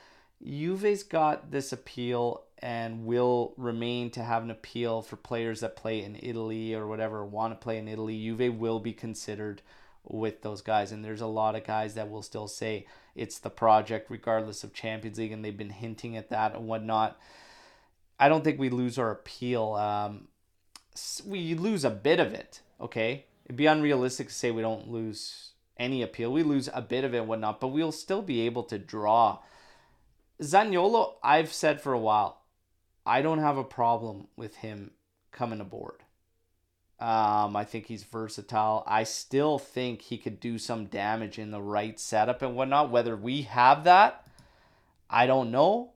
Juve's 0.45 1.03
got 1.03 1.51
this 1.51 1.73
appeal 1.73 2.45
and 2.59 3.05
will 3.05 3.55
remain 3.57 4.11
to 4.11 4.23
have 4.23 4.43
an 4.43 4.51
appeal 4.51 5.03
for 5.03 5.17
players 5.17 5.61
that 5.61 5.77
play 5.77 6.03
in 6.03 6.19
Italy 6.23 6.75
or 6.75 6.87
whatever 6.87 7.25
want 7.25 7.53
to 7.53 7.63
play 7.63 7.79
in 7.79 7.89
Italy. 7.89 8.19
Juve 8.23 8.55
will 8.59 8.81
be 8.81 8.93
considered 8.93 9.63
with 10.07 10.43
those 10.43 10.63
guys, 10.63 10.93
and 10.93 11.05
there's 11.05 11.21
a 11.21 11.27
lot 11.27 11.57
of 11.57 11.65
guys 11.65 11.95
that 11.95 12.11
will 12.11 12.23
still 12.23 12.49
say 12.49 12.87
it's 13.15 13.39
the 13.39 13.51
project 13.51 14.11
regardless 14.11 14.65
of 14.65 14.73
Champions 14.73 15.19
League, 15.19 15.33
and 15.33 15.45
they've 15.45 15.57
been 15.57 15.71
hinting 15.71 16.17
at 16.17 16.31
that 16.31 16.55
and 16.55 16.67
whatnot. 16.67 17.19
I 18.19 18.29
don't 18.29 18.45
think 18.45 18.59
we 18.59 18.71
lose 18.71 18.99
our 18.99 19.11
appeal. 19.11 19.75
Um, 19.75 20.29
we 21.27 21.55
lose 21.55 21.85
a 21.85 21.91
bit 21.91 22.21
of 22.21 22.33
it, 22.33 22.61
okay? 22.81 23.27
It'd 23.45 23.57
be 23.57 23.67
unrealistic 23.67 24.29
to 24.29 24.35
say 24.35 24.51
we 24.51 24.63
don't 24.63 24.89
lose 24.89 25.53
any 25.77 26.03
appeal. 26.03 26.33
We 26.33 26.43
lose 26.43 26.69
a 26.73 26.83
bit 26.83 27.05
of 27.05 27.15
it 27.15 27.19
and 27.19 27.29
whatnot, 27.29 27.61
but 27.61 27.69
we'll 27.69 27.93
still 27.93 28.23
be 28.23 28.43
able 28.43 28.63
to 28.65 28.79
draw 28.79 29.39
Zaniolo, 30.43 31.15
I've 31.23 31.53
said 31.53 31.81
for 31.81 31.93
a 31.93 31.99
while, 31.99 32.43
I 33.05 33.23
don't 33.23 33.39
have 33.39 33.57
a 33.57 33.65
problem 33.65 34.29
with 34.37 34.57
him 34.57 34.93
coming 35.33 35.61
aboard. 35.61 36.03
Um, 36.99 37.57
I 37.57 37.65
think 37.65 37.87
he's 37.87 38.05
versatile. 38.05 38.83
I 38.87 39.05
still 39.05 39.59
think 39.59 40.03
he 40.03 40.17
could 40.17 40.41
do 40.41 40.59
some 40.59 40.87
damage 40.87 41.39
in 41.39 41.51
the 41.51 41.61
right 41.61 42.01
setup 42.01 42.41
and 42.41 42.57
whatnot. 42.57 42.91
Whether 42.91 43.15
we 43.17 43.43
have 43.43 43.85
that, 43.85 44.27
I 45.11 45.27
don't 45.27 45.51
know. 45.51 45.93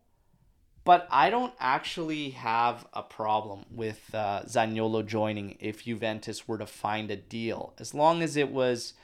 But 0.84 1.06
I 1.10 1.30
don't 1.30 1.52
actually 1.60 2.30
have 2.30 2.86
a 2.92 3.02
problem 3.02 3.64
with 3.70 4.10
uh, 4.14 4.42
Zaniolo 4.46 5.06
joining 5.06 5.56
if 5.60 5.84
Juventus 5.84 6.48
were 6.48 6.58
to 6.58 6.66
find 6.66 7.10
a 7.10 7.16
deal. 7.16 7.74
As 7.78 7.94
long 7.94 8.22
as 8.22 8.36
it 8.36 8.50
was, 8.50 8.94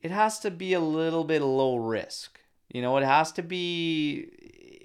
it 0.00 0.10
has 0.10 0.38
to 0.40 0.50
be 0.50 0.72
a 0.72 0.80
little 0.80 1.24
bit 1.24 1.42
low 1.42 1.76
risk. 1.76 2.40
You 2.68 2.82
know, 2.82 2.96
it 2.96 3.04
has 3.04 3.32
to 3.32 3.42
be 3.42 4.28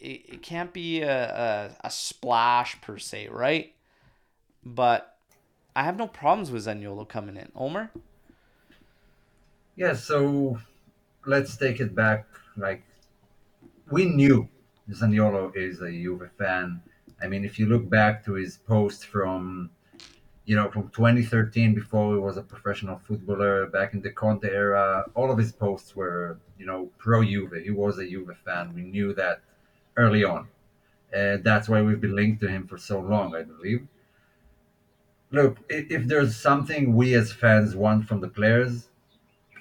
it, 0.03 0.33
it 0.33 0.41
can't 0.41 0.73
be 0.73 1.01
a, 1.01 1.69
a, 1.81 1.87
a 1.87 1.89
splash 1.89 2.79
per 2.81 2.97
se, 2.97 3.29
right? 3.29 3.73
But 4.63 5.12
I 5.75 5.83
have 5.83 5.97
no 5.97 6.07
problems 6.07 6.51
with 6.51 6.65
Zaniolo 6.65 7.07
coming 7.07 7.35
in. 7.35 7.51
Omer? 7.55 7.91
Yeah, 9.75 9.93
so 9.93 10.59
let's 11.25 11.57
take 11.57 11.79
it 11.79 11.95
back. 11.95 12.27
Like, 12.55 12.83
we 13.89 14.05
knew 14.05 14.47
Zaniolo 14.89 15.55
is 15.55 15.81
a 15.81 15.89
Juve 15.89 16.29
fan. 16.37 16.81
I 17.21 17.27
mean, 17.27 17.43
if 17.43 17.57
you 17.57 17.65
look 17.65 17.89
back 17.89 18.23
to 18.25 18.33
his 18.33 18.57
post 18.57 19.07
from, 19.07 19.71
you 20.45 20.55
know, 20.55 20.69
from 20.69 20.89
2013, 20.89 21.73
before 21.73 22.13
he 22.13 22.19
was 22.19 22.37
a 22.37 22.43
professional 22.43 22.99
footballer, 22.99 23.65
back 23.67 23.93
in 23.93 24.01
the 24.01 24.11
Conte 24.11 24.47
era, 24.47 25.05
all 25.15 25.31
of 25.31 25.37
his 25.37 25.51
posts 25.51 25.95
were, 25.95 26.37
you 26.59 26.65
know, 26.65 26.89
pro 26.99 27.23
Juve. 27.23 27.53
He 27.63 27.71
was 27.71 27.97
a 27.97 28.07
Juve 28.07 28.37
fan. 28.45 28.73
We 28.75 28.83
knew 28.83 29.13
that 29.15 29.41
early 29.97 30.23
on. 30.23 30.49
And 31.11 31.43
that's 31.43 31.69
why 31.69 31.81
we've 31.81 32.01
been 32.01 32.15
linked 32.15 32.41
to 32.41 32.47
him 32.47 32.67
for 32.67 32.77
so 32.77 32.99
long, 32.99 33.35
I 33.35 33.43
believe. 33.43 33.87
Look, 35.33 35.57
if 35.67 36.05
there's 36.05 36.35
something 36.35 36.93
we 36.93 37.15
as 37.15 37.33
fans 37.33 37.75
want 37.75 38.07
from 38.07 38.21
the 38.21 38.27
players, 38.27 38.89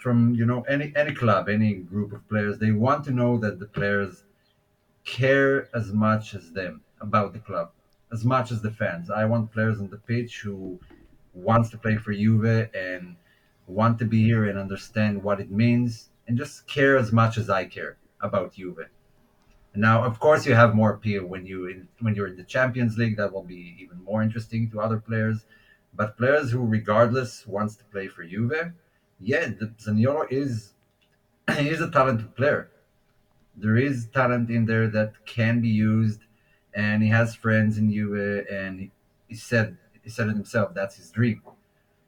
from 0.02 0.34
you 0.34 0.44
know 0.44 0.60
any 0.68 0.92
any 0.94 1.14
club, 1.14 1.48
any 1.48 1.72
group 1.72 2.12
of 2.12 2.28
players, 2.28 2.58
they 2.58 2.72
want 2.72 3.06
to 3.06 3.10
know 3.10 3.38
that 3.38 3.58
the 3.58 3.64
players 3.64 4.24
care 5.06 5.74
as 5.74 5.90
much 5.90 6.34
as 6.34 6.52
them 6.52 6.82
about 7.00 7.32
the 7.32 7.38
club, 7.38 7.70
as 8.12 8.22
much 8.22 8.52
as 8.52 8.60
the 8.60 8.70
fans. 8.70 9.10
I 9.10 9.24
want 9.24 9.50
players 9.50 9.78
on 9.80 9.88
the 9.88 9.96
pitch 9.96 10.42
who 10.42 10.78
wants 11.32 11.70
to 11.70 11.78
play 11.78 11.96
for 11.96 12.12
Juve 12.12 12.68
and 12.74 13.16
want 13.66 13.98
to 14.00 14.04
be 14.04 14.22
here 14.24 14.44
and 14.44 14.58
understand 14.58 15.22
what 15.22 15.40
it 15.40 15.50
means 15.50 16.10
and 16.28 16.36
just 16.36 16.66
care 16.66 16.98
as 16.98 17.12
much 17.12 17.38
as 17.38 17.48
I 17.48 17.64
care 17.64 17.96
about 18.20 18.52
Juve. 18.52 18.88
Now, 19.74 20.04
of 20.04 20.20
course, 20.20 20.44
you 20.44 20.54
have 20.54 20.74
more 20.74 20.92
appeal 20.92 21.24
when 21.24 21.46
you 21.46 21.68
in, 21.68 21.88
when 22.00 22.14
you're 22.14 22.26
in 22.26 22.36
the 22.36 22.44
Champions 22.44 22.98
League. 22.98 23.16
That 23.16 23.32
will 23.32 23.42
be 23.42 23.74
even 23.80 24.04
more 24.04 24.22
interesting 24.22 24.70
to 24.72 24.80
other 24.80 24.98
players. 24.98 25.46
But 25.94 26.16
players 26.16 26.50
who, 26.50 26.64
regardless, 26.64 27.46
wants 27.46 27.76
to 27.76 27.84
play 27.84 28.08
for 28.08 28.24
Juve, 28.24 28.72
yeah, 29.20 29.46
the, 29.46 29.72
Zaniolo 29.78 30.26
is 30.30 30.72
is 31.48 31.80
a 31.80 31.90
talented 31.90 32.34
player. 32.34 32.70
There 33.56 33.76
is 33.76 34.06
talent 34.06 34.50
in 34.50 34.64
there 34.66 34.88
that 34.88 35.26
can 35.26 35.60
be 35.60 35.68
used, 35.68 36.20
and 36.74 37.02
he 37.02 37.10
has 37.10 37.34
friends 37.34 37.76
in 37.76 37.92
Juve, 37.92 38.46
and 38.50 38.80
he, 38.80 38.90
he 39.28 39.34
said 39.34 39.76
he 40.02 40.10
said 40.10 40.28
it 40.28 40.34
himself. 40.34 40.74
That's 40.74 40.96
his 40.96 41.10
dream. 41.10 41.42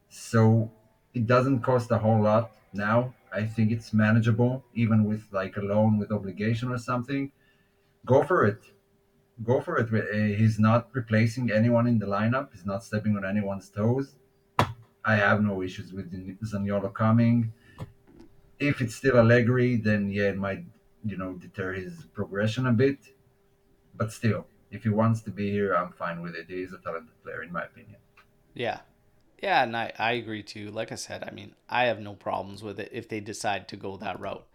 So 0.09 0.71
it 1.13 1.27
doesn't 1.27 1.61
cost 1.61 1.91
a 1.91 1.99
whole 1.99 2.23
lot 2.23 2.53
now. 2.73 3.15
I 3.33 3.45
think 3.45 3.73
it's 3.73 3.93
manageable, 3.93 4.65
even 4.75 5.05
with 5.05 5.25
like 5.33 5.57
a 5.57 5.61
loan 5.61 5.99
with 5.99 6.11
obligation 6.13 6.71
or 6.71 6.79
something 6.79 7.33
go 8.05 8.23
for 8.23 8.45
it. 8.45 8.61
Go 9.43 9.61
for 9.61 9.79
it. 9.79 9.89
Uh, 9.93 10.37
he's 10.37 10.59
not 10.59 10.89
replacing 10.93 11.51
anyone 11.51 11.87
in 11.87 11.99
the 11.99 12.07
lineup. 12.07 12.51
He's 12.53 12.65
not 12.65 12.85
stepping 12.85 13.17
on 13.17 13.25
anyone's 13.25 13.69
toes. 13.69 14.15
I 15.05 15.17
have 15.17 15.43
no 15.43 15.63
issues 15.63 15.93
with 15.93 16.13
Zaniolo 16.45 16.93
coming. 16.95 17.53
If 18.59 18.81
it's 18.81 18.95
still 18.95 19.19
Allegri, 19.19 19.77
then 19.77 20.11
yeah, 20.11 20.29
it 20.29 20.37
might, 20.37 20.65
you 21.05 21.17
know, 21.17 21.33
deter 21.33 21.73
his 21.73 22.07
progression 22.15 22.67
a 22.67 22.73
bit. 22.73 22.99
But 23.97 24.13
still, 24.13 24.47
if 24.71 24.85
he 24.85 24.89
wants 24.89 25.21
to 25.23 25.31
be 25.31 25.51
here, 25.51 25.75
I'm 25.75 25.93
fine 25.93 26.23
with 26.23 26.35
it. 26.37 26.47
He 26.49 26.63
is 26.63 26.73
a 26.73 26.79
talented 26.79 27.23
player, 27.23 27.43
in 27.43 27.53
my 27.53 27.65
opinion. 27.65 27.97
Yeah. 28.55 28.81
Yeah, 29.43 29.65
and 29.65 29.77
I, 29.77 29.93
I 29.99 30.13
agree 30.13 30.43
too. 30.43 30.71
Like 30.71 30.93
I 30.93 30.95
said, 30.95 31.25
I 31.25 31.33
mean, 31.33 31.55
I 31.69 31.85
have 31.85 32.01
no 32.01 32.15
problems 32.15 32.63
with 32.63 32.79
it 32.81 32.91
if 32.93 33.09
they 33.09 33.21
decide 33.21 33.69
to 33.69 33.77
go 33.77 33.97
that 33.97 34.19
route 34.21 34.47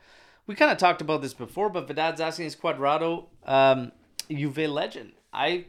we 0.50 0.56
kind 0.56 0.72
of 0.72 0.80
talked 0.80 1.00
about 1.00 1.22
this 1.22 1.36
before, 1.36 1.70
but 1.70 1.88
Vidad's 1.88 2.20
asking 2.20 2.48
is 2.48 2.56
Cuadrado 2.56 3.28
um, 3.46 3.92
Juve 4.32 4.70
legend. 4.70 5.14
I 5.34 5.66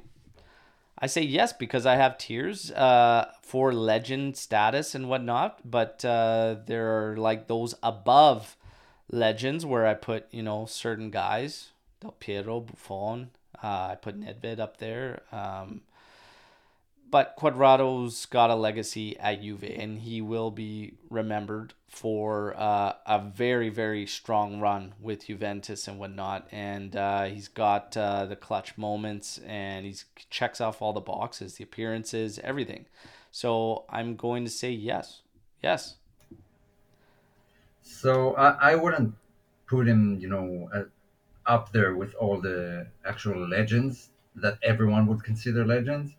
I 0.99 1.07
say 1.07 1.23
yes 1.23 1.53
because 1.53 1.87
I 1.87 1.97
have 1.97 2.19
tiers 2.19 2.71
uh, 2.73 3.33
for 3.43 3.73
legend 3.73 4.37
status 4.37 4.95
and 4.95 5.09
whatnot, 5.09 5.61
but 5.65 6.05
uh, 6.05 6.57
there 6.67 6.89
are 7.13 7.17
like 7.17 7.49
those 7.49 7.75
above 7.83 8.57
legends 9.11 9.65
where 9.65 9.87
I 9.87 9.95
put 9.95 10.27
you 10.31 10.43
know 10.43 10.67
certain 10.67 11.11
guys, 11.11 11.71
Del 12.01 12.13
Piero, 12.13 12.61
Buffon. 12.61 13.31
Uh, 13.63 13.93
I 13.93 13.95
put 14.01 14.19
Nedved 14.19 14.59
up 14.59 14.77
there. 14.79 15.23
Um, 15.33 15.83
but 17.11 17.37
Cuadrado's 17.37 18.27
got 18.27 18.51
a 18.51 18.55
legacy 18.55 19.19
at 19.19 19.43
Juve, 19.43 19.65
and 19.65 19.99
he 19.99 20.21
will 20.21 20.51
be 20.51 20.95
remembered 21.09 21.75
for 21.89 22.55
uh, 22.57 22.93
a 23.07 23.19
very, 23.19 23.69
very 23.69 24.07
strong 24.07 24.61
run 24.61 24.95
with 25.01 25.27
Juventus 25.27 25.89
and 25.89 25.99
whatnot. 25.99 26.49
And 26.53 26.95
uh, 26.95 27.25
he's 27.25 27.49
got 27.49 27.97
uh, 27.97 28.27
the 28.27 28.37
clutch 28.37 28.79
moments, 28.79 29.39
and 29.47 29.85
he 29.85 29.97
checks 30.31 30.61
off 30.61 30.81
all 30.81 30.93
the 30.93 31.01
boxes, 31.01 31.55
the 31.55 31.65
appearances, 31.65 32.39
everything. 32.45 32.87
So 33.33 33.85
I'm 33.91 34.17
going 34.17 34.45
to 34.45 34.51
say 34.51 34.71
yes, 34.71 35.23
yes. 35.63 35.97
So 37.83 38.35
I, 38.37 38.73
I 38.73 38.75
wouldn't 38.77 39.15
put 39.67 39.87
him, 39.87 40.19
you 40.21 40.29
know, 40.29 40.69
up 41.47 41.73
there 41.73 41.95
with 41.95 42.15
all 42.15 42.41
the 42.41 42.87
actual 43.05 43.49
legends 43.49 44.11
that 44.37 44.59
everyone 44.63 45.07
would 45.07 45.25
consider 45.25 45.65
legends. 45.67 46.13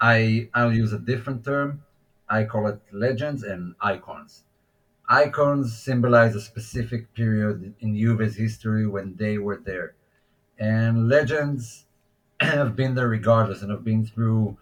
I 0.00 0.48
I'll 0.54 0.72
use 0.72 0.92
a 0.92 0.98
different 0.98 1.44
term. 1.44 1.84
I 2.28 2.44
call 2.44 2.66
it 2.68 2.80
legends 2.92 3.42
and 3.42 3.74
icons. 3.80 4.44
Icons 5.08 5.76
symbolize 5.78 6.34
a 6.34 6.40
specific 6.40 7.14
period 7.14 7.74
in 7.80 7.96
Juve's 7.96 8.36
history 8.36 8.86
when 8.86 9.16
they 9.16 9.38
were 9.38 9.56
there, 9.58 9.94
and 10.58 11.08
legends 11.08 11.86
have 12.40 12.76
been 12.76 12.94
there 12.94 13.08
regardless 13.08 13.62
and 13.62 13.70
have 13.70 13.84
been 13.84 14.06
through 14.06 14.58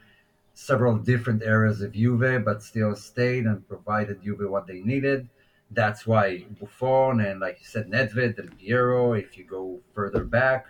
several 0.54 0.98
different 0.98 1.42
eras 1.42 1.80
of 1.82 1.92
Juve, 1.92 2.44
but 2.44 2.62
still 2.62 2.94
stayed 2.96 3.44
and 3.46 3.66
provided 3.68 4.22
Juve 4.22 4.48
what 4.50 4.66
they 4.66 4.80
needed. 4.80 5.28
That's 5.70 6.06
why 6.06 6.44
Buffon 6.60 7.20
and, 7.20 7.40
like 7.40 7.58
you 7.60 7.66
said, 7.66 7.90
Nedved 7.90 8.38
and 8.38 8.56
Piero, 8.58 9.12
if 9.14 9.36
you 9.36 9.44
go 9.44 9.80
further 9.94 10.24
back, 10.24 10.66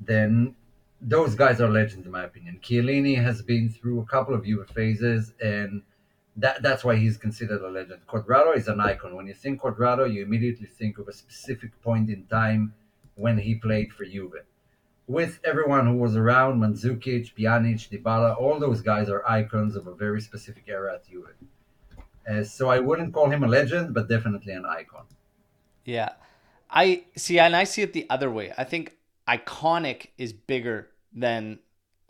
then 0.00 0.54
those 1.06 1.34
guys 1.34 1.60
are 1.60 1.68
legends 1.68 2.06
in 2.06 2.12
my 2.12 2.24
opinion. 2.24 2.58
Chiellini 2.62 3.22
has 3.22 3.42
been 3.42 3.68
through 3.68 4.00
a 4.00 4.06
couple 4.06 4.34
of 4.34 4.44
Juve 4.44 4.68
phases, 4.70 5.34
and 5.40 5.82
that 6.36 6.62
that's 6.62 6.82
why 6.82 6.96
he's 6.96 7.18
considered 7.18 7.60
a 7.60 7.68
legend. 7.68 8.00
Cuadrado 8.08 8.56
is 8.56 8.68
an 8.68 8.80
icon. 8.80 9.14
When 9.14 9.26
you 9.26 9.34
think 9.34 9.60
Cuadrado, 9.60 10.10
you 10.12 10.22
immediately 10.22 10.66
think 10.66 10.98
of 10.98 11.06
a 11.06 11.12
specific 11.12 11.80
point 11.82 12.08
in 12.08 12.24
time 12.24 12.72
when 13.16 13.38
he 13.38 13.54
played 13.54 13.92
for 13.92 14.04
Juve. 14.04 14.44
With 15.06 15.38
everyone 15.44 15.86
who 15.86 15.98
was 15.98 16.16
around, 16.16 16.58
Mandzukic, 16.58 17.34
Pjanic, 17.34 17.90
Dybala, 17.90 18.38
all 18.38 18.58
those 18.58 18.80
guys 18.80 19.10
are 19.10 19.28
icons 19.28 19.76
of 19.76 19.86
a 19.86 19.94
very 19.94 20.22
specific 20.22 20.64
era 20.66 20.94
at 20.94 21.06
Juve. 21.06 21.34
Uh, 22.26 22.42
so 22.42 22.70
I 22.70 22.80
wouldn't 22.80 23.12
call 23.12 23.28
him 23.28 23.44
a 23.44 23.46
legend, 23.46 23.92
but 23.92 24.08
definitely 24.08 24.54
an 24.54 24.64
icon. 24.64 25.04
Yeah. 25.84 26.12
I 26.70 27.04
see, 27.16 27.38
and 27.38 27.54
I 27.54 27.64
see 27.64 27.82
it 27.82 27.92
the 27.92 28.06
other 28.08 28.30
way. 28.30 28.54
I 28.56 28.64
think 28.64 28.96
iconic 29.28 30.06
is 30.16 30.32
bigger 30.32 30.88
than 31.14 31.58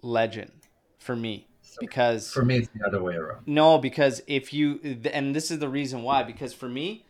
legend 0.02 0.52
for 0.98 1.16
me 1.16 1.47
because 1.81 2.32
for 2.32 2.44
me 2.44 2.59
it's 2.59 2.68
the 2.74 2.86
other 2.86 3.02
way 3.02 3.14
around. 3.14 3.47
No, 3.47 3.78
because 3.78 4.22
if 4.26 4.52
you 4.52 4.98
and 5.12 5.35
this 5.35 5.51
is 5.51 5.59
the 5.59 5.68
reason 5.68 6.02
why 6.02 6.22
because 6.22 6.52
for 6.52 6.68
me 6.68 7.05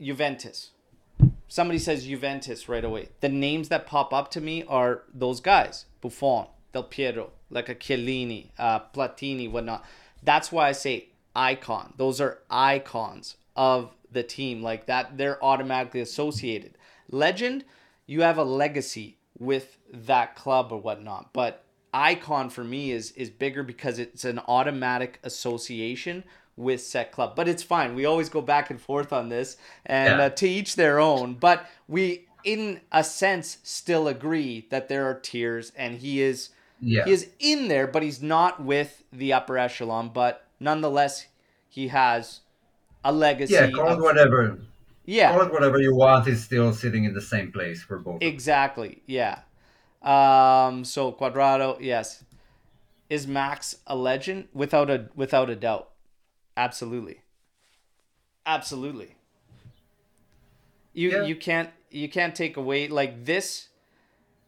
Juventus 0.00 0.70
somebody 1.48 1.78
says 1.78 2.06
Juventus 2.06 2.68
right 2.68 2.84
away. 2.84 3.10
The 3.20 3.28
names 3.28 3.68
that 3.68 3.86
pop 3.86 4.12
up 4.12 4.30
to 4.32 4.40
me 4.40 4.64
are 4.64 5.02
those 5.12 5.40
guys: 5.40 5.86
Buffon, 6.00 6.46
Del 6.72 6.84
Piero, 6.84 7.30
like 7.50 7.68
a 7.68 7.74
Chiellini, 7.74 8.50
uh, 8.58 8.80
Platini, 8.80 9.50
whatnot. 9.50 9.84
That's 10.22 10.50
why 10.50 10.68
I 10.68 10.72
say 10.72 11.10
icon. 11.34 11.94
Those 11.96 12.20
are 12.20 12.40
icons 12.50 13.36
of 13.56 13.94
the 14.10 14.22
team, 14.22 14.62
like 14.62 14.86
that. 14.86 15.16
They're 15.16 15.42
automatically 15.44 16.00
associated. 16.00 16.76
Legend, 17.10 17.64
you 18.06 18.22
have 18.22 18.38
a 18.38 18.44
legacy 18.44 19.18
with 19.38 19.78
that 19.92 20.36
club 20.36 20.72
or 20.72 20.80
whatnot. 20.80 21.32
But 21.32 21.64
icon 21.92 22.50
for 22.50 22.64
me 22.64 22.90
is 22.90 23.12
is 23.12 23.30
bigger 23.30 23.62
because 23.62 23.98
it's 23.98 24.24
an 24.24 24.40
automatic 24.48 25.20
association 25.22 26.24
with 26.56 26.80
set 26.80 27.12
club. 27.12 27.34
But 27.34 27.48
it's 27.48 27.62
fine. 27.62 27.94
We 27.94 28.04
always 28.04 28.28
go 28.28 28.40
back 28.40 28.70
and 28.70 28.80
forth 28.80 29.12
on 29.12 29.28
this, 29.28 29.56
and 29.86 30.18
yeah. 30.18 30.26
uh, 30.26 30.28
to 30.30 30.48
each 30.48 30.76
their 30.76 31.00
own. 31.00 31.34
But 31.34 31.66
we, 31.88 32.26
in 32.44 32.80
a 32.92 33.02
sense, 33.04 33.58
still 33.62 34.08
agree 34.08 34.66
that 34.70 34.88
there 34.88 35.08
are 35.08 35.18
tiers, 35.18 35.72
and 35.76 35.98
he 35.98 36.20
is 36.22 36.50
yeah. 36.80 37.04
he 37.04 37.12
is 37.12 37.28
in 37.38 37.68
there, 37.68 37.86
but 37.86 38.02
he's 38.02 38.22
not 38.22 38.62
with 38.62 39.02
the 39.12 39.32
upper 39.32 39.58
echelon. 39.58 40.10
But 40.12 40.46
nonetheless, 40.60 41.26
he 41.68 41.88
has 41.88 42.40
a 43.04 43.12
legacy. 43.12 43.54
Yeah, 43.54 43.70
call 43.70 43.92
it 43.92 44.00
whatever. 44.00 44.58
Yeah. 45.04 45.32
Call 45.32 45.42
it 45.42 45.52
whatever 45.52 45.80
you 45.80 45.94
want. 45.94 46.26
He's 46.26 46.42
still 46.42 46.72
sitting 46.72 47.04
in 47.04 47.14
the 47.14 47.20
same 47.20 47.52
place 47.52 47.82
for 47.82 47.98
both. 47.98 48.22
Exactly. 48.22 49.02
Yeah. 49.06 49.40
Um. 50.02 50.84
So 50.84 51.12
Cuadrado, 51.12 51.78
yes. 51.80 52.24
Is 53.10 53.26
Max 53.26 53.76
a 53.86 53.96
legend 53.96 54.48
without 54.52 54.90
a 54.90 55.08
without 55.14 55.50
a 55.50 55.56
doubt? 55.56 55.90
Absolutely. 56.56 57.20
Absolutely. 58.46 59.16
You 60.92 61.10
yeah. 61.10 61.24
you 61.24 61.36
can't 61.36 61.70
you 61.90 62.08
can't 62.08 62.34
take 62.34 62.56
away 62.56 62.88
like 62.88 63.24
this 63.24 63.68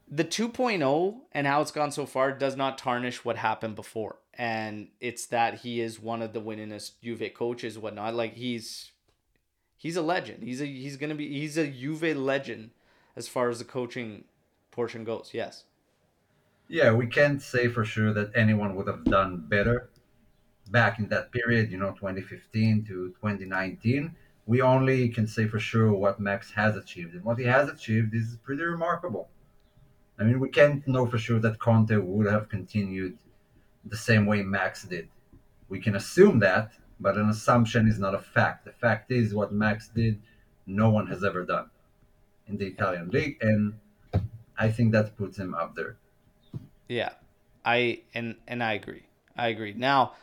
the 0.09 0.25
2.0 0.25 1.17
and 1.33 1.47
how 1.47 1.61
it's 1.61 1.73
gone 1.73 1.91
so 1.91 2.07
far 2.07 2.33
does 2.33 2.57
not 2.57 2.79
tarnish 2.79 3.25
what 3.25 3.37
happened 3.37 3.75
before. 3.75 4.17
And 4.35 4.89
it's 5.01 5.27
that 5.27 5.61
he 5.61 5.81
is 5.81 5.99
one 5.99 6.23
of 6.23 6.33
the 6.33 6.41
winningest 6.41 6.93
Juve 7.03 7.35
coaches, 7.35 7.79
whatnot. 7.79 8.15
Like 8.15 8.35
he's 8.35 8.93
he's 9.87 9.97
a 9.97 10.03
legend. 10.03 10.43
He's 10.43 10.61
a 10.61 10.67
he's 10.67 10.97
gonna 10.97 11.15
be 11.15 11.29
he's 11.41 11.57
a 11.57 11.67
Juve 11.69 12.17
legend 12.17 12.71
as 13.15 13.29
far 13.29 13.49
as 13.49 13.59
the 13.61 13.65
coaching 13.65 14.25
portion 14.73 15.05
goes. 15.05 15.31
Yes. 15.33 15.65
Yeah, 16.69 16.91
we 16.93 17.07
can't 17.07 17.41
say 17.41 17.69
for 17.69 17.85
sure 17.85 18.13
that 18.13 18.33
anyone 18.35 18.75
would 18.75 18.89
have 18.89 19.05
done 19.05 19.33
better 19.57 19.89
back 20.73 20.99
in 20.99 21.09
that 21.11 21.31
period, 21.31 21.71
you 21.71 21.79
know, 21.79 21.93
2015 21.93 22.85
to 22.89 22.95
2019. 23.21 24.17
We 24.47 24.61
only 24.61 25.09
can 25.09 25.29
say 25.29 25.47
for 25.47 25.61
sure 25.61 25.93
what 25.93 26.19
Max 26.19 26.51
has 26.51 26.77
achieved. 26.77 27.15
And 27.15 27.25
what 27.25 27.39
he 27.39 27.45
has 27.45 27.69
achieved 27.69 28.13
is 28.15 28.37
pretty 28.43 28.65
remarkable. 28.65 29.29
I 30.19 30.25
mean, 30.25 30.41
we 30.41 30.49
can't 30.49 30.87
know 30.89 31.07
for 31.07 31.19
sure 31.19 31.39
that 31.39 31.61
Conte 31.61 31.97
would 31.97 32.27
have 32.27 32.49
continued 32.49 33.17
the 33.85 33.97
same 33.97 34.27
way 34.27 34.43
Max 34.43 34.83
did. 34.83 35.09
We 35.69 35.79
can 35.81 35.95
assume 35.95 36.41
that, 36.41 36.73
but 37.01 37.17
an 37.17 37.29
assumption 37.29 37.89
is 37.89 37.99
not 37.99 38.15
a 38.15 38.19
fact. 38.19 38.65
The 38.65 38.73
fact 38.73 39.11
is 39.11 39.35
what 39.35 39.53
Max 39.53 39.89
did, 39.89 40.21
no 40.67 40.91
one 40.91 41.07
has 41.09 41.23
ever 41.25 41.45
done 41.45 41.71
in 42.49 42.57
the 42.57 42.67
Italian 42.67 43.09
league, 43.11 43.39
and 43.41 43.75
I 44.59 44.71
think 44.71 44.93
that 44.93 45.17
puts 45.17 45.39
him 45.39 45.55
up 45.55 45.75
there. 45.75 45.97
Yeah, 46.89 47.11
I 47.65 48.03
and 48.15 48.37
and 48.47 48.63
I 48.63 48.75
agree. 48.75 49.07
I 49.37 49.49
agree. 49.49 49.75
Now 49.75 50.15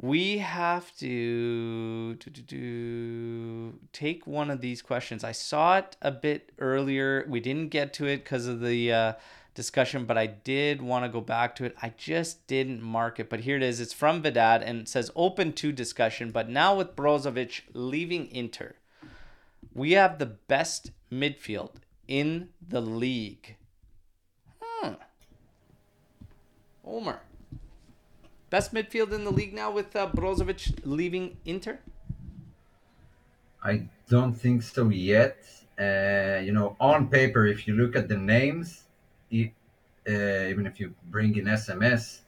we 0.00 0.38
have 0.38 0.96
to, 0.96 2.14
to, 2.14 2.30
to, 2.30 2.42
to 2.42 3.78
take 3.92 4.26
one 4.26 4.50
of 4.50 4.60
these 4.60 4.82
questions. 4.82 5.22
I 5.22 5.32
saw 5.32 5.78
it 5.78 5.96
a 6.00 6.10
bit 6.10 6.50
earlier. 6.58 7.26
We 7.28 7.40
didn't 7.40 7.68
get 7.68 7.92
to 7.94 8.06
it 8.06 8.18
because 8.18 8.46
of 8.46 8.60
the 8.60 8.92
uh, 8.92 9.12
discussion, 9.54 10.04
but 10.04 10.16
I 10.16 10.26
did 10.26 10.80
want 10.82 11.04
to 11.04 11.08
go 11.08 11.20
back 11.20 11.54
to 11.56 11.64
it. 11.64 11.76
I 11.82 11.92
just 11.96 12.46
didn't 12.46 12.82
mark 12.82 13.20
it, 13.20 13.28
but 13.28 13.40
here 13.40 13.56
it 13.56 13.62
is. 13.62 13.80
It's 13.80 13.92
from 13.92 14.22
Vidad 14.22 14.62
and 14.64 14.80
it 14.80 14.88
says 14.88 15.10
open 15.14 15.52
to 15.54 15.72
discussion. 15.72 16.30
But 16.30 16.48
now 16.48 16.76
with 16.76 16.96
Brozovic 16.96 17.62
leaving 17.72 18.30
Inter, 18.30 18.74
we 19.74 19.92
have 19.92 20.18
the 20.18 20.26
best 20.26 20.90
midfield 21.10 21.76
in 22.08 22.48
the 22.66 22.80
league. 22.80 23.56
Hmm. 24.60 24.94
Omar. 26.84 27.22
Best 28.50 28.74
midfield 28.74 29.12
in 29.12 29.24
the 29.24 29.30
league 29.30 29.54
now 29.54 29.70
with 29.70 29.94
uh, 29.96 30.10
Brozovic 30.10 30.80
leaving 30.84 31.38
Inter? 31.44 31.78
I 33.62 33.88
don't 34.08 34.34
think 34.34 34.62
so 34.62 34.88
yet. 34.88 35.38
Uh, 35.78 36.40
you 36.44 36.52
know, 36.52 36.76
on 36.78 37.08
paper, 37.08 37.46
if 37.46 37.66
you 37.66 37.74
look 37.74 37.96
at 37.96 38.08
the 38.08 38.16
names, 38.16 38.82
even 39.32 40.66
if 40.66 40.78
you 40.80 40.94
bring 41.10 41.36
in 41.36 41.46
SMS, 41.46 42.20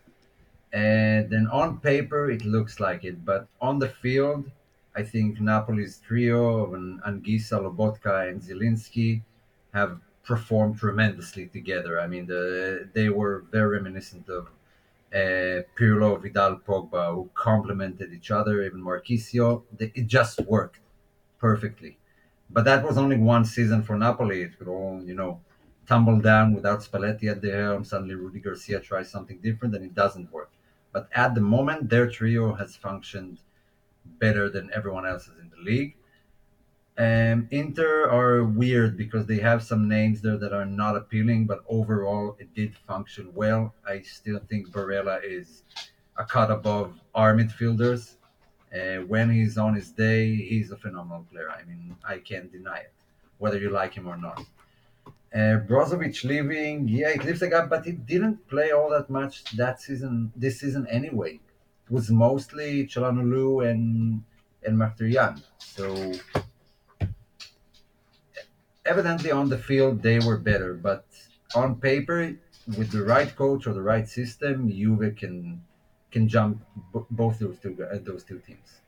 and 0.73 1.31
then 1.31 1.47
on 1.49 1.79
paper 1.79 2.31
it 2.31 2.45
looks 2.45 2.81
like 2.81 3.05
it, 3.05 3.25
but 3.25 3.47
on 3.61 3.79
the 3.79 3.89
field, 3.89 4.51
I 4.97 5.03
think 5.03 5.41
Napoli's 5.41 5.99
trio 5.99 6.65
of 6.65 6.71
Anguissa, 6.71 7.59
Lobotka, 7.61 8.29
and 8.29 8.41
Zielinski 8.41 9.23
have 9.73 10.01
performed 10.25 10.79
tremendously 10.79 11.47
together. 11.47 12.01
I 12.01 12.07
mean, 12.07 12.27
the, 12.27 12.89
they 12.93 13.09
were 13.09 13.45
very 13.51 13.79
reminiscent 13.79 14.29
of 14.29 14.49
uh, 15.13 15.63
Pirlo, 15.77 16.21
Vidal, 16.21 16.61
Pogba, 16.67 17.15
who 17.15 17.29
complemented 17.35 18.13
each 18.13 18.31
other, 18.31 18.63
even 18.63 18.83
Marchisio. 18.83 19.63
It 19.79 20.07
just 20.07 20.41
worked 20.41 20.81
perfectly. 21.39 21.99
But 22.51 22.65
that 22.65 22.85
was 22.85 22.97
only 22.97 23.17
one 23.17 23.45
season 23.45 23.83
for 23.83 23.97
Napoli. 23.97 24.43
It 24.43 24.59
could 24.59 24.69
all, 24.69 25.03
you 25.05 25.15
know, 25.15 25.41
tumble 25.87 26.21
down 26.21 26.55
without 26.55 26.81
Spalletti 26.81 27.31
at 27.31 27.41
the 27.41 27.51
helm. 27.51 27.85
Suddenly, 27.85 28.15
Rudy 28.15 28.41
Garcia 28.41 28.81
tries 28.81 29.11
something 29.11 29.39
different 29.39 29.75
and 29.75 29.85
it 29.85 29.95
doesn't 29.95 30.33
work. 30.33 30.51
But 30.93 31.09
at 31.15 31.35
the 31.35 31.41
moment, 31.41 31.91
their 31.91 32.09
trio 32.09 32.55
has 32.55 32.77
functioned 32.77 33.39
better 34.19 34.49
than 34.49 34.71
everyone 34.73 35.07
else's 35.07 35.39
in 35.41 35.51
the 35.51 35.63
league. 35.63 35.97
Um, 36.97 37.49
Inter 37.51 38.09
are 38.09 38.45
weird 38.45 38.97
because 38.97 39.27
they 39.27 39.39
have 39.39 39.65
some 39.65 39.89
names 39.89 40.21
there 40.21 40.39
that 40.39 40.53
are 40.53 40.65
not 40.65 40.97
appealing, 40.97 41.47
but 41.47 41.65
overall 41.69 42.37
it 42.39 42.55
did 42.55 42.77
function 42.87 43.33
well. 43.35 43.75
I 43.87 44.03
still 44.03 44.41
think 44.49 44.69
Barella 44.71 45.21
is 45.25 45.65
a 46.17 46.25
cut 46.25 46.53
above 46.53 46.95
our 47.15 47.35
midfielders. 47.35 48.15
Uh, 48.73 49.03
when 49.07 49.31
he's 49.31 49.59
on 49.59 49.75
his 49.75 49.91
day, 49.91 50.37
he's 50.37 50.71
a 50.71 50.77
phenomenal 50.77 51.27
player. 51.33 51.51
I 51.51 51.65
mean, 51.65 51.97
I 52.07 52.19
can't 52.19 52.51
deny 52.51 52.79
it, 52.79 52.93
whether 53.39 53.59
you 53.59 53.71
like 53.71 53.95
him 53.95 54.07
or 54.07 54.17
not. 54.17 54.45
Uh, 55.35 55.59
Brozovic 55.67 56.23
leaving, 56.23 56.87
yeah, 56.87 57.09
it 57.09 57.25
leaves 57.25 57.43
a 57.43 57.49
gap, 57.49 57.69
but 57.69 57.85
he 57.85 57.91
didn't 57.93 58.47
play 58.47 58.71
all 58.71 58.89
that 58.91 59.11
much 59.11 59.45
that 59.57 59.81
season, 59.81 60.33
this 60.37 60.61
season 60.61 60.87
anyway. 60.89 61.41
It 61.87 61.91
was 61.91 62.09
mostly 62.11 62.87
Calhanoglu 62.87 63.69
and 63.69 64.23
and 64.65 64.79
Mkhitaryan. 64.79 65.43
So 65.59 66.13
evidently 68.85 69.31
on 69.31 69.49
the 69.49 69.59
field 69.59 70.03
they 70.03 70.19
were 70.19 70.39
better, 70.39 70.75
but 70.75 71.05
on 71.55 71.81
paper, 71.81 72.35
with 72.79 72.91
the 72.93 73.03
right 73.03 73.35
coach 73.37 73.67
or 73.67 73.75
the 73.75 73.83
right 73.83 74.09
system, 74.09 74.71
Juve 74.71 75.17
can 75.17 75.63
can 76.11 76.29
jump 76.29 76.63
b- 76.93 77.01
both 77.11 77.39
those 77.39 77.59
two 77.59 77.77
uh, 77.85 77.99
those 78.03 78.25
two 78.25 78.39
teams. 78.39 78.81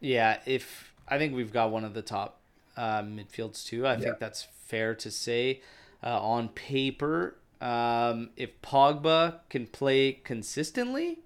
Yeah, 0.00 0.40
if 0.46 0.92
I 1.08 1.18
think 1.18 1.34
we've 1.34 1.52
got 1.52 1.70
one 1.70 1.84
of 1.84 1.94
the 1.94 2.02
top 2.02 2.40
uh, 2.76 3.02
midfields 3.02 3.64
too. 3.64 3.86
I 3.86 3.94
Yeah. 3.94 3.98
think 4.00 4.18
that's 4.18 4.42
fair 4.66 4.94
to 4.94 5.10
say. 5.10 5.62
Uh, 6.02 6.20
on 6.20 6.48
paper, 6.50 7.36
um, 7.60 8.30
if 8.36 8.60
Pogba 8.62 9.40
can 9.48 9.66
play 9.66 10.12
consistently, 10.12 11.20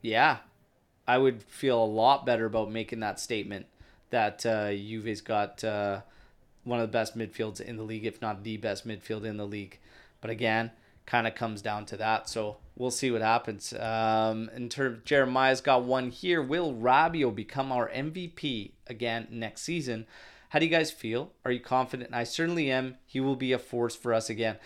yeah, 0.00 0.38
I 1.06 1.18
would 1.18 1.42
feel 1.42 1.82
a 1.82 1.84
lot 1.84 2.26
better 2.26 2.46
about 2.46 2.70
making 2.70 3.00
that 3.00 3.20
statement 3.20 3.66
that 4.10 4.44
uh, 4.46 4.70
Juve's 4.70 5.20
got 5.20 5.62
uh, 5.62 6.00
one 6.64 6.80
of 6.80 6.88
the 6.88 6.92
best 6.92 7.16
midfields 7.16 7.60
in 7.60 7.76
the 7.76 7.82
league, 7.82 8.06
if 8.06 8.22
not 8.22 8.42
the 8.42 8.56
best 8.56 8.86
midfield 8.86 9.24
in 9.24 9.36
the 9.36 9.46
league. 9.46 9.78
But 10.20 10.30
again, 10.30 10.70
kind 11.06 11.26
of 11.26 11.34
comes 11.34 11.60
down 11.62 11.84
to 11.86 11.96
that. 11.98 12.28
So 12.28 12.56
we'll 12.76 12.90
see 12.90 13.10
what 13.10 13.22
happens. 13.22 13.72
Um, 13.74 14.50
in 14.54 14.68
terms, 14.68 15.00
Jeremiah's 15.04 15.60
got 15.60 15.84
one 15.84 16.10
here. 16.10 16.42
Will 16.42 16.72
Rabiot 16.72 17.34
become 17.34 17.70
our 17.70 17.90
MVP 17.90 18.72
again 18.86 19.28
next 19.30 19.62
season? 19.62 20.06
How 20.54 20.60
do 20.60 20.66
you 20.66 20.70
guys 20.70 20.92
feel? 20.92 21.32
Are 21.44 21.50
you 21.50 21.58
confident? 21.58 22.10
I 22.12 22.22
certainly 22.22 22.70
am. 22.70 22.94
He 23.06 23.18
will 23.18 23.34
be 23.34 23.50
a 23.50 23.58
force 23.58 23.96
for 23.96 24.14
us 24.14 24.30
again. 24.30 24.56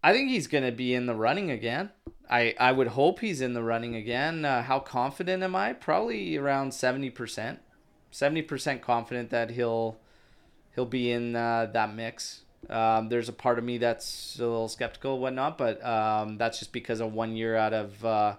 I 0.00 0.12
think 0.12 0.30
he's 0.30 0.46
going 0.46 0.62
to 0.62 0.70
be 0.70 0.94
in 0.94 1.06
the 1.06 1.14
running 1.16 1.50
again. 1.50 1.90
I, 2.30 2.54
I 2.56 2.70
would 2.70 2.86
hope 2.86 3.18
he's 3.18 3.40
in 3.40 3.52
the 3.52 3.64
running 3.64 3.96
again. 3.96 4.44
Uh, 4.44 4.62
how 4.62 4.78
confident 4.78 5.42
am 5.42 5.56
I? 5.56 5.72
Probably 5.72 6.36
around 6.36 6.70
70%. 6.70 7.58
70% 8.12 8.80
confident 8.80 9.30
that 9.30 9.50
he'll 9.50 9.98
he'll 10.76 10.86
be 10.86 11.10
in 11.10 11.34
uh, 11.34 11.66
that 11.72 11.92
mix. 11.92 12.42
Um, 12.68 13.08
there's 13.08 13.28
a 13.28 13.32
part 13.32 13.58
of 13.58 13.64
me 13.64 13.78
that's 13.78 14.38
a 14.38 14.42
little 14.42 14.68
skeptical 14.68 15.14
and 15.14 15.22
whatnot, 15.22 15.58
but 15.58 15.84
um, 15.84 16.38
that's 16.38 16.60
just 16.60 16.72
because 16.72 17.00
of 17.00 17.12
one 17.12 17.34
year 17.34 17.56
out 17.56 17.72
of 17.72 18.04
uh, 18.04 18.36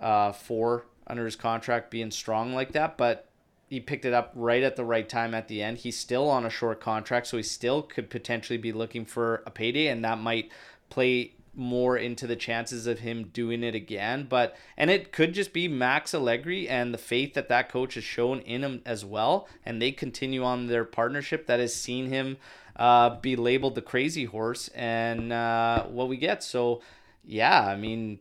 uh, 0.00 0.30
four 0.30 0.86
under 1.08 1.24
his 1.24 1.34
contract 1.34 1.90
being 1.90 2.12
strong 2.12 2.54
like 2.54 2.70
that. 2.70 2.96
But 2.96 3.25
he 3.68 3.80
picked 3.80 4.04
it 4.04 4.12
up 4.12 4.32
right 4.34 4.62
at 4.62 4.76
the 4.76 4.84
right 4.84 5.08
time 5.08 5.34
at 5.34 5.48
the 5.48 5.62
end. 5.62 5.78
He's 5.78 5.98
still 5.98 6.30
on 6.30 6.46
a 6.46 6.50
short 6.50 6.80
contract, 6.80 7.26
so 7.26 7.36
he 7.36 7.42
still 7.42 7.82
could 7.82 8.10
potentially 8.10 8.58
be 8.58 8.72
looking 8.72 9.04
for 9.04 9.42
a 9.46 9.50
payday, 9.50 9.88
and 9.88 10.04
that 10.04 10.18
might 10.18 10.50
play 10.88 11.32
more 11.58 11.96
into 11.96 12.26
the 12.26 12.36
chances 12.36 12.86
of 12.86 12.98
him 12.98 13.24
doing 13.32 13.64
it 13.64 13.74
again. 13.74 14.26
But 14.28 14.56
and 14.76 14.90
it 14.90 15.10
could 15.10 15.32
just 15.32 15.52
be 15.52 15.68
Max 15.68 16.14
Allegri 16.14 16.68
and 16.68 16.92
the 16.92 16.98
faith 16.98 17.34
that 17.34 17.48
that 17.48 17.70
coach 17.70 17.94
has 17.94 18.04
shown 18.04 18.40
in 18.40 18.62
him 18.62 18.82
as 18.84 19.04
well, 19.04 19.48
and 19.64 19.80
they 19.80 19.90
continue 19.90 20.44
on 20.44 20.66
their 20.66 20.84
partnership 20.84 21.46
that 21.46 21.58
has 21.58 21.74
seen 21.74 22.08
him 22.10 22.36
uh, 22.76 23.18
be 23.20 23.36
labeled 23.36 23.74
the 23.74 23.82
crazy 23.82 24.26
horse 24.26 24.68
and 24.74 25.32
uh, 25.32 25.84
what 25.84 26.08
we 26.08 26.18
get. 26.18 26.42
So 26.42 26.82
yeah, 27.24 27.66
I 27.66 27.74
mean, 27.74 28.20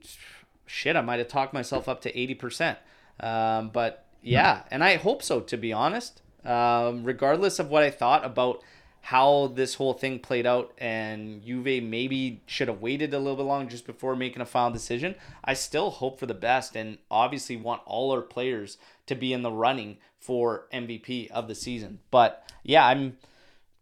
shit, 0.65 0.95
I 0.95 1.01
might 1.01 1.19
have 1.19 1.27
talked 1.27 1.53
myself 1.53 1.89
up 1.89 2.01
to 2.01 2.17
eighty 2.17 2.35
percent, 2.35 2.79
um, 3.19 3.69
but 3.69 4.04
yeah, 4.25 4.63
and 4.71 4.83
I 4.83 4.95
hope 4.97 5.23
so 5.23 5.39
to 5.41 5.57
be 5.57 5.71
honest. 5.73 6.21
Um, 6.43 7.03
regardless 7.03 7.57
of 7.57 7.69
what 7.69 7.83
I 7.83 7.89
thought 7.89 8.23
about 8.23 8.61
how 9.05 9.51
this 9.53 9.75
whole 9.75 9.93
thing 9.93 10.17
played 10.17 10.47
out 10.47 10.73
and 10.79 11.43
Juve 11.45 11.83
maybe 11.83 12.41
should 12.47 12.67
have 12.67 12.81
waited 12.81 13.13
a 13.13 13.19
little 13.19 13.35
bit 13.35 13.43
long 13.43 13.69
just 13.69 13.85
before 13.85 14.15
making 14.15 14.41
a 14.41 14.47
final 14.47 14.71
decision. 14.71 15.13
I 15.43 15.53
still 15.53 15.91
hope 15.91 16.19
for 16.19 16.25
the 16.25 16.33
best 16.33 16.75
and 16.75 16.97
obviously 17.11 17.55
want 17.55 17.83
all 17.85 18.11
our 18.11 18.21
players 18.21 18.79
to 19.05 19.13
be 19.13 19.31
in 19.31 19.43
the 19.43 19.51
running 19.51 19.97
for 20.19 20.65
MVP 20.73 21.29
of 21.29 21.47
the 21.47 21.53
season. 21.53 21.99
But 22.09 22.51
yeah, 22.63 22.87
I'm 22.87 23.17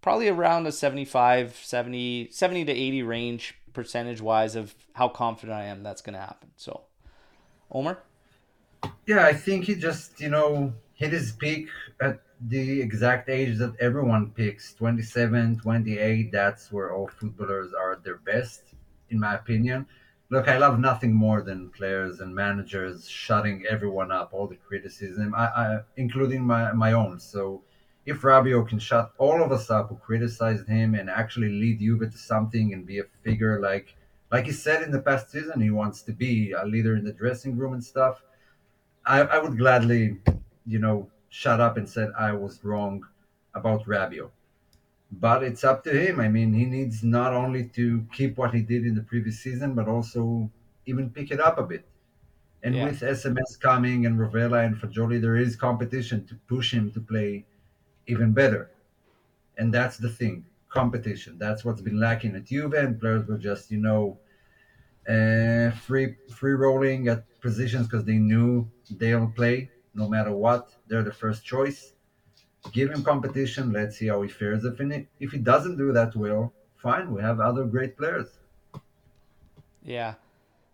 probably 0.02 0.28
around 0.28 0.68
a 0.68 0.74
75, 0.74 1.56
70, 1.56 2.28
70 2.30 2.66
to 2.66 2.72
80 2.74 3.04
range 3.04 3.56
percentage 3.72 4.20
wise 4.20 4.58
of 4.58 4.76
how 4.92 5.08
confident 5.08 5.58
I 5.58 5.64
am 5.64 5.84
that's 5.84 6.02
going 6.02 6.16
to 6.16 6.20
happen. 6.20 6.50
So, 6.58 6.82
Omer? 7.72 8.00
Yeah, 9.06 9.26
I 9.26 9.34
think 9.34 9.66
he 9.66 9.76
just, 9.76 10.22
you 10.22 10.30
know, 10.30 10.74
hit 10.94 11.12
his 11.12 11.34
peak 11.34 11.68
at 12.00 12.22
the 12.40 12.82
exact 12.82 13.30
age 13.30 13.58
that 13.58 13.76
everyone 13.80 14.32
picks 14.32 14.74
27, 14.74 15.60
28. 15.60 16.32
That's 16.32 16.72
where 16.72 16.94
all 16.94 17.08
footballers 17.08 17.74
are 17.74 17.94
at 17.94 18.04
their 18.04 18.18
best, 18.18 18.62
in 19.10 19.20
my 19.20 19.36
opinion. 19.36 19.86
Look, 20.30 20.48
I 20.48 20.58
love 20.58 20.80
nothing 20.80 21.14
more 21.14 21.42
than 21.42 21.70
players 21.72 22.22
and 22.22 22.34
managers 22.34 23.10
shutting 23.10 23.66
everyone 23.70 24.12
up, 24.12 24.30
all 24.32 24.48
the 24.48 24.56
criticism, 24.56 25.36
I, 25.36 25.46
I, 25.46 25.80
including 25.98 26.42
my, 26.44 26.72
my 26.72 26.94
own. 26.94 27.20
So 27.20 27.62
if 28.06 28.22
Rabiot 28.22 28.70
can 28.70 28.80
shut 28.80 29.12
all 29.18 29.44
of 29.44 29.52
us 29.52 29.70
up 29.70 29.90
who 29.90 29.96
criticized 29.96 30.68
him 30.68 30.96
and 30.96 31.10
actually 31.10 31.50
lead 31.50 31.80
Juve 31.80 32.10
to 32.10 32.18
something 32.18 32.74
and 32.74 32.86
be 32.86 33.00
a 33.00 33.04
figure 33.24 33.60
like 33.60 33.96
like 34.32 34.46
he 34.46 34.52
said 34.52 34.82
in 34.82 34.90
the 34.90 35.00
past 35.00 35.30
season, 35.30 35.62
he 35.62 35.70
wants 35.70 36.02
to 36.02 36.12
be 36.12 36.54
a 36.54 36.66
leader 36.66 36.96
in 36.96 37.04
the 37.04 37.14
dressing 37.14 37.56
room 37.56 37.74
and 37.74 37.84
stuff 37.84 38.24
I, 39.06 39.22
I 39.22 39.38
would 39.40 39.58
gladly, 39.58 40.20
you 40.66 40.80
know, 40.80 41.10
shut 41.30 41.60
up 41.60 41.78
and 41.78 41.90
said 41.90 42.12
I 42.18 42.34
was 42.34 42.64
wrong 42.64 43.04
about 43.54 43.86
Rabiot. 43.86 44.32
But 45.12 45.44
it's 45.44 45.64
up 45.64 45.84
to 45.86 45.92
him. 45.94 46.20
I 46.20 46.30
mean, 46.30 46.54
he 46.54 46.66
needs 46.66 47.04
not 47.04 47.34
only 47.34 47.68
to 47.70 48.08
keep 48.14 48.38
what 48.38 48.54
he 48.54 48.62
did 48.64 48.86
in 48.86 48.96
the 48.96 49.04
previous 49.04 49.40
season, 49.40 49.76
but 49.76 49.88
also 49.88 50.52
even 50.86 51.12
pick 51.12 51.32
it 51.32 51.40
up 51.40 51.58
a 51.58 51.64
bit. 51.64 51.86
And 52.64 52.76
Yeah. 52.76 52.84
with 52.84 53.04
SMS 53.04 53.58
coming 53.58 54.06
and 54.06 54.20
Rovella 54.20 54.66
and 54.66 54.76
Fagioli, 54.76 55.22
there 55.22 55.38
is 55.38 55.56
competition 55.56 56.26
to 56.28 56.36
push 56.48 56.74
him 56.74 56.92
to 56.94 57.02
play 57.02 57.46
even 58.08 58.34
better. 58.34 58.72
And 59.58 59.74
that's 59.74 59.98
the 59.98 60.10
thing 60.10 60.46
competition. 60.70 61.38
That's 61.38 61.64
what's 61.66 61.82
been 61.82 62.00
lacking 62.00 62.36
at 62.36 62.46
Juve, 62.46 62.74
and 62.74 63.00
players 63.00 63.28
were 63.28 63.38
just, 63.38 63.72
you 63.72 63.78
know, 63.80 64.20
uh, 65.08 65.72
free 65.72 66.16
free 66.30 66.54
rolling 66.54 67.08
at 67.08 67.26
positions 67.42 67.88
because 67.88 68.06
they 68.06 68.18
knew 68.18 68.70
they'll 68.90 69.28
play 69.28 69.70
no 69.94 70.08
matter 70.08 70.32
what. 70.32 70.70
They're 70.88 71.04
the 71.04 71.14
first 71.14 71.46
choice. 71.46 71.94
Give 72.72 72.90
him 72.90 73.04
competition. 73.04 73.72
Let's 73.72 73.98
see 73.98 74.08
how 74.08 74.22
he 74.22 74.30
fares. 74.30 74.64
If 74.64 74.80
he, 74.80 75.08
if 75.20 75.32
he 75.32 75.38
doesn't 75.38 75.78
do 75.78 75.92
that 75.94 76.16
well, 76.16 76.54
fine. 76.78 77.14
We 77.14 77.22
have 77.22 77.40
other 77.40 77.66
great 77.66 77.98
players. 77.98 78.28
Yeah. 79.84 80.16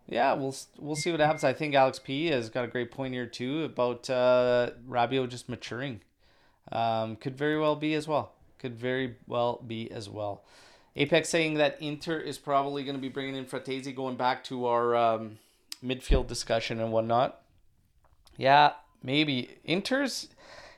Yeah, 0.07 0.33
we'll 0.33 0.55
we'll 0.79 0.95
see 0.95 1.11
what 1.11 1.19
happens. 1.19 1.43
I 1.43 1.53
think 1.53 1.75
Alex 1.75 1.99
P 1.99 2.27
has 2.27 2.49
got 2.49 2.65
a 2.65 2.67
great 2.67 2.89
point 2.89 3.13
here 3.13 3.27
too 3.27 3.63
about 3.63 4.09
uh, 4.09 4.71
Rabiot 4.87 5.29
just 5.29 5.47
maturing. 5.47 6.01
Um, 6.71 7.15
could 7.15 7.37
very 7.37 7.59
well 7.59 7.75
be 7.75 7.93
as 7.93 8.07
well. 8.07 8.33
Could 8.57 8.75
very 8.75 9.17
well 9.27 9.63
be 9.65 9.91
as 9.91 10.09
well. 10.09 10.43
Apex 10.95 11.29
saying 11.29 11.55
that 11.55 11.77
Inter 11.79 12.17
is 12.17 12.39
probably 12.39 12.83
going 12.83 12.95
to 12.95 13.01
be 13.01 13.09
bringing 13.09 13.35
in 13.35 13.45
Frattesi, 13.45 13.95
going 13.95 14.15
back 14.15 14.43
to 14.45 14.65
our 14.65 14.95
um, 14.95 15.37
midfield 15.83 16.27
discussion 16.27 16.79
and 16.79 16.91
whatnot. 16.91 17.41
Yeah, 18.37 18.73
maybe 19.03 19.57
Inter's. 19.63 20.29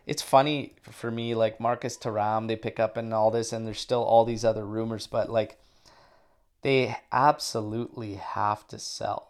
It's 0.07 0.21
funny 0.21 0.73
for 0.81 1.11
me, 1.11 1.35
like 1.35 1.59
Marcus 1.59 1.97
Thuram, 1.97 2.47
they 2.47 2.55
pick 2.55 2.79
up 2.79 2.97
and 2.97 3.13
all 3.13 3.31
this, 3.31 3.53
and 3.53 3.65
there's 3.65 3.79
still 3.79 4.03
all 4.03 4.25
these 4.25 4.43
other 4.43 4.65
rumors, 4.65 5.07
but 5.07 5.29
like 5.29 5.57
they 6.63 6.95
absolutely 7.11 8.15
have 8.15 8.67
to 8.67 8.79
sell. 8.79 9.27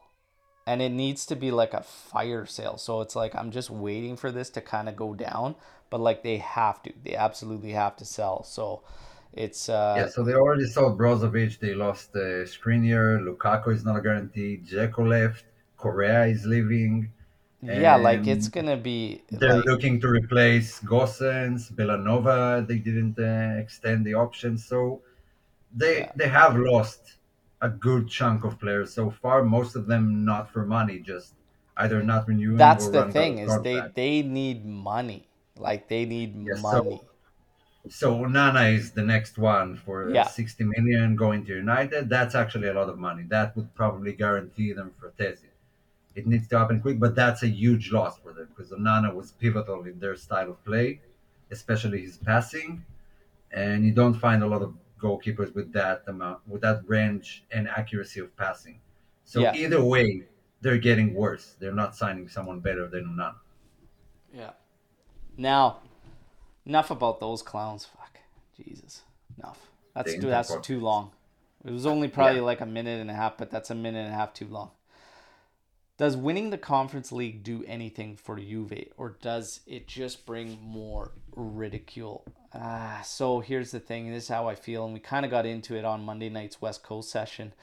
And 0.67 0.81
it 0.81 0.91
needs 0.91 1.25
to 1.25 1.35
be 1.35 1.51
like 1.51 1.73
a 1.73 1.83
fire 1.83 2.45
sale. 2.45 2.77
So 2.77 3.01
it's 3.01 3.15
like 3.15 3.35
I'm 3.35 3.51
just 3.51 3.69
waiting 3.69 4.15
for 4.15 4.31
this 4.31 4.49
to 4.51 4.61
kind 4.61 4.87
of 4.87 4.95
go 4.95 5.13
down, 5.13 5.55
but 5.89 5.99
like 5.99 6.23
they 6.23 6.37
have 6.37 6.81
to. 6.83 6.93
They 7.03 7.15
absolutely 7.15 7.71
have 7.71 7.95
to 7.97 8.05
sell. 8.05 8.43
So 8.43 8.83
it's 9.33 9.69
uh 9.69 9.95
Yeah, 9.97 10.07
so 10.07 10.23
they 10.23 10.33
already 10.33 10.65
sold 10.65 10.97
Brozovic. 10.99 11.59
They 11.59 11.73
lost 11.73 12.15
uh, 12.15 12.45
Skriniar. 12.45 13.19
Lukaku 13.21 13.73
is 13.73 13.83
not 13.85 13.97
a 13.97 14.01
guarantee. 14.01 14.61
Dzeko 14.63 15.07
left. 15.07 15.45
Correa 15.77 16.25
is 16.25 16.45
leaving. 16.45 17.11
Yeah, 17.61 17.95
like 17.95 18.25
it's 18.25 18.47
gonna 18.47 18.77
be 18.77 19.21
they're 19.29 19.57
like 19.57 19.65
looking 19.65 20.01
to 20.01 20.07
replace 20.07 20.79
Gosens, 20.79 21.71
Bellanova. 21.71 22.65
They 22.67 22.79
didn't 22.79 23.19
uh, 23.19 23.59
extend 23.61 24.05
the 24.05 24.15
option. 24.15 24.57
So 24.57 25.01
they 25.75 25.99
yeah. 25.99 26.11
they 26.15 26.27
have 26.27 26.57
lost 26.57 27.17
a 27.61 27.69
good 27.69 28.09
chunk 28.09 28.43
of 28.43 28.59
players 28.59 28.93
so 28.93 29.11
far. 29.11 29.43
Most 29.43 29.75
of 29.75 29.85
them 29.85 30.25
not 30.25 30.51
for 30.51 30.65
money, 30.65 30.99
just 30.99 31.35
either 31.77 32.01
not 32.01 32.27
renewing 32.27 32.57
That's 32.57 32.87
or 32.87 32.91
the 32.91 33.11
thing 33.11 33.37
is 33.37 33.49
they 33.61 33.73
contract. 33.73 33.95
they 33.95 34.23
need 34.23 34.65
money. 34.65 35.27
Like 35.55 35.87
they 35.87 36.05
need 36.05 36.35
money. 36.35 37.01
so 37.89 38.25
Nana 38.25 38.63
is 38.69 38.91
the 38.91 39.03
next 39.03 39.37
one 39.37 39.75
for 39.77 40.09
Yeah. 40.09 40.25
60 40.25 40.63
million 40.65 41.15
going 41.15 41.45
to 41.45 41.53
United. 41.55 42.09
That's 42.09 42.33
actually 42.33 42.69
a 42.69 42.73
lot 42.73 42.89
of 42.89 42.97
money. 42.97 43.23
That 43.29 43.55
would 43.55 43.73
probably 43.75 44.13
guarantee 44.13 44.73
them 44.73 44.91
for 44.99 45.11
Tezi. 45.11 45.50
It 46.15 46.27
needs 46.27 46.47
to 46.49 46.59
happen 46.59 46.81
quick, 46.81 46.99
but 46.99 47.15
that's 47.15 47.43
a 47.43 47.47
huge 47.47 47.91
loss 47.91 48.17
for 48.19 48.33
them 48.33 48.47
because 48.49 48.71
Onana 48.71 49.13
was 49.13 49.31
pivotal 49.31 49.83
in 49.85 49.99
their 49.99 50.15
style 50.15 50.49
of 50.51 50.63
play, 50.65 51.01
especially 51.51 52.01
his 52.01 52.17
passing. 52.17 52.85
And 53.51 53.85
you 53.85 53.93
don't 53.93 54.13
find 54.13 54.43
a 54.43 54.47
lot 54.47 54.61
of 54.61 54.75
goalkeepers 54.99 55.53
with 55.55 55.71
that 55.73 56.03
amount, 56.07 56.47
with 56.47 56.61
that 56.61 56.81
range 56.87 57.45
and 57.51 57.67
accuracy 57.67 58.19
of 58.19 58.35
passing. 58.37 58.79
So 59.23 59.41
Yeah. 59.41 59.53
either 59.55 59.83
way, 59.83 60.27
they're 60.61 60.77
getting 60.77 61.13
worse. 61.13 61.55
They're 61.59 61.73
not 61.73 61.95
signing 61.95 62.27
someone 62.27 62.59
better 62.59 62.87
than 62.87 63.05
Onana. 63.05 63.35
Yeah. 64.33 64.51
Now, 65.37 65.79
enough 66.65 66.91
about 66.91 67.19
those 67.19 67.41
clowns. 67.41 67.85
Fuck. 67.85 68.19
Jesus. 68.55 69.03
Enough. 69.37 69.71
That's 69.95 70.13
too, 70.15 70.21
that's 70.21 70.55
too 70.61 70.79
long. 70.79 71.11
It 71.65 71.71
was 71.71 71.85
only 71.85 72.07
probably 72.07 72.37
Yeah. 72.37 72.45
like 72.45 72.61
a 72.61 72.65
minute 72.65 72.99
and 73.01 73.09
a 73.09 73.13
half, 73.13 73.37
but 73.37 73.49
that's 73.49 73.69
a 73.69 73.75
minute 73.75 74.05
and 74.05 74.13
a 74.13 74.17
half 74.17 74.33
too 74.33 74.47
long. 74.47 74.71
Does 76.01 76.17
winning 76.17 76.49
the 76.49 76.57
Conference 76.57 77.11
League 77.11 77.43
do 77.43 77.63
anything 77.67 78.15
for 78.15 78.39
Juve, 78.39 78.87
or 78.97 79.17
does 79.21 79.59
it 79.67 79.87
just 79.87 80.25
bring 80.25 80.57
more 80.59 81.11
ridicule? 81.35 82.25
Ah, 82.55 83.01
so 83.05 83.39
here's 83.39 83.69
the 83.69 83.79
thing. 83.79 84.11
This 84.11 84.23
is 84.23 84.29
how 84.29 84.49
I 84.49 84.55
feel, 84.55 84.83
and 84.83 84.95
we 84.95 84.99
kind 84.99 85.25
of 85.25 85.29
got 85.29 85.45
into 85.45 85.75
it 85.75 85.85
on 85.85 86.03
Monday 86.03 86.27
night's 86.27 86.59
West 86.59 86.81
Coast 86.81 87.11
session. 87.11 87.53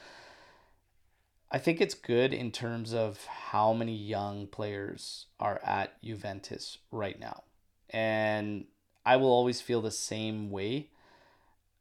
I 1.51 1.57
think 1.57 1.81
it's 1.81 1.93
good 1.93 2.33
in 2.33 2.53
terms 2.53 2.93
of 2.93 3.25
how 3.25 3.73
many 3.73 3.93
young 3.93 4.47
players 4.47 5.25
are 5.37 5.59
at 5.61 6.01
Juventus 6.01 6.77
right 6.93 7.19
now. 7.19 7.43
And 7.89 8.67
I 9.05 9.17
will 9.17 9.33
always 9.33 9.59
feel 9.59 9.81
the 9.81 9.91
same 9.91 10.49
way. 10.49 10.91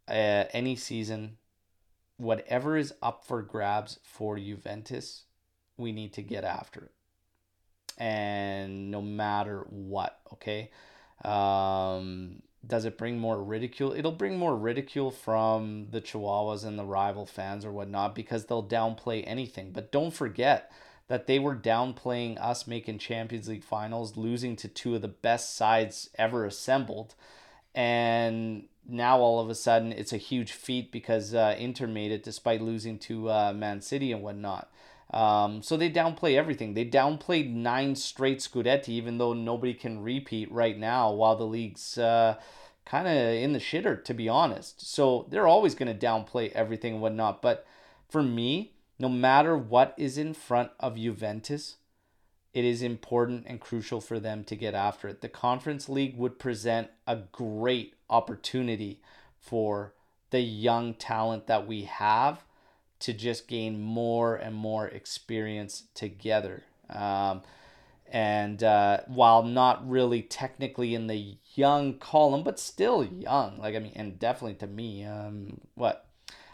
Uh, 0.08 0.46
any 0.52 0.74
season, 0.74 1.36
whatever 2.16 2.76
is 2.76 2.94
up 3.00 3.24
for 3.24 3.42
grabs 3.42 4.00
for 4.02 4.36
Juventus, 4.36 5.22
we 5.78 5.92
need 5.92 6.12
to 6.14 6.22
get 6.22 6.44
after 6.44 6.84
it. 6.84 6.92
And 7.96 8.90
no 8.90 9.00
matter 9.00 9.66
what, 9.70 10.20
okay? 10.34 10.70
Um, 11.24 12.42
does 12.66 12.84
it 12.84 12.98
bring 12.98 13.18
more 13.18 13.42
ridicule? 13.42 13.92
It'll 13.92 14.12
bring 14.12 14.38
more 14.38 14.56
ridicule 14.56 15.10
from 15.10 15.88
the 15.90 16.00
Chihuahuas 16.00 16.64
and 16.64 16.78
the 16.78 16.84
rival 16.84 17.26
fans 17.26 17.64
or 17.64 17.72
whatnot 17.72 18.14
because 18.14 18.44
they'll 18.44 18.66
downplay 18.66 19.24
anything. 19.26 19.72
But 19.72 19.90
don't 19.90 20.12
forget 20.12 20.70
that 21.08 21.26
they 21.26 21.38
were 21.38 21.56
downplaying 21.56 22.38
us 22.40 22.66
making 22.66 22.98
Champions 22.98 23.48
League 23.48 23.64
finals, 23.64 24.16
losing 24.16 24.54
to 24.56 24.68
two 24.68 24.94
of 24.94 25.02
the 25.02 25.08
best 25.08 25.56
sides 25.56 26.10
ever 26.16 26.44
assembled. 26.44 27.14
And 27.74 28.64
now 28.86 29.18
all 29.18 29.40
of 29.40 29.48
a 29.48 29.54
sudden 29.54 29.92
it's 29.92 30.12
a 30.12 30.18
huge 30.18 30.52
feat 30.52 30.92
because 30.92 31.34
uh, 31.34 31.56
Inter 31.58 31.86
made 31.86 32.12
it 32.12 32.22
despite 32.22 32.60
losing 32.60 32.98
to 33.00 33.30
uh, 33.30 33.52
Man 33.54 33.80
City 33.80 34.12
and 34.12 34.22
whatnot. 34.22 34.70
Um, 35.10 35.62
so 35.62 35.76
they 35.76 35.90
downplay 35.90 36.36
everything. 36.36 36.74
They 36.74 36.84
downplayed 36.84 37.50
nine 37.50 37.96
straight 37.96 38.38
Scudetti, 38.40 38.90
even 38.90 39.18
though 39.18 39.32
nobody 39.32 39.74
can 39.74 40.02
repeat 40.02 40.52
right 40.52 40.78
now 40.78 41.12
while 41.12 41.36
the 41.36 41.46
league's 41.46 41.96
uh, 41.96 42.36
kind 42.84 43.08
of 43.08 43.14
in 43.14 43.52
the 43.52 43.58
shitter, 43.58 44.02
to 44.04 44.14
be 44.14 44.28
honest. 44.28 44.86
So 44.86 45.26
they're 45.30 45.46
always 45.46 45.74
going 45.74 45.96
to 45.96 46.06
downplay 46.06 46.52
everything 46.52 46.94
and 46.94 47.02
whatnot. 47.02 47.40
But 47.40 47.66
for 48.08 48.22
me, 48.22 48.72
no 48.98 49.08
matter 49.08 49.56
what 49.56 49.94
is 49.96 50.18
in 50.18 50.34
front 50.34 50.72
of 50.78 50.96
Juventus, 50.96 51.76
it 52.52 52.64
is 52.64 52.82
important 52.82 53.44
and 53.46 53.60
crucial 53.60 54.00
for 54.00 54.18
them 54.18 54.44
to 54.44 54.56
get 54.56 54.74
after 54.74 55.08
it. 55.08 55.20
The 55.20 55.28
Conference 55.28 55.88
League 55.88 56.16
would 56.16 56.38
present 56.38 56.88
a 57.06 57.16
great 57.16 57.94
opportunity 58.10 59.00
for 59.38 59.94
the 60.30 60.40
young 60.40 60.94
talent 60.94 61.46
that 61.46 61.66
we 61.66 61.84
have 61.84 62.44
to 63.00 63.12
just 63.12 63.48
gain 63.48 63.80
more 63.80 64.36
and 64.36 64.54
more 64.54 64.86
experience 64.88 65.84
together. 65.94 66.64
Um, 66.90 67.42
and 68.10 68.62
uh, 68.62 69.00
while 69.06 69.42
not 69.42 69.88
really 69.88 70.22
technically 70.22 70.94
in 70.94 71.06
the 71.06 71.36
young 71.54 71.98
column, 71.98 72.42
but 72.42 72.58
still 72.58 73.04
young, 73.04 73.58
like 73.58 73.74
I 73.74 73.78
mean, 73.78 73.92
and 73.94 74.18
definitely 74.18 74.54
to 74.54 74.66
me, 74.66 75.04
um, 75.04 75.60
what 75.74 76.06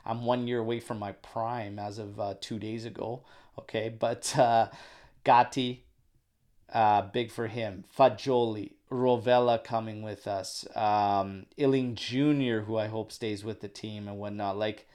I'm 0.04 0.24
one 0.24 0.46
year 0.46 0.58
away 0.58 0.80
from 0.80 0.98
my 0.98 1.12
prime 1.12 1.78
as 1.78 1.98
of 1.98 2.18
uh, 2.20 2.34
two 2.40 2.58
days 2.58 2.84
ago. 2.84 3.22
Okay, 3.58 3.88
but 3.88 4.36
uh, 4.36 4.68
Gatti, 5.22 5.84
uh, 6.72 7.02
big 7.02 7.30
for 7.30 7.46
him. 7.46 7.84
Fagioli, 7.96 8.72
Rovella 8.90 9.62
coming 9.62 10.02
with 10.02 10.26
us. 10.26 10.66
Um, 10.74 11.46
Iling 11.58 11.94
Jr., 11.94 12.60
who 12.60 12.76
I 12.76 12.88
hope 12.88 13.12
stays 13.12 13.44
with 13.44 13.60
the 13.60 13.68
team 13.68 14.08
and 14.08 14.18
whatnot. 14.18 14.58
Like, 14.58 14.88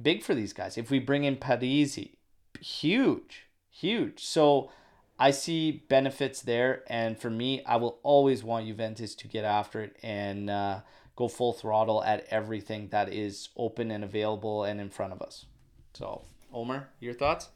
big 0.00 0.22
for 0.22 0.34
these 0.34 0.52
guys. 0.52 0.76
If 0.76 0.90
we 0.90 0.98
bring 0.98 1.24
in 1.24 1.36
Parisi, 1.36 2.16
huge, 2.60 3.46
huge. 3.70 4.24
So 4.24 4.70
I 5.18 5.30
see 5.30 5.84
benefits 5.88 6.42
there. 6.42 6.82
And 6.88 7.18
for 7.18 7.30
me, 7.30 7.64
I 7.64 7.76
will 7.76 7.98
always 8.02 8.42
want 8.42 8.66
Juventus 8.66 9.14
to 9.16 9.28
get 9.28 9.44
after 9.44 9.82
it 9.82 9.96
and 10.02 10.50
uh, 10.50 10.80
go 11.16 11.28
full 11.28 11.52
throttle 11.52 12.02
at 12.02 12.26
everything 12.30 12.88
that 12.88 13.12
is 13.12 13.50
open 13.56 13.90
and 13.90 14.04
available 14.04 14.64
and 14.64 14.80
in 14.80 14.90
front 14.90 15.12
of 15.12 15.22
us. 15.22 15.46
So, 15.92 16.22
Omer, 16.52 16.88
your 17.00 17.14
thoughts? 17.14 17.50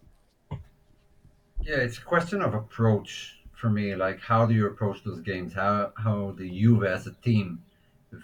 Yeah, 1.62 1.76
it's 1.76 1.98
a 1.98 2.02
question 2.02 2.40
of 2.40 2.54
approach 2.54 3.40
for 3.52 3.68
me. 3.68 3.96
Like, 3.96 4.20
how 4.20 4.46
do 4.46 4.54
you 4.54 4.66
approach 4.66 5.02
those 5.04 5.20
games? 5.20 5.52
How 5.52 5.92
how 5.96 6.30
do 6.38 6.44
you 6.44 6.86
as 6.86 7.06
a 7.08 7.12
team 7.14 7.62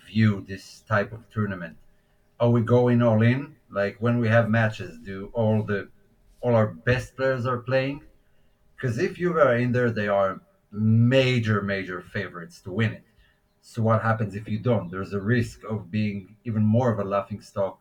view 0.08 0.44
this 0.46 0.84
type 0.88 1.12
of 1.12 1.28
tournament? 1.30 1.76
Are 2.38 2.50
we 2.50 2.60
going 2.60 3.02
all 3.02 3.22
in? 3.22 3.56
Like 3.74 3.96
when 3.98 4.18
we 4.18 4.28
have 4.28 4.48
matches, 4.48 4.98
do 4.98 5.30
all 5.32 5.62
the 5.62 5.88
all 6.40 6.54
our 6.54 6.68
best 6.68 7.16
players 7.16 7.44
are 7.46 7.58
playing? 7.58 8.02
Because 8.76 8.98
if 8.98 9.18
you 9.18 9.32
are 9.38 9.56
in 9.56 9.72
there, 9.72 9.90
they 9.90 10.08
are 10.08 10.40
major 10.70 11.60
major 11.62 12.00
favorites 12.00 12.60
to 12.62 12.70
win 12.70 12.92
it. 12.92 13.04
So 13.62 13.82
what 13.82 14.02
happens 14.02 14.34
if 14.34 14.48
you 14.48 14.58
don't? 14.58 14.90
There's 14.90 15.12
a 15.12 15.20
risk 15.20 15.64
of 15.64 15.90
being 15.90 16.36
even 16.44 16.62
more 16.62 16.92
of 16.92 16.98
a 16.98 17.04
laughing 17.04 17.40
stock 17.40 17.80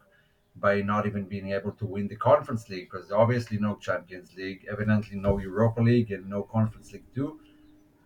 by 0.56 0.82
not 0.82 1.06
even 1.06 1.26
being 1.26 1.52
able 1.52 1.74
to 1.74 1.86
win 1.86 2.08
the 2.08 2.16
Conference 2.16 2.70
League 2.70 2.90
because 2.90 3.12
obviously 3.12 3.58
no 3.58 3.76
Champions 3.76 4.34
League, 4.36 4.66
evidently 4.72 5.18
no 5.18 5.38
Europa 5.40 5.82
League, 5.82 6.12
and 6.12 6.30
no 6.30 6.44
Conference 6.44 6.94
League 6.94 7.14
too. 7.14 7.40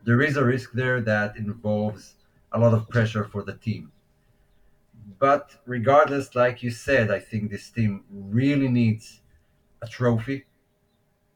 There 0.04 0.22
is 0.22 0.38
a 0.38 0.44
risk 0.44 0.72
there 0.74 1.02
that 1.02 1.38
involves 1.38 2.16
a 2.52 2.60
lot 2.60 2.74
of 2.74 2.90
pressure 2.90 3.26
for 3.26 3.44
the 3.44 3.54
team. 3.54 3.92
But 5.20 5.56
regardless, 5.66 6.36
like 6.36 6.62
you 6.64 6.72
said, 6.72 7.10
I 7.12 7.20
think 7.20 7.50
this 7.50 7.70
team 7.70 8.04
really 8.10 8.68
needs 8.68 9.22
a 9.82 9.88
trophy, 9.88 10.46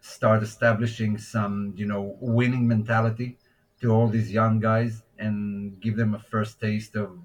start 0.02 0.44
establishing 0.44 1.18
some, 1.18 1.74
you 1.76 1.86
know, 1.86 2.18
winning 2.20 2.68
mentality 2.68 3.38
to 3.82 3.92
all 3.92 4.08
these 4.08 4.32
young 4.32 4.60
guys 4.60 5.04
and 5.18 5.80
give 5.80 5.96
them 5.96 6.14
a 6.16 6.20
first 6.20 6.60
taste 6.60 6.96
of, 6.96 7.18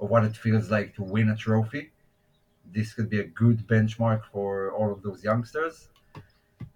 of 0.00 0.08
what 0.10 0.24
it 0.24 0.36
feels 0.36 0.70
like 0.70 0.94
to 0.96 1.02
win 1.02 1.28
a 1.28 1.36
trophy 1.36 1.92
this 2.72 2.94
could 2.94 3.10
be 3.10 3.20
a 3.20 3.24
good 3.24 3.66
benchmark 3.66 4.24
for 4.32 4.72
all 4.72 4.92
of 4.92 5.02
those 5.02 5.22
youngsters. 5.22 5.88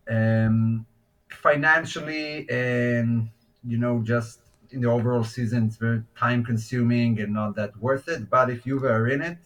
Um, 0.09 0.86
financially 1.30 2.48
and 2.48 3.28
you 3.64 3.76
know 3.76 4.01
just 4.02 4.38
in 4.76 4.82
the 4.82 4.90
overall 4.90 5.24
season, 5.24 5.66
it's 5.66 5.76
very 5.76 6.02
time 6.16 6.44
consuming 6.44 7.18
and 7.20 7.32
not 7.32 7.56
that 7.56 7.76
worth 7.78 8.08
it. 8.08 8.30
But 8.30 8.50
if 8.50 8.66
you 8.66 8.78
were 8.78 9.08
in 9.08 9.22
it, 9.22 9.38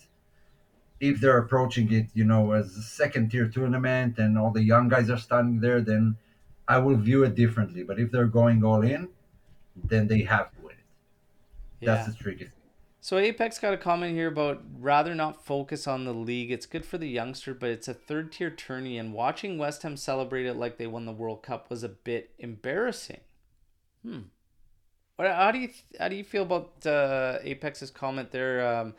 if 0.99 1.21
they're 1.21 1.39
approaching 1.39 1.91
it, 1.93 2.07
you 2.13 2.25
know, 2.25 2.53
as 2.53 2.77
a 2.77 2.83
second 2.83 3.31
tier 3.31 3.49
tournament 3.49 4.19
and 4.19 4.37
all 4.37 4.51
the 4.51 4.63
young 4.63 4.89
guys 4.89 5.09
are 5.09 5.17
standing 5.19 5.61
there, 5.61 5.81
then 5.81 6.17
I 6.69 6.79
will 6.79 6.97
view 6.97 7.25
it 7.25 7.35
differently. 7.35 7.83
But 7.85 7.99
if 7.99 8.11
they're 8.11 8.27
going 8.27 8.63
all 8.65 8.83
in, 8.83 9.09
then 9.77 10.09
they 10.09 10.23
have 10.23 10.51
to 10.53 10.61
win 10.63 10.77
it. 10.77 11.87
That's 11.87 12.07
Yeah. 12.07 12.13
the 12.13 12.19
tricky 12.19 12.45
thing. 12.45 12.53
So 13.03 13.17
Apex 13.17 13.59
got 13.59 13.73
a 13.73 13.79
comment 13.79 14.15
here 14.15 14.29
about 14.29 14.63
rather 14.79 15.15
not 15.15 15.43
focus 15.47 15.87
on 15.87 16.05
the 16.05 16.13
league. 16.13 16.51
It's 16.51 16.67
good 16.67 16.85
for 16.85 16.99
the 16.99 17.09
youngster, 17.09 17.55
but 17.55 17.71
it's 17.71 17.89
a 17.89 17.95
third 17.95 18.31
tier 18.31 18.51
tourney, 18.51 18.99
and 18.99 19.15
watching 19.15 19.57
West 19.57 19.83
Ham 19.85 19.97
celebrate 19.97 20.45
it 20.45 20.55
like 20.55 20.77
they 20.77 20.87
won 20.87 21.07
the 21.07 21.13
World 21.13 21.43
Cup 21.43 21.71
was 21.71 21.83
a 21.83 21.89
bit 21.89 22.35
embarrassing. 22.39 23.21
Hmm. 24.05 24.21
What? 25.21 25.31
How 25.31 25.51
do 25.51 25.59
you 25.59 25.69
how 25.99 26.09
do 26.09 26.17
you 26.17 26.25
feel 26.25 26.45
about 26.45 26.87
uh, 26.87 27.41
Apex's 27.43 27.91
comment 27.91 28.31
there? 28.31 28.67
Um, 28.67 28.95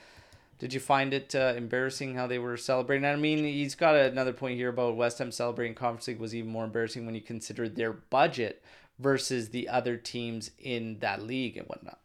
did 0.59 0.71
you 0.71 0.79
find 0.79 1.15
it 1.15 1.33
uh, 1.33 1.55
embarrassing 1.57 2.13
how 2.13 2.27
they 2.27 2.37
were 2.37 2.57
celebrating? 2.57 3.05
I 3.05 3.15
mean, 3.15 3.43
he's 3.43 3.73
got 3.73 3.95
another 3.95 4.31
point 4.31 4.55
here 4.55 4.69
about 4.69 4.95
West 4.95 5.17
Ham 5.17 5.31
celebrating 5.31 5.73
Conference 5.73 6.07
League 6.07 6.19
was 6.19 6.35
even 6.35 6.51
more 6.51 6.65
embarrassing 6.65 7.07
when 7.07 7.15
you 7.15 7.21
consider 7.21 7.67
their 7.67 7.91
budget 7.91 8.63
versus 8.99 9.49
the 9.49 9.67
other 9.67 9.97
teams 9.97 10.51
in 10.59 10.99
that 10.99 11.23
league 11.23 11.57
and 11.57 11.65
whatnot. 11.65 11.97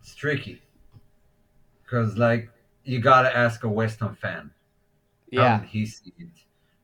It's 0.00 0.14
tricky 0.14 0.60
because, 1.82 2.16
like, 2.16 2.50
you 2.84 3.00
gotta 3.00 3.34
ask 3.34 3.62
a 3.64 3.68
West 3.68 4.00
Ham 4.00 4.16
fan 4.16 4.50
how 5.36 5.48
Yeah, 5.48 5.60
did 5.60 5.64
he 5.64 5.82
it? 6.18 6.28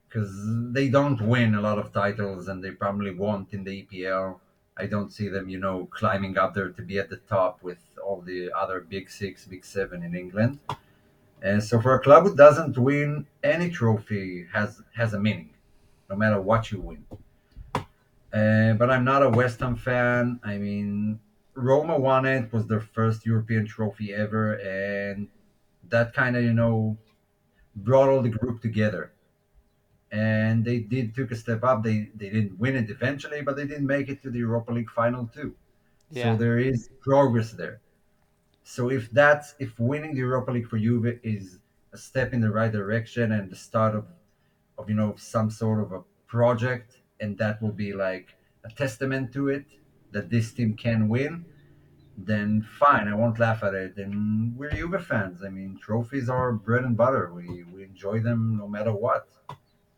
Because 0.09 0.33
they 0.73 0.89
don't 0.89 1.21
win 1.21 1.55
a 1.55 1.61
lot 1.61 1.79
of 1.79 1.93
titles, 1.93 2.49
and 2.49 2.65
they 2.65 2.71
probably 2.71 3.13
won't 3.15 3.53
in 3.53 3.65
the 3.65 3.85
EPL. 3.85 4.41
I 4.77 4.87
don't 4.87 5.13
see 5.13 5.29
them, 5.29 5.49
you 5.49 5.59
know, 5.59 5.87
climbing 5.91 6.39
up 6.39 6.55
there 6.55 6.71
to 6.71 6.83
be 6.83 6.99
at 6.99 7.11
the 7.11 7.19
top 7.19 7.63
with 7.63 7.79
all 8.05 8.21
the 8.23 8.51
other 8.57 8.81
big 8.81 9.11
six, 9.11 9.45
big 9.45 9.65
seven 9.65 10.03
in 10.03 10.15
England. 10.15 10.61
And 11.43 11.63
so, 11.63 11.81
for 11.81 11.95
a 11.95 12.01
club 12.01 12.25
who 12.25 12.35
doesn't 12.37 12.79
win 12.79 13.27
any 13.45 13.71
trophy, 13.71 14.47
has 14.53 14.83
has 14.97 15.15
a 15.15 15.21
meaning. 15.21 15.51
no 16.11 16.17
matter 16.17 16.41
what 16.41 16.73
you 16.73 16.81
win. 16.81 17.05
Uh, 18.33 18.75
but 18.75 18.91
I'm 18.91 19.05
not 19.05 19.23
a 19.23 19.29
West 19.31 19.61
Ham 19.61 19.77
fan. 19.77 20.41
I 20.45 20.59
mean, 20.59 21.19
Roma 21.55 21.99
won 21.99 22.27
it, 22.27 22.53
was 22.53 22.67
their 22.67 22.81
first 22.81 23.25
European 23.27 23.67
trophy 23.67 24.15
ever, 24.15 24.55
and 24.55 25.29
that 25.89 26.13
kind 26.15 26.37
of, 26.37 26.45
you 26.45 26.53
know, 26.53 26.97
brought 27.77 28.09
all 28.11 28.23
the 28.23 28.29
group 28.31 28.61
together. 28.63 29.13
And 30.11 30.65
they 30.65 30.81
did 30.81 31.15
took 31.15 31.31
a 31.31 31.37
step 31.37 31.63
up. 31.65 31.83
They 31.83 32.11
they 32.15 32.31
didn't 32.31 32.59
win 32.59 32.77
it 32.77 32.91
eventually, 32.91 33.43
but 33.43 33.57
they 33.57 33.67
didn't 33.67 33.87
make 33.87 34.09
it 34.09 34.23
to 34.23 34.31
the 34.31 34.39
Europa 34.39 34.73
League 34.73 34.91
final 34.91 35.27
too. 35.27 35.57
So 36.11 36.37
there 36.37 36.59
is 36.59 36.91
progress 37.01 37.53
there. 37.53 37.81
So 38.63 38.91
if 38.91 39.11
that's 39.11 39.55
if 39.59 39.79
winning 39.79 40.13
the 40.15 40.21
Europa 40.21 40.51
League 40.53 40.69
for 40.69 40.79
Juve 40.79 41.21
is 41.23 41.59
a 41.93 41.99
step 41.99 42.33
in 42.33 42.41
the 42.41 42.51
right 42.51 42.71
direction 42.73 43.33
and 43.33 43.51
the 43.51 43.57
start 43.57 43.95
of 43.95 44.07
of 44.79 44.89
you 44.89 44.95
know 44.97 45.17
some 45.17 45.51
sort 45.51 45.81
of 45.83 45.93
a 45.93 46.03
project, 46.27 47.03
and 47.21 47.39
that 47.39 47.63
will 47.63 47.73
be 47.73 47.93
like 47.93 48.37
a 48.65 48.71
testament 48.71 49.33
to 49.35 49.49
it 49.49 49.67
that 50.13 50.31
this 50.31 50.53
team 50.53 50.77
can 50.77 51.09
win, 51.09 51.45
then 52.17 52.63
fine, 52.63 53.09
I 53.09 53.15
won't 53.15 53.39
laugh 53.39 53.63
at 53.63 53.75
it. 53.75 53.97
And 53.99 54.57
we're 54.57 54.71
Juve 54.71 55.05
fans. 55.07 55.45
I 55.45 55.51
mean, 55.51 55.79
trophies 55.79 56.29
are 56.29 56.53
bread 56.53 56.85
and 56.85 56.97
butter. 56.97 57.33
We 57.33 57.65
we 57.65 57.85
enjoy 57.85 58.21
them 58.21 58.57
no 58.59 58.69
matter 58.69 58.93
what. 58.93 59.29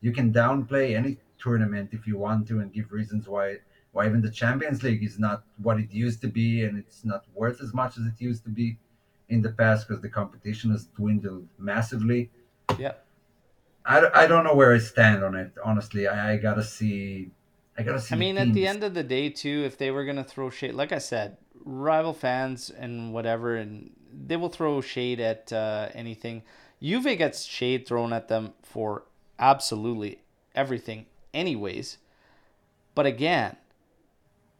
You 0.00 0.12
can 0.12 0.32
downplay 0.32 0.96
any 0.96 1.18
tournament 1.38 1.90
if 1.92 2.06
you 2.06 2.18
want 2.18 2.46
to 2.48 2.60
and 2.60 2.72
give 2.72 2.92
reasons 2.92 3.28
why 3.28 3.58
why 3.92 4.06
even 4.06 4.22
the 4.22 4.30
Champions 4.30 4.82
League 4.82 5.02
is 5.02 5.18
not 5.18 5.42
what 5.58 5.78
it 5.80 5.90
used 5.90 6.20
to 6.20 6.28
be 6.28 6.64
and 6.64 6.78
it's 6.78 7.04
not 7.04 7.24
worth 7.34 7.60
as 7.60 7.74
much 7.74 7.98
as 7.98 8.04
it 8.06 8.20
used 8.20 8.44
to 8.44 8.50
be 8.50 8.78
in 9.28 9.42
the 9.42 9.50
past 9.50 9.88
because 9.88 10.00
the 10.00 10.08
competition 10.08 10.70
has 10.70 10.84
dwindled 10.96 11.48
massively. 11.58 12.30
Yeah. 12.78 12.92
I, 13.84 14.08
I 14.14 14.26
don't 14.26 14.44
know 14.44 14.54
where 14.54 14.74
I 14.74 14.78
stand 14.78 15.24
on 15.24 15.34
it. 15.34 15.52
Honestly, 15.64 16.06
I, 16.06 16.34
I 16.34 16.36
gotta 16.36 16.62
see. 16.62 17.30
I 17.78 17.82
gotta 17.82 18.00
see. 18.00 18.14
I 18.14 18.16
the 18.16 18.20
mean, 18.20 18.38
at 18.38 18.52
the 18.52 18.66
end 18.66 18.84
of 18.84 18.94
the 18.94 19.02
day, 19.02 19.30
too, 19.30 19.62
if 19.64 19.78
they 19.78 19.90
were 19.90 20.04
gonna 20.04 20.24
throw 20.24 20.50
shade, 20.50 20.74
like 20.74 20.92
I 20.92 20.98
said, 20.98 21.38
rival 21.64 22.12
fans 22.12 22.70
and 22.70 23.12
whatever, 23.12 23.56
and 23.56 23.90
they 24.12 24.36
will 24.36 24.50
throw 24.50 24.80
shade 24.80 25.18
at 25.18 25.52
uh, 25.52 25.88
anything. 25.94 26.42
Juve 26.82 27.16
gets 27.18 27.44
shade 27.44 27.86
thrown 27.86 28.12
at 28.12 28.28
them 28.28 28.52
for 28.62 29.04
absolutely 29.40 30.20
everything, 30.54 31.06
anyways. 31.34 31.98
But 32.94 33.06
again, 33.06 33.56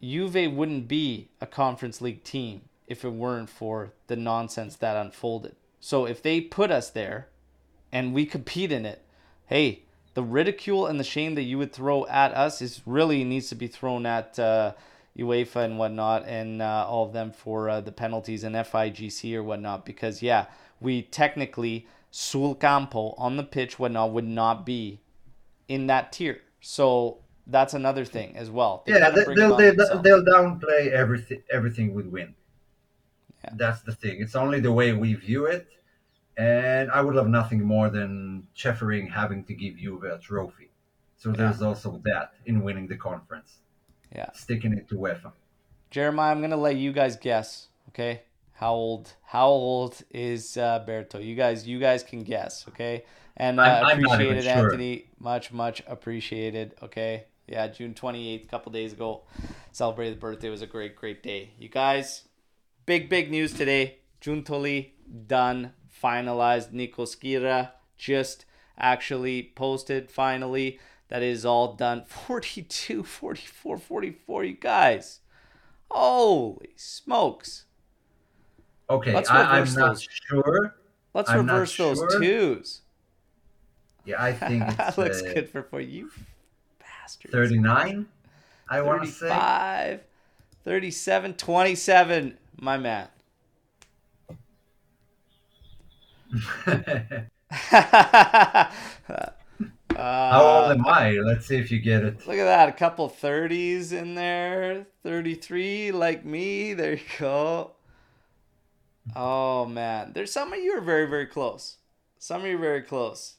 Juve 0.03 0.53
wouldn't 0.53 0.89
be 0.89 1.29
a 1.41 1.47
Conference 1.47 2.01
League 2.01 2.25
team 2.25 2.63
if 2.87 3.05
it 3.05 3.11
weren't 3.11 3.51
for 3.51 3.93
the 4.07 4.17
nonsense 4.17 4.77
that 4.77 4.97
unfolded. 4.97 5.55
So 5.79 6.07
if 6.07 6.23
they 6.23 6.41
put 6.41 6.71
us 6.71 6.91
there, 6.91 7.29
and 7.93 8.15
we 8.15 8.27
compete 8.27 8.73
in 8.73 8.87
it, 8.87 9.03
hey, 9.47 9.83
the 10.15 10.23
ridicule 10.23 10.87
and 10.87 10.99
the 10.99 11.05
shame 11.05 11.35
that 11.35 11.43
you 11.43 11.59
would 11.59 11.73
throw 11.73 12.07
at 12.07 12.33
us 12.35 12.61
is 12.63 12.83
really 12.87 13.25
needs 13.25 13.49
to 13.49 13.55
be 13.55 13.67
thrown 13.67 14.07
at 14.07 14.39
uh, 14.39 14.73
UEFA 15.17 15.65
and 15.65 15.79
whatnot, 15.79 16.25
and 16.27 16.63
uh, 16.63 16.87
all 16.89 17.07
of 17.07 17.13
them 17.13 17.31
for 17.31 17.69
uh, 17.69 17.81
the 17.81 17.93
penalties 17.93 18.45
and 18.45 18.55
FIGC 18.55 19.35
or 19.35 19.43
whatnot. 19.43 19.85
Because 19.85 20.23
yeah, 20.23 20.47
we 20.81 21.03
technically 21.03 21.87
sul 22.11 22.55
campo 22.55 23.15
on 23.17 23.37
the 23.37 23.43
pitch 23.43 23.79
whatnot 23.79 24.13
would 24.13 24.27
not 24.27 24.67
be 24.67 25.01
in 25.69 25.87
that 25.87 26.13
tier. 26.13 26.41
So 26.61 27.19
that's 27.47 27.75
another 27.75 28.05
thing 28.05 28.37
as 28.37 28.51
well. 28.51 28.83
They 28.87 28.99
yeah, 28.99 29.11
they, 29.11 29.25
they'll, 29.35 29.57
they, 29.57 29.71
they'll 29.71 30.25
downplay 30.25 30.91
everything 30.91 31.43
everything 31.53 31.95
with 31.95 32.07
win. 32.07 32.35
Yeah. 33.45 33.51
That's 33.57 33.83
the 33.83 33.95
thing. 33.95 34.21
It's 34.21 34.37
only 34.37 34.61
the 34.61 34.73
way 34.73 34.93
we 34.93 35.15
view 35.15 35.47
it, 35.47 35.67
and 36.37 36.91
I 36.91 37.01
would 37.01 37.15
love 37.15 37.29
nothing 37.29 37.65
more 37.65 37.89
than 37.89 38.47
Ceferin 38.55 39.11
having 39.11 39.45
to 39.45 39.55
give 39.55 39.77
Juve 39.77 40.05
a 40.05 40.19
trophy. 40.19 40.71
So 41.17 41.33
there's 41.33 41.61
also 41.63 42.01
that 42.05 42.33
in 42.47 42.63
winning 42.63 42.87
the 42.87 42.97
conference, 42.97 43.59
yeah. 44.15 44.31
sticking 44.33 44.73
it 44.73 44.89
to 44.89 44.95
UEFA. 44.97 45.33
Jeremiah, 45.91 46.33
I'm 46.33 46.41
gonna 46.41 46.57
let 46.57 46.77
you 46.77 46.93
guys 46.93 47.17
guess. 47.17 47.69
Okay, 47.89 48.23
how 48.61 48.75
old? 48.75 49.15
How 49.25 49.49
old 49.49 50.03
is 50.11 50.57
uh, 50.57 50.85
Berto? 50.87 51.25
You 51.25 51.35
guys, 51.35 51.67
you 51.67 51.79
guys 51.81 52.03
can 52.03 52.23
guess. 52.25 52.67
Okay, 52.69 53.05
and 53.37 53.59
uh, 53.59 53.63
I'm- 53.63 53.87
I'm 53.87 54.05
appreciated, 54.05 54.45
sure. 54.45 54.53
Anthony. 54.67 55.07
Much, 55.19 55.51
much 55.53 55.83
appreciated. 55.87 56.75
Okay, 56.83 57.25
yeah, 57.47 57.67
June 57.69 57.95
28th, 57.95 58.45
a 58.45 58.49
couple 58.49 58.71
days 58.73 58.93
ago, 58.93 59.23
celebrated 59.73 60.17
the 60.17 60.21
birthday. 60.21 60.49
It 60.49 60.51
was 60.51 60.63
a 60.63 60.67
great, 60.67 60.95
great 60.95 61.23
day. 61.23 61.51
You 61.59 61.69
guys, 61.71 62.29
big, 62.87 63.09
big 63.09 63.31
news 63.31 63.53
today. 63.55 63.99
Giuntoli 64.21 64.91
done, 65.27 65.73
finalized. 66.03 66.73
Nico 66.73 67.05
Schira 67.07 67.71
just 67.97 68.45
actually 68.79 69.53
posted 69.57 70.11
finally. 70.11 70.79
That 71.09 71.23
is 71.23 71.45
all 71.47 71.75
done. 71.77 72.05
42, 72.07 73.03
44, 73.05 73.79
44. 73.79 74.45
You 74.45 74.55
guys. 74.55 75.21
Holy 75.91 76.71
smokes. 76.77 77.65
Okay, 78.91 79.15
Let's 79.15 79.31
I, 79.31 79.59
I'm 79.61 79.73
not 79.75 80.01
sure. 80.01 80.75
Let's 81.15 81.31
I'm 81.31 81.47
reverse 81.47 81.77
those 81.77 81.99
sure. 81.99 82.21
twos. 82.21 82.81
Yeah, 84.05 84.23
I 84.23 84.33
think 84.33 84.67
that 84.77 84.99
looks 84.99 85.23
uh, 85.23 85.33
good 85.33 85.49
for, 85.49 85.63
for 85.63 85.81
you 85.81 86.11
bastards. 86.81 87.33
39. 87.33 88.07
I 88.69 88.81
want 88.83 89.03
to 89.05 89.09
say. 89.09 89.29
35, 89.29 90.01
37, 90.65 91.35
27, 91.35 92.39
my 92.61 92.77
man. 92.79 93.09
How 99.97 100.43
old 100.43 100.71
Uh, 100.71 100.75
am 100.75 100.87
I? 100.87 101.13
Let's 101.13 101.47
see 101.47 101.57
if 101.57 101.71
you 101.71 101.79
get 101.81 102.05
it. 102.05 102.27
Look 102.27 102.39
at 102.39 102.45
that. 102.45 102.69
A 102.69 102.73
couple 102.73 103.09
30s 103.11 103.93
in 103.93 104.15
there. 104.15 104.87
33 105.03 105.93
like 105.93 106.25
me. 106.25 106.75
There 106.75 106.95
you 106.95 107.01
go. 107.19 107.73
Oh, 109.17 109.67
man. 109.67 110.13
There's 110.13 110.33
some 110.33 110.53
of 110.53 110.59
you 110.59 110.77
are 110.77 110.81
very, 110.81 111.07
very 111.07 111.27
close. 111.27 111.77
Some 112.19 112.43
of 112.43 112.47
you 112.47 112.57
are 112.57 112.61
very 112.61 112.83
close. 112.83 113.35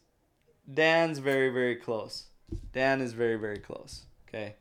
Dan's 0.71 1.19
very, 1.19 1.49
very 1.49 1.75
close. 1.75 2.25
Dan 2.73 3.01
is 3.01 3.13
very, 3.13 3.35
very 3.38 3.59
close. 3.59 4.05
Okay. 4.27 4.55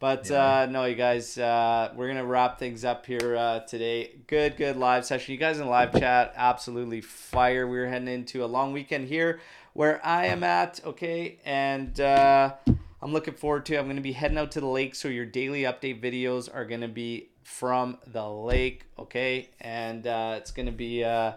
But 0.00 0.28
Yeah. 0.28 0.62
uh, 0.62 0.66
no, 0.66 0.84
you 0.84 0.96
guys, 0.96 1.38
uh, 1.38 1.92
we're 1.96 2.06
going 2.06 2.18
to 2.18 2.26
wrap 2.26 2.58
things 2.58 2.84
up 2.84 3.06
here 3.06 3.36
uh, 3.36 3.60
today. 3.60 4.16
Good, 4.26 4.56
good 4.56 4.76
live 4.76 5.04
session. 5.06 5.32
You 5.32 5.38
guys 5.38 5.60
in 5.60 5.66
live 5.66 5.98
chat, 5.98 6.34
absolutely 6.36 7.00
fire. 7.00 7.66
We're 7.66 7.88
heading 7.88 8.08
into 8.08 8.44
a 8.44 8.46
long 8.46 8.72
weekend 8.72 9.08
here 9.08 9.40
where 9.72 10.04
I 10.04 10.26
am 10.26 10.42
at, 10.44 10.80
okay? 10.84 11.38
And 11.44 11.98
uh, 12.00 12.54
I'm 13.00 13.12
looking 13.12 13.34
forward 13.34 13.64
to. 13.66 13.76
I'm 13.76 13.84
going 13.86 13.96
to 13.96 14.02
be 14.02 14.12
heading 14.12 14.36
out 14.38 14.50
to 14.52 14.60
the 14.60 14.66
lake, 14.66 14.94
so 14.94 15.08
your 15.08 15.26
daily 15.26 15.62
update 15.62 16.02
videos 16.02 16.54
are 16.54 16.64
going 16.64 16.82
to 16.82 16.88
be 16.88 17.28
from 17.44 17.98
the 18.06 18.26
lake, 18.26 18.86
okay? 18.98 19.50
And 19.60 20.06
uh, 20.06 20.34
it's 20.38 20.50
going 20.50 20.66
to 20.66 20.72
be. 20.72 21.04
Uh, 21.04 21.32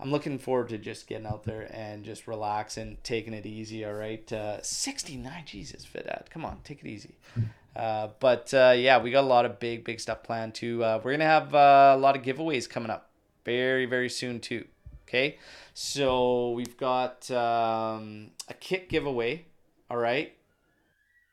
I'm 0.00 0.10
looking 0.10 0.38
forward 0.38 0.70
to 0.70 0.78
just 0.78 1.06
getting 1.06 1.26
out 1.26 1.44
there 1.44 1.68
and 1.72 2.04
just 2.04 2.26
relaxing, 2.26 2.98
taking 3.02 3.32
it 3.32 3.46
easy. 3.46 3.84
All 3.84 3.92
right, 3.92 4.30
uh, 4.32 4.60
69. 4.62 5.44
Jesus, 5.46 5.86
Vidad, 5.86 6.30
come 6.30 6.44
on, 6.44 6.58
take 6.64 6.80
it 6.80 6.88
easy. 6.88 7.16
Uh, 7.76 8.08
but 8.20 8.54
uh, 8.54 8.72
yeah, 8.76 9.02
we 9.02 9.10
got 9.10 9.24
a 9.24 9.26
lot 9.26 9.44
of 9.44 9.58
big, 9.58 9.84
big 9.84 9.98
stuff 9.98 10.22
planned 10.22 10.54
too. 10.54 10.84
Uh, 10.84 11.00
we're 11.02 11.10
gonna 11.10 11.24
have 11.24 11.54
uh, 11.54 11.92
a 11.96 11.98
lot 11.98 12.16
of 12.16 12.22
giveaways 12.22 12.70
coming 12.70 12.90
up 12.90 13.10
very, 13.44 13.84
very 13.84 14.08
soon 14.08 14.38
too. 14.38 14.64
Okay, 15.08 15.38
so 15.74 16.52
we've 16.52 16.76
got 16.76 17.28
um, 17.32 18.30
a 18.48 18.54
kit 18.54 18.88
giveaway. 18.88 19.46
All 19.90 19.96
right, 19.96 20.36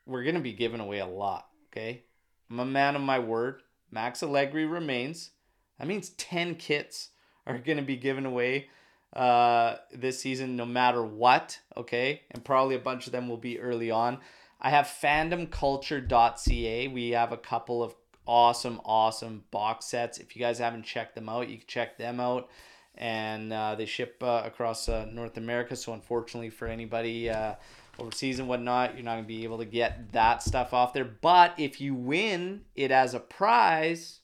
we're 0.04 0.24
gonna 0.24 0.40
be 0.40 0.52
giving 0.52 0.80
away 0.80 0.98
a 0.98 1.06
lot. 1.06 1.46
Okay, 1.70 2.02
I'm 2.50 2.58
a 2.58 2.64
man 2.64 2.96
of 2.96 3.02
my 3.02 3.20
word. 3.20 3.61
Max 3.92 4.22
Allegri 4.22 4.66
remains. 4.66 5.30
That 5.78 5.86
means 5.86 6.10
10 6.10 6.56
kits 6.56 7.10
are 7.46 7.58
going 7.64 7.78
to 7.78 7.84
be 7.84 7.96
given 7.96 8.26
away 8.26 8.68
uh, 9.14 9.76
this 9.92 10.20
season, 10.20 10.56
no 10.56 10.66
matter 10.66 11.04
what. 11.04 11.60
Okay. 11.76 12.22
And 12.30 12.44
probably 12.44 12.74
a 12.74 12.80
bunch 12.80 13.06
of 13.06 13.12
them 13.12 13.28
will 13.28 13.36
be 13.36 13.60
early 13.60 13.90
on. 13.90 14.18
I 14.60 14.70
have 14.70 14.86
fandomculture.ca. 14.86 16.88
We 16.88 17.10
have 17.10 17.32
a 17.32 17.36
couple 17.36 17.82
of 17.82 17.94
awesome, 18.26 18.80
awesome 18.84 19.44
box 19.50 19.86
sets. 19.86 20.18
If 20.18 20.36
you 20.36 20.40
guys 20.40 20.58
haven't 20.58 20.84
checked 20.84 21.14
them 21.14 21.28
out, 21.28 21.48
you 21.48 21.58
can 21.58 21.66
check 21.66 21.98
them 21.98 22.20
out. 22.20 22.48
And 22.94 23.52
uh, 23.52 23.74
they 23.74 23.86
ship 23.86 24.22
uh, 24.22 24.42
across 24.44 24.88
uh, 24.88 25.06
North 25.10 25.36
America. 25.36 25.74
So, 25.76 25.94
unfortunately, 25.94 26.50
for 26.50 26.68
anybody 26.68 27.30
uh, 27.30 27.54
overseas 27.98 28.38
and 28.38 28.48
whatnot, 28.48 28.94
you're 28.94 29.04
not 29.04 29.14
going 29.14 29.24
to 29.24 29.28
be 29.28 29.44
able 29.44 29.58
to 29.58 29.64
get 29.64 30.12
that 30.12 30.42
stuff 30.42 30.72
off 30.72 30.92
there. 30.92 31.04
But 31.04 31.54
if 31.58 31.80
you 31.80 31.94
win 31.94 32.62
it 32.74 32.90
as 32.90 33.14
a 33.14 33.20
prize, 33.20 34.20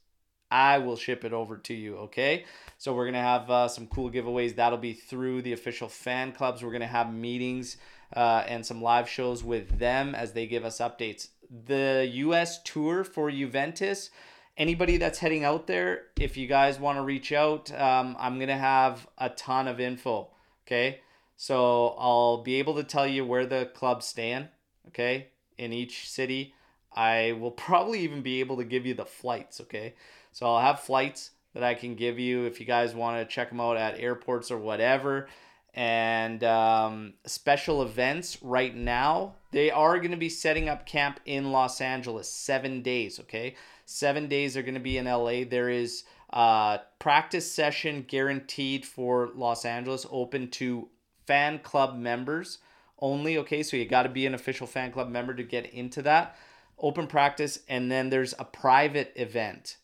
I 0.51 0.79
will 0.79 0.97
ship 0.97 1.25
it 1.25 1.33
over 1.33 1.57
to 1.59 1.75
you. 1.75 1.97
Okay. 1.97 2.45
So 2.79 2.95
we're 2.95 3.07
gonna 3.07 3.21
have 3.21 3.51
uh, 3.51 3.69
some 3.69 3.87
cool 3.87 4.11
giveaways. 4.11 4.57
That'll 4.57 4.79
be 4.79 4.95
through 4.95 5.43
the 5.43 5.53
official 5.53 5.89
fan 5.89 6.33
clubs. 6.33 6.63
We're 6.63 6.73
gonna 6.73 6.87
have 6.87 7.13
meetings 7.13 7.77
uh, 8.15 8.45
and 8.47 8.65
some 8.65 8.81
live 8.81 9.09
shows 9.09 9.45
with 9.45 9.79
them 9.79 10.15
as 10.15 10.33
they 10.33 10.47
give 10.47 10.65
us 10.65 10.79
updates. 10.79 11.29
The 11.67 12.09
U.S. 12.15 12.63
tour 12.63 13.05
for 13.05 13.31
Juventus. 13.31 14.11
Anybody 14.57 14.97
that's 14.97 15.21
heading 15.21 15.45
out 15.45 15.67
there, 15.67 16.07
if 16.19 16.37
you 16.37 16.49
guys 16.49 16.81
want 16.81 16.99
to 16.99 17.03
reach 17.03 17.31
out, 17.33 17.71
um, 17.79 18.17
I'm 18.19 18.39
gonna 18.39 18.59
have 18.59 19.07
a 19.19 19.29
ton 19.29 19.69
of 19.69 19.81
info. 19.81 20.29
Okay. 20.67 21.01
So 21.41 21.95
I'll 21.99 22.43
be 22.43 22.57
able 22.57 22.75
to 22.75 22.83
tell 22.83 23.07
you 23.07 23.25
where 23.25 23.47
the 23.47 23.71
club's 23.73 24.07
stand, 24.07 24.49
okay, 24.89 25.29
in 25.57 25.73
each 25.73 26.11
city. 26.11 26.53
I 26.93 27.37
will 27.41 27.51
probably 27.69 28.01
even 28.01 28.23
be 28.23 28.41
able 28.41 28.57
to 28.57 28.65
give 28.65 28.85
you 28.85 28.93
the 28.93 29.07
flights, 29.07 29.61
okay? 29.63 29.95
So 30.33 30.47
I'll 30.47 30.61
have 30.61 30.81
flights 30.81 31.31
that 31.55 31.63
I 31.63 31.75
can 31.75 31.95
give 31.95 32.19
you 32.19 32.45
if 32.45 32.59
you 32.59 32.67
guys 32.67 32.93
want 32.93 33.19
to 33.19 33.35
check 33.35 33.51
them 33.51 33.61
out 33.61 33.77
at 33.77 34.01
airports 34.01 34.51
or 34.51 34.59
whatever. 34.59 35.29
And 35.75 36.43
um, 36.43 37.15
special 37.25 37.83
events 37.83 38.43
right 38.43 38.75
now, 38.75 39.37
they 39.53 39.71
are 39.71 39.99
going 39.99 40.11
to 40.11 40.17
be 40.17 40.29
setting 40.29 40.69
up 40.69 40.87
camp 40.87 41.21
in 41.25 41.53
Los 41.53 41.81
Angeles 41.81 42.29
seven 42.29 42.83
days, 42.83 43.21
okay? 43.21 43.55
Seven 43.87 44.27
days 44.27 44.57
are 44.57 44.63
going 44.63 44.75
to 44.75 44.81
be 44.81 44.99
in 44.99 45.05
LA. 45.05 45.45
There 45.49 45.71
is 45.71 46.03
a 46.31 46.81
practice 46.99 47.51
session 47.51 48.05
guaranteed 48.09 48.85
for 48.85 49.31
Los 49.37 49.65
Angeles, 49.65 50.05
open 50.11 50.51
to 50.51 50.89
fan 51.29 51.59
club 51.59 51.95
members 51.95 52.59
only, 53.01 53.37
okay? 53.37 53.63
So 53.63 53.77
you 53.77 53.85
got 53.85 54.05
to 54.05 54.09
be 54.09 54.25
an 54.25 54.35
official 54.35 54.67
fan 54.67 54.91
club 54.91 55.11
member 55.11 55.35
to 55.35 55.43
get 55.43 55.67
into 55.67 56.01
that. 56.03 56.37
Open 56.79 57.07
practice, 57.07 57.61
and 57.69 57.91
then 57.91 58.09
there's 58.09 58.35
a 58.39 58.45
private 58.45 59.13
event. 59.15 59.77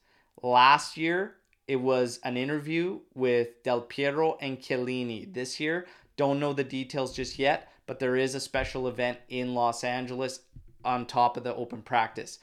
Last 0.43 0.97
year, 0.97 1.37
it 1.69 1.77
was 1.77 2.19
an 2.25 2.39
interview 2.39 3.01
with 3.15 3.63
Del 3.63 3.83
Piero 3.83 4.39
and 4.41 4.59
Chiellini. 4.59 5.33
This 5.33 5.61
year, 5.61 5.87
don't 6.17 6.41
know 6.41 6.55
the 6.55 6.65
details 6.65 7.15
just 7.15 7.39
yet, 7.39 7.69
but 7.87 7.99
there 7.99 8.17
is 8.17 8.35
a 8.35 8.41
special 8.41 8.89
event 8.89 9.19
in 9.29 9.55
Los 9.55 9.85
Angeles 9.85 10.41
on 10.83 11.05
top 11.05 11.37
of 11.37 11.45
the 11.45 11.55
open 11.55 11.83
practice. 11.83 12.39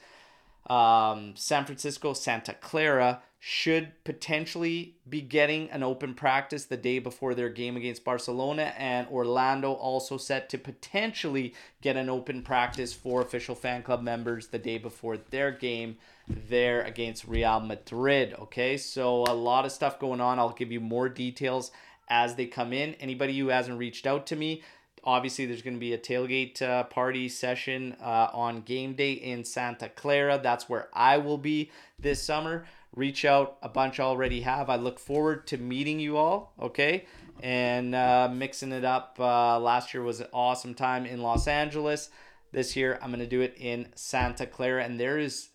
Um, 0.68 1.34
San 1.34 1.64
Francisco, 1.64 2.12
Santa 2.12 2.54
Clara 2.54 3.22
should 3.44 3.92
potentially 4.04 4.94
be 5.08 5.20
getting 5.20 5.68
an 5.72 5.82
open 5.82 6.14
practice 6.14 6.66
the 6.66 6.76
day 6.76 7.00
before 7.00 7.34
their 7.34 7.48
game 7.48 7.76
against 7.76 8.04
Barcelona, 8.04 8.72
and 8.78 9.08
Orlando 9.08 9.72
also 9.72 10.16
set 10.16 10.48
to 10.48 10.56
potentially 10.56 11.52
get 11.80 11.96
an 11.96 12.08
open 12.08 12.42
practice 12.42 12.92
for 12.92 13.20
official 13.20 13.56
fan 13.56 13.82
club 13.82 14.00
members 14.00 14.46
the 14.46 14.60
day 14.60 14.78
before 14.78 15.16
their 15.16 15.50
game 15.50 15.96
there 16.28 16.82
against 16.82 17.26
Real 17.26 17.58
Madrid. 17.58 18.32
Okay, 18.38 18.76
so 18.76 19.24
a 19.24 19.34
lot 19.34 19.66
of 19.66 19.72
stuff 19.72 19.98
going 19.98 20.20
on. 20.20 20.38
I'll 20.38 20.50
give 20.52 20.70
you 20.70 20.78
more 20.78 21.08
details 21.08 21.72
as 22.08 22.36
they 22.36 22.46
come 22.46 22.72
in. 22.72 22.94
Anybody 22.94 23.36
who 23.36 23.48
hasn't 23.48 23.76
reached 23.76 24.06
out 24.06 24.24
to 24.28 24.36
me, 24.36 24.62
obviously 25.02 25.46
there's 25.46 25.62
going 25.62 25.74
to 25.74 25.80
be 25.80 25.94
a 25.94 25.98
tailgate 25.98 26.62
uh, 26.62 26.84
party 26.84 27.28
session 27.28 27.96
uh, 28.00 28.28
on 28.32 28.60
game 28.60 28.94
day 28.94 29.14
in 29.14 29.42
Santa 29.42 29.88
Clara. 29.88 30.38
That's 30.40 30.68
where 30.68 30.86
I 30.94 31.18
will 31.18 31.38
be 31.38 31.72
this 31.98 32.22
summer 32.22 32.66
reach 32.94 33.24
out. 33.24 33.56
A 33.62 33.68
bunch 33.68 34.00
already 34.00 34.42
have. 34.42 34.70
I 34.70 34.76
look 34.76 34.98
forward 34.98 35.46
to 35.48 35.58
meeting 35.58 36.00
you 36.00 36.16
all. 36.16 36.54
Okay, 36.60 37.06
and 37.40 37.94
uh, 37.94 38.28
mixing 38.32 38.72
it 38.72 38.84
up. 38.84 39.16
Uh, 39.18 39.58
last 39.58 39.94
year 39.94 40.02
was 40.02 40.20
an 40.20 40.28
awesome 40.32 40.74
time 40.74 41.06
in 41.06 41.22
Los 41.22 41.46
Angeles. 41.46 42.10
This 42.52 42.76
year 42.76 42.98
I'm 43.02 43.10
gonna 43.10 43.26
do 43.26 43.40
it 43.40 43.54
in 43.58 43.88
Santa 43.94 44.46
Clara, 44.46 44.84
and 44.84 45.00
there 45.00 45.18
is 45.18 45.50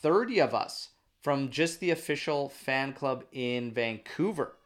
30 0.00 0.40
of 0.40 0.54
us 0.54 0.90
from 1.22 1.50
just 1.50 1.80
the 1.80 1.90
official 1.90 2.48
fan 2.48 2.92
club 2.92 3.24
in 3.32 3.72
Vancouver 3.72 4.56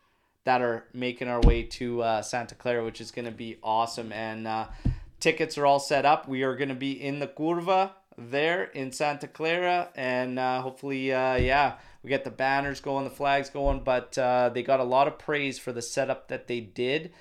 that 0.45 0.63
are 0.63 0.87
making 0.95 1.29
our 1.29 1.41
way 1.41 1.63
to 1.63 2.03
uh, 2.03 2.23
Santa 2.23 2.55
Clara, 2.55 2.85
which 2.85 3.01
is 3.01 3.11
gonna 3.11 3.31
be 3.31 3.59
awesome. 3.63 4.13
And 4.13 4.47
uh, 4.47 4.67
tickets 5.21 5.59
are 5.59 5.67
all 5.67 5.81
set 5.81 6.05
up. 6.05 6.29
We 6.29 6.43
are 6.43 6.57
gonna 6.57 6.75
be 6.75 6.93
in 6.93 7.19
the 7.19 7.27
Curva 7.27 7.91
there 8.17 8.65
in 8.65 8.93
Santa 8.93 9.29
Clara, 9.29 9.91
and 9.95 10.39
uh, 10.39 10.61
hopefully, 10.61 11.13
uh, 11.13 11.37
yeah, 11.37 11.75
we 12.03 12.09
get 12.09 12.25
the 12.25 12.31
banners 12.31 12.81
going, 12.81 13.05
the 13.05 13.11
flags 13.11 13.51
going. 13.51 13.81
But 13.81 14.17
uh, 14.19 14.51
they 14.53 14.63
got 14.63 14.81
a 14.81 14.85
lot 14.85 15.09
of 15.09 15.19
praise 15.19 15.59
for 15.59 15.73
the 15.73 15.83
setup 15.83 16.29
that 16.29 16.47
they 16.47 16.61
did 16.61 17.13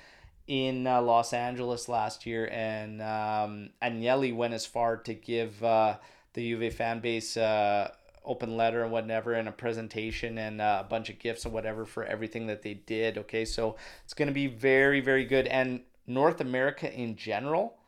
in 0.46 0.86
uh, 0.86 1.02
Los 1.02 1.32
Angeles 1.32 1.88
last 1.88 2.24
year, 2.24 2.48
and 2.50 3.02
um, 3.02 3.70
Agnelli 3.82 4.34
went 4.34 4.54
as 4.54 4.64
far 4.64 4.96
to 4.96 5.12
give 5.12 5.62
uh, 5.62 5.96
the 6.32 6.50
Juve 6.50 6.72
fan 6.72 7.00
base 7.00 7.36
uh, 7.36 7.90
open 8.24 8.56
letter 8.56 8.82
and 8.82 8.92
whatever 8.92 9.32
and 9.32 9.48
a 9.48 9.52
presentation 9.52 10.38
and 10.38 10.60
uh, 10.60 10.82
a 10.84 10.88
bunch 10.88 11.08
of 11.08 11.18
gifts 11.18 11.44
and 11.44 11.54
whatever 11.54 11.84
for 11.84 12.04
everything 12.04 12.46
that 12.46 12.60
they 12.60 12.74
did 12.74 13.16
okay 13.16 13.44
so 13.44 13.74
it's 14.04 14.12
going 14.12 14.28
to 14.28 14.34
be 14.34 14.46
very 14.46 15.00
very 15.00 15.24
good 15.24 15.46
and 15.46 15.80
north 16.06 16.40
america 16.40 16.92
in 16.92 17.16
general 17.16 17.78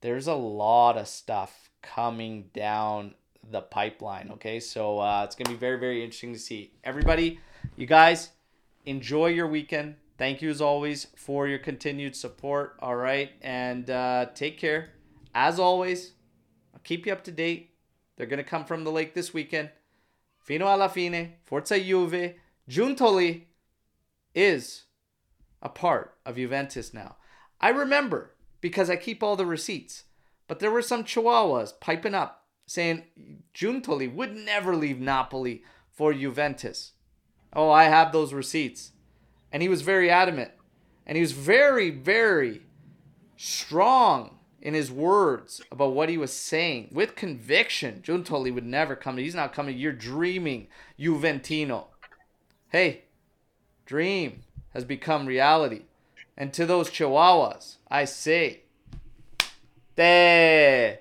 there's 0.00 0.26
a 0.26 0.34
lot 0.34 0.98
of 0.98 1.06
stuff 1.06 1.70
coming 1.80 2.50
down 2.52 3.14
the 3.50 3.60
pipeline. 3.60 4.30
Okay, 4.32 4.60
so 4.60 4.98
uh, 4.98 5.22
it's 5.24 5.34
gonna 5.34 5.50
be 5.50 5.56
very 5.56 5.78
very 5.78 6.02
interesting 6.02 6.32
to 6.32 6.38
see. 6.38 6.72
Everybody, 6.84 7.40
you 7.76 7.86
guys, 7.86 8.30
enjoy 8.86 9.26
your 9.28 9.46
weekend. 9.46 9.96
Thank 10.16 10.42
you 10.42 10.50
as 10.50 10.60
always 10.60 11.06
for 11.16 11.46
your 11.46 11.58
continued 11.58 12.16
support. 12.16 12.76
All 12.80 12.96
right, 12.96 13.30
and 13.42 13.88
uh, 13.88 14.26
take 14.34 14.58
care. 14.58 14.90
As 15.34 15.58
always, 15.58 16.12
I'll 16.74 16.80
keep 16.82 17.06
you 17.06 17.12
up 17.12 17.24
to 17.24 17.32
date. 17.32 17.74
They're 18.16 18.26
gonna 18.26 18.44
come 18.44 18.64
from 18.64 18.84
the 18.84 18.92
lake 18.92 19.14
this 19.14 19.32
weekend. 19.32 19.70
Fino 20.40 20.66
alla 20.66 20.88
fine, 20.88 21.34
Forza 21.44 21.78
Juve, 21.78 22.34
Giuntoli 22.68 23.42
is 24.34 24.84
a 25.60 25.68
part 25.68 26.16
of 26.24 26.36
Juventus 26.36 26.94
now. 26.94 27.16
I 27.60 27.70
remember 27.70 28.34
because 28.60 28.90
I 28.90 28.96
keep 28.96 29.22
all 29.22 29.36
the 29.36 29.46
receipts. 29.46 30.04
But 30.46 30.60
there 30.60 30.70
were 30.70 30.82
some 30.82 31.04
chihuahuas 31.04 31.78
piping 31.78 32.14
up 32.14 32.37
saying 32.68 33.02
Giuntoli 33.54 34.12
would 34.12 34.36
never 34.36 34.76
leave 34.76 35.00
Napoli 35.00 35.62
for 35.90 36.12
Juventus. 36.12 36.92
Oh, 37.54 37.70
I 37.70 37.84
have 37.84 38.12
those 38.12 38.34
receipts. 38.34 38.92
And 39.50 39.62
he 39.62 39.70
was 39.70 39.80
very 39.80 40.10
adamant. 40.10 40.50
And 41.06 41.16
he 41.16 41.22
was 41.22 41.32
very, 41.32 41.88
very 41.88 42.66
strong 43.38 44.36
in 44.60 44.74
his 44.74 44.92
words 44.92 45.62
about 45.72 45.94
what 45.94 46.10
he 46.10 46.18
was 46.18 46.30
saying 46.30 46.90
with 46.92 47.16
conviction. 47.16 48.02
Giuntoli 48.04 48.52
would 48.52 48.66
never 48.66 48.94
come. 48.94 49.16
He's 49.16 49.34
not 49.34 49.54
coming. 49.54 49.78
You're 49.78 49.92
dreaming, 49.92 50.68
Juventino. 51.00 51.86
Hey, 52.68 53.04
dream 53.86 54.42
has 54.74 54.84
become 54.84 55.24
reality. 55.24 55.84
And 56.36 56.52
to 56.52 56.66
those 56.66 56.90
chihuahuas, 56.90 57.76
I 57.90 58.04
say, 58.04 58.64
there. 59.96 60.98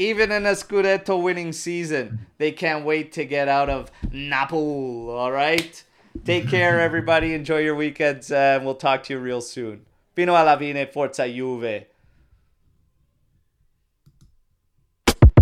Even 0.00 0.30
in 0.30 0.46
a 0.46 0.52
Scudetto 0.52 1.20
winning 1.20 1.52
season, 1.52 2.26
they 2.38 2.52
can't 2.52 2.84
wait 2.84 3.10
to 3.12 3.24
get 3.24 3.48
out 3.48 3.68
of 3.68 3.90
Napoli. 4.12 5.10
All 5.10 5.32
right? 5.32 5.82
Take 6.24 6.48
care, 6.48 6.80
everybody. 6.88 7.34
Enjoy 7.34 7.58
your 7.58 7.74
weekends, 7.74 8.30
uh, 8.30 8.54
and 8.56 8.64
we'll 8.64 8.76
talk 8.76 9.02
to 9.04 9.14
you 9.14 9.18
real 9.18 9.40
soon. 9.40 9.84
Fino 10.14 10.34
alla 10.34 10.56
fine, 10.56 10.86
Forza 10.86 11.28
Juve. 11.28 11.86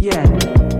Yeah. 0.00 0.75